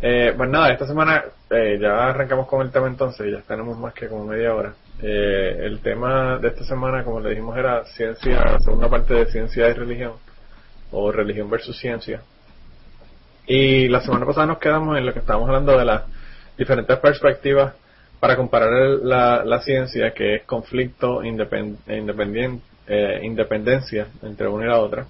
Eh, 0.02 0.34
pues 0.38 0.50
nada 0.50 0.72
esta 0.72 0.86
semana 0.86 1.24
eh, 1.50 1.80
ya 1.82 2.10
arrancamos 2.10 2.48
con 2.48 2.62
el 2.62 2.72
tema 2.72 2.88
entonces 2.88 3.32
ya 3.32 3.42
tenemos 3.42 3.78
más 3.78 3.94
que 3.94 4.08
como 4.08 4.26
media 4.26 4.54
hora. 4.54 4.74
Eh, 5.02 5.58
el 5.64 5.80
tema 5.82 6.38
de 6.38 6.48
esta 6.50 6.64
semana 6.66 7.04
como 7.04 7.20
le 7.20 7.30
dijimos 7.32 7.58
era 7.58 7.84
ciencia 7.86 8.60
segunda 8.60 8.90
parte 8.90 9.14
de 9.14 9.26
ciencia 9.28 9.68
y 9.70 9.74
religión 9.74 10.14
o 10.92 11.12
religión 11.12 11.50
versus 11.50 11.78
ciencia. 11.78 12.22
Y 13.48 13.88
la 13.88 14.02
semana 14.02 14.26
pasada 14.26 14.46
nos 14.48 14.60
quedamos 14.60 14.98
en 14.98 15.06
lo 15.06 15.14
que 15.14 15.20
estábamos 15.20 15.48
hablando 15.48 15.78
de 15.78 15.86
las 15.86 16.04
diferentes 16.58 16.98
perspectivas 17.00 17.74
para 18.20 18.36
comparar 18.36 18.74
el- 18.74 19.08
la, 19.08 19.44
la 19.46 19.62
ciencia, 19.62 20.12
que 20.14 20.36
es 20.36 20.44
conflicto, 20.44 21.22
independ- 21.24 21.78
independien- 21.88 22.62
eh, 22.88 23.20
independencia 23.24 24.08
entre 24.24 24.48
una 24.48 24.66
y 24.66 24.70
la 24.70 24.80
otra. 24.80 25.08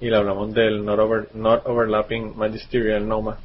Y 0.00 0.10
le 0.10 0.16
hablamos 0.16 0.52
del 0.52 0.84
not, 0.84 0.98
over- 0.98 1.28
not 1.34 1.66
overlapping 1.66 2.36
magisterial 2.36 3.06
NOMA. 3.06 3.38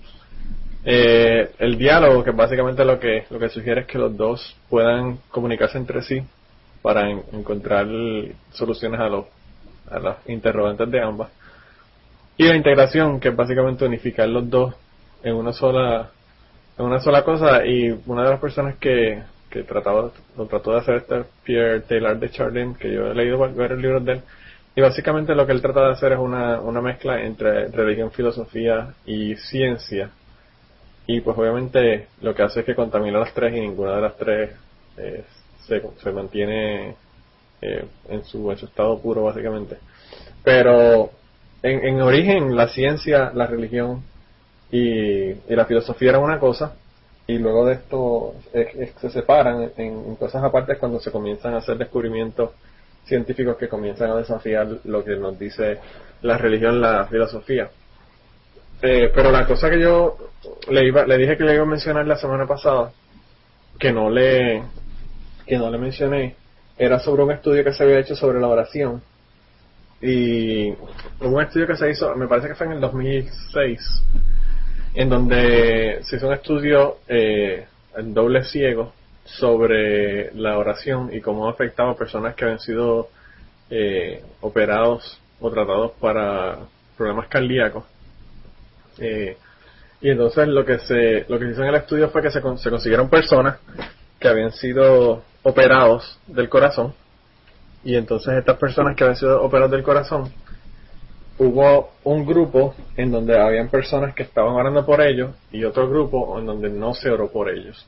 Eh, 0.84 1.52
el 1.60 1.77
diálogo, 1.77 2.23
que 2.23 2.31
básicamente 2.31 2.84
lo 2.85 2.99
que, 2.99 3.26
lo 3.30 3.39
que 3.39 3.49
sugiere 3.49 3.81
es 3.81 3.88
que 3.88 3.98
los 3.98 4.15
dos 4.15 4.56
puedan 4.69 5.18
comunicarse 5.30 5.77
entre 5.77 6.02
sí 6.02 6.23
para 6.81 7.10
en- 7.10 7.23
encontrar 7.34 7.88
soluciones 8.52 8.99
a 8.99 9.10
los, 9.10 9.26
a 9.91 9.99
las 9.99 10.18
interrogantes 10.30 10.89
de 10.89 11.02
ambas. 11.02 11.30
Y 12.38 12.45
la 12.45 12.56
integración, 12.56 13.19
que 13.19 13.30
es 13.30 13.35
básicamente 13.35 13.85
unificar 13.85 14.30
los 14.30 14.49
dos 14.49 14.73
en 15.23 15.35
una 15.35 15.53
sola 15.53 16.11
en 16.77 16.85
una 16.85 16.99
sola 16.99 17.23
cosa 17.23 17.65
y 17.65 17.89
una 18.06 18.23
de 18.23 18.30
las 18.30 18.39
personas 18.39 18.76
que, 18.77 19.22
trataba, 19.63 20.11
lo 20.38 20.45
trató 20.45 20.71
de 20.73 20.79
hacer 20.79 20.95
este 20.95 21.23
Pierre 21.43 21.81
Taylor 21.81 22.17
de 22.19 22.29
Chardin, 22.29 22.75
que 22.75 22.91
yo 22.91 23.07
he 23.11 23.15
leído 23.15 23.39
va- 23.39 23.47
varios 23.49 23.79
libros 23.79 24.03
de 24.05 24.13
él, 24.13 24.21
y 24.75 24.81
básicamente 24.81 25.34
lo 25.35 25.45
que 25.45 25.53
él 25.53 25.61
trata 25.61 25.85
de 25.88 25.93
hacer 25.93 26.13
es 26.13 26.19
una, 26.19 26.59
una 26.59 26.81
mezcla 26.81 27.21
entre 27.21 27.67
religión, 27.69 28.11
filosofía 28.11 28.93
y 29.05 29.35
ciencia, 29.35 30.11
y 31.07 31.21
pues 31.21 31.38
obviamente 31.38 32.07
lo 32.21 32.35
que 32.35 32.43
hace 32.43 32.59
es 32.59 32.65
que 32.65 32.75
contamina 32.75 33.19
las 33.19 33.34
tres 33.34 33.55
y 33.55 33.61
ninguna 33.61 33.95
de 33.95 34.01
las 34.01 34.17
tres 34.17 34.51
eh, 34.97 35.23
se, 35.65 35.81
se 36.03 36.11
mantiene 36.11 36.95
eh, 37.61 37.85
en, 38.09 38.23
su, 38.25 38.51
en 38.51 38.57
su 38.57 38.65
estado 38.65 38.99
puro 39.01 39.23
básicamente. 39.23 39.77
Pero 40.43 41.11
en, 41.63 41.85
en 41.85 42.01
origen 42.01 42.55
la 42.55 42.67
ciencia, 42.67 43.31
la 43.34 43.47
religión 43.47 44.03
y, 44.69 45.29
y 45.29 45.55
la 45.55 45.65
filosofía 45.65 46.09
era 46.09 46.19
una 46.19 46.39
cosa 46.39 46.75
y 47.27 47.37
luego 47.37 47.65
de 47.65 47.73
esto 47.73 48.35
es- 48.53 48.73
es- 48.75 48.91
se 49.01 49.09
separan 49.09 49.71
en, 49.77 50.15
cosas 50.15 50.43
aparte 50.43 50.77
cuando 50.77 50.99
se 50.99 51.11
comienzan 51.11 51.53
a 51.53 51.57
hacer 51.57 51.77
descubrimientos 51.77 52.51
científicos 53.05 53.57
que 53.57 53.67
comienzan 53.67 54.11
a 54.11 54.15
desafiar 54.15 54.67
lo 54.85 55.03
que 55.03 55.15
nos 55.15 55.37
dice 55.37 55.77
la 56.21 56.37
religión, 56.37 56.81
la 56.81 57.05
filosofía. 57.05 57.69
Eh, 58.81 59.11
pero 59.13 59.31
la 59.31 59.45
cosa 59.45 59.69
que 59.69 59.79
yo 59.79 60.17
le 60.69 60.85
iba, 60.85 61.05
le 61.05 61.17
dije 61.17 61.37
que 61.37 61.43
le 61.43 61.53
iba 61.55 61.63
a 61.63 61.67
mencionar 61.67 62.05
la 62.05 62.17
semana 62.17 62.45
pasada, 62.45 62.91
que 63.79 63.91
no 63.91 64.09
le, 64.09 64.63
que 65.45 65.57
no 65.57 65.69
le 65.69 65.77
mencioné, 65.77 66.35
era 66.77 66.99
sobre 66.99 67.23
un 67.23 67.31
estudio 67.31 67.63
que 67.63 67.73
se 67.73 67.83
había 67.83 67.99
hecho 67.99 68.15
sobre 68.15 68.39
la 68.39 68.47
oración. 68.47 69.01
Y 70.01 70.69
un 71.21 71.41
estudio 71.41 71.65
que 71.65 71.75
se 71.75 71.89
hizo, 71.89 72.15
me 72.15 72.27
parece 72.27 72.49
que 72.49 72.55
fue 72.55 72.67
en 72.67 72.73
el 72.73 72.81
2006, 72.81 73.79
en 74.98 75.10
donde 75.10 75.99
se 76.06 76.15
hizo 76.15 76.28
un 76.28 76.34
estudio 76.34 76.98
eh, 77.07 77.68
en 77.95 78.15
doble 78.15 78.44
ciego 78.45 78.94
sobre 79.26 80.34
la 80.34 80.57
oración 80.57 81.14
y 81.14 81.22
cómo 81.22 81.48
afectaba 81.48 81.91
a 81.91 81.95
personas 81.95 82.34
que 82.34 82.45
habían 82.45 82.60
sido 82.60 83.07
eh, 83.69 84.24
operados 84.41 85.22
o 85.40 85.52
tratados 85.52 85.91
para 86.02 86.57
problemas 86.98 87.28
cardíacos. 87.28 87.84
Eh, 88.98 89.38
y 90.02 90.10
entonces 90.10 90.48
lo 90.48 90.65
que 90.65 90.80
se 90.80 91.26
lo 91.28 91.38
que 91.38 91.45
se 91.45 91.52
hizo 91.52 91.61
en 91.61 91.69
el 91.69 91.76
estudio 91.76 92.10
fue 92.10 92.24
que 92.24 92.32
se, 92.32 92.41
se 92.41 92.69
consiguieron 92.72 93.07
personas 93.07 93.60
que 94.19 94.28
habían 94.28 94.52
sido 94.52 95.22
operados 95.44 96.19
del 96.26 96.49
corazón 96.49 96.95
y 97.84 97.95
entonces 97.95 98.34
estas 98.34 98.57
personas 98.57 98.95
que 98.95 99.03
habían 99.03 99.18
sido 99.18 99.44
operados 99.44 99.69
del 99.69 99.84
corazón 99.84 100.34
hubo 101.39 101.91
un 102.03 102.26
grupo 102.26 102.76
en 102.95 103.11
donde 103.11 103.39
habían 103.39 103.69
personas 103.69 104.15
que 104.15 104.23
estaban 104.23 104.53
orando 104.53 104.85
por 104.85 105.01
ellos 105.01 105.35
y 105.51 105.64
otro 105.64 105.89
grupo 105.89 106.38
en 106.39 106.45
donde 106.45 106.69
no 106.69 106.93
se 106.93 107.09
oró 107.09 107.31
por 107.31 107.49
ellos. 107.49 107.88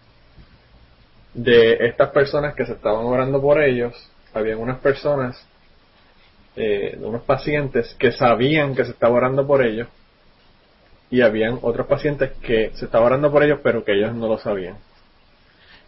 De 1.34 1.86
estas 1.86 2.10
personas 2.10 2.56
que 2.56 2.66
se 2.66 2.74
estaban 2.74 3.06
orando 3.06 3.42
por 3.42 3.62
ellos, 3.62 3.94
habían 4.34 4.60
unas 4.60 4.80
personas, 4.80 5.44
eh, 6.56 6.98
unos 7.02 7.24
pacientes 7.24 7.96
que 7.98 8.12
sabían 8.12 8.76
que 8.76 8.86
se 8.86 8.92
estaba 8.92 9.16
orando 9.16 9.46
por 9.46 9.64
ellos 9.64 9.88
y 11.12 11.22
habían 11.22 11.58
otros 11.62 11.88
pacientes 11.88 12.32
que 12.42 12.72
se 12.76 12.86
estaba 12.86 13.06
orando 13.06 13.32
por 13.32 13.44
ellos 13.44 13.60
pero 13.64 13.84
que 13.84 13.94
ellos 13.94 14.14
no 14.14 14.28
lo 14.28 14.38
sabían. 14.38 14.78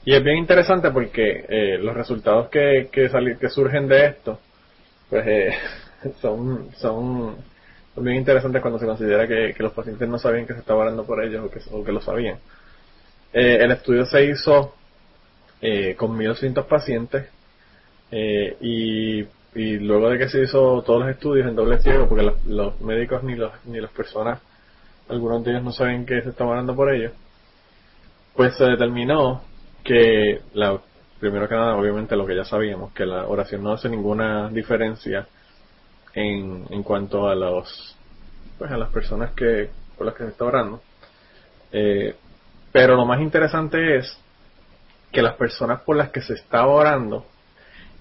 Y 0.04 0.16
es 0.16 0.24
bien 0.24 0.38
interesante 0.38 0.90
porque 0.90 1.46
eh, 1.48 1.78
los 1.78 1.96
resultados 1.96 2.50
que, 2.50 2.90
que, 2.92 3.08
que 3.40 3.50
surgen 3.50 3.88
de 3.88 4.06
esto 4.08 4.40
pues 5.12 5.28
eh, 5.28 5.54
son, 6.22 6.70
son, 6.78 7.36
son 8.02 8.06
bien 8.06 8.18
interesantes 8.18 8.64
cuando 8.64 8.80
se 8.80 8.88
considera 8.88 9.28
que, 9.28 9.54
que 9.56 9.64
los 9.64 9.74
pacientes 9.74 10.10
no 10.10 10.18
sabían 10.18 10.48
que 10.48 10.54
se 10.54 10.60
estaba 10.60 10.82
orando 10.82 11.06
por 11.06 11.24
ellos 11.24 11.46
o 11.46 11.52
que, 11.52 11.60
o 11.72 11.84
que 11.84 11.92
lo 11.92 12.02
sabían. 12.02 12.40
Eh, 13.32 13.60
el 13.62 13.72
estudio 13.72 14.06
se 14.08 14.26
hizo 14.26 14.74
eh, 15.62 15.96
con 15.96 16.18
1.200 16.18 16.66
pacientes 16.66 17.30
eh, 18.12 18.58
y, 18.60 19.20
y 19.54 19.78
luego 19.78 20.10
de 20.10 20.18
que 20.18 20.30
se 20.30 20.42
hizo 20.42 20.82
todos 20.82 21.02
los 21.02 21.10
estudios 21.10 21.48
en 21.48 21.56
doble 21.56 21.80
ciego, 21.80 22.10
porque 22.10 22.28
los, 22.48 22.82
médicos 22.82 23.24
ni, 23.24 23.36
los, 23.36 23.52
ni 23.66 23.80
las 23.80 23.92
personas, 23.92 24.42
algunos 25.08 25.44
de 25.44 25.52
ellos 25.52 25.64
no 25.64 25.72
saben 25.72 26.04
que 26.04 26.24
se 26.24 26.30
estaba 26.30 26.52
orando 26.52 26.76
por 26.76 26.92
ellos, 26.92 27.14
pues 28.36 28.56
se 28.58 28.66
determinó 28.66 29.44
que 29.84 30.42
la 30.54 30.80
primero 31.20 31.48
que 31.48 31.54
nada 31.54 31.76
obviamente 31.76 32.16
lo 32.16 32.26
que 32.26 32.36
ya 32.36 32.46
sabíamos 32.46 32.94
que 32.94 33.06
la 33.06 33.28
oración 33.28 33.62
no 33.62 33.74
hace 33.74 33.90
ninguna 33.90 34.50
diferencia 34.50 35.28
en, 36.14 36.66
en 36.70 36.84
cuanto 36.84 37.28
a 37.28 37.36
los 37.36 37.96
pues 38.58 38.72
a 38.72 38.78
las 38.78 38.90
personas 38.92 39.32
que 39.32 39.70
por 39.98 40.06
las 40.06 40.16
que 40.16 40.24
se 40.24 40.30
está 40.30 40.46
orando. 40.46 40.82
Eh, 41.72 42.16
pero 42.72 42.96
lo 42.96 43.06
más 43.06 43.22
interesante 43.22 43.98
es 43.98 44.18
que 45.12 45.22
las 45.22 45.36
personas 45.36 45.82
por 45.82 45.96
las 45.96 46.10
que 46.10 46.22
se 46.22 46.34
estaba 46.34 46.68
orando 46.68 47.26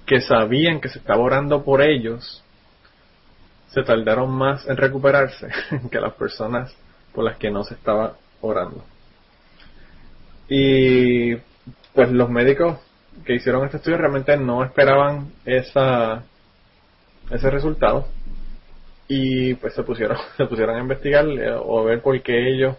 que 0.07 0.20
sabían 0.20 0.81
que 0.81 0.89
se 0.89 0.99
estaba 0.99 1.20
orando 1.20 1.62
por 1.62 1.82
ellos 1.82 2.43
se 3.69 3.82
tardaron 3.82 4.31
más 4.31 4.66
en 4.69 4.77
recuperarse 4.77 5.49
que 5.91 6.01
las 6.01 6.15
personas 6.15 6.74
por 7.15 7.24
las 7.24 7.37
que 7.37 7.51
no 7.51 7.62
se 7.62 7.74
estaba 7.74 8.16
orando. 8.41 8.85
Y 10.49 11.37
pues 11.95 12.11
los 12.11 12.28
médicos 12.28 12.78
que 13.24 13.35
hicieron 13.35 13.65
este 13.65 13.77
estudio 13.77 13.99
realmente 13.99 14.37
no 14.37 14.65
esperaban 14.65 15.32
esa 15.45 16.24
ese 17.31 17.51
resultado. 17.51 18.07
Y 19.09 19.55
pues 19.55 19.74
se 19.74 19.82
pusieron 19.82 20.16
se 20.36 20.47
pusieron 20.47 20.77
a 20.77 20.81
investigar 20.81 21.27
eh, 21.27 21.52
o 21.52 21.85
ver 21.85 22.01
por 22.01 22.20
qué 22.23 22.48
ellos 22.48 22.77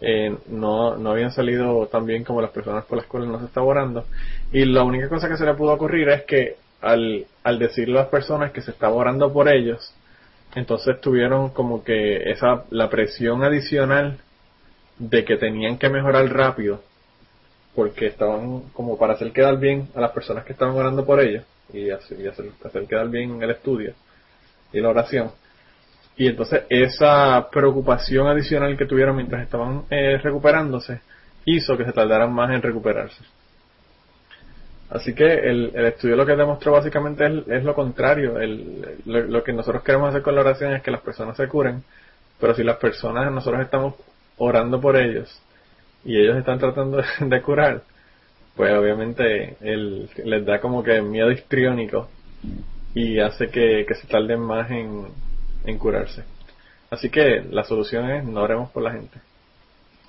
eh, 0.00 0.36
no, 0.46 0.96
no 0.96 1.10
habían 1.10 1.32
salido 1.32 1.86
tan 1.86 2.06
bien 2.06 2.22
como 2.22 2.40
las 2.40 2.52
personas 2.52 2.84
por 2.84 2.98
las 2.98 3.06
cuales 3.06 3.28
no 3.28 3.40
se 3.40 3.46
estaba 3.46 3.66
orando 3.66 4.04
y 4.52 4.64
la 4.64 4.84
única 4.84 5.08
cosa 5.08 5.28
que 5.28 5.36
se 5.36 5.44
le 5.44 5.54
pudo 5.54 5.72
ocurrir 5.72 6.08
es 6.08 6.22
que 6.22 6.56
al, 6.80 7.26
al 7.42 7.58
decirle 7.58 7.98
a 7.98 8.02
las 8.02 8.08
personas 8.08 8.52
que 8.52 8.62
se 8.62 8.70
estaba 8.70 8.94
orando 8.94 9.32
por 9.32 9.48
ellos 9.48 9.92
entonces 10.54 11.00
tuvieron 11.00 11.50
como 11.50 11.82
que 11.82 12.30
esa 12.30 12.62
la 12.70 12.88
presión 12.88 13.42
adicional 13.42 14.18
de 14.98 15.24
que 15.24 15.36
tenían 15.36 15.78
que 15.78 15.88
mejorar 15.88 16.32
rápido 16.32 16.80
porque 17.74 18.06
estaban 18.06 18.68
como 18.72 18.98
para 18.98 19.14
hacer 19.14 19.32
quedar 19.32 19.58
bien 19.58 19.88
a 19.96 20.00
las 20.00 20.12
personas 20.12 20.44
que 20.44 20.52
estaban 20.52 20.76
orando 20.76 21.04
por 21.04 21.20
ellos 21.20 21.42
y 21.72 21.90
hacer, 21.90 22.20
y 22.20 22.26
hacer, 22.26 22.86
quedar 22.86 23.08
bien 23.08 23.42
el 23.42 23.50
estudio 23.50 23.94
y 24.72 24.80
la 24.80 24.90
oración. 24.90 25.30
Y 26.16 26.26
entonces 26.26 26.64
esa 26.68 27.48
preocupación 27.50 28.26
adicional 28.26 28.76
que 28.76 28.86
tuvieron 28.86 29.16
mientras 29.16 29.42
estaban 29.42 29.84
eh, 29.90 30.18
recuperándose 30.18 31.00
hizo 31.44 31.76
que 31.76 31.84
se 31.84 31.92
tardaran 31.92 32.32
más 32.32 32.50
en 32.50 32.62
recuperarse. 32.62 33.22
Así 34.90 35.14
que 35.14 35.24
el, 35.24 35.72
el 35.74 35.86
estudio 35.86 36.16
lo 36.16 36.24
que 36.24 36.34
demostró 36.34 36.72
básicamente 36.72 37.24
es, 37.46 37.62
lo 37.62 37.74
contrario. 37.74 38.38
El, 38.38 39.00
lo, 39.04 39.44
que 39.44 39.52
nosotros 39.52 39.82
queremos 39.82 40.08
hacer 40.08 40.22
con 40.22 40.34
la 40.34 40.40
oración 40.40 40.72
es 40.72 40.82
que 40.82 40.90
las 40.90 41.02
personas 41.02 41.36
se 41.36 41.46
curen, 41.46 41.82
pero 42.40 42.54
si 42.54 42.64
las 42.64 42.78
personas, 42.78 43.30
nosotros 43.30 43.62
estamos 43.62 43.94
orando 44.38 44.80
por 44.80 44.96
ellos 44.96 45.42
y 46.04 46.18
ellos 46.18 46.36
están 46.38 46.58
tratando 46.58 47.02
de 47.20 47.42
curar, 47.42 47.82
pues 48.58 48.72
obviamente 48.72 49.56
el, 49.60 50.10
les 50.24 50.44
da 50.44 50.60
como 50.60 50.82
que 50.82 51.00
miedo 51.00 51.30
histriónico 51.30 52.08
y 52.92 53.20
hace 53.20 53.50
que, 53.50 53.86
se 53.94 54.08
tarden 54.08 54.40
más 54.40 54.68
en, 54.72 55.06
en 55.64 55.78
curarse. 55.78 56.24
Así 56.90 57.08
que 57.08 57.40
la 57.52 57.62
solución 57.62 58.10
es 58.10 58.24
no 58.24 58.42
oremos 58.42 58.70
por 58.70 58.82
la 58.82 58.90
gente. 58.90 59.20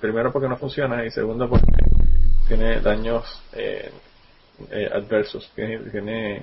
Primero 0.00 0.32
porque 0.32 0.48
no 0.48 0.56
funciona 0.56 1.06
y 1.06 1.12
segundo 1.12 1.48
porque 1.48 1.70
tiene 2.48 2.80
daños 2.80 3.24
eh, 3.52 3.92
eh, 4.72 4.90
adversos, 4.92 5.48
tiene, 5.54 5.78
tiene 5.88 6.42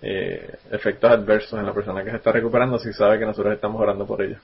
eh, 0.00 0.56
efectos 0.70 1.10
adversos 1.10 1.60
en 1.60 1.66
la 1.66 1.74
persona 1.74 2.02
que 2.04 2.10
se 2.10 2.16
está 2.16 2.32
recuperando 2.32 2.78
si 2.78 2.90
sabe 2.94 3.18
que 3.18 3.26
nosotros 3.26 3.52
estamos 3.52 3.78
orando 3.82 4.06
por 4.06 4.22
ella. 4.22 4.40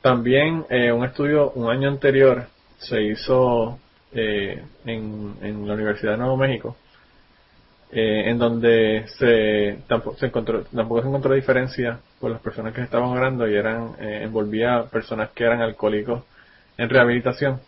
También 0.00 0.64
un 0.70 1.04
estudio 1.04 1.50
un 1.56 1.68
año 1.70 1.88
anterior 1.88 2.46
se 2.78 3.02
hizo 3.02 3.80
en, 4.12 5.34
en 5.42 5.68
la 5.68 5.74
Universidad 5.74 6.12
de 6.12 6.18
Nuevo 6.18 6.36
México 6.36 6.76
en 7.92 8.38
donde 8.38 9.04
se 9.18 9.82
tampoco 9.88 10.16
se 10.16 10.26
encontró 10.26 10.62
tampoco 10.62 11.02
se 11.02 11.08
encontró 11.08 11.34
diferencia 11.34 11.98
con 12.20 12.30
las 12.30 12.40
personas 12.40 12.72
que 12.72 12.82
estaban 12.82 13.08
orando 13.08 13.48
y 13.48 13.56
eran 13.56 13.96
envolvía 13.98 14.84
personas 14.84 15.30
que 15.30 15.42
eran 15.42 15.60
alcohólicos 15.60 16.22
en 16.80 16.88
rehabilitación. 16.88 17.60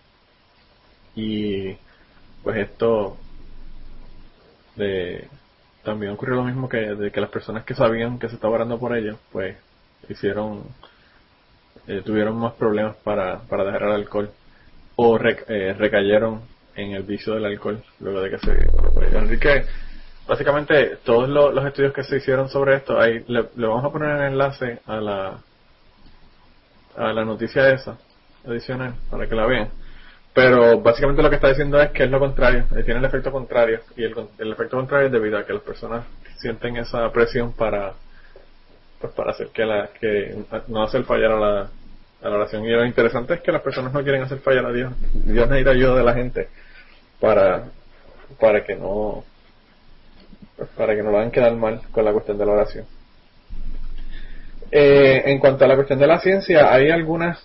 Y 1.15 1.77
pues 2.43 2.57
esto 2.57 3.17
de, 4.77 5.29
también 5.83 6.13
ocurrió 6.13 6.37
lo 6.37 6.45
mismo 6.45 6.69
que 6.69 6.79
de 6.79 7.11
que 7.11 7.21
las 7.21 7.31
personas 7.31 7.65
que 7.65 7.75
sabían 7.75 8.19
que 8.19 8.29
se 8.29 8.37
estaba 8.37 8.55
orando 8.55 8.79
por 8.79 8.97
ellos, 8.97 9.19
pues 9.31 9.57
hicieron, 10.09 10.63
eh, 11.87 12.03
tuvieron 12.05 12.37
más 12.37 12.55
problemas 12.55 12.97
para, 12.97 13.41
para 13.41 13.65
dejar 13.65 13.83
el 13.83 13.93
alcohol 13.93 14.31
o 14.97 15.19
eh, 15.19 15.75
recayeron 15.79 16.43
en 16.75 16.93
el 16.93 17.03
vicio 17.03 17.35
del 17.35 17.45
alcohol 17.45 17.83
luego 18.01 18.21
de 18.23 18.31
que 18.31 18.39
se 18.39 18.53
Así 19.19 19.39
que 19.39 19.65
básicamente 20.27 20.99
todos 21.05 21.29
los 21.29 21.65
estudios 21.67 21.93
que 21.93 22.05
se 22.05 22.17
hicieron 22.17 22.49
sobre 22.49 22.77
esto, 22.77 22.99
ahí 22.99 23.25
le, 23.27 23.45
le, 23.57 23.67
vamos 23.67 23.85
a 23.85 23.91
poner 23.91 24.11
el 24.11 24.33
enlace 24.33 24.81
a 24.87 24.97
la 24.97 25.39
a 26.97 27.13
la 27.13 27.25
noticia 27.25 27.71
esa 27.71 27.97
adicional 28.47 28.95
para 29.11 29.27
que 29.27 29.35
la 29.35 29.47
vean 29.47 29.71
pero 30.35 30.81
básicamente 30.81 31.23
lo 31.23 31.29
que 31.29 31.37
está 31.37 31.49
diciendo 31.49 31.81
es 31.81 31.91
que 31.91 32.05
es 32.05 32.11
lo 32.11 32.19
contrario, 32.19 32.67
eh, 32.75 32.83
tiene 32.85 33.01
el 33.01 33.05
efecto 33.05 33.31
contrario. 33.31 33.81
Y 33.97 34.05
el, 34.05 34.15
el 34.39 34.53
efecto 34.53 34.79
contrario 34.79 35.07
es 35.07 35.13
debido 35.13 35.39
a 35.39 35.45
que 35.45 35.53
las 35.53 35.63
personas 35.63 36.07
sienten 36.39 36.77
esa 36.77 37.11
presión 37.13 37.53
para 37.53 37.95
pues 39.01 39.13
para 39.15 39.33
hacer 39.33 39.49
que 39.49 39.65
la 39.65 39.89
que 39.89 40.45
no 40.69 40.83
hacer 40.83 41.05
fallar 41.05 41.33
a 41.33 41.41
la, 41.41 41.71
la 42.31 42.37
oración. 42.37 42.65
Y 42.65 42.71
lo 42.71 42.85
interesante 42.85 43.35
es 43.35 43.41
que 43.41 43.53
las 43.53 43.63
personas 43.63 43.93
no 43.93 44.03
quieren 44.03 44.23
hacer 44.23 44.39
fallar 44.39 44.67
a 44.67 44.73
Dios. 44.73 44.93
Dios 45.13 45.49
necesita 45.49 45.71
ayuda 45.71 45.97
de 45.97 46.05
la 46.05 46.15
gente 46.15 46.49
para, 47.21 47.65
para 48.39 48.65
que 48.65 48.77
no 48.77 49.25
para 50.77 50.95
que 50.95 51.03
no 51.03 51.11
lo 51.11 51.19
hagan 51.19 51.31
quedar 51.31 51.55
mal 51.57 51.81
con 51.91 52.05
la 52.05 52.13
cuestión 52.13 52.39
de 52.39 52.47
la 52.47 52.53
oración. 52.53 52.85
Eh, 54.71 55.23
en 55.27 55.39
cuanto 55.39 55.65
a 55.65 55.69
la 55.69 55.75
cuestión 55.75 55.99
de 55.99 56.07
la 56.07 56.21
ciencia, 56.21 56.73
hay 56.73 56.91
algunas 56.91 57.45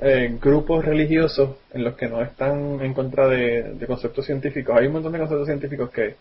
eh, 0.00 0.36
grupos 0.40 0.84
religiosos 0.84 1.56
en 1.72 1.84
los 1.84 1.94
que 1.94 2.08
no 2.08 2.22
están 2.22 2.80
en 2.80 2.94
contra 2.94 3.28
de, 3.28 3.76
conceptos 3.86 4.26
científicos. 4.26 4.76
Hay 4.76 4.86
un 4.86 4.94
montón 4.94 5.12
de 5.12 5.18
conceptos 5.18 5.46
científicos 5.46 5.90
que 5.90 6.16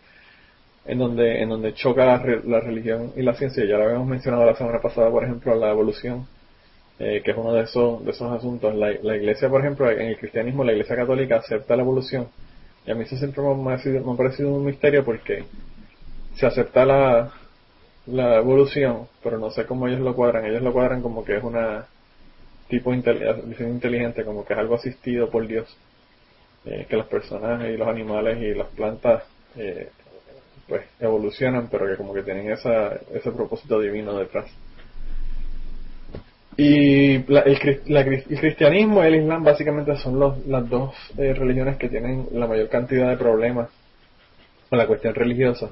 en 0.86 0.98
donde 0.98 1.42
en 1.44 1.50
donde 1.50 1.74
choca 1.76 2.06
la, 2.06 2.18
religión 2.60 3.14
y 3.16 3.22
la 3.22 3.34
ciencia. 3.36 3.66
Ya 3.66 3.78
lo 3.78 3.86
habíamos 3.86 4.08
mencionado 4.08 4.46
la 4.46 4.56
semana 4.56 4.80
pasada, 4.82 5.10
por 5.12 5.24
ejemplo, 5.24 5.54
la 5.56 5.70
evolución, 5.70 6.28
eh, 7.04 7.24
que 7.24 7.32
es 7.32 7.38
uno 7.38 7.52
de 7.54 7.64
esos 7.64 8.06
de 8.06 8.12
esos 8.12 8.32
asuntos. 8.32 8.76
La, 8.76 8.92
iglesia, 8.92 9.50
por 9.50 9.62
ejemplo, 9.62 9.90
en 9.90 10.02
el 10.02 10.18
cristianismo, 10.18 10.64
la 10.64 10.74
iglesia 10.74 10.96
católica 10.96 11.38
acepta 11.38 11.76
la 11.76 11.82
evolución. 11.82 12.28
Y 12.86 12.92
a 12.92 12.96
mí 12.96 13.04
eso 13.04 13.18
siempre 13.18 13.42
me 13.44 13.74
ha, 13.74 14.16
parecido 14.16 14.54
un 14.54 14.66
misterio 14.66 15.04
porque 15.04 15.44
se 16.36 16.46
acepta 16.46 16.86
la, 16.86 17.32
la 18.06 18.38
evolución, 18.38 19.08
pero 19.24 19.40
no 19.40 19.50
sé 19.50 19.66
cómo 19.66 19.88
ellos 19.88 20.02
lo 20.02 20.16
cuadran. 20.16 20.46
Ellos 20.46 20.62
lo 20.62 20.74
cuadran 20.74 21.02
como 21.02 21.26
que 21.26 21.38
es 21.38 21.44
una 21.44 21.88
tipo 22.68 22.92
de 22.92 22.98
inteligente, 23.68 24.24
como 24.24 24.46
que 24.46 24.54
es 24.54 24.60
algo 24.60 24.76
asistido 24.76 25.30
por 25.30 25.48
Dios, 25.48 25.76
eh, 26.66 26.86
que 26.88 26.98
las 26.98 27.08
personas 27.08 27.68
y 27.68 27.78
los 27.78 27.88
animales 27.88 28.38
y 28.42 28.54
las 28.54 28.68
plantas 28.68 29.24
eh, 29.58 29.90
pues 30.68 30.84
evolucionan, 31.00 31.68
pero 31.70 31.88
que 31.88 31.98
como 31.98 32.14
que 32.14 32.22
tienen 32.22 32.52
esa, 32.52 32.94
ese 33.12 33.32
propósito 33.32 33.80
divino 33.80 34.18
detrás. 34.18 34.46
Y 36.62 37.16
el, 37.16 37.60
cristianismo 38.40 39.04
y 39.04 39.08
el 39.08 39.16
islam 39.16 39.44
básicamente 39.44 39.96
son 39.98 40.20
los, 40.20 40.46
las 40.46 40.70
dos 40.70 40.94
eh, 41.18 41.34
religiones 41.34 41.78
que 41.78 41.90
tienen 41.90 42.28
la 42.34 42.46
mayor 42.46 42.70
cantidad 42.70 43.10
de 43.10 43.18
problemas 43.18 43.70
con 44.70 44.78
la 44.78 44.86
cuestión 44.86 45.16
religiosa. 45.16 45.72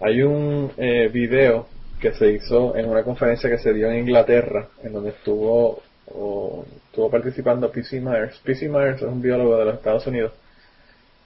Hay 0.00 0.22
un 0.22 0.72
video 0.76 1.68
que 2.00 2.12
se 2.12 2.32
hizo 2.32 2.76
en 2.76 2.86
una 2.88 3.02
conferencia 3.02 3.48
que 3.48 3.58
se 3.58 3.72
dio 3.72 3.90
en 3.90 4.00
Inglaterra, 4.00 4.68
en 4.82 4.92
donde 4.92 5.10
estuvo 5.10 5.82
o 6.08 6.64
estuvo 6.86 7.10
participando 7.10 7.70
P.C. 7.70 8.00
Myers. 8.00 8.38
P.C. 8.44 8.68
Myers 8.68 9.02
es 9.02 9.08
un 9.08 9.22
biólogo 9.22 9.56
de 9.58 9.64
los 9.64 9.74
Estados 9.74 10.06
Unidos 10.06 10.32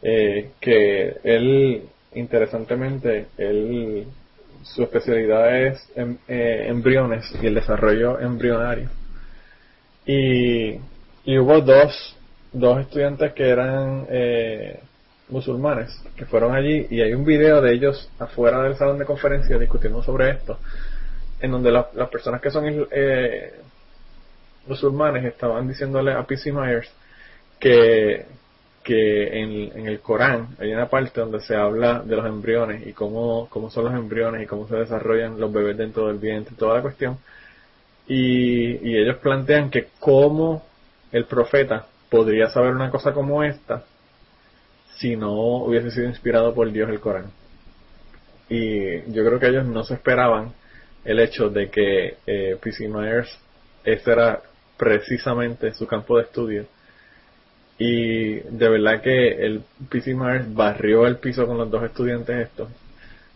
eh, 0.02 0.51
que 0.60 1.16
él, 1.22 1.82
interesantemente, 2.14 3.27
él, 3.36 4.06
su 4.62 4.82
especialidad 4.82 5.57
es 5.57 5.91
en, 5.97 6.19
eh, 6.28 6.66
embriones 6.69 7.31
y 7.43 7.47
el 7.47 7.55
desarrollo 7.55 8.20
embrionario. 8.20 8.89
Y, 10.07 10.73
y 11.24 11.39
hubo 11.39 11.61
dos, 11.61 12.16
dos 12.53 12.81
estudiantes 12.81 13.32
que 13.32 13.49
eran 13.49 14.07
eh, 14.09 14.81
musulmanes 15.28 15.91
que 16.16 16.27
fueron 16.27 16.55
allí 16.55 16.87
y 16.91 17.01
hay 17.01 17.12
un 17.15 17.24
video 17.24 17.61
de 17.61 17.73
ellos 17.73 18.11
afuera 18.19 18.62
del 18.62 18.77
salón 18.77 18.99
de 18.99 19.05
conferencia 19.05 19.59
discutiendo 19.59 20.03
sobre 20.03 20.31
esto 20.31 20.59
en 21.41 21.51
donde 21.53 21.70
las 21.70 22.09
personas 22.11 22.41
que 22.41 22.51
son 22.51 22.87
eh, 22.91 23.55
musulmanes 24.66 25.24
estaban 25.24 25.66
diciéndole 25.66 26.12
a 26.12 26.23
P.C. 26.24 26.53
Myers 26.53 26.91
que, 27.59 28.27
que 28.82 29.40
en, 29.40 29.86
el 29.86 30.01
Corán 30.01 30.57
hay 30.59 30.73
una 30.73 30.89
parte 30.89 31.20
donde 31.20 31.40
se 31.40 31.55
habla 31.55 32.01
de 32.01 32.16
los 32.16 32.27
embriones 32.27 32.86
y 32.86 32.93
cómo, 32.93 33.48
cómo 33.51 33.70
son 33.70 33.85
los 33.85 33.94
embriones 33.94 34.43
y 34.43 34.47
cómo 34.47 34.66
se 34.69 34.77
desarrollan 34.77 35.39
los 35.39 35.52
bebés 35.52 35.77
dentro 35.77 36.09
del 36.09 36.19
vientre, 36.19 36.57
toda 36.57 36.77
la 36.77 36.82
cuestión. 36.82 37.19
Y, 38.07 38.89
y 38.89 38.97
ellos 38.97 39.19
plantean 39.19 39.70
que 39.70 39.89
cómo 39.98 40.65
el 41.12 41.27
profeta 41.27 41.86
podría 42.09 42.48
saber 42.48 42.73
una 42.73 42.90
cosa 42.90 43.12
como 43.12 43.43
esta 43.44 43.85
si 44.97 45.16
no 45.16 45.32
hubiese 45.65 45.90
sido 45.90 46.07
inspirado 46.07 46.55
por 46.55 46.70
Dios 46.70 46.90
el 46.90 47.01
Corán. 47.01 47.31
Y 48.48 49.12
yo 49.12 49.24
creo 49.24 49.39
que 49.39 49.47
ellos 49.47 49.65
no 49.65 49.85
se 49.85 49.94
esperaban 49.94 50.52
el 51.05 51.20
hecho 51.20 51.48
de 51.48 51.70
que 51.70 52.16
eh, 52.27 52.59
P.C. 52.61 52.89
Myers, 52.89 53.39
este 53.85 54.12
era 54.12 54.43
precisamente 54.77 55.73
su 55.73 55.86
campo 55.86 56.16
de 56.19 56.24
estudio. 56.24 56.66
Y 57.82 58.35
de 58.35 58.69
verdad 58.69 59.01
que 59.01 59.28
el 59.43 59.62
PC 59.89 60.15
Myers 60.15 60.55
barrió 60.55 61.07
el 61.07 61.16
piso 61.16 61.47
con 61.47 61.57
los 61.57 61.70
dos 61.70 61.82
estudiantes 61.82 62.36
estos 62.36 62.69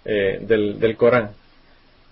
eh, 0.05 0.39
del, 0.43 0.79
del 0.79 0.99
Corán. 0.99 1.31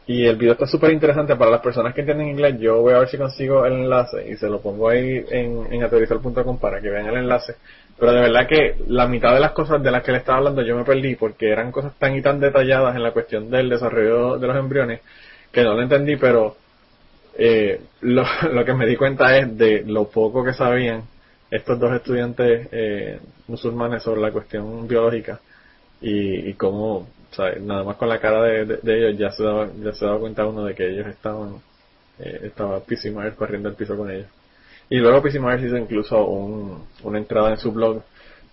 Y 0.07 0.25
el 0.25 0.37
video 0.37 0.55
está 0.55 0.67
súper 0.67 0.93
interesante 0.93 1.37
para 1.37 1.51
las 1.51 1.61
personas 1.61 1.93
que 1.93 2.01
entienden 2.01 2.29
inglés. 2.29 2.59
Yo 2.59 2.81
voy 2.81 2.95
a 2.95 3.01
ver 3.01 3.09
si 3.09 3.19
consigo 3.19 3.67
el 3.67 3.75
enlace 3.75 4.31
y 4.31 4.37
se 4.37 4.49
lo 4.49 4.63
pongo 4.63 4.89
ahí 4.89 5.23
en, 5.29 5.71
en 5.75 5.85
aterrizar.com 5.85 6.59
para 6.59 6.81
que 6.81 6.89
vean 6.89 7.07
el 7.07 7.19
enlace. 7.19 7.57
Pero 7.99 8.13
de 8.13 8.21
verdad 8.23 8.49
que 8.49 8.77
la 8.87 9.07
mitad 9.07 9.35
de 9.35 9.41
las 9.41 9.53
cosas 9.53 9.83
de 9.83 9.91
las 9.91 10.03
que 10.03 10.13
le 10.13 10.19
estaba 10.19 10.39
hablando 10.39 10.63
yo 10.63 10.75
me 10.75 10.85
perdí 10.85 11.17
porque 11.17 11.51
eran 11.51 11.71
cosas 11.71 11.93
tan 11.99 12.17
y 12.17 12.23
tan 12.23 12.41
detalladas 12.41 12.97
en 12.97 13.03
la 13.03 13.13
cuestión 13.13 13.51
del 13.51 13.69
desarrollo 13.69 14.39
de 14.39 14.47
los 14.47 14.57
embriones 14.57 15.03
que 15.53 15.63
no 15.63 15.75
lo 15.75 15.83
entendí, 15.83 16.17
pero 16.17 16.57
eh, 17.37 17.79
lo, 18.01 18.25
lo, 18.53 18.65
que 18.65 18.73
me 18.73 18.87
di 18.87 18.97
cuenta 18.97 19.37
es 19.37 19.55
de 19.59 19.85
lo 19.87 20.09
poco 20.09 20.43
que 20.43 20.55
sabían 20.55 21.12
estos 21.53 21.79
dos 21.79 21.93
estudiantes 21.93 22.67
eh, 22.73 23.21
musulmanes 23.47 24.03
sobre 24.03 24.23
la 24.23 24.33
cuestión 24.33 24.89
biológica 24.89 25.39
y, 26.01 26.49
y 26.49 26.55
cómo, 26.55 27.07
nada 27.61 27.85
más 27.85 27.97
con 27.97 28.09
la 28.09 28.19
cara 28.19 28.43
de, 28.43 28.81
ellos 28.83 29.19
ya 29.19 29.31
se, 29.31 29.45
daba, 29.45 29.69
ya 29.79 29.93
se 29.93 30.07
daba 30.07 30.19
cuenta 30.19 30.47
uno 30.47 30.65
de 30.65 30.75
que 30.75 30.89
ellos 30.89 31.07
estaban, 31.09 31.57
eh, 32.19 32.41
estaba 32.45 32.83
Myers 32.89 33.37
corriendo 33.37 33.69
el 33.69 33.75
piso 33.75 33.95
con 33.99 34.11
ellos. 34.11 34.29
Y 34.89 34.97
luego 34.97 35.23
Myers 35.23 35.63
hizo 35.63 35.77
incluso 35.77 36.25
un, 36.25 36.87
una 37.03 37.19
entrada 37.19 37.51
en 37.51 37.59
su 37.59 37.71
blog 37.71 38.03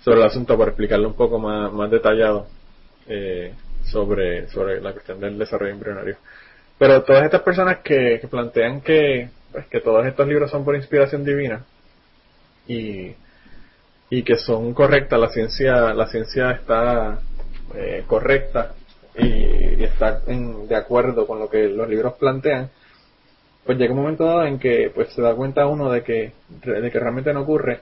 sobre 0.04 0.20
el 0.20 0.26
asunto 0.26 0.58
para 0.58 0.72
explicarle 0.72 1.08
un 1.08 1.16
poco 1.16 1.40
más, 1.40 1.72
más 1.72 1.90
detallado 1.90 2.48
eh, 3.08 3.54
sobre, 3.86 4.50
sobre 4.50 4.82
la 4.82 4.92
cuestión 4.92 5.22
del 5.22 5.38
desarrollo 5.38 5.72
embrionario. 5.72 6.18
Pero 6.78 7.02
todas 7.04 7.24
estas 7.24 7.44
personas 7.44 7.78
que, 7.78 8.20
plantean 8.30 8.82
que, 8.82 9.30
pues, 9.54 9.68
que 9.68 9.80
todos 9.80 10.06
estos 10.06 10.28
libros 10.28 10.52
son 10.52 10.66
por 10.66 10.76
inspiración 10.76 11.24
divina 11.24 11.64
y, 12.70 13.16
y 14.10 14.24
que 14.24 14.38
son 14.38 14.74
correctas, 14.74 15.20
la 15.20 15.30
ciencia, 15.30 15.94
la 15.94 16.08
ciencia 16.08 16.52
está 16.52 17.20
eh, 17.76 18.04
correcta 18.08 18.74
y, 19.18 19.84
está 19.84 20.22
en, 20.28 20.68
de 20.68 20.76
acuerdo 20.76 21.26
con 21.26 21.40
lo 21.40 21.50
que 21.50 21.68
los 21.68 21.90
libros 21.90 22.14
plantean, 22.14 22.70
pues 23.66 23.78
llega 23.78 23.94
un 23.94 24.02
momento 24.02 24.26
dado 24.26 24.46
en 24.46 24.60
que 24.60 24.92
pues 24.94 25.12
se 25.14 25.22
da 25.22 25.34
cuenta 25.36 25.68
uno 25.68 25.92
de 25.92 26.04
que, 26.04 26.32
de 26.64 26.92
que 26.92 27.00
realmente 27.00 27.34
no 27.34 27.42
ocurre 27.42 27.82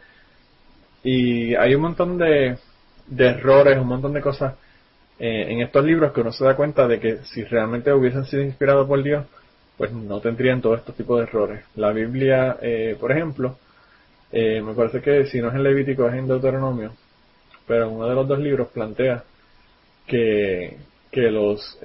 y 1.04 1.54
hay 1.56 1.76
un 1.76 1.82
montón 1.82 2.18
de, 2.18 2.58
de 3.08 3.28
errores, 3.28 3.78
un 3.78 3.88
montón 3.88 4.14
de 4.14 4.22
cosas 4.22 4.56
eh, 5.20 5.48
en 5.50 5.62
estos 5.62 5.84
libros 5.84 6.14
que 6.14 6.22
uno 6.22 6.32
se 6.32 6.46
da 6.46 6.56
cuenta 6.56 6.88
de 6.88 7.00
que 7.00 7.18
si 7.26 7.44
realmente 7.44 7.92
hubiesen 7.92 8.26
sido 8.26 8.44
inspirados 8.44 8.88
por 8.88 9.04
Dios, 9.04 9.26
pues 9.78 9.92
no 9.92 10.22
tendrían 10.22 10.62
todos 10.62 10.80
estos 10.80 10.96
tipos 10.96 11.18
de 11.20 11.24
errores. 11.24 11.64
La 11.76 11.92
Biblia, 11.92 12.58
eh, 12.62 12.96
por 13.00 13.12
ejemplo, 13.12 13.58
eh, 14.32 14.62
me 14.62 14.74
parece 14.74 15.02
que 15.02 15.26
si 15.26 15.40
no 15.42 15.50
es 15.50 15.56
en 15.56 15.64
Levítico 15.64 16.08
es 16.08 16.16
en 16.16 16.28
Deuteronomio, 16.28 16.94
pero 17.68 17.86
en 17.86 17.96
uno 17.96 18.08
de 18.08 18.16
los 18.16 18.28
dos 18.28 18.40
libros 18.40 18.70
plantea 18.70 19.24
que, 20.06 20.78
que 21.12 21.32
los, 21.32 21.80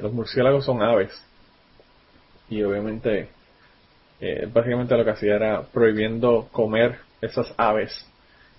los 0.00 0.12
murciélagos 0.12 0.64
son 0.64 0.82
aves. 0.82 1.12
Y 2.48 2.62
obviamente, 2.62 3.28
básicamente 4.52 4.96
lo 4.96 5.04
que 5.04 5.10
hacía 5.10 5.34
era 5.34 5.62
prohibiendo 5.62 6.48
comer 6.52 6.98
esas 7.20 7.52
aves. 7.56 8.06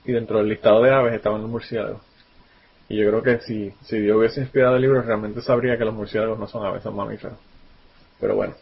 Y 0.05 0.11
dentro 0.11 0.39
del 0.39 0.49
listado 0.49 0.81
de 0.81 0.93
aves 0.93 1.13
estaban 1.13 1.41
los 1.41 1.49
murciélagos. 1.49 2.01
Y 2.89 2.97
yo 2.97 3.09
creo 3.09 3.23
que 3.23 3.39
si, 3.41 3.71
si 3.81 3.99
Dios 3.99 4.17
hubiese 4.17 4.41
inspirado 4.41 4.75
el 4.75 4.81
libro, 4.81 5.01
realmente 5.01 5.41
sabría 5.41 5.77
que 5.77 5.83
los 5.83 5.93
murciélagos 5.93 6.39
no 6.39 6.47
son 6.47 6.65
aves, 6.65 6.83
son 6.83 6.95
mamíferos. 6.95 7.37
Pero 8.19 8.35
bueno. 8.35 8.55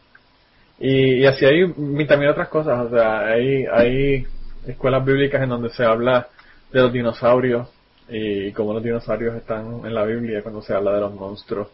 Y, 0.79 1.21
y 1.21 1.25
así 1.25 1.45
hay 1.45 1.67
también 2.07 2.31
otras 2.31 2.49
cosas. 2.49 2.87
O 2.87 2.89
sea, 2.89 3.27
hay, 3.27 3.65
hay 3.65 4.25
escuelas 4.67 5.05
bíblicas 5.05 5.41
en 5.41 5.49
donde 5.49 5.69
se 5.69 5.83
habla 5.83 6.27
de 6.71 6.81
los 6.81 6.93
dinosaurios 6.93 7.69
y 8.09 8.51
cómo 8.51 8.73
los 8.73 8.83
dinosaurios 8.83 9.35
están 9.35 9.85
en 9.85 9.93
la 9.93 10.03
Biblia 10.05 10.41
cuando 10.43 10.61
se 10.61 10.73
habla 10.73 10.93
de 10.93 11.01
los 11.01 11.13
monstruos, 11.13 11.69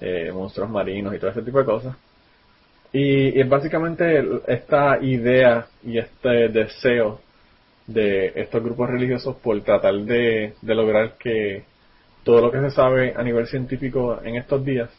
eh, 0.00 0.30
monstruos 0.32 0.70
marinos 0.70 1.14
y 1.14 1.18
todo 1.18 1.30
ese 1.30 1.42
tipo 1.42 1.58
de 1.58 1.64
cosas. 1.64 1.96
Y, 2.92 3.38
es 3.38 3.48
básicamente 3.48 4.24
esta 4.46 4.98
idea 5.02 5.66
y 5.82 5.98
este 5.98 6.48
deseo 6.48 7.20
de 7.86 8.32
estos 8.34 8.62
grupos 8.62 8.88
religiosos 8.88 9.36
por 9.36 9.60
tratar 9.62 9.94
de, 9.94 10.54
de 10.60 10.74
lograr 10.74 11.14
que 11.18 11.64
todo 12.24 12.40
lo 12.40 12.50
que 12.50 12.60
se 12.60 12.70
sabe 12.70 13.14
a 13.16 13.22
nivel 13.22 13.46
científico 13.46 14.20
en 14.22 14.36
estos 14.36 14.64
días 14.64 14.90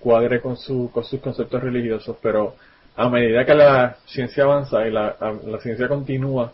cuadre 0.00 0.40
con, 0.40 0.56
su, 0.56 0.90
con 0.92 1.04
sus 1.04 1.20
conceptos 1.20 1.62
religiosos, 1.62 2.16
pero 2.20 2.56
a 2.96 3.08
medida 3.08 3.44
que 3.44 3.54
la 3.54 3.96
ciencia 4.06 4.44
avanza 4.44 4.86
y 4.86 4.90
la, 4.90 5.16
la 5.46 5.58
ciencia 5.60 5.88
continúa 5.88 6.52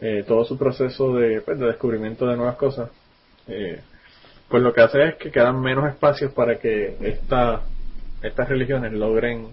eh, 0.00 0.24
todo 0.26 0.44
su 0.44 0.56
proceso 0.56 1.14
de, 1.14 1.40
pues, 1.40 1.58
de, 1.58 1.66
descubrimiento 1.66 2.26
de 2.26 2.36
nuevas 2.36 2.56
cosas, 2.56 2.90
eh, 3.48 3.80
pues 4.48 4.62
lo 4.62 4.72
que 4.72 4.80
hace 4.80 5.02
es 5.04 5.14
que 5.16 5.30
quedan 5.30 5.60
menos 5.60 5.88
espacios 5.88 6.32
para 6.32 6.58
que 6.58 6.96
esta, 7.00 7.62
estas 8.22 8.48
religiones 8.48 8.92
logren 8.92 9.48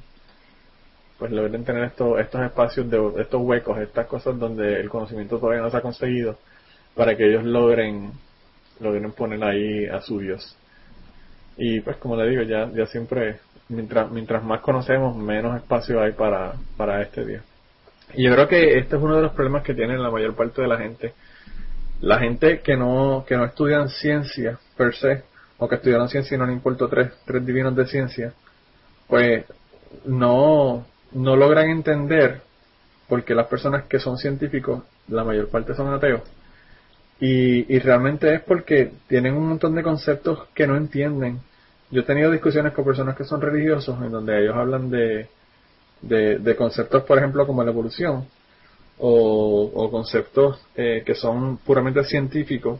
pues 1.17 1.31
logren 1.31 1.63
tener 1.63 1.85
estos, 1.85 2.19
estos 2.19 2.41
espacios 2.41 2.89
de 2.89 3.21
estos 3.21 3.41
huecos, 3.41 3.77
estas 3.79 4.05
cosas 4.05 4.37
donde 4.37 4.81
el 4.81 4.89
conocimiento 4.89 5.39
todavía 5.39 5.61
no 5.61 5.71
se 5.71 5.77
ha 5.77 5.81
conseguido, 5.81 6.37
para 6.93 7.15
que 7.15 7.25
ellos 7.29 7.45
logren 7.45 8.11
lo 8.81 8.91
vienen 8.91 9.13
poner 9.13 9.41
ahí 9.43 9.85
a 9.85 10.01
su 10.01 10.19
Dios. 10.19 10.57
Y 11.57 11.79
pues 11.79 11.95
como 11.97 12.17
le 12.17 12.29
digo, 12.29 12.41
ya, 12.41 12.69
ya 12.73 12.85
siempre, 12.87 13.39
mientras, 13.69 14.43
más 14.43 14.59
conocemos, 14.59 15.15
menos 15.15 15.55
espacio 15.55 16.01
hay 16.01 16.11
para 16.11 17.01
este 17.01 17.25
Dios. 17.25 17.54
Y 18.13 18.23
yo 18.23 18.33
creo 18.33 18.47
que 18.47 18.77
este 18.77 18.95
es 18.95 19.01
uno 19.01 19.15
de 19.15 19.23
los 19.23 19.33
problemas 19.33 19.63
que 19.63 19.73
tiene 19.73 19.97
la 19.97 20.09
mayor 20.09 20.35
parte 20.35 20.61
de 20.61 20.67
la 20.67 20.77
gente. 20.77 21.13
La 22.01 22.19
gente 22.19 22.61
que 22.61 22.77
no, 22.77 23.25
que 23.27 23.35
no 23.35 23.45
estudian 23.45 23.89
ciencia 23.89 24.59
per 24.77 24.95
se, 24.95 25.23
o 25.57 25.67
que 25.67 25.75
estudiaron 25.75 26.09
ciencia 26.09 26.35
y 26.35 26.37
no 26.37 26.45
le 26.45 26.53
importó 26.53 26.87
tres, 26.87 27.11
tres 27.25 27.45
divinos 27.45 27.75
de 27.75 27.87
ciencia, 27.87 28.33
pues 29.07 29.45
no, 30.05 30.85
no 31.13 31.35
logran 31.35 31.69
entender 31.69 32.41
porque 33.07 33.35
las 33.35 33.47
personas 33.47 33.85
que 33.85 33.99
son 33.99 34.17
científicos, 34.17 34.83
la 35.07 35.23
mayor 35.23 35.49
parte 35.49 35.75
son 35.75 35.93
ateos, 35.93 36.21
y, 37.19 37.73
y 37.73 37.79
realmente 37.79 38.33
es 38.33 38.41
porque 38.41 38.91
tienen 39.07 39.35
un 39.35 39.47
montón 39.47 39.75
de 39.75 39.83
conceptos 39.83 40.47
que 40.53 40.67
no 40.67 40.75
entienden. 40.75 41.39
Yo 41.91 42.01
he 42.01 42.05
tenido 42.05 42.31
discusiones 42.31 42.73
con 42.73 42.83
personas 42.83 43.15
que 43.15 43.23
son 43.23 43.39
religiosos 43.41 44.01
en 44.01 44.11
donde 44.11 44.41
ellos 44.41 44.55
hablan 44.55 44.89
de, 44.89 45.29
de, 46.05 46.55
conceptos, 46.55 47.03
por 47.03 47.17
ejemplo, 47.17 47.45
como 47.45 47.63
la 47.63 47.71
evolución, 47.71 48.25
o, 48.97 49.89
conceptos 49.91 50.59
eh, 50.75 51.03
que 51.05 51.15
son 51.15 51.57
puramente 51.57 52.03
científicos, 52.03 52.79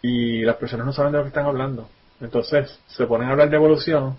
y 0.00 0.42
las 0.42 0.56
personas 0.56 0.86
no 0.86 0.92
saben 0.92 1.12
de 1.12 1.18
lo 1.18 1.24
que 1.24 1.28
están 1.28 1.46
hablando. 1.46 1.88
Entonces 2.20 2.80
se 2.86 3.06
ponen 3.06 3.28
a 3.28 3.32
hablar 3.32 3.50
de 3.50 3.56
evolución, 3.56 4.16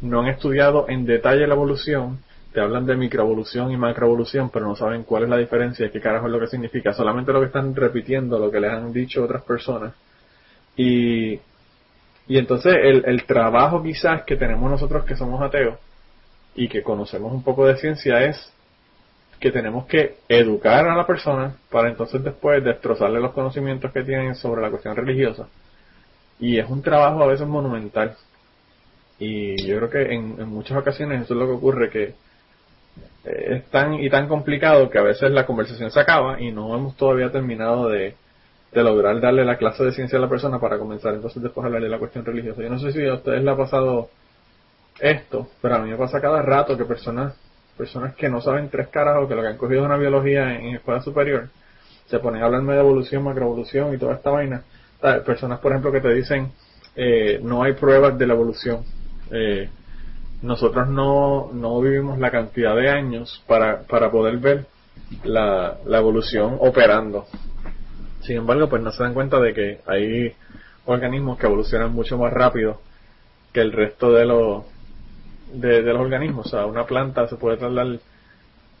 no 0.00 0.20
han 0.20 0.28
estudiado 0.28 0.86
en 0.88 1.04
detalle 1.04 1.46
la 1.46 1.54
evolución, 1.54 2.20
te 2.52 2.60
hablan 2.60 2.86
de 2.86 2.96
microevolución 2.96 3.70
y 3.70 3.76
macroevolución, 3.76 4.50
pero 4.50 4.66
no 4.66 4.76
saben 4.76 5.04
cuál 5.04 5.24
es 5.24 5.28
la 5.30 5.38
diferencia 5.38 5.86
y 5.86 5.90
qué 5.90 6.00
carajo 6.00 6.26
es 6.26 6.32
lo 6.32 6.40
que 6.40 6.48
significa. 6.48 6.92
Solamente 6.92 7.32
lo 7.32 7.40
que 7.40 7.46
están 7.46 7.74
repitiendo, 7.74 8.38
lo 8.38 8.50
que 8.50 8.60
les 8.60 8.70
han 8.70 8.92
dicho 8.92 9.24
otras 9.24 9.42
personas. 9.42 9.94
Y, 10.76 11.34
y 12.28 12.38
entonces 12.38 12.74
el, 12.82 13.04
el 13.06 13.24
trabajo 13.24 13.82
quizás 13.82 14.24
que 14.24 14.36
tenemos 14.36 14.70
nosotros 14.70 15.04
que 15.04 15.16
somos 15.16 15.40
ateos 15.40 15.78
y 16.54 16.68
que 16.68 16.82
conocemos 16.82 17.32
un 17.32 17.42
poco 17.42 17.66
de 17.66 17.76
ciencia 17.76 18.24
es 18.24 18.52
que 19.42 19.50
tenemos 19.50 19.86
que 19.86 20.18
educar 20.28 20.86
a 20.86 20.96
la 20.96 21.06
persona 21.06 21.56
para 21.68 21.88
entonces 21.88 22.22
después 22.22 22.62
destrozarle 22.62 23.20
los 23.20 23.32
conocimientos 23.32 23.90
que 23.92 24.04
tienen 24.04 24.36
sobre 24.36 24.62
la 24.62 24.70
cuestión 24.70 24.94
religiosa. 24.94 25.48
Y 26.38 26.58
es 26.58 26.70
un 26.70 26.80
trabajo 26.80 27.22
a 27.22 27.26
veces 27.26 27.46
monumental. 27.46 28.14
Y 29.18 29.66
yo 29.66 29.78
creo 29.78 29.90
que 29.90 30.14
en, 30.14 30.48
muchas 30.48 30.78
ocasiones 30.78 31.22
eso 31.22 31.34
es 31.34 31.40
lo 31.40 31.46
que 31.46 31.52
ocurre, 31.52 31.90
que 31.90 32.14
es 33.24 33.64
tan 33.66 33.94
y 33.94 34.08
tan 34.10 34.28
complicado 34.28 34.88
que 34.90 34.98
a 34.98 35.02
veces 35.02 35.30
la 35.32 35.46
conversación 35.46 35.90
se 35.90 36.00
acaba 36.00 36.40
y 36.40 36.52
no 36.52 36.74
hemos 36.76 36.96
todavía 36.96 37.30
terminado 37.32 37.88
de, 37.88 38.14
de 38.72 38.82
lograr 38.82 39.20
darle 39.20 39.44
la 39.44 39.56
clase 39.58 39.84
de 39.84 39.92
ciencia 39.92 40.18
a 40.18 40.22
la 40.22 40.28
persona 40.28 40.60
para 40.60 40.78
comenzar 40.78 41.14
entonces 41.14 41.42
después 41.42 41.64
a 41.64 41.66
hablar 41.66 41.82
de 41.82 41.88
la 41.88 41.98
cuestión 41.98 42.24
religiosa. 42.24 42.62
Yo 42.62 42.70
no 42.70 42.78
sé 42.78 42.92
si 42.92 43.04
a 43.06 43.14
ustedes 43.14 43.42
le 43.42 43.50
ha 43.50 43.56
pasado 43.56 44.08
esto, 45.02 45.48
pero 45.60 45.74
a 45.74 45.78
mí 45.80 45.90
me 45.90 45.96
pasa 45.96 46.20
cada 46.20 46.42
rato 46.42 46.78
que 46.78 46.84
personas 46.84 47.34
personas 47.76 48.14
que 48.14 48.28
no 48.28 48.40
saben 48.40 48.68
tres 48.68 48.88
caras 48.88 49.16
o 49.20 49.26
que 49.26 49.34
lo 49.34 49.42
que 49.42 49.48
han 49.48 49.56
cogido 49.56 49.80
es 49.80 49.86
una 49.86 49.96
biología 49.96 50.54
en, 50.54 50.76
escuela 50.76 51.02
superior 51.02 51.48
se 52.06 52.18
ponen 52.18 52.42
a 52.42 52.46
hablarme 52.46 52.74
de 52.74 52.80
evolución, 52.80 53.24
macroevolución 53.24 53.94
y 53.94 53.98
toda 53.98 54.14
esta 54.14 54.30
vaina. 54.30 54.62
Personas, 55.00 55.60
por 55.60 55.72
ejemplo, 55.72 55.90
que 55.90 56.00
te 56.00 56.12
dicen 56.12 56.52
eh, 56.94 57.40
no 57.42 57.62
hay 57.62 57.72
pruebas 57.72 58.18
de 58.18 58.26
la 58.26 58.34
evolución. 58.34 58.84
Eh, 59.30 59.68
nosotros 60.42 60.88
no, 60.88 61.50
no 61.52 61.80
vivimos 61.80 62.18
la 62.18 62.30
cantidad 62.30 62.76
de 62.76 62.90
años 62.90 63.42
para, 63.46 63.82
para 63.82 64.10
poder 64.10 64.36
ver 64.38 64.66
la, 65.24 65.78
la 65.86 65.98
evolución 65.98 66.56
operando. 66.60 67.26
Sin 68.20 68.36
embargo, 68.36 68.68
pues 68.68 68.82
no 68.82 68.92
se 68.92 69.02
dan 69.02 69.14
cuenta 69.14 69.40
de 69.40 69.54
que 69.54 69.80
hay 69.86 70.34
organismos 70.84 71.38
que 71.38 71.46
evolucionan 71.46 71.92
mucho 71.92 72.18
más 72.18 72.32
rápido 72.32 72.80
que 73.52 73.60
el 73.60 73.72
resto 73.72 74.12
de 74.12 74.26
los 74.26 74.64
de, 75.52 75.82
los 75.82 76.00
organismos. 76.00 76.46
O 76.46 76.48
sea, 76.48 76.66
una 76.66 76.84
planta 76.84 77.26
se 77.28 77.36
puede 77.36 77.56
tardar 77.56 77.98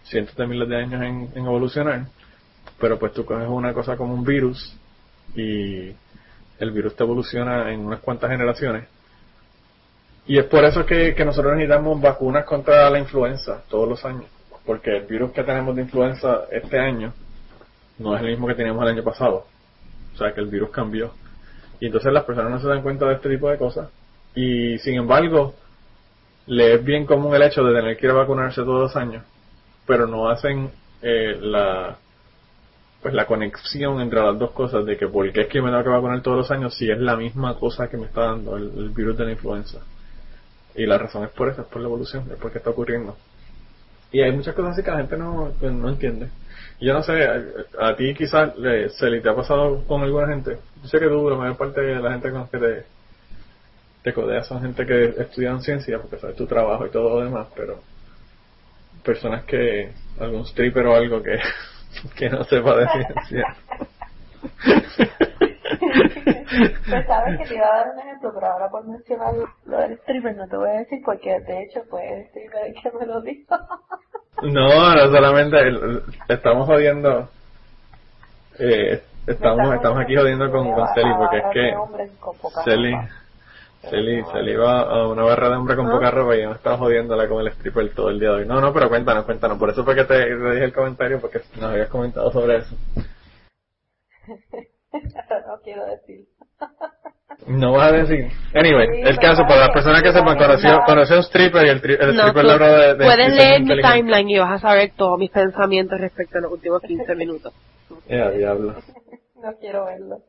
cientos 0.04 0.34
de 0.36 0.46
miles 0.46 0.68
de 0.68 0.76
años 0.76 1.02
en, 1.02 1.30
en 1.34 1.44
evolucionar, 1.44 2.06
pero 2.80 2.98
pues 2.98 3.12
tú 3.12 3.24
coges 3.24 3.48
una 3.48 3.72
cosa 3.72 3.96
como 3.96 4.14
un 4.14 4.24
virus 4.24 4.76
y 5.34 5.92
el 6.58 6.70
virus 6.72 6.96
te 6.96 7.04
evoluciona 7.04 7.72
en 7.72 7.80
unas 7.80 8.00
cuantas 8.00 8.30
generaciones 8.30 8.84
y 10.26 10.38
es 10.38 10.44
por 10.44 10.64
eso 10.64 10.86
que, 10.86 11.14
nosotros 11.24 11.54
necesitamos 11.54 12.00
vacunas 12.00 12.44
contra 12.44 12.88
la 12.90 12.98
influenza 12.98 13.62
todos 13.68 13.88
los 13.88 14.04
años. 14.04 14.24
Porque 14.64 14.96
el 14.96 15.06
virus 15.06 15.32
que 15.32 15.42
tenemos 15.42 15.74
de 15.74 15.82
influenza 15.82 16.44
este 16.50 16.78
año 16.78 17.12
no 17.98 18.14
es 18.14 18.22
el 18.22 18.28
mismo 18.28 18.46
que 18.46 18.54
teníamos 18.54 18.82
el 18.84 18.90
año 18.90 19.02
pasado. 19.02 19.46
O 20.14 20.16
sea 20.16 20.32
que 20.32 20.40
el 20.40 20.46
virus 20.46 20.70
cambió. 20.70 21.12
Y 21.80 21.86
entonces 21.86 22.12
las 22.12 22.24
personas 22.24 22.52
no 22.52 22.60
se 22.60 22.68
dan 22.68 22.82
cuenta 22.82 23.06
de 23.06 23.14
este 23.14 23.28
tipo 23.28 23.50
de 23.50 23.58
cosas. 23.58 23.88
Y 24.34 24.78
sin 24.78 24.94
embargo, 24.94 25.54
le 26.46 26.74
es 26.74 26.84
bien 26.84 27.06
común 27.06 27.34
el 27.34 27.42
hecho 27.42 27.62
de 27.64 27.74
tener 27.74 27.96
que 27.96 28.06
ir 28.06 28.12
a 28.12 28.16
vacunarse 28.16 28.62
todos 28.62 28.82
los 28.82 28.96
años. 28.96 29.24
Pero 29.86 30.06
no 30.06 30.28
hacen 30.28 30.70
eh, 31.02 31.36
la 31.40 31.96
pues 33.02 33.14
la 33.14 33.26
conexión 33.26 34.00
entre 34.00 34.20
las 34.20 34.38
dos 34.38 34.52
cosas 34.52 34.86
de 34.86 34.96
que 34.96 35.08
por 35.08 35.30
qué 35.32 35.40
es 35.42 35.48
que 35.48 35.60
me 35.60 35.70
tengo 35.70 35.82
que 35.82 35.88
vacunar 35.88 36.22
todos 36.22 36.36
los 36.36 36.50
años 36.52 36.72
si 36.76 36.88
es 36.88 36.98
la 36.98 37.16
misma 37.16 37.58
cosa 37.58 37.88
que 37.88 37.96
me 37.96 38.06
está 38.06 38.26
dando 38.26 38.56
el 38.56 38.90
virus 38.90 39.18
de 39.18 39.24
la 39.24 39.32
influenza. 39.32 39.80
Y 40.74 40.86
la 40.86 40.98
razón 40.98 41.24
es 41.24 41.30
por 41.30 41.48
eso, 41.48 41.62
es 41.62 41.68
por 41.68 41.82
la 41.82 41.88
evolución, 41.88 42.28
es 42.30 42.38
porque 42.38 42.58
está 42.58 42.70
ocurriendo. 42.70 43.16
Y 44.12 44.20
hay 44.20 44.30
muchas 44.32 44.54
cosas 44.54 44.72
así 44.72 44.82
que 44.82 44.90
la 44.90 44.98
gente 44.98 45.16
no, 45.16 45.52
pues, 45.58 45.72
no 45.72 45.88
entiende. 45.88 46.28
Yo 46.80 46.92
no 46.92 47.02
sé, 47.02 47.12
a, 47.78 47.96
ti 47.96 48.14
quizás 48.14 48.52
se 48.96 49.10
le 49.10 49.20
te 49.20 49.28
ha 49.28 49.34
pasado 49.34 49.84
con 49.86 50.02
alguna 50.02 50.28
gente. 50.28 50.58
Yo 50.82 50.88
sé 50.88 50.98
que 50.98 51.08
tú, 51.08 51.28
la 51.30 51.36
mayor 51.36 51.56
parte 51.56 51.80
de 51.80 51.96
la 51.96 52.12
gente 52.12 52.30
con 52.30 52.48
que 52.48 52.58
te, 52.58 52.84
te 54.02 54.12
codeas 54.12 54.46
son 54.46 54.60
gente 54.62 54.84
que 54.84 55.04
estudian 55.22 55.62
ciencia, 55.62 55.98
porque 55.98 56.18
sabes 56.18 56.36
tu 56.36 56.46
trabajo 56.46 56.86
y 56.86 56.90
todo 56.90 57.18
lo 57.18 57.24
demás, 57.24 57.48
pero 57.54 57.80
personas 59.04 59.44
que, 59.44 59.92
algún 60.20 60.44
stripper 60.44 60.86
o 60.86 60.94
algo 60.94 61.22
que, 61.22 61.38
que 62.16 62.28
no 62.28 62.44
sepa 62.44 62.76
de 62.76 62.88
ciencia. 62.88 63.56
pues 66.88 67.06
sabes 67.06 67.38
que 67.38 67.44
te 67.46 67.54
iba 67.54 67.66
a 67.66 67.76
dar 67.78 67.90
un 67.94 68.00
ejemplo, 68.00 68.30
pero 68.34 68.46
ahora 68.46 68.68
por 68.68 68.86
mencionar 68.86 69.34
lo 69.66 69.78
del 69.78 69.92
stripper 69.98 70.36
no 70.36 70.48
te 70.48 70.56
voy 70.56 70.70
a 70.70 70.78
decir 70.80 71.00
porque 71.04 71.40
de 71.40 71.62
hecho 71.62 71.82
fue 71.88 72.02
el 72.12 72.26
stripper 72.26 72.74
que 72.74 72.98
me 72.98 73.06
lo 73.06 73.20
dijo. 73.22 73.56
no, 74.42 74.94
no 74.94 75.10
solamente 75.10 75.58
el- 75.60 76.02
estamos 76.28 76.66
jodiendo, 76.66 77.28
eh, 78.58 79.02
estamos, 79.26 79.74
estamos 79.74 80.00
aquí 80.00 80.16
jodiendo 80.16 80.50
con, 80.50 80.72
con 80.72 80.94
Celi 80.94 81.14
porque 81.16 81.38
es 81.38 81.44
que 81.52 81.74
Celi, 82.64 82.94
Celi, 83.88 84.22
Celi 84.32 84.54
va 84.56 84.80
a 84.82 85.08
una 85.08 85.24
barra 85.24 85.48
de 85.50 85.56
hombre 85.56 85.74
con 85.76 85.90
poca 85.90 86.10
ropa 86.10 86.36
y 86.36 86.42
yo 86.42 86.50
me 86.50 86.54
estaba 86.56 86.78
jodiéndola 86.78 87.28
con 87.28 87.40
el 87.40 87.48
stripper 87.48 87.92
todo 87.94 88.10
el 88.10 88.20
día 88.20 88.30
de 88.30 88.34
hoy. 88.36 88.46
No, 88.46 88.60
no, 88.60 88.72
pero 88.72 88.88
cuéntanos, 88.88 89.24
cuéntanos. 89.24 89.58
Por 89.58 89.70
eso 89.70 89.84
fue 89.84 89.94
que 89.96 90.04
te, 90.04 90.14
te 90.24 90.50
dije 90.52 90.64
el 90.64 90.72
comentario 90.72 91.20
porque 91.20 91.40
nos 91.56 91.70
habías 91.70 91.88
comentado 91.88 92.30
sobre 92.30 92.58
eso. 92.58 92.76
no 94.92 95.60
quiero 95.62 95.86
decir. 95.86 96.26
No 97.46 97.72
vas 97.72 97.92
a 97.92 97.96
decir. 97.96 98.28
Anyway, 98.54 98.86
Sí, 98.86 99.00
el 99.04 99.18
caso, 99.18 99.42
para 99.42 99.60
las 99.62 99.70
personas 99.70 100.00
que 100.02 100.12
sepan, 100.12 100.36
conoció, 100.38 100.80
conoció 100.86 101.16
un 101.16 101.22
stripper 101.24 101.66
y 101.66 101.70
el, 101.70 101.82
tri- 101.82 101.98
el 101.98 102.14
No, 102.14 102.20
stripper 102.22 102.44
le 102.44 102.52
habló 102.52 102.66
de, 102.66 102.94
de 102.94 103.04
puedes 103.04 103.34
leer 103.34 103.60
mi 103.62 103.80
timeline 103.82 104.30
y 104.30 104.38
vas 104.38 104.52
a 104.52 104.58
saber 104.68 104.92
todos 104.96 105.18
mis 105.18 105.30
pensamientos 105.30 105.98
respecto 105.98 106.38
a 106.38 106.42
los 106.42 106.52
últimos 106.52 106.80
15 106.82 107.14
minutos. 107.16 107.52
Ya, 108.08 108.30
diablo. 108.30 108.76
No 109.42 109.52
quiero 109.58 109.86
verlo. 109.86 110.22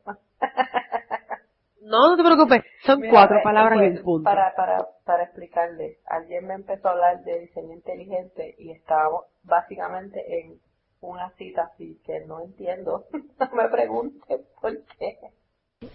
No, 1.84 2.08
no 2.10 2.16
te 2.16 2.22
preocupes, 2.24 2.62
son 2.84 3.00
Mira, 3.00 3.12
cuatro 3.12 3.38
eh, 3.38 3.42
palabras 3.44 3.78
pues, 3.78 3.98
un 3.98 4.04
punto. 4.04 4.24
Para, 4.24 4.54
para, 4.54 4.86
para 5.04 5.24
explicarle, 5.24 5.98
alguien 6.06 6.46
me 6.46 6.54
empezó 6.54 6.88
a 6.88 6.92
hablar 6.92 7.22
de 7.24 7.40
diseño 7.40 7.74
inteligente 7.74 8.54
y 8.58 8.70
estábamos 8.72 9.24
básicamente 9.42 10.20
en 10.40 10.58
una 11.00 11.30
cita 11.32 11.70
así 11.72 12.00
que 12.06 12.20
no 12.26 12.40
entiendo. 12.40 13.04
no 13.12 13.50
me 13.52 13.68
pregunte 13.68 14.40
por 14.60 14.72
qué. 14.98 15.18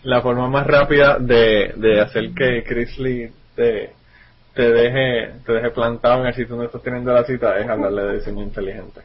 La 0.04 0.22
forma 0.22 0.48
más 0.48 0.68
rápida 0.68 1.18
de, 1.18 1.74
de 1.76 2.02
hacer 2.02 2.34
que 2.36 2.64
Chris 2.64 3.00
Lee 3.00 3.32
te, 3.56 3.92
te 4.54 4.72
deje 4.72 5.40
te 5.46 5.54
deje 5.54 5.72
plantado 5.72 6.22
en 6.22 6.28
el 6.28 6.34
sitio 6.36 6.50
donde 6.50 6.68
estás 6.68 6.84
teniendo 6.84 7.12
la 7.12 7.24
cita 7.24 7.58
es 7.58 7.68
hablarle 7.68 8.04
de 8.04 8.14
diseño 8.16 8.44
inteligente. 8.44 9.02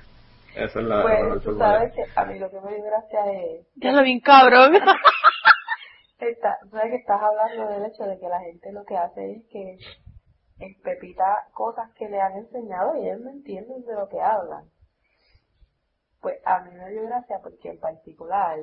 Esa 0.54 0.80
es 0.80 0.84
la, 0.86 0.96
la 0.96 1.02
Pues 1.02 1.42
tú 1.42 1.52
de- 1.54 1.58
sabes 1.58 1.92
que 1.94 2.04
a 2.14 2.24
mí 2.26 2.38
lo 2.38 2.50
que 2.50 2.60
me 2.60 2.74
dio 2.74 2.84
gracia 2.84 3.32
es 3.32 3.66
Ya 3.76 3.92
lo 3.92 4.02
bien 4.02 4.20
cabrón. 4.20 4.74
Está, 6.30 6.58
que 6.70 6.96
estás 6.96 7.20
hablando 7.20 7.68
del 7.68 7.86
hecho 7.86 8.04
de 8.04 8.18
que 8.18 8.28
la 8.28 8.40
gente 8.40 8.72
lo 8.72 8.84
que 8.84 8.96
hace 8.96 9.32
es 9.32 9.44
que 9.50 9.78
espepita 10.58 11.48
cosas 11.52 11.92
que 11.94 12.08
le 12.08 12.20
han 12.20 12.36
enseñado 12.36 12.96
y 12.96 13.06
ellos 13.06 13.20
no 13.20 13.30
entienden 13.30 13.84
de 13.84 13.94
lo 13.94 14.08
que 14.08 14.20
hablan. 14.20 14.70
Pues 16.20 16.40
a 16.44 16.60
mí 16.60 16.70
me 16.74 16.90
dio 16.90 17.02
gracia 17.04 17.40
porque 17.42 17.70
en 17.70 17.80
particular 17.80 18.58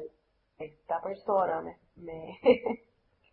esta 0.57 1.01
persona 1.01 1.61
me, 1.61 1.77
me 1.95 2.39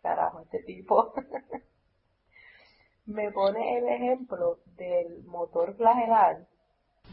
carajo, 0.01 0.41
este 0.41 0.59
tipo 0.63 1.13
me 3.05 3.31
pone 3.31 3.77
el 3.79 3.87
ejemplo 3.87 4.59
del 4.77 5.23
motor 5.25 5.75
flagelar. 5.75 6.47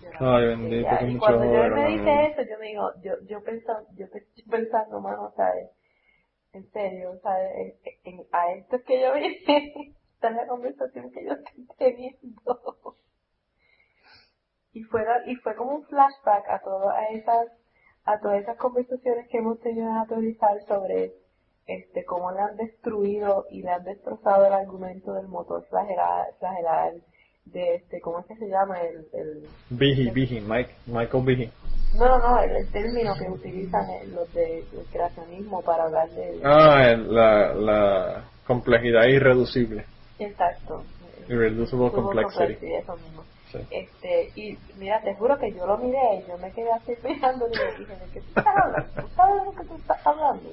de 0.00 0.10
Ay, 0.18 0.46
bendito, 0.48 0.88
y 1.06 1.18
cuando 1.18 1.44
yo 1.44 1.74
me 1.74 1.88
dice 1.88 2.26
eso, 2.26 2.42
yo 2.50 2.58
me 2.58 2.66
digo, 2.66 2.90
yo, 3.02 3.12
yo 3.26 3.42
pensando, 3.42 3.88
yo 3.94 4.06
yo 4.34 4.44
pensando, 4.50 5.00
mano, 5.00 5.32
¿sabes? 5.36 5.70
En 6.56 6.70
serio, 6.70 7.18
¿sabes? 7.22 7.50
En- 7.54 8.14
en- 8.14 8.26
a 8.32 8.52
esto 8.52 8.76
es 8.76 8.84
que 8.84 9.00
yo 9.02 9.12
vine, 9.12 9.36
esta 10.14 10.30
es 10.30 10.36
la 10.36 10.46
conversación 10.46 11.10
que 11.10 11.24
yo 11.26 11.32
estoy 11.32 11.66
teniendo. 11.76 12.94
Y 14.72 14.82
fue, 14.84 15.02
y 15.26 15.34
fue 15.36 15.54
como 15.54 15.76
un 15.76 15.84
flashback 15.86 16.48
a 16.48 16.60
todas 16.60 16.96
esas, 17.12 17.46
a 18.04 18.18
todas 18.20 18.42
esas 18.42 18.56
conversaciones 18.56 19.26
que 19.30 19.38
hemos 19.38 19.60
tenido 19.60 19.86
en 19.88 19.96
autorizar 19.96 20.58
sobre 20.66 21.12
este 21.66 22.04
cómo 22.04 22.32
le 22.32 22.40
han 22.40 22.56
destruido 22.56 23.44
y 23.50 23.62
le 23.62 23.70
han 23.70 23.84
destrozado 23.84 24.46
el 24.46 24.52
argumento 24.54 25.12
del 25.12 25.28
motor 25.28 25.64
flagelar, 25.68 26.26
de 27.44 27.74
este, 27.74 28.00
¿cómo 28.00 28.20
es 28.20 28.26
que 28.26 28.36
se 28.36 28.48
llama? 28.48 28.80
El, 28.80 29.06
el, 29.12 29.48
Behe, 29.70 30.40
Mike, 30.40 30.74
Michael 30.86 31.24
Behe. 31.24 31.50
No, 31.98 32.06
no, 32.06 32.18
no, 32.18 32.40
el, 32.40 32.70
término 32.70 33.14
que 33.18 33.30
utilizan 33.30 33.84
los 34.08 34.32
de 34.32 34.60
el 34.60 34.86
creacionismo 34.90 35.62
para 35.62 35.84
hablar 35.84 36.08
de... 36.10 36.40
Ah, 36.44 36.90
el- 36.90 37.12
la, 37.12 37.54
la 37.54 38.30
complejidad 38.46 39.06
irreducible. 39.06 39.86
Exacto. 40.18 40.84
Irreducible 41.28 41.90
complexity. 41.90 42.22
complexity, 42.22 42.74
eso 42.76 42.96
mismo. 42.96 43.24
Sí. 43.52 43.58
Este, 43.70 44.32
y 44.34 44.58
mira, 44.76 45.00
te 45.02 45.14
juro 45.14 45.36
que 45.38 45.52
yo 45.52 45.66
lo 45.66 45.78
miré 45.78 45.98
y 46.22 46.28
yo 46.28 46.38
me 46.38 46.52
quedé 46.52 46.70
así 46.72 46.92
mirando 47.02 47.46
y 47.48 47.56
le 47.56 47.78
dije, 47.78 47.96
¿de 47.96 48.10
qué 48.10 48.20
tú 48.20 48.28
estás 48.28 48.46
hablando? 48.46 48.92
¿Tú 49.00 49.08
sabes 49.14 49.40
de 49.40 49.44
lo 49.44 49.52
que 49.52 49.64
tú 49.64 49.76
estás 49.76 49.98
hablando? 50.04 50.50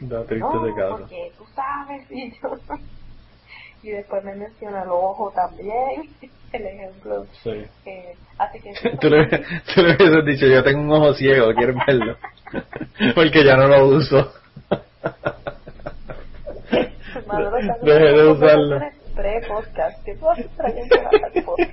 Da 0.00 0.26
triste 0.26 0.46
No, 0.56 0.64
de 0.64 0.72
porque 0.90 1.32
tú 1.36 1.44
sabes 1.54 2.06
y 2.10 2.30
yo... 2.40 2.48
Y 3.82 3.90
después 3.90 4.22
me 4.24 4.34
menciona 4.34 4.82
el 4.82 4.90
ojo 4.90 5.32
también, 5.34 6.08
el 6.52 6.66
ejemplo. 6.66 7.26
Sí. 7.42 7.64
Eh, 7.86 8.14
así 8.38 8.60
que... 8.60 8.72
Tú 9.00 9.08
le, 9.08 9.26
tú 9.26 9.82
le 9.82 9.94
hubieses 9.96 10.24
dicho, 10.24 10.46
yo 10.46 10.62
tengo 10.62 10.82
un 10.82 10.92
ojo 10.92 11.14
ciego, 11.14 11.52
¿quieres 11.54 11.76
verlo? 11.86 12.16
Porque 13.14 13.44
ya 13.44 13.56
no 13.56 13.68
lo 13.68 13.86
uso. 13.86 14.32
Maduro, 17.26 17.58
estás 17.58 17.80
Deje 17.82 18.12
de 18.12 18.26
usarlo. 18.26 18.70
conversaciones 18.70 19.02
Pre-podcast, 19.14 20.04
que 20.04 20.14
tú 20.16 20.30
haces 20.30 20.48
trayendo 20.56 20.96
al 20.96 21.44
podcast. 21.44 21.72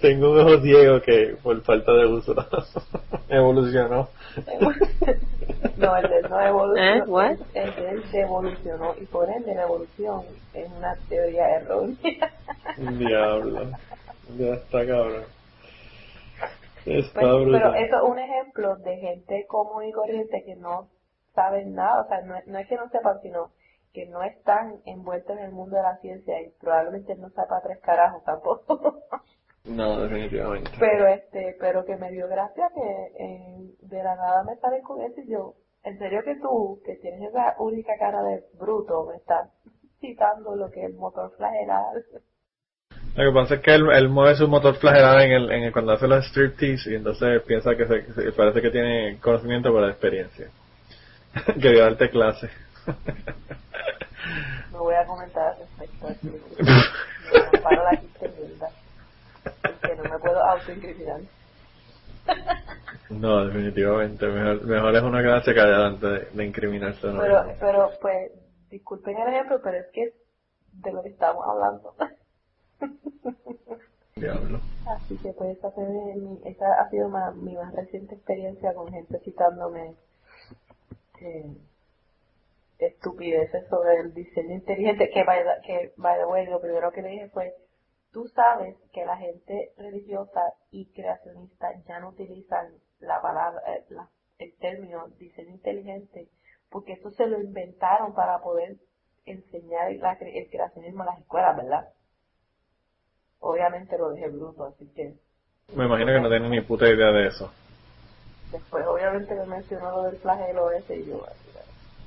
Tengo 0.00 0.32
un 0.32 0.40
ojo 0.40 0.60
ciego 0.62 1.00
que 1.02 1.36
por 1.42 1.62
falta 1.62 1.92
de 1.92 2.06
uso 2.06 2.34
evolucionó. 3.28 4.08
No, 5.76 5.96
el 5.96 6.08
de 6.08 6.18
él 6.18 6.26
no 6.30 6.40
evolucionó. 6.40 7.04
¿Eh? 7.04 7.04
What? 7.08 7.36
El 7.54 7.74
de 7.76 7.90
él 7.90 8.04
se 8.10 8.20
evolucionó 8.20 8.94
y 8.98 9.06
por 9.06 9.30
ende 9.30 9.54
la 9.54 9.62
evolución 9.64 10.24
es 10.52 10.70
una 10.70 10.96
teoría 11.08 11.48
errónea. 11.56 11.98
Diablo. 12.98 13.72
Ya 14.38 14.54
está 14.54 14.86
cabrón. 14.86 15.24
Está 16.86 17.14
Pues, 17.14 17.28
pero 17.50 17.68
brutal. 17.70 17.76
eso 17.84 17.96
es 17.96 18.02
un 18.10 18.18
ejemplo 18.18 18.76
de 18.76 18.96
gente 18.98 19.46
común 19.48 19.84
y 19.84 19.92
corriente 19.92 20.42
que 20.44 20.56
no 20.56 20.88
saben 21.34 21.74
nada, 21.74 22.02
o 22.02 22.08
sea, 22.08 22.20
no, 22.22 22.36
es- 22.36 22.46
no 22.46 22.58
es 22.58 22.68
que 22.68 22.76
no 22.76 22.88
sepan, 22.90 23.20
sino 23.22 23.50
que 23.92 24.06
no 24.06 24.22
están 24.22 24.80
envueltos 24.86 25.36
en 25.36 25.44
el 25.44 25.52
mundo 25.52 25.76
de 25.76 25.82
la 25.82 25.96
ciencia 25.98 26.40
y 26.42 26.50
probablemente 26.60 27.14
no 27.16 27.28
sepa 27.30 27.60
tres 27.62 27.80
carajos 27.80 28.22
tampoco. 28.24 28.80
No, 29.64 30.00
definitivamente. 30.00 30.70
pero 30.78 31.08
este, 31.08 31.56
pero 31.60 31.84
que 31.84 31.96
me 31.96 32.10
dio 32.10 32.26
gracia 32.28 32.68
que 32.74 33.24
eh, 33.24 33.70
de 33.80 34.02
la 34.02 34.16
nada 34.16 34.44
me 34.44 34.56
salen 34.56 34.82
con 34.82 35.02
eso 35.02 35.20
y 35.20 35.28
yo, 35.30 35.54
en 35.84 35.98
serio 35.98 36.22
que 36.24 36.36
tú, 36.36 36.80
que 36.84 36.96
tienes 36.96 37.28
esa 37.30 37.54
única 37.58 37.92
cara 37.98 38.22
de 38.22 38.44
bruto, 38.58 39.06
me 39.10 39.16
estás 39.16 39.50
citando 40.00 40.54
lo 40.56 40.70
que 40.70 40.80
es 40.80 40.86
el 40.86 40.94
motor 40.94 41.32
flagelar. 41.36 41.94
Lo 43.14 43.24
que 43.32 43.34
pasa 43.34 43.54
es 43.56 43.60
que 43.62 43.74
él, 43.74 43.90
él 43.92 44.08
mueve 44.08 44.36
su 44.36 44.46
motor 44.48 44.76
flagelado 44.76 45.20
en 45.20 45.32
el, 45.32 45.50
en 45.50 45.62
el, 45.64 45.72
cuando 45.72 45.92
hace 45.92 46.06
los 46.06 46.24
striptease 46.26 46.92
y 46.92 46.94
entonces 46.94 47.42
piensa 47.42 47.76
que 47.76 47.86
se, 47.86 48.12
se- 48.14 48.32
parece 48.32 48.62
que 48.62 48.70
tiene 48.70 49.18
conocimiento 49.20 49.70
por 49.72 49.82
la 49.82 49.90
experiencia. 49.90 50.48
Quería 51.60 51.84
darte 51.84 52.10
clase. 52.10 52.48
No 54.72 54.80
voy 54.80 54.94
a 54.94 55.06
comentar 55.06 55.48
al 55.48 55.58
respecto. 55.58 56.08
me 57.52 57.58
paro 57.62 57.82
la 57.84 57.96
quinta 57.98 58.70
Porque 59.62 59.96
no 59.96 60.02
me 60.04 60.18
puedo 60.18 60.42
autoincriminar. 60.44 61.20
no, 63.10 63.46
definitivamente. 63.46 64.26
Mejor, 64.26 64.64
mejor 64.66 64.96
es 64.96 65.02
una 65.02 65.22
clase 65.22 65.54
que 65.54 65.60
adelante 65.60 66.06
de, 66.06 66.30
de 66.32 66.44
incriminarse. 66.44 67.00
Pero, 67.02 67.42
pero, 67.60 67.90
pues, 68.00 68.32
disculpen 68.70 69.16
el 69.18 69.28
ejemplo, 69.28 69.60
pero 69.62 69.78
es 69.78 69.86
que 69.92 70.02
es 70.04 70.14
de 70.72 70.92
lo 70.92 71.02
que 71.02 71.10
estamos 71.10 71.44
hablando. 71.46 71.94
Diablo. 74.16 74.60
Así 74.86 75.18
que 75.18 75.32
pues 75.34 75.58
esa, 75.58 75.70
fue 75.70 75.84
mi, 75.84 76.40
esa 76.44 76.80
ha 76.80 76.88
sido 76.90 77.08
ma- 77.08 77.30
mi 77.32 77.54
más 77.54 77.74
reciente 77.74 78.14
experiencia 78.14 78.72
con 78.74 78.90
gente 78.90 79.18
citándome 79.20 79.96
eh, 81.20 81.44
estupideces 82.78 83.68
sobre 83.68 83.96
el 84.00 84.14
diseño 84.14 84.54
inteligente, 84.54 85.10
que 85.12 85.24
by, 85.24 85.40
the, 85.42 85.66
que 85.66 85.92
by 85.96 86.18
the 86.18 86.24
way, 86.26 86.46
lo 86.46 86.60
primero 86.60 86.90
que 86.90 87.02
le 87.02 87.08
dije 87.10 87.28
fue, 87.30 87.54
tú 88.12 88.26
sabes 88.28 88.76
que 88.92 89.04
la 89.04 89.16
gente 89.16 89.72
religiosa 89.76 90.40
y 90.70 90.86
creacionista 90.92 91.68
ya 91.86 92.00
no 92.00 92.10
utilizan 92.10 92.72
la 93.00 93.20
palabra, 93.20 93.60
eh, 93.74 93.84
la- 93.90 94.08
el 94.38 94.56
término 94.58 95.08
diseño 95.18 95.50
inteligente, 95.50 96.28
porque 96.70 96.92
eso 96.92 97.10
se 97.10 97.26
lo 97.26 97.40
inventaron 97.40 98.14
para 98.14 98.38
poder 98.40 98.76
enseñar 99.26 99.92
la 99.96 100.12
el 100.12 100.50
creacionismo 100.50 101.02
en 101.02 101.06
las 101.06 101.18
escuelas, 101.20 101.56
¿verdad? 101.56 101.88
Obviamente 103.40 103.98
lo 103.98 104.10
dejé 104.10 104.28
bruto, 104.28 104.64
así 104.64 104.86
que 104.94 105.14
Me 105.74 105.84
imagino 105.84 106.12
que 106.12 106.20
no 106.20 106.28
tiene 106.28 106.48
ni 106.48 106.60
puta 106.62 106.88
idea 106.88 107.12
de 107.12 107.26
eso. 107.28 107.50
después 108.52 108.86
obviamente 108.86 109.34
me 109.34 109.46
mencionó 109.46 109.90
lo 109.90 110.02
del 110.04 110.18
flagelo 110.18 110.70
ese 110.70 110.96
y 110.96 111.06
yo, 111.06 111.24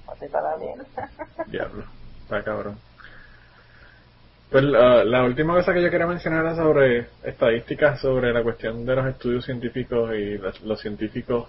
así, 0.07 0.28
para 0.30 0.52
la 0.52 0.57
mierda. 0.57 0.86
Diablo. 1.48 1.86
Está 2.23 2.44
cabrón. 2.44 2.78
Pues 4.52 4.65
la, 4.65 5.23
última 5.23 5.53
cosa 5.53 5.73
que 5.73 5.82
yo 5.82 5.90
quería 5.90 6.07
mencionar 6.07 6.44
era 6.44 6.56
sobre 6.57 7.07
estadísticas 7.23 8.02
sobre 8.02 8.34
la 8.34 8.44
cuestión 8.44 8.86
de 8.86 8.95
los 8.98 9.07
estudios 9.07 9.45
científicos 9.45 10.14
y 10.14 10.38
los, 10.38 10.60
los 10.64 10.82
científicos, 10.82 11.48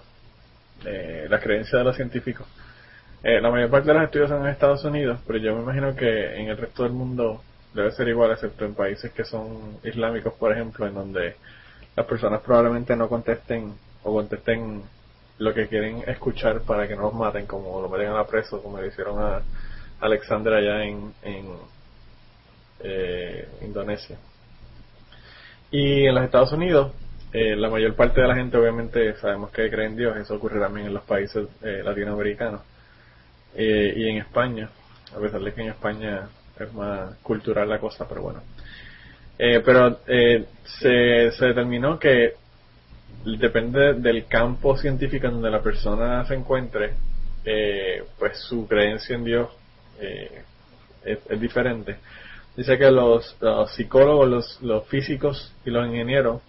eh, 0.85 1.27
la 1.29 1.41
creencia 1.41 1.79
de 1.79 1.83
los 1.83 1.97
científicos. 1.97 2.47
Eh, 3.21 3.41
la 3.41 3.51
mayor 3.51 3.69
parte 3.69 3.89
de 3.89 3.95
los 3.95 4.03
estudios 4.05 4.29
son 4.29 4.43
en 4.43 4.51
Estados 4.53 4.85
Unidos, 4.85 5.19
pero 5.27 5.37
yo 5.37 5.53
me 5.53 5.63
imagino 5.63 5.93
que 5.93 6.37
en 6.37 6.47
el 6.47 6.55
resto 6.55 6.83
del 6.83 6.93
mundo 6.93 7.43
debe 7.73 7.91
ser 7.91 8.07
igual, 8.07 8.31
excepto 8.31 8.63
en 8.63 8.73
países 8.73 9.11
que 9.11 9.25
son 9.25 9.79
islámicos, 9.83 10.35
por 10.35 10.53
ejemplo, 10.53 10.87
en 10.87 10.93
donde 10.93 11.35
las 11.97 12.05
personas 12.05 12.39
probablemente 12.39 12.95
no 12.95 13.09
contesten 13.09 13.73
o 14.03 14.13
contesten 14.13 14.81
lo 15.39 15.53
que 15.53 15.67
quieren 15.67 16.05
escuchar 16.07 16.61
para 16.61 16.87
que 16.87 16.95
no 16.95 17.01
los 17.01 17.13
maten, 17.15 17.47
como 17.47 17.81
lo 17.81 17.89
meten 17.89 18.07
a 18.07 18.13
la 18.13 18.25
preso, 18.25 18.63
como 18.63 18.79
le 18.79 18.87
hicieron 18.87 19.21
a 19.21 19.41
Alexander 19.99 20.53
allá 20.53 20.85
en, 20.85 21.13
en 21.23 21.47
eh, 22.83 23.47
Indonesia. 23.61 24.17
Y 25.71 26.05
en 26.05 26.13
los 26.15 26.23
Estados 26.23 26.51
Unidos, 26.51 26.91
eh, 27.31 27.55
la 27.55 27.69
mayor 27.69 27.95
parte 27.95 28.21
de 28.21 28.27
la 28.27 28.35
gente 28.35 28.57
obviamente 28.57 29.15
sabemos 29.15 29.49
que 29.51 29.69
cree 29.69 29.87
en 29.87 29.95
Dios, 29.95 30.15
eso 30.17 30.35
ocurre 30.35 30.59
también 30.59 30.87
en 30.87 30.93
los 30.93 31.03
países 31.03 31.47
eh, 31.63 31.81
latinoamericanos 31.83 32.61
eh, 33.55 33.93
y 33.95 34.07
en 34.07 34.17
España, 34.17 34.69
a 35.15 35.19
pesar 35.19 35.41
de 35.41 35.53
que 35.53 35.61
en 35.61 35.69
España 35.69 36.27
es 36.59 36.71
más 36.73 37.15
cultural 37.23 37.67
la 37.67 37.79
cosa, 37.79 38.07
pero 38.07 38.21
bueno. 38.21 38.43
Eh, 39.37 39.61
pero 39.65 39.99
eh, 40.07 40.45
se, 40.79 41.31
se 41.31 41.45
determinó 41.47 41.97
que 41.97 42.33
depende 43.25 43.93
del 43.95 44.27
campo 44.27 44.77
científico 44.77 45.27
en 45.27 45.33
donde 45.33 45.49
la 45.49 45.61
persona 45.61 46.25
se 46.25 46.35
encuentre, 46.35 46.93
pues 48.19 48.37
su 48.39 48.67
creencia 48.67 49.15
en 49.15 49.23
Dios 49.23 49.49
eh, 49.99 50.43
es, 51.03 51.19
es 51.29 51.39
diferente. 51.39 51.97
Dice 52.55 52.77
que 52.77 52.91
los, 52.91 53.35
psicólogos, 53.75 54.29
los, 54.29 54.61
los 54.61 54.87
físicos 54.87 55.53
y 55.65 55.71
los 55.71 55.87
ingenieros 55.87 56.41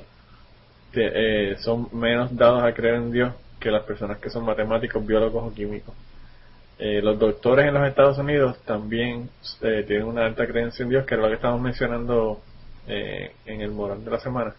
eh, 0.93 1.57
son 1.61 1.89
menos 1.93 2.37
dados 2.37 2.63
a 2.63 2.73
creer 2.75 2.97
en 2.97 3.11
Dios 3.11 3.33
que 3.59 3.71
las 3.71 3.85
personas 3.85 4.19
que 4.19 4.29
son 4.29 4.45
matemáticos, 4.45 5.05
biólogos 5.05 5.51
o 5.51 5.55
químicos. 5.55 5.95
Eh, 6.79 7.01
los 7.03 7.19
doctores 7.19 7.67
en 7.67 7.75
los 7.75 7.87
Estados 7.87 8.19
Unidos 8.19 8.59
también 8.65 9.31
eh, 9.63 9.85
tienen 9.87 10.07
una 10.07 10.27
alta 10.27 10.47
creencia 10.47 10.83
en 10.83 10.89
Dios, 10.91 11.07
que 11.07 11.15
es 11.15 11.21
lo 11.21 11.29
que 11.29 11.35
estamos 11.35 11.61
mencionando 11.61 12.41
eh, 12.89 13.33
en 13.47 13.61
el 13.61 13.71
moral 13.71 14.05
de 14.05 14.11
la 14.11 14.19
semana. 14.19 14.55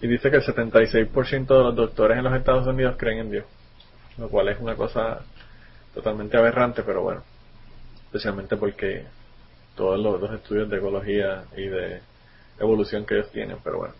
Y 0.00 0.06
dice 0.06 0.30
que 0.30 0.36
el 0.36 0.42
76% 0.42 1.46
de 1.46 1.62
los 1.62 1.74
doctores 1.74 2.16
en 2.16 2.24
los 2.24 2.34
Estados 2.34 2.66
Unidos 2.66 2.94
creen 2.96 3.18
en 3.18 3.30
Dios, 3.30 3.44
lo 4.16 4.28
cual 4.28 4.48
es 4.48 4.60
una 4.60 4.76
cosa 4.76 5.20
totalmente 5.92 6.36
aberrante, 6.36 6.82
pero 6.82 7.02
bueno, 7.02 7.22
especialmente 8.06 8.56
porque 8.56 9.04
todos 9.74 9.98
los, 9.98 10.20
los 10.20 10.32
estudios 10.32 10.68
de 10.68 10.76
ecología 10.76 11.44
y 11.56 11.66
de 11.66 12.00
evolución 12.58 13.04
que 13.04 13.14
ellos 13.14 13.30
tienen, 13.30 13.58
pero 13.62 13.78
bueno. 13.78 13.94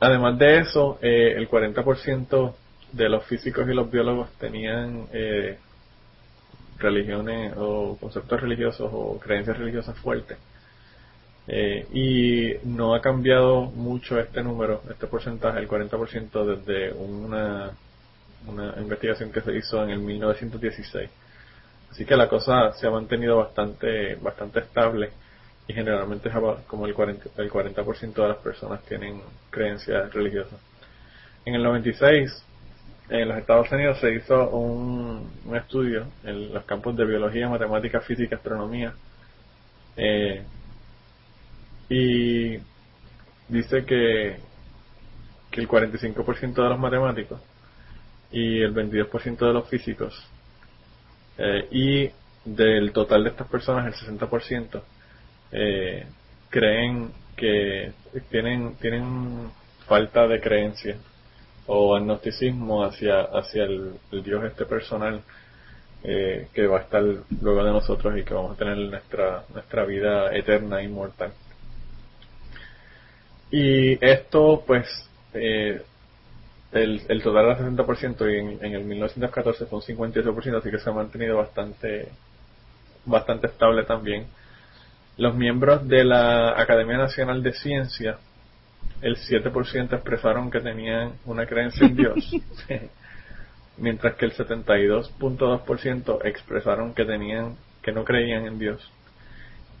Además 0.00 0.38
de 0.38 0.58
eso, 0.58 0.98
eh, 1.00 1.34
el 1.36 1.48
40% 1.48 2.54
de 2.92 3.08
los 3.08 3.24
físicos 3.24 3.68
y 3.68 3.74
los 3.74 3.90
biólogos 3.90 4.30
tenían 4.38 5.06
eh, 5.12 5.58
religiones 6.78 7.54
o 7.56 7.96
conceptos 8.00 8.40
religiosos 8.40 8.90
o 8.92 9.18
creencias 9.18 9.56
religiosas 9.56 9.96
fuertes. 9.98 10.38
Eh, 11.46 11.86
y 11.92 12.66
no 12.66 12.94
ha 12.94 13.00
cambiado 13.00 13.62
mucho 13.62 14.18
este 14.18 14.42
número, 14.42 14.82
este 14.90 15.06
porcentaje, 15.06 15.58
el 15.58 15.68
40% 15.68 16.56
desde 16.56 16.92
una, 16.92 17.70
una 18.46 18.74
investigación 18.78 19.30
que 19.30 19.42
se 19.42 19.56
hizo 19.56 19.82
en 19.82 19.90
el 19.90 19.98
1916. 19.98 21.10
Así 21.94 22.04
que 22.04 22.16
la 22.16 22.28
cosa 22.28 22.72
se 22.72 22.88
ha 22.88 22.90
mantenido 22.90 23.36
bastante, 23.36 24.16
bastante 24.16 24.58
estable 24.58 25.10
y 25.68 25.72
generalmente 25.72 26.28
es 26.28 26.34
como 26.66 26.86
el 26.86 26.94
40%, 26.96 27.30
el 27.36 27.48
40% 27.48 28.14
de 28.14 28.28
las 28.28 28.38
personas 28.38 28.82
tienen 28.82 29.22
creencias 29.48 30.12
religiosas. 30.12 30.58
En 31.44 31.54
el 31.54 31.62
96, 31.62 32.44
en 33.10 33.28
los 33.28 33.38
Estados 33.38 33.70
Unidos 33.70 34.00
se 34.00 34.12
hizo 34.12 34.50
un, 34.50 35.30
un 35.44 35.56
estudio 35.56 36.08
en 36.24 36.52
los 36.52 36.64
campos 36.64 36.96
de 36.96 37.04
biología, 37.04 37.48
matemática, 37.48 38.00
física, 38.00 38.34
astronomía, 38.34 38.92
eh, 39.96 40.42
y 41.88 42.58
dice 43.48 43.84
que, 43.84 44.40
que 45.48 45.60
el 45.60 45.68
45% 45.68 46.54
de 46.54 46.68
los 46.70 46.78
matemáticos 46.80 47.40
y 48.32 48.62
el 48.62 48.74
22% 48.74 49.46
de 49.46 49.52
los 49.52 49.68
físicos 49.68 50.28
eh, 51.38 51.68
y 51.70 52.10
del 52.44 52.92
total 52.92 53.24
de 53.24 53.30
estas 53.30 53.48
personas 53.48 53.86
el 53.86 54.18
60% 54.18 54.82
eh, 55.52 56.06
creen 56.50 57.12
que 57.36 57.92
tienen 58.30 58.76
tienen 58.76 59.50
falta 59.86 60.26
de 60.28 60.40
creencia 60.40 60.96
o 61.66 61.96
agnosticismo 61.96 62.84
hacia 62.84 63.22
hacia 63.22 63.64
el, 63.64 63.98
Dios 64.22 64.44
este 64.44 64.66
personal 64.66 65.22
eh, 66.02 66.48
que 66.52 66.66
va 66.66 66.78
a 66.78 66.82
estar 66.82 67.02
luego 67.40 67.64
de 67.64 67.72
nosotros 67.72 68.16
y 68.18 68.24
que 68.24 68.34
vamos 68.34 68.52
a 68.52 68.58
tener 68.58 68.76
nuestra 68.76 69.44
nuestra 69.52 69.84
vida 69.84 70.34
eterna 70.36 70.80
e 70.80 70.84
inmortal 70.84 71.32
y 73.50 74.04
esto 74.04 74.62
pues 74.66 74.86
eh, 75.32 75.82
el, 76.74 77.02
el 77.08 77.22
total 77.22 77.46
era 77.46 77.58
60% 77.58 78.32
y 78.32 78.38
en, 78.38 78.64
en 78.64 78.74
el 78.74 78.84
1914 78.84 79.66
fue 79.66 79.78
un 79.78 79.84
58%, 79.84 80.58
así 80.58 80.70
que 80.70 80.78
se 80.78 80.90
ha 80.90 80.92
mantenido 80.92 81.36
bastante, 81.36 82.08
bastante 83.04 83.46
estable 83.46 83.84
también. 83.84 84.26
Los 85.16 85.34
miembros 85.34 85.86
de 85.86 86.04
la 86.04 86.60
Academia 86.60 86.98
Nacional 86.98 87.42
de 87.42 87.52
Ciencia, 87.52 88.18
el 89.00 89.16
7% 89.16 89.92
expresaron 89.94 90.50
que 90.50 90.60
tenían 90.60 91.12
una 91.24 91.46
creencia 91.46 91.86
en 91.86 91.96
Dios, 91.96 92.32
mientras 93.78 94.16
que 94.16 94.26
el 94.26 94.32
72.2% 94.32 96.24
expresaron 96.24 96.94
que 96.94 97.04
tenían, 97.04 97.56
que 97.82 97.92
no 97.92 98.04
creían 98.04 98.46
en 98.46 98.58
Dios. 98.58 98.90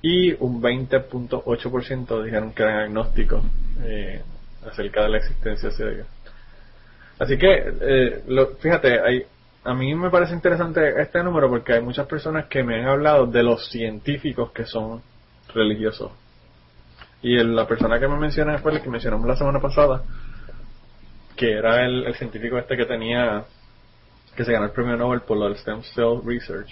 Y 0.02 0.32
un 0.34 0.62
20.8% 0.62 2.22
dijeron 2.22 2.52
que 2.52 2.62
eran 2.62 2.80
agnósticos 2.80 3.42
eh, 3.82 4.22
acerca 4.70 5.02
de 5.02 5.08
la 5.08 5.18
existencia 5.18 5.70
de 5.70 5.94
Dios. 5.94 6.06
Así 7.18 7.38
que, 7.38 7.72
eh, 7.80 8.22
lo, 8.26 8.56
fíjate, 8.56 9.00
hay, 9.00 9.24
a 9.64 9.74
mí 9.74 9.94
me 9.94 10.10
parece 10.10 10.34
interesante 10.34 11.00
este 11.00 11.22
número 11.22 11.48
porque 11.48 11.74
hay 11.74 11.82
muchas 11.82 12.06
personas 12.06 12.46
que 12.46 12.62
me 12.62 12.80
han 12.80 12.88
hablado 12.88 13.26
de 13.26 13.42
los 13.42 13.68
científicos 13.70 14.52
que 14.52 14.64
son 14.64 15.02
religiosos. 15.54 16.12
Y 17.22 17.36
la 17.42 17.66
persona 17.66 17.98
que 17.98 18.08
me 18.08 18.18
menciona 18.18 18.58
fue 18.58 18.72
el 18.72 18.82
que 18.82 18.90
mencionamos 18.90 19.26
la 19.26 19.36
semana 19.36 19.60
pasada, 19.60 20.02
que 21.36 21.52
era 21.52 21.84
el, 21.86 22.04
el 22.04 22.14
científico 22.14 22.58
este 22.58 22.76
que 22.76 22.84
tenía, 22.84 23.44
que 24.36 24.44
se 24.44 24.52
ganó 24.52 24.66
el 24.66 24.72
premio 24.72 24.96
Nobel 24.96 25.22
por 25.22 25.38
lo 25.38 25.44
del 25.44 25.56
Stem 25.56 25.82
Cell 25.82 26.20
Research, 26.24 26.68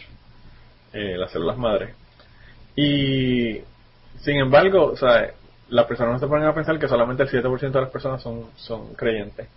eh, 0.92 1.16
las 1.16 1.30
células 1.32 1.56
madres. 1.56 1.94
Y, 2.76 3.60
sin 4.20 4.38
embargo, 4.38 4.86
o 4.92 4.96
sea, 4.96 5.32
las 5.70 5.86
personas 5.86 6.14
no 6.14 6.18
se 6.18 6.26
ponen 6.26 6.46
a 6.46 6.54
pensar 6.54 6.78
que 6.78 6.88
solamente 6.88 7.22
el 7.22 7.30
7% 7.30 7.70
de 7.70 7.80
las 7.80 7.90
personas 7.90 8.22
son, 8.22 8.50
son 8.56 8.94
creyentes. 8.94 9.48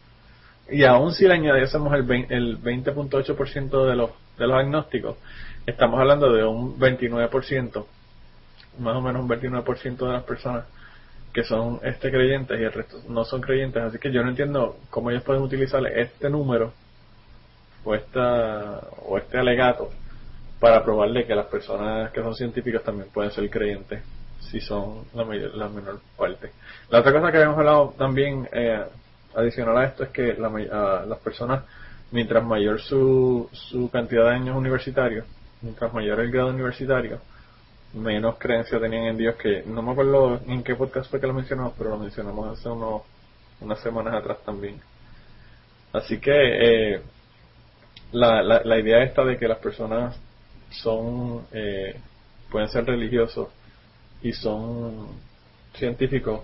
Y 0.69 0.83
aún 0.83 1.13
si 1.13 1.27
le 1.27 1.35
añadiésemos 1.35 1.93
el, 1.93 2.03
vein- 2.03 2.27
el 2.29 2.57
20.8% 2.61 3.85
de 3.87 3.95
los, 3.95 4.11
de 4.37 4.47
los 4.47 4.57
agnósticos, 4.57 5.17
estamos 5.65 5.99
hablando 5.99 6.31
de 6.33 6.43
un 6.43 6.79
29%, 6.79 7.85
más 8.79 8.95
o 8.95 9.01
menos 9.01 9.21
un 9.21 9.29
29% 9.29 9.97
de 10.07 10.13
las 10.13 10.23
personas 10.23 10.65
que 11.33 11.43
son 11.43 11.79
este 11.83 12.11
creyentes 12.11 12.59
y 12.59 12.63
el 12.63 12.71
resto 12.71 12.97
no 13.09 13.25
son 13.25 13.41
creyentes. 13.41 13.83
Así 13.83 13.99
que 13.99 14.11
yo 14.11 14.23
no 14.23 14.29
entiendo 14.29 14.77
cómo 14.89 15.11
ellos 15.11 15.23
pueden 15.23 15.43
utilizar 15.43 15.85
este 15.87 16.29
número 16.29 16.73
o, 17.83 17.93
esta, 17.93 18.79
o 19.05 19.17
este 19.17 19.37
alegato 19.37 19.91
para 20.59 20.83
probarle 20.83 21.25
que 21.25 21.35
las 21.35 21.47
personas 21.47 22.11
que 22.11 22.21
son 22.21 22.33
científicas 22.35 22.83
también 22.83 23.09
pueden 23.13 23.31
ser 23.31 23.49
creyentes 23.49 24.03
si 24.49 24.59
son 24.61 25.05
la, 25.13 25.25
mayor- 25.25 25.53
la 25.55 25.67
menor 25.69 25.99
parte. 26.17 26.51
La 26.89 26.99
otra 26.99 27.11
cosa 27.13 27.31
que 27.31 27.37
habíamos 27.37 27.57
hablado 27.59 27.93
también 27.97 28.47
eh, 28.53 28.83
adicional 29.35 29.77
a 29.77 29.85
esto 29.85 30.03
es 30.03 30.09
que 30.09 30.33
la 30.33 30.49
las 31.05 31.19
personas, 31.19 31.63
mientras 32.11 32.43
mayor 32.43 32.81
su, 32.81 33.49
su 33.51 33.89
cantidad 33.89 34.29
de 34.29 34.35
años 34.35 34.55
universitarios, 34.57 35.25
mientras 35.61 35.93
mayor 35.93 36.19
el 36.19 36.31
grado 36.31 36.49
universitario, 36.49 37.19
menos 37.93 38.37
creencia 38.37 38.79
tenían 38.79 39.05
en 39.05 39.17
Dios 39.17 39.35
que 39.35 39.63
no 39.65 39.81
me 39.81 39.91
acuerdo 39.91 40.41
en 40.47 40.63
qué 40.63 40.75
podcast 40.75 41.09
fue 41.09 41.19
que 41.19 41.27
lo 41.27 41.33
mencionamos, 41.33 41.73
pero 41.77 41.91
lo 41.91 41.97
mencionamos 41.97 42.57
hace 42.57 42.69
unos, 42.69 43.03
unas 43.61 43.79
semanas 43.79 44.15
atrás 44.15 44.37
también. 44.45 44.79
Así 45.93 46.19
que 46.19 46.31
eh, 46.33 47.01
la, 48.11 48.43
la, 48.43 48.61
la 48.63 48.79
idea 48.79 49.03
esta 49.03 49.23
de 49.23 49.37
que 49.37 49.47
las 49.47 49.59
personas 49.59 50.19
son 50.69 51.45
eh, 51.51 51.95
pueden 52.49 52.69
ser 52.69 52.85
religiosos 52.85 53.47
y 54.21 54.33
son 54.33 55.07
científicos 55.73 56.41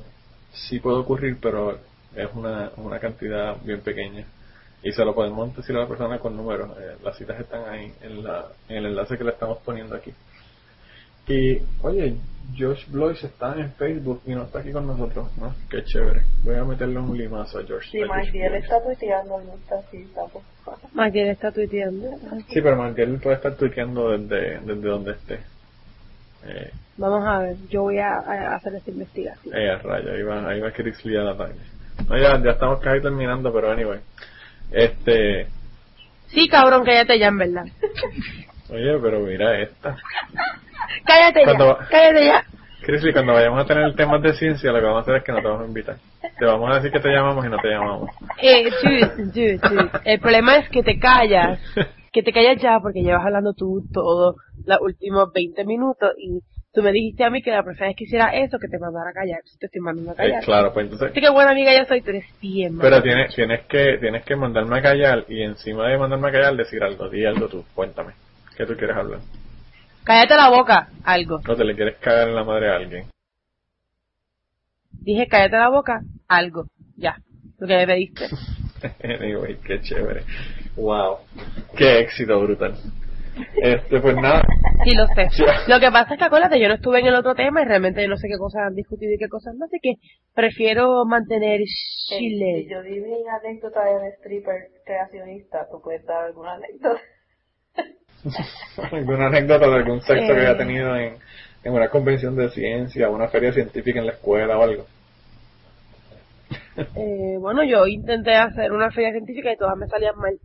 sí 0.53 0.79
puede 0.79 0.97
ocurrir 0.97 1.37
pero 1.41 1.79
es 2.15 2.27
una, 2.33 2.71
una 2.77 2.99
cantidad 2.99 3.55
bien 3.63 3.81
pequeña 3.81 4.25
y 4.83 4.91
se 4.91 5.05
lo 5.05 5.13
podemos 5.13 5.55
decir 5.55 5.75
a 5.75 5.81
la 5.81 5.87
persona 5.87 6.19
con 6.19 6.35
números 6.35 6.69
Eh, 6.79 6.95
las 7.03 7.17
citas 7.17 7.39
están 7.39 7.69
ahí 7.69 7.93
en, 8.01 8.23
la, 8.23 8.45
en 8.67 8.77
el 8.77 8.85
enlace 8.87 9.17
que 9.17 9.23
le 9.23 9.31
estamos 9.31 9.59
poniendo 9.59 9.95
aquí 9.95 10.11
Y, 11.27 11.61
oye, 11.83 12.15
Josh 12.57 12.87
Blois 12.89 13.23
está 13.23 13.55
en 13.55 13.71
Facebook 13.73 14.21
y 14.25 14.33
no 14.35 14.43
está 14.43 14.59
aquí 14.59 14.71
con 14.71 14.87
nosotros, 14.87 15.29
¿no? 15.37 15.55
Qué 15.69 15.83
chévere. 15.85 16.23
Voy 16.43 16.55
a 16.55 16.65
meterle 16.65 16.99
un 16.99 17.15
limazo 17.17 17.59
a 17.59 17.63
George. 17.63 17.87
Sí, 17.91 17.99
Magdiel 18.03 18.55
está 18.55 18.81
tuiteando, 18.83 19.39
no 19.39 19.53
está 19.53 19.75
así, 19.77 20.03
tampoco. 20.15 20.43
Magdiel 20.93 21.29
está 21.29 21.51
tuiteando. 21.51 22.09
Sí, 22.49 22.61
pero 22.61 22.75
Manguel 22.75 23.19
puede 23.19 23.35
estar 23.37 23.55
tuiteando 23.55 24.09
desde, 24.17 24.59
desde 24.61 24.87
donde 24.89 25.11
esté. 25.11 25.39
Eh, 26.45 26.71
Vamos 26.97 27.23
a 27.25 27.39
ver, 27.39 27.55
yo 27.69 27.83
voy 27.83 27.99
a, 27.99 28.15
a 28.15 28.55
hacer 28.55 28.73
esta 28.75 28.91
investigación. 28.91 29.55
eh, 29.55 29.69
a 29.69 29.77
rayo, 29.77 30.11
ahí 30.11 30.23
va, 30.23 30.49
ahí 30.49 30.59
va 30.59 30.71
Chris 30.71 31.05
Lee 31.05 31.17
a 31.17 31.21
la 31.23 31.37
tarde. 31.37 31.55
No, 32.11 32.17
ya, 32.17 32.43
ya 32.43 32.51
estamos 32.51 32.79
casi 32.81 33.01
terminando, 33.01 33.51
pero 33.53 33.71
anyway. 33.71 33.99
Este, 34.71 35.47
Sí, 36.27 36.47
cabrón, 36.47 36.83
cállate 36.85 37.17
ya, 37.19 37.27
en 37.27 37.37
verdad. 37.37 37.63
oye, 38.69 38.97
pero 39.01 39.19
mira 39.21 39.59
esta. 39.59 39.95
Cállate 41.05 41.43
Cuando- 41.43 41.79
ya, 41.79 41.87
cállate 41.89 42.25
ya. 42.25 42.43
Chris 42.83 43.03
Lee, 43.03 43.13
cuando 43.13 43.33
vayamos 43.33 43.63
a 43.63 43.65
tener 43.67 43.93
temas 43.95 44.21
de 44.23 44.33
ciencia, 44.33 44.71
lo 44.71 44.79
que 44.79 44.85
vamos 44.85 44.99
a 44.99 45.01
hacer 45.03 45.15
es 45.17 45.23
que 45.23 45.31
no 45.31 45.39
te 45.41 45.47
vamos 45.47 45.63
a 45.63 45.67
invitar. 45.67 45.97
Te 46.39 46.45
vamos 46.45 46.71
a 46.71 46.75
decir 46.75 46.91
que 46.91 46.99
te 46.99 47.09
llamamos 47.09 47.45
y 47.45 47.49
no 47.49 47.57
te 47.57 47.67
llamamos. 47.69 48.09
Eh, 48.41 48.63
dude, 48.83 49.11
dude, 49.31 49.57
dude. 49.69 49.89
El 50.05 50.19
problema 50.19 50.57
es 50.57 50.69
que 50.69 50.83
te 50.83 50.99
callas. 50.99 51.59
Que 52.13 52.23
te 52.23 52.33
callas 52.33 52.61
ya 52.61 52.77
porque 52.81 53.03
llevas 53.03 53.25
hablando 53.25 53.53
tú 53.53 53.85
todo 53.93 54.35
los 54.65 54.81
últimos 54.81 55.31
20 55.31 55.63
minutos 55.63 56.11
y 56.17 56.41
tú 56.73 56.81
me 56.81 56.91
dijiste 56.91 57.23
a 57.23 57.29
mí 57.29 57.41
que 57.41 57.51
la 57.51 57.63
próxima 57.63 57.87
vez 57.87 57.95
que 57.97 58.03
hiciera 58.05 58.27
eso, 58.35 58.57
que 58.59 58.67
te 58.67 58.79
mandara 58.79 59.09
a 59.09 59.13
callar. 59.13 59.39
Si 59.45 59.57
te 59.57 59.65
estoy 59.67 59.81
mandando 59.81 60.11
a 60.11 60.13
Eh, 60.13 60.17
callar. 60.17 60.43
claro, 60.43 60.73
pues 60.73 60.85
entonces 60.85 61.11
Así 61.11 61.21
que 61.21 61.29
buena 61.29 61.51
amiga 61.51 61.71
yo 61.77 61.85
soy, 61.85 62.01
tú 62.01 62.09
eres 62.09 62.25
bien. 62.41 62.77
Pero 62.79 63.01
tienes, 63.01 63.33
tienes 63.35 63.61
que, 63.67 63.97
tienes 63.99 64.23
que 64.23 64.35
mandarme 64.35 64.79
a 64.79 64.81
callar 64.81 65.25
y 65.27 65.41
encima 65.43 65.87
de 65.87 65.97
mandarme 65.97 66.29
a 66.29 66.31
callar 66.31 66.55
decir 66.55 66.81
algo, 66.83 67.09
di 67.09 67.25
algo 67.25 67.47
tú, 67.47 67.65
cuéntame. 67.75 68.13
¿Qué 68.55 68.65
tú 68.65 68.75
quieres 68.75 68.95
hablar? 68.95 69.19
Cállate 70.03 70.35
la 70.35 70.49
boca, 70.49 70.87
algo. 71.03 71.41
¿O 71.47 71.55
te 71.55 71.63
le 71.63 71.75
quieres 71.75 71.97
cagar 71.97 72.29
en 72.29 72.35
la 72.35 72.43
madre 72.43 72.69
a 72.71 72.75
alguien? 72.77 73.05
Dije 74.91 75.27
cállate 75.27 75.57
la 75.57 75.69
boca, 75.69 76.01
algo. 76.27 76.67
Ya, 76.95 77.17
lo 77.59 77.67
que 77.67 77.75
me 77.75 77.87
pediste. 77.87 78.25
anyway, 79.03 79.57
qué 79.63 79.81
chévere. 79.81 80.23
Wow. 80.75 81.17
Qué 81.75 81.99
éxito 81.99 82.39
brutal. 82.41 82.75
Este, 83.61 83.99
pues 83.99 84.15
nada. 84.15 84.41
Sí, 84.83 84.95
lo 84.95 85.05
sé. 85.07 85.27
Lo 85.67 85.79
que 85.79 85.91
pasa 85.91 86.13
es 86.13 86.19
que 86.19 86.25
acuérdate, 86.25 86.59
yo 86.59 86.67
no 86.67 86.75
estuve 86.75 86.99
en 86.99 87.07
el 87.07 87.15
otro 87.15 87.35
tema 87.35 87.61
y 87.61 87.65
realmente 87.65 88.07
no 88.07 88.17
sé 88.17 88.27
qué 88.27 88.37
cosas 88.37 88.63
han 88.67 88.75
discutido 88.75 89.13
y 89.13 89.17
qué 89.17 89.27
cosas 89.29 89.53
no, 89.55 89.65
así 89.65 89.77
que 89.81 89.95
prefiero 90.33 91.05
mantener 91.05 91.61
Eh, 91.61 91.65
Si 91.67 92.17
chile. 92.17 92.65
yo 92.69 92.81
di 92.81 92.99
mi 92.99 93.23
anécdota 93.27 93.83
de 93.85 93.95
un 93.95 94.05
stripper 94.17 94.69
creacionista, 94.85 95.67
¿tú 95.71 95.81
puedes 95.81 96.05
dar 96.05 96.25
alguna 96.25 96.53
anécdota? 96.53 96.99
¿Alguna 98.91 99.27
anécdota 99.27 99.67
de 99.67 99.75
algún 99.75 100.01
sexo 100.01 100.33
que 100.33 100.39
Eh. 100.41 100.47
haya 100.47 100.57
tenido 100.57 100.95
en, 100.95 101.15
en 101.63 101.73
una 101.73 101.89
convención 101.89 102.35
de 102.35 102.49
ciencia, 102.49 103.09
una 103.09 103.27
feria 103.29 103.51
científica 103.53 103.99
en 103.99 104.07
la 104.07 104.13
escuela 104.13 104.57
o 104.57 104.63
algo? 104.63 104.85
Eh, 106.77 107.37
bueno, 107.39 107.63
yo 107.63 107.85
intenté 107.87 108.33
hacer 108.33 108.71
una 108.71 108.91
feria 108.91 109.11
científica 109.11 109.51
y 109.51 109.57
todas 109.57 109.77
me 109.77 109.87
salían 109.87 110.15
mal. 110.17 110.37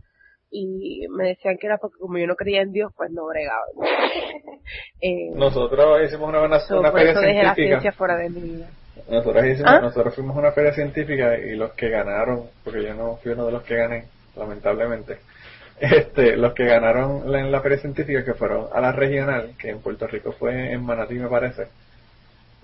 Y 0.49 1.07
me 1.09 1.29
decían 1.29 1.57
que 1.57 1.67
era 1.67 1.77
porque 1.77 1.97
como 1.99 2.17
yo 2.17 2.25
no 2.27 2.35
creía 2.35 2.61
en 2.61 2.71
Dios, 2.71 2.91
pues 2.95 3.11
no 3.11 3.25
bregaba. 3.27 3.63
eh, 5.01 5.31
Nosotros 5.33 6.03
hicimos 6.05 6.29
una, 6.29 6.41
una, 6.41 6.59
so, 6.61 6.79
una 6.79 6.91
por 6.91 6.99
feria 6.99 7.11
eso 7.11 7.21
dejé 7.21 7.43
la 7.43 7.53
científica. 7.55 7.79
ciencia 7.81 7.91
fuera 7.91 8.15
de 8.17 8.29
mi 8.29 8.39
vida. 8.41 8.67
Nosotros, 9.09 9.45
hicimos, 9.45 9.71
¿Ah? 9.71 9.79
nosotros 9.81 10.15
fuimos 10.15 10.35
a 10.35 10.39
una 10.39 10.51
feria 10.53 10.73
científica 10.73 11.37
y 11.37 11.55
los 11.55 11.71
que 11.73 11.89
ganaron, 11.89 12.43
porque 12.63 12.83
yo 12.83 12.93
no 12.93 13.17
fui 13.17 13.31
uno 13.33 13.45
de 13.45 13.51
los 13.51 13.63
que 13.63 13.75
gané, 13.75 14.05
lamentablemente, 14.35 15.17
este, 15.79 16.35
los 16.37 16.53
que 16.53 16.65
ganaron 16.65 17.31
la- 17.31 17.39
en 17.41 17.51
la 17.51 17.61
feria 17.61 17.77
científica 17.77 18.23
que 18.25 18.33
fueron 18.33 18.67
a 18.73 18.81
la 18.81 18.91
regional, 18.91 19.51
que 19.59 19.69
en 19.69 19.79
Puerto 19.79 20.07
Rico 20.07 20.31
fue 20.31 20.71
en 20.71 20.83
Manatí 20.83 21.15
me 21.15 21.27
parece, 21.27 21.67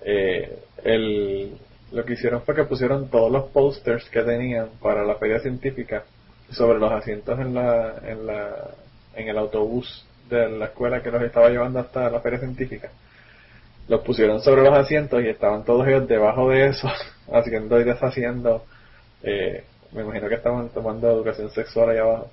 eh, 0.05 0.57
el, 0.84 1.51
lo 1.91 2.03
que 2.05 2.14
hicieron 2.14 2.41
fue 2.41 2.55
que 2.55 2.64
pusieron 2.64 3.10
todos 3.10 3.31
los 3.31 3.45
posters 3.51 4.10
que 4.10 4.22
tenían 4.23 4.69
para 4.81 5.03
la 5.03 5.15
feria 5.15 5.39
científica 5.39 6.03
sobre 6.52 6.80
los 6.80 6.91
asientos 6.91 7.40
en 7.40 7.53
la, 7.53 7.95
en 8.06 8.26
la, 8.26 8.70
en 9.15 9.28
el 9.28 9.38
autobús 9.38 10.06
de 10.30 10.49
la 10.49 10.65
escuela 10.65 11.02
que 11.02 11.11
los 11.11 11.22
estaba 11.22 11.49
llevando 11.49 11.80
hasta 11.80 12.10
la 12.10 12.20
feria 12.22 12.40
científica 12.40 12.90
los 13.88 14.02
pusieron 14.02 14.41
sobre 14.41 14.64
los 14.64 14.74
asientos 14.74 15.22
y 15.22 15.28
estaban 15.28 15.64
todos 15.65 15.88
ellos 15.88 16.07
debajo 16.07 16.49
de 16.49 16.68
eso, 16.68 16.88
haciendo 17.32 17.80
y 17.80 17.84
deshaciendo. 17.84 18.65
Eh, 19.24 19.64
me 19.91 20.02
imagino 20.02 20.28
que 20.30 20.36
estaban 20.36 20.70
tomando 20.70 21.10
educación 21.11 21.49
sexual 21.52 21.90
allá 21.90 22.02
abajo. 22.02 22.32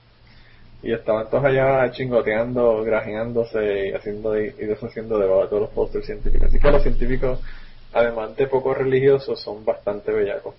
Y 0.82 0.92
estaban 0.92 1.28
todos 1.28 1.44
allá 1.44 1.90
chingoteando, 1.90 2.82
grajeándose 2.84 3.88
y 3.88 3.92
haciendo 3.92 4.40
y, 4.40 4.50
deshaciendo 4.50 5.18
debajo 5.18 5.42
de 5.42 5.48
todos 5.48 5.62
los 5.62 5.70
pósters 5.70 6.06
científicos. 6.06 6.48
Así 6.48 6.58
que 6.58 6.70
los 6.70 6.82
científicos, 6.82 7.40
además 7.92 8.34
de 8.36 8.46
poco 8.46 8.72
religiosos, 8.72 9.40
son 9.42 9.62
bastante 9.64 10.10
bellacos. 10.10 10.54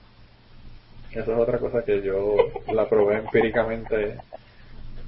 Eso 1.14 1.34
es 1.34 1.40
otra 1.40 1.58
cosa 1.58 1.84
que 1.84 2.02
yo 2.02 2.36
la 2.74 2.88
probé 2.88 3.18
empíricamente. 3.18 4.18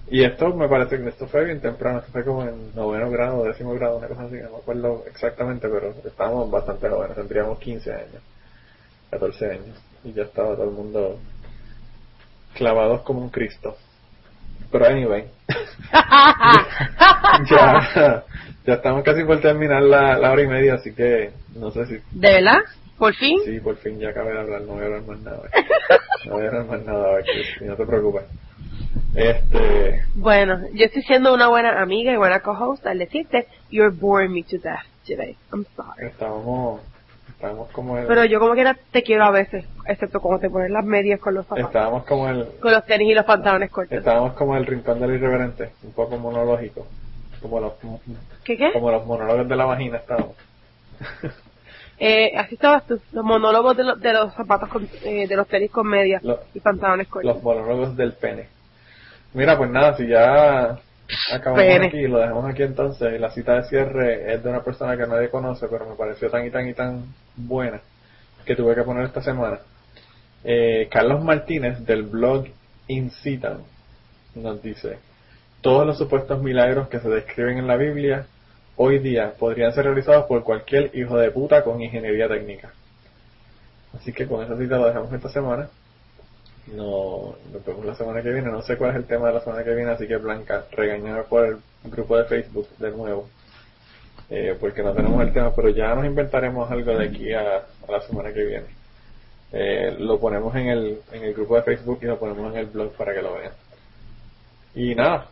Y 0.09 0.23
esto 0.23 0.53
me 0.53 0.67
parece 0.67 0.97
que 0.97 1.09
esto 1.09 1.27
fue 1.27 1.45
bien 1.45 1.61
temprano, 1.61 1.99
esto 1.99 2.11
fue 2.11 2.25
como 2.25 2.43
en 2.43 2.75
noveno 2.75 3.09
grado, 3.09 3.45
décimo 3.45 3.73
grado, 3.73 3.97
una 3.97 4.07
cosa 4.07 4.23
así, 4.23 4.35
no 4.35 4.51
me 4.51 4.57
acuerdo 4.57 5.05
exactamente, 5.07 5.67
pero 5.69 5.93
estábamos 6.05 6.51
bastante 6.51 6.89
jóvenes, 6.89 7.15
tendríamos 7.15 7.57
15 7.59 7.91
años, 7.93 8.21
14 9.11 9.51
años, 9.51 9.81
y 10.03 10.11
ya 10.11 10.23
estaba 10.23 10.55
todo 10.55 10.65
el 10.65 10.75
mundo 10.75 11.19
clavados 12.53 13.01
como 13.01 13.21
un 13.21 13.29
Cristo. 13.29 13.77
Pero 14.71 14.85
anyway, 14.87 15.25
ya, 17.49 18.23
ya 18.65 18.73
estamos 18.73 19.03
casi 19.03 19.23
por 19.23 19.39
terminar 19.39 19.81
la, 19.83 20.17
la 20.17 20.31
hora 20.31 20.41
y 20.41 20.47
media, 20.47 20.75
así 20.75 20.93
que 20.93 21.31
no 21.55 21.71
sé 21.71 21.85
si 21.85 21.93
¿De 22.11 22.33
verdad? 22.33 22.59
¿Por 22.97 23.13
fin? 23.15 23.39
Sí, 23.45 23.59
por 23.59 23.75
fin 23.77 23.99
ya 23.99 24.09
acabé 24.09 24.33
de 24.33 24.39
hablar, 24.39 24.61
no 24.61 24.73
voy 24.73 24.83
a 24.83 24.85
hablar 24.85 25.01
más 25.03 25.19
nada. 25.21 25.41
No 26.25 26.35
voy 26.35 26.45
a 26.45 26.47
hablar 26.47 26.65
más 26.67 26.85
nada, 26.85 27.17
Chris, 27.21 27.67
no 27.67 27.75
te 27.75 27.85
preocupes. 27.85 28.23
Este, 29.13 30.03
Bueno, 30.15 30.59
yo 30.73 30.85
estoy 30.85 31.01
siendo 31.03 31.33
una 31.33 31.47
buena 31.49 31.81
amiga 31.81 32.13
y 32.13 32.15
buena 32.17 32.39
co-host 32.39 32.85
al 32.87 32.97
decirte, 32.99 33.47
you're 33.69 33.89
boring 33.93 34.31
me 34.31 34.41
to 34.43 34.57
death 34.57 34.85
today. 35.05 35.35
I'm 35.51 35.65
sorry. 35.75 36.07
estábamos, 36.07 36.81
estábamos 37.27 37.69
como 37.71 37.97
el, 37.97 38.07
Pero 38.07 38.23
yo 38.25 38.39
como 38.39 38.53
quiera 38.53 38.77
te 38.91 39.03
quiero 39.03 39.25
a 39.25 39.31
veces, 39.31 39.65
excepto 39.85 40.21
cuando 40.21 40.39
te 40.39 40.49
pones 40.49 40.71
las 40.71 40.85
medias 40.85 41.19
con 41.19 41.33
los 41.33 41.45
zapatos, 41.45 41.67
estábamos 41.67 42.05
como 42.05 42.29
el, 42.29 42.47
con 42.61 42.71
los 42.71 42.85
tenis 42.85 43.11
y 43.11 43.13
los 43.13 43.25
pantalones 43.25 43.69
cortos. 43.69 43.97
estábamos 43.97 44.33
como 44.33 44.55
el 44.55 44.65
rincón 44.65 44.99
del 45.01 45.15
irreverente, 45.15 45.71
un 45.83 45.91
poco 45.91 46.17
monológico, 46.17 46.87
como 47.41 47.59
los, 47.59 47.73
¿Qué 48.45 48.55
qué? 48.57 48.71
como 48.71 48.91
los 48.91 49.05
monólogos 49.05 49.47
de 49.47 49.55
la 49.57 49.65
vagina 49.65 49.97
estábamos. 49.97 50.35
Eh, 51.99 52.31
así 52.37 52.55
estabas 52.55 52.85
tú, 52.87 52.99
los 53.11 53.23
monólogos 53.23 53.77
de, 53.77 53.83
los 53.83 53.99
de 53.99 54.13
los 54.13 54.33
zapatos, 54.33 54.67
con, 54.69 54.87
eh, 55.03 55.27
de 55.27 55.35
los 55.35 55.47
tenis 55.47 55.71
con 55.71 55.87
medias 55.87 56.23
Lo- 56.23 56.39
y 56.53 56.59
pantalones 56.59 57.07
cortos. 57.07 57.33
los 57.33 57.43
monólogos 57.43 57.95
del 57.95 58.13
pene. 58.13 58.47
Mira, 59.33 59.57
pues 59.57 59.69
nada, 59.69 59.95
si 59.95 60.07
ya 60.07 60.79
acabamos 61.31 61.63
Pene. 61.65 61.87
aquí, 61.87 62.07
lo 62.07 62.19
dejamos 62.19 62.45
aquí 62.49 62.63
entonces. 62.63 63.19
La 63.19 63.31
cita 63.31 63.55
de 63.55 63.63
cierre 63.63 64.33
es 64.33 64.43
de 64.43 64.49
una 64.49 64.63
persona 64.63 64.97
que 64.97 65.07
nadie 65.07 65.29
conoce, 65.29 65.67
pero 65.67 65.87
me 65.87 65.95
pareció 65.95 66.29
tan 66.29 66.45
y 66.45 66.51
tan 66.51 66.67
y 66.67 66.73
tan 66.73 67.05
buena 67.35 67.79
que 68.45 68.55
tuve 68.55 68.75
que 68.75 68.83
poner 68.83 69.05
esta 69.05 69.21
semana. 69.21 69.59
Eh, 70.43 70.87
Carlos 70.91 71.23
Martínez 71.23 71.85
del 71.85 72.03
blog 72.03 72.45
Incitan 72.87 73.59
nos 74.35 74.61
dice: 74.61 74.97
Todos 75.61 75.87
los 75.87 75.97
supuestos 75.97 76.41
milagros 76.41 76.89
que 76.89 76.99
se 76.99 77.09
describen 77.09 77.57
en 77.59 77.67
la 77.67 77.77
Biblia 77.77 78.25
hoy 78.77 78.99
día 78.99 79.33
podrían 79.37 79.73
ser 79.73 79.85
realizados 79.85 80.25
por 80.25 80.43
cualquier 80.43 80.95
hijo 80.95 81.17
de 81.17 81.31
puta 81.31 81.63
con 81.63 81.81
ingeniería 81.81 82.27
técnica. 82.27 82.73
Así 83.93 84.11
que 84.11 84.27
con 84.27 84.43
esa 84.43 84.57
cita 84.57 84.77
lo 84.77 84.87
dejamos 84.87 85.13
esta 85.13 85.29
semana. 85.29 85.69
No, 86.67 87.35
nos 87.51 87.65
vemos 87.65 87.85
la 87.85 87.95
semana 87.95 88.21
que 88.21 88.31
viene. 88.31 88.49
No 88.49 88.61
sé 88.61 88.77
cuál 88.77 88.91
es 88.91 88.97
el 88.97 89.05
tema 89.05 89.27
de 89.27 89.33
la 89.33 89.41
semana 89.41 89.63
que 89.63 89.75
viene, 89.75 89.91
así 89.91 90.07
que 90.07 90.17
Blanca, 90.17 90.65
regañame 90.71 91.23
por 91.23 91.45
el 91.45 91.57
grupo 91.83 92.17
de 92.17 92.25
Facebook 92.25 92.67
de 92.79 92.91
nuevo. 92.91 93.29
Eh, 94.29 94.55
porque 94.59 94.81
no 94.81 94.93
tenemos 94.93 95.21
el 95.21 95.33
tema, 95.33 95.53
pero 95.53 95.69
ya 95.69 95.93
nos 95.93 96.05
inventaremos 96.05 96.71
algo 96.71 96.97
de 96.97 97.05
aquí 97.05 97.33
a, 97.33 97.57
a 97.57 97.91
la 97.91 98.01
semana 98.01 98.33
que 98.33 98.43
viene. 98.43 98.67
Eh, 99.51 99.95
lo 99.99 100.19
ponemos 100.19 100.55
en 100.55 100.67
el, 100.67 100.99
en 101.11 101.23
el 101.23 101.33
grupo 101.33 101.55
de 101.57 101.61
Facebook 101.61 101.99
y 102.01 102.05
lo 102.05 102.17
ponemos 102.17 102.51
en 102.53 102.59
el 102.59 102.65
blog 102.65 102.93
para 102.93 103.13
que 103.13 103.21
lo 103.21 103.35
vean. 103.35 103.51
Y 104.73 104.95
nada, 104.95 105.27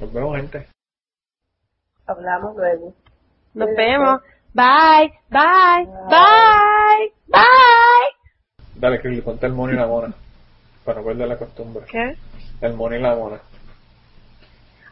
nos 0.00 0.10
vemos 0.10 0.36
gente. 0.36 0.77
Hablamos 2.08 2.56
luego. 2.56 2.94
Nos 3.54 3.68
vemos. 3.76 4.20
Bye, 4.54 5.12
bye, 5.28 5.84
bye, 6.08 7.12
bye. 7.28 8.08
Dale, 8.74 9.00
Chris, 9.00 9.22
ponte 9.22 9.46
el 9.46 9.52
mono 9.52 9.72
y 9.72 9.76
la 9.76 9.86
mona. 9.86 10.14
Para 10.84 11.00
no 11.00 11.06
perder 11.06 11.28
la 11.28 11.36
costumbre. 11.38 11.84
¿Qué? 11.90 12.14
El 12.62 12.74
mono 12.74 12.96
y 12.96 13.00
la 13.00 13.14
mona. 13.14 13.40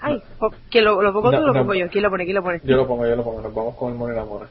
Ay, 0.00 0.22
po- 0.38 0.52
¿quién 0.70 0.84
lo, 0.84 1.00
lo 1.00 1.12
pongo 1.12 1.30
No, 1.32 1.38
tú 1.38 1.42
o 1.44 1.46
lo 1.46 1.52
no. 1.54 1.60
pongo 1.60 1.74
yo? 1.74 1.88
¿Quién 1.88 2.04
lo 2.04 2.10
pone? 2.10 2.24
¿Quién 2.24 2.36
lo 2.36 2.42
pone? 2.42 2.60
Yo 2.62 2.76
lo 2.76 2.86
pongo, 2.86 3.06
yo 3.06 3.16
lo 3.16 3.24
pongo. 3.24 3.40
Nos 3.40 3.54
vamos 3.54 3.76
con 3.76 3.92
el 3.92 3.98
mono 3.98 4.12
y 4.12 4.16
la 4.16 4.24
mona. 4.26 4.48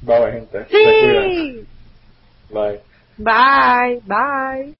Bye, 0.00 0.32
gente. 0.32 0.66
Sí. 0.68 1.68
Bye. 2.50 2.80
Bye, 3.16 4.00
bye. 4.04 4.76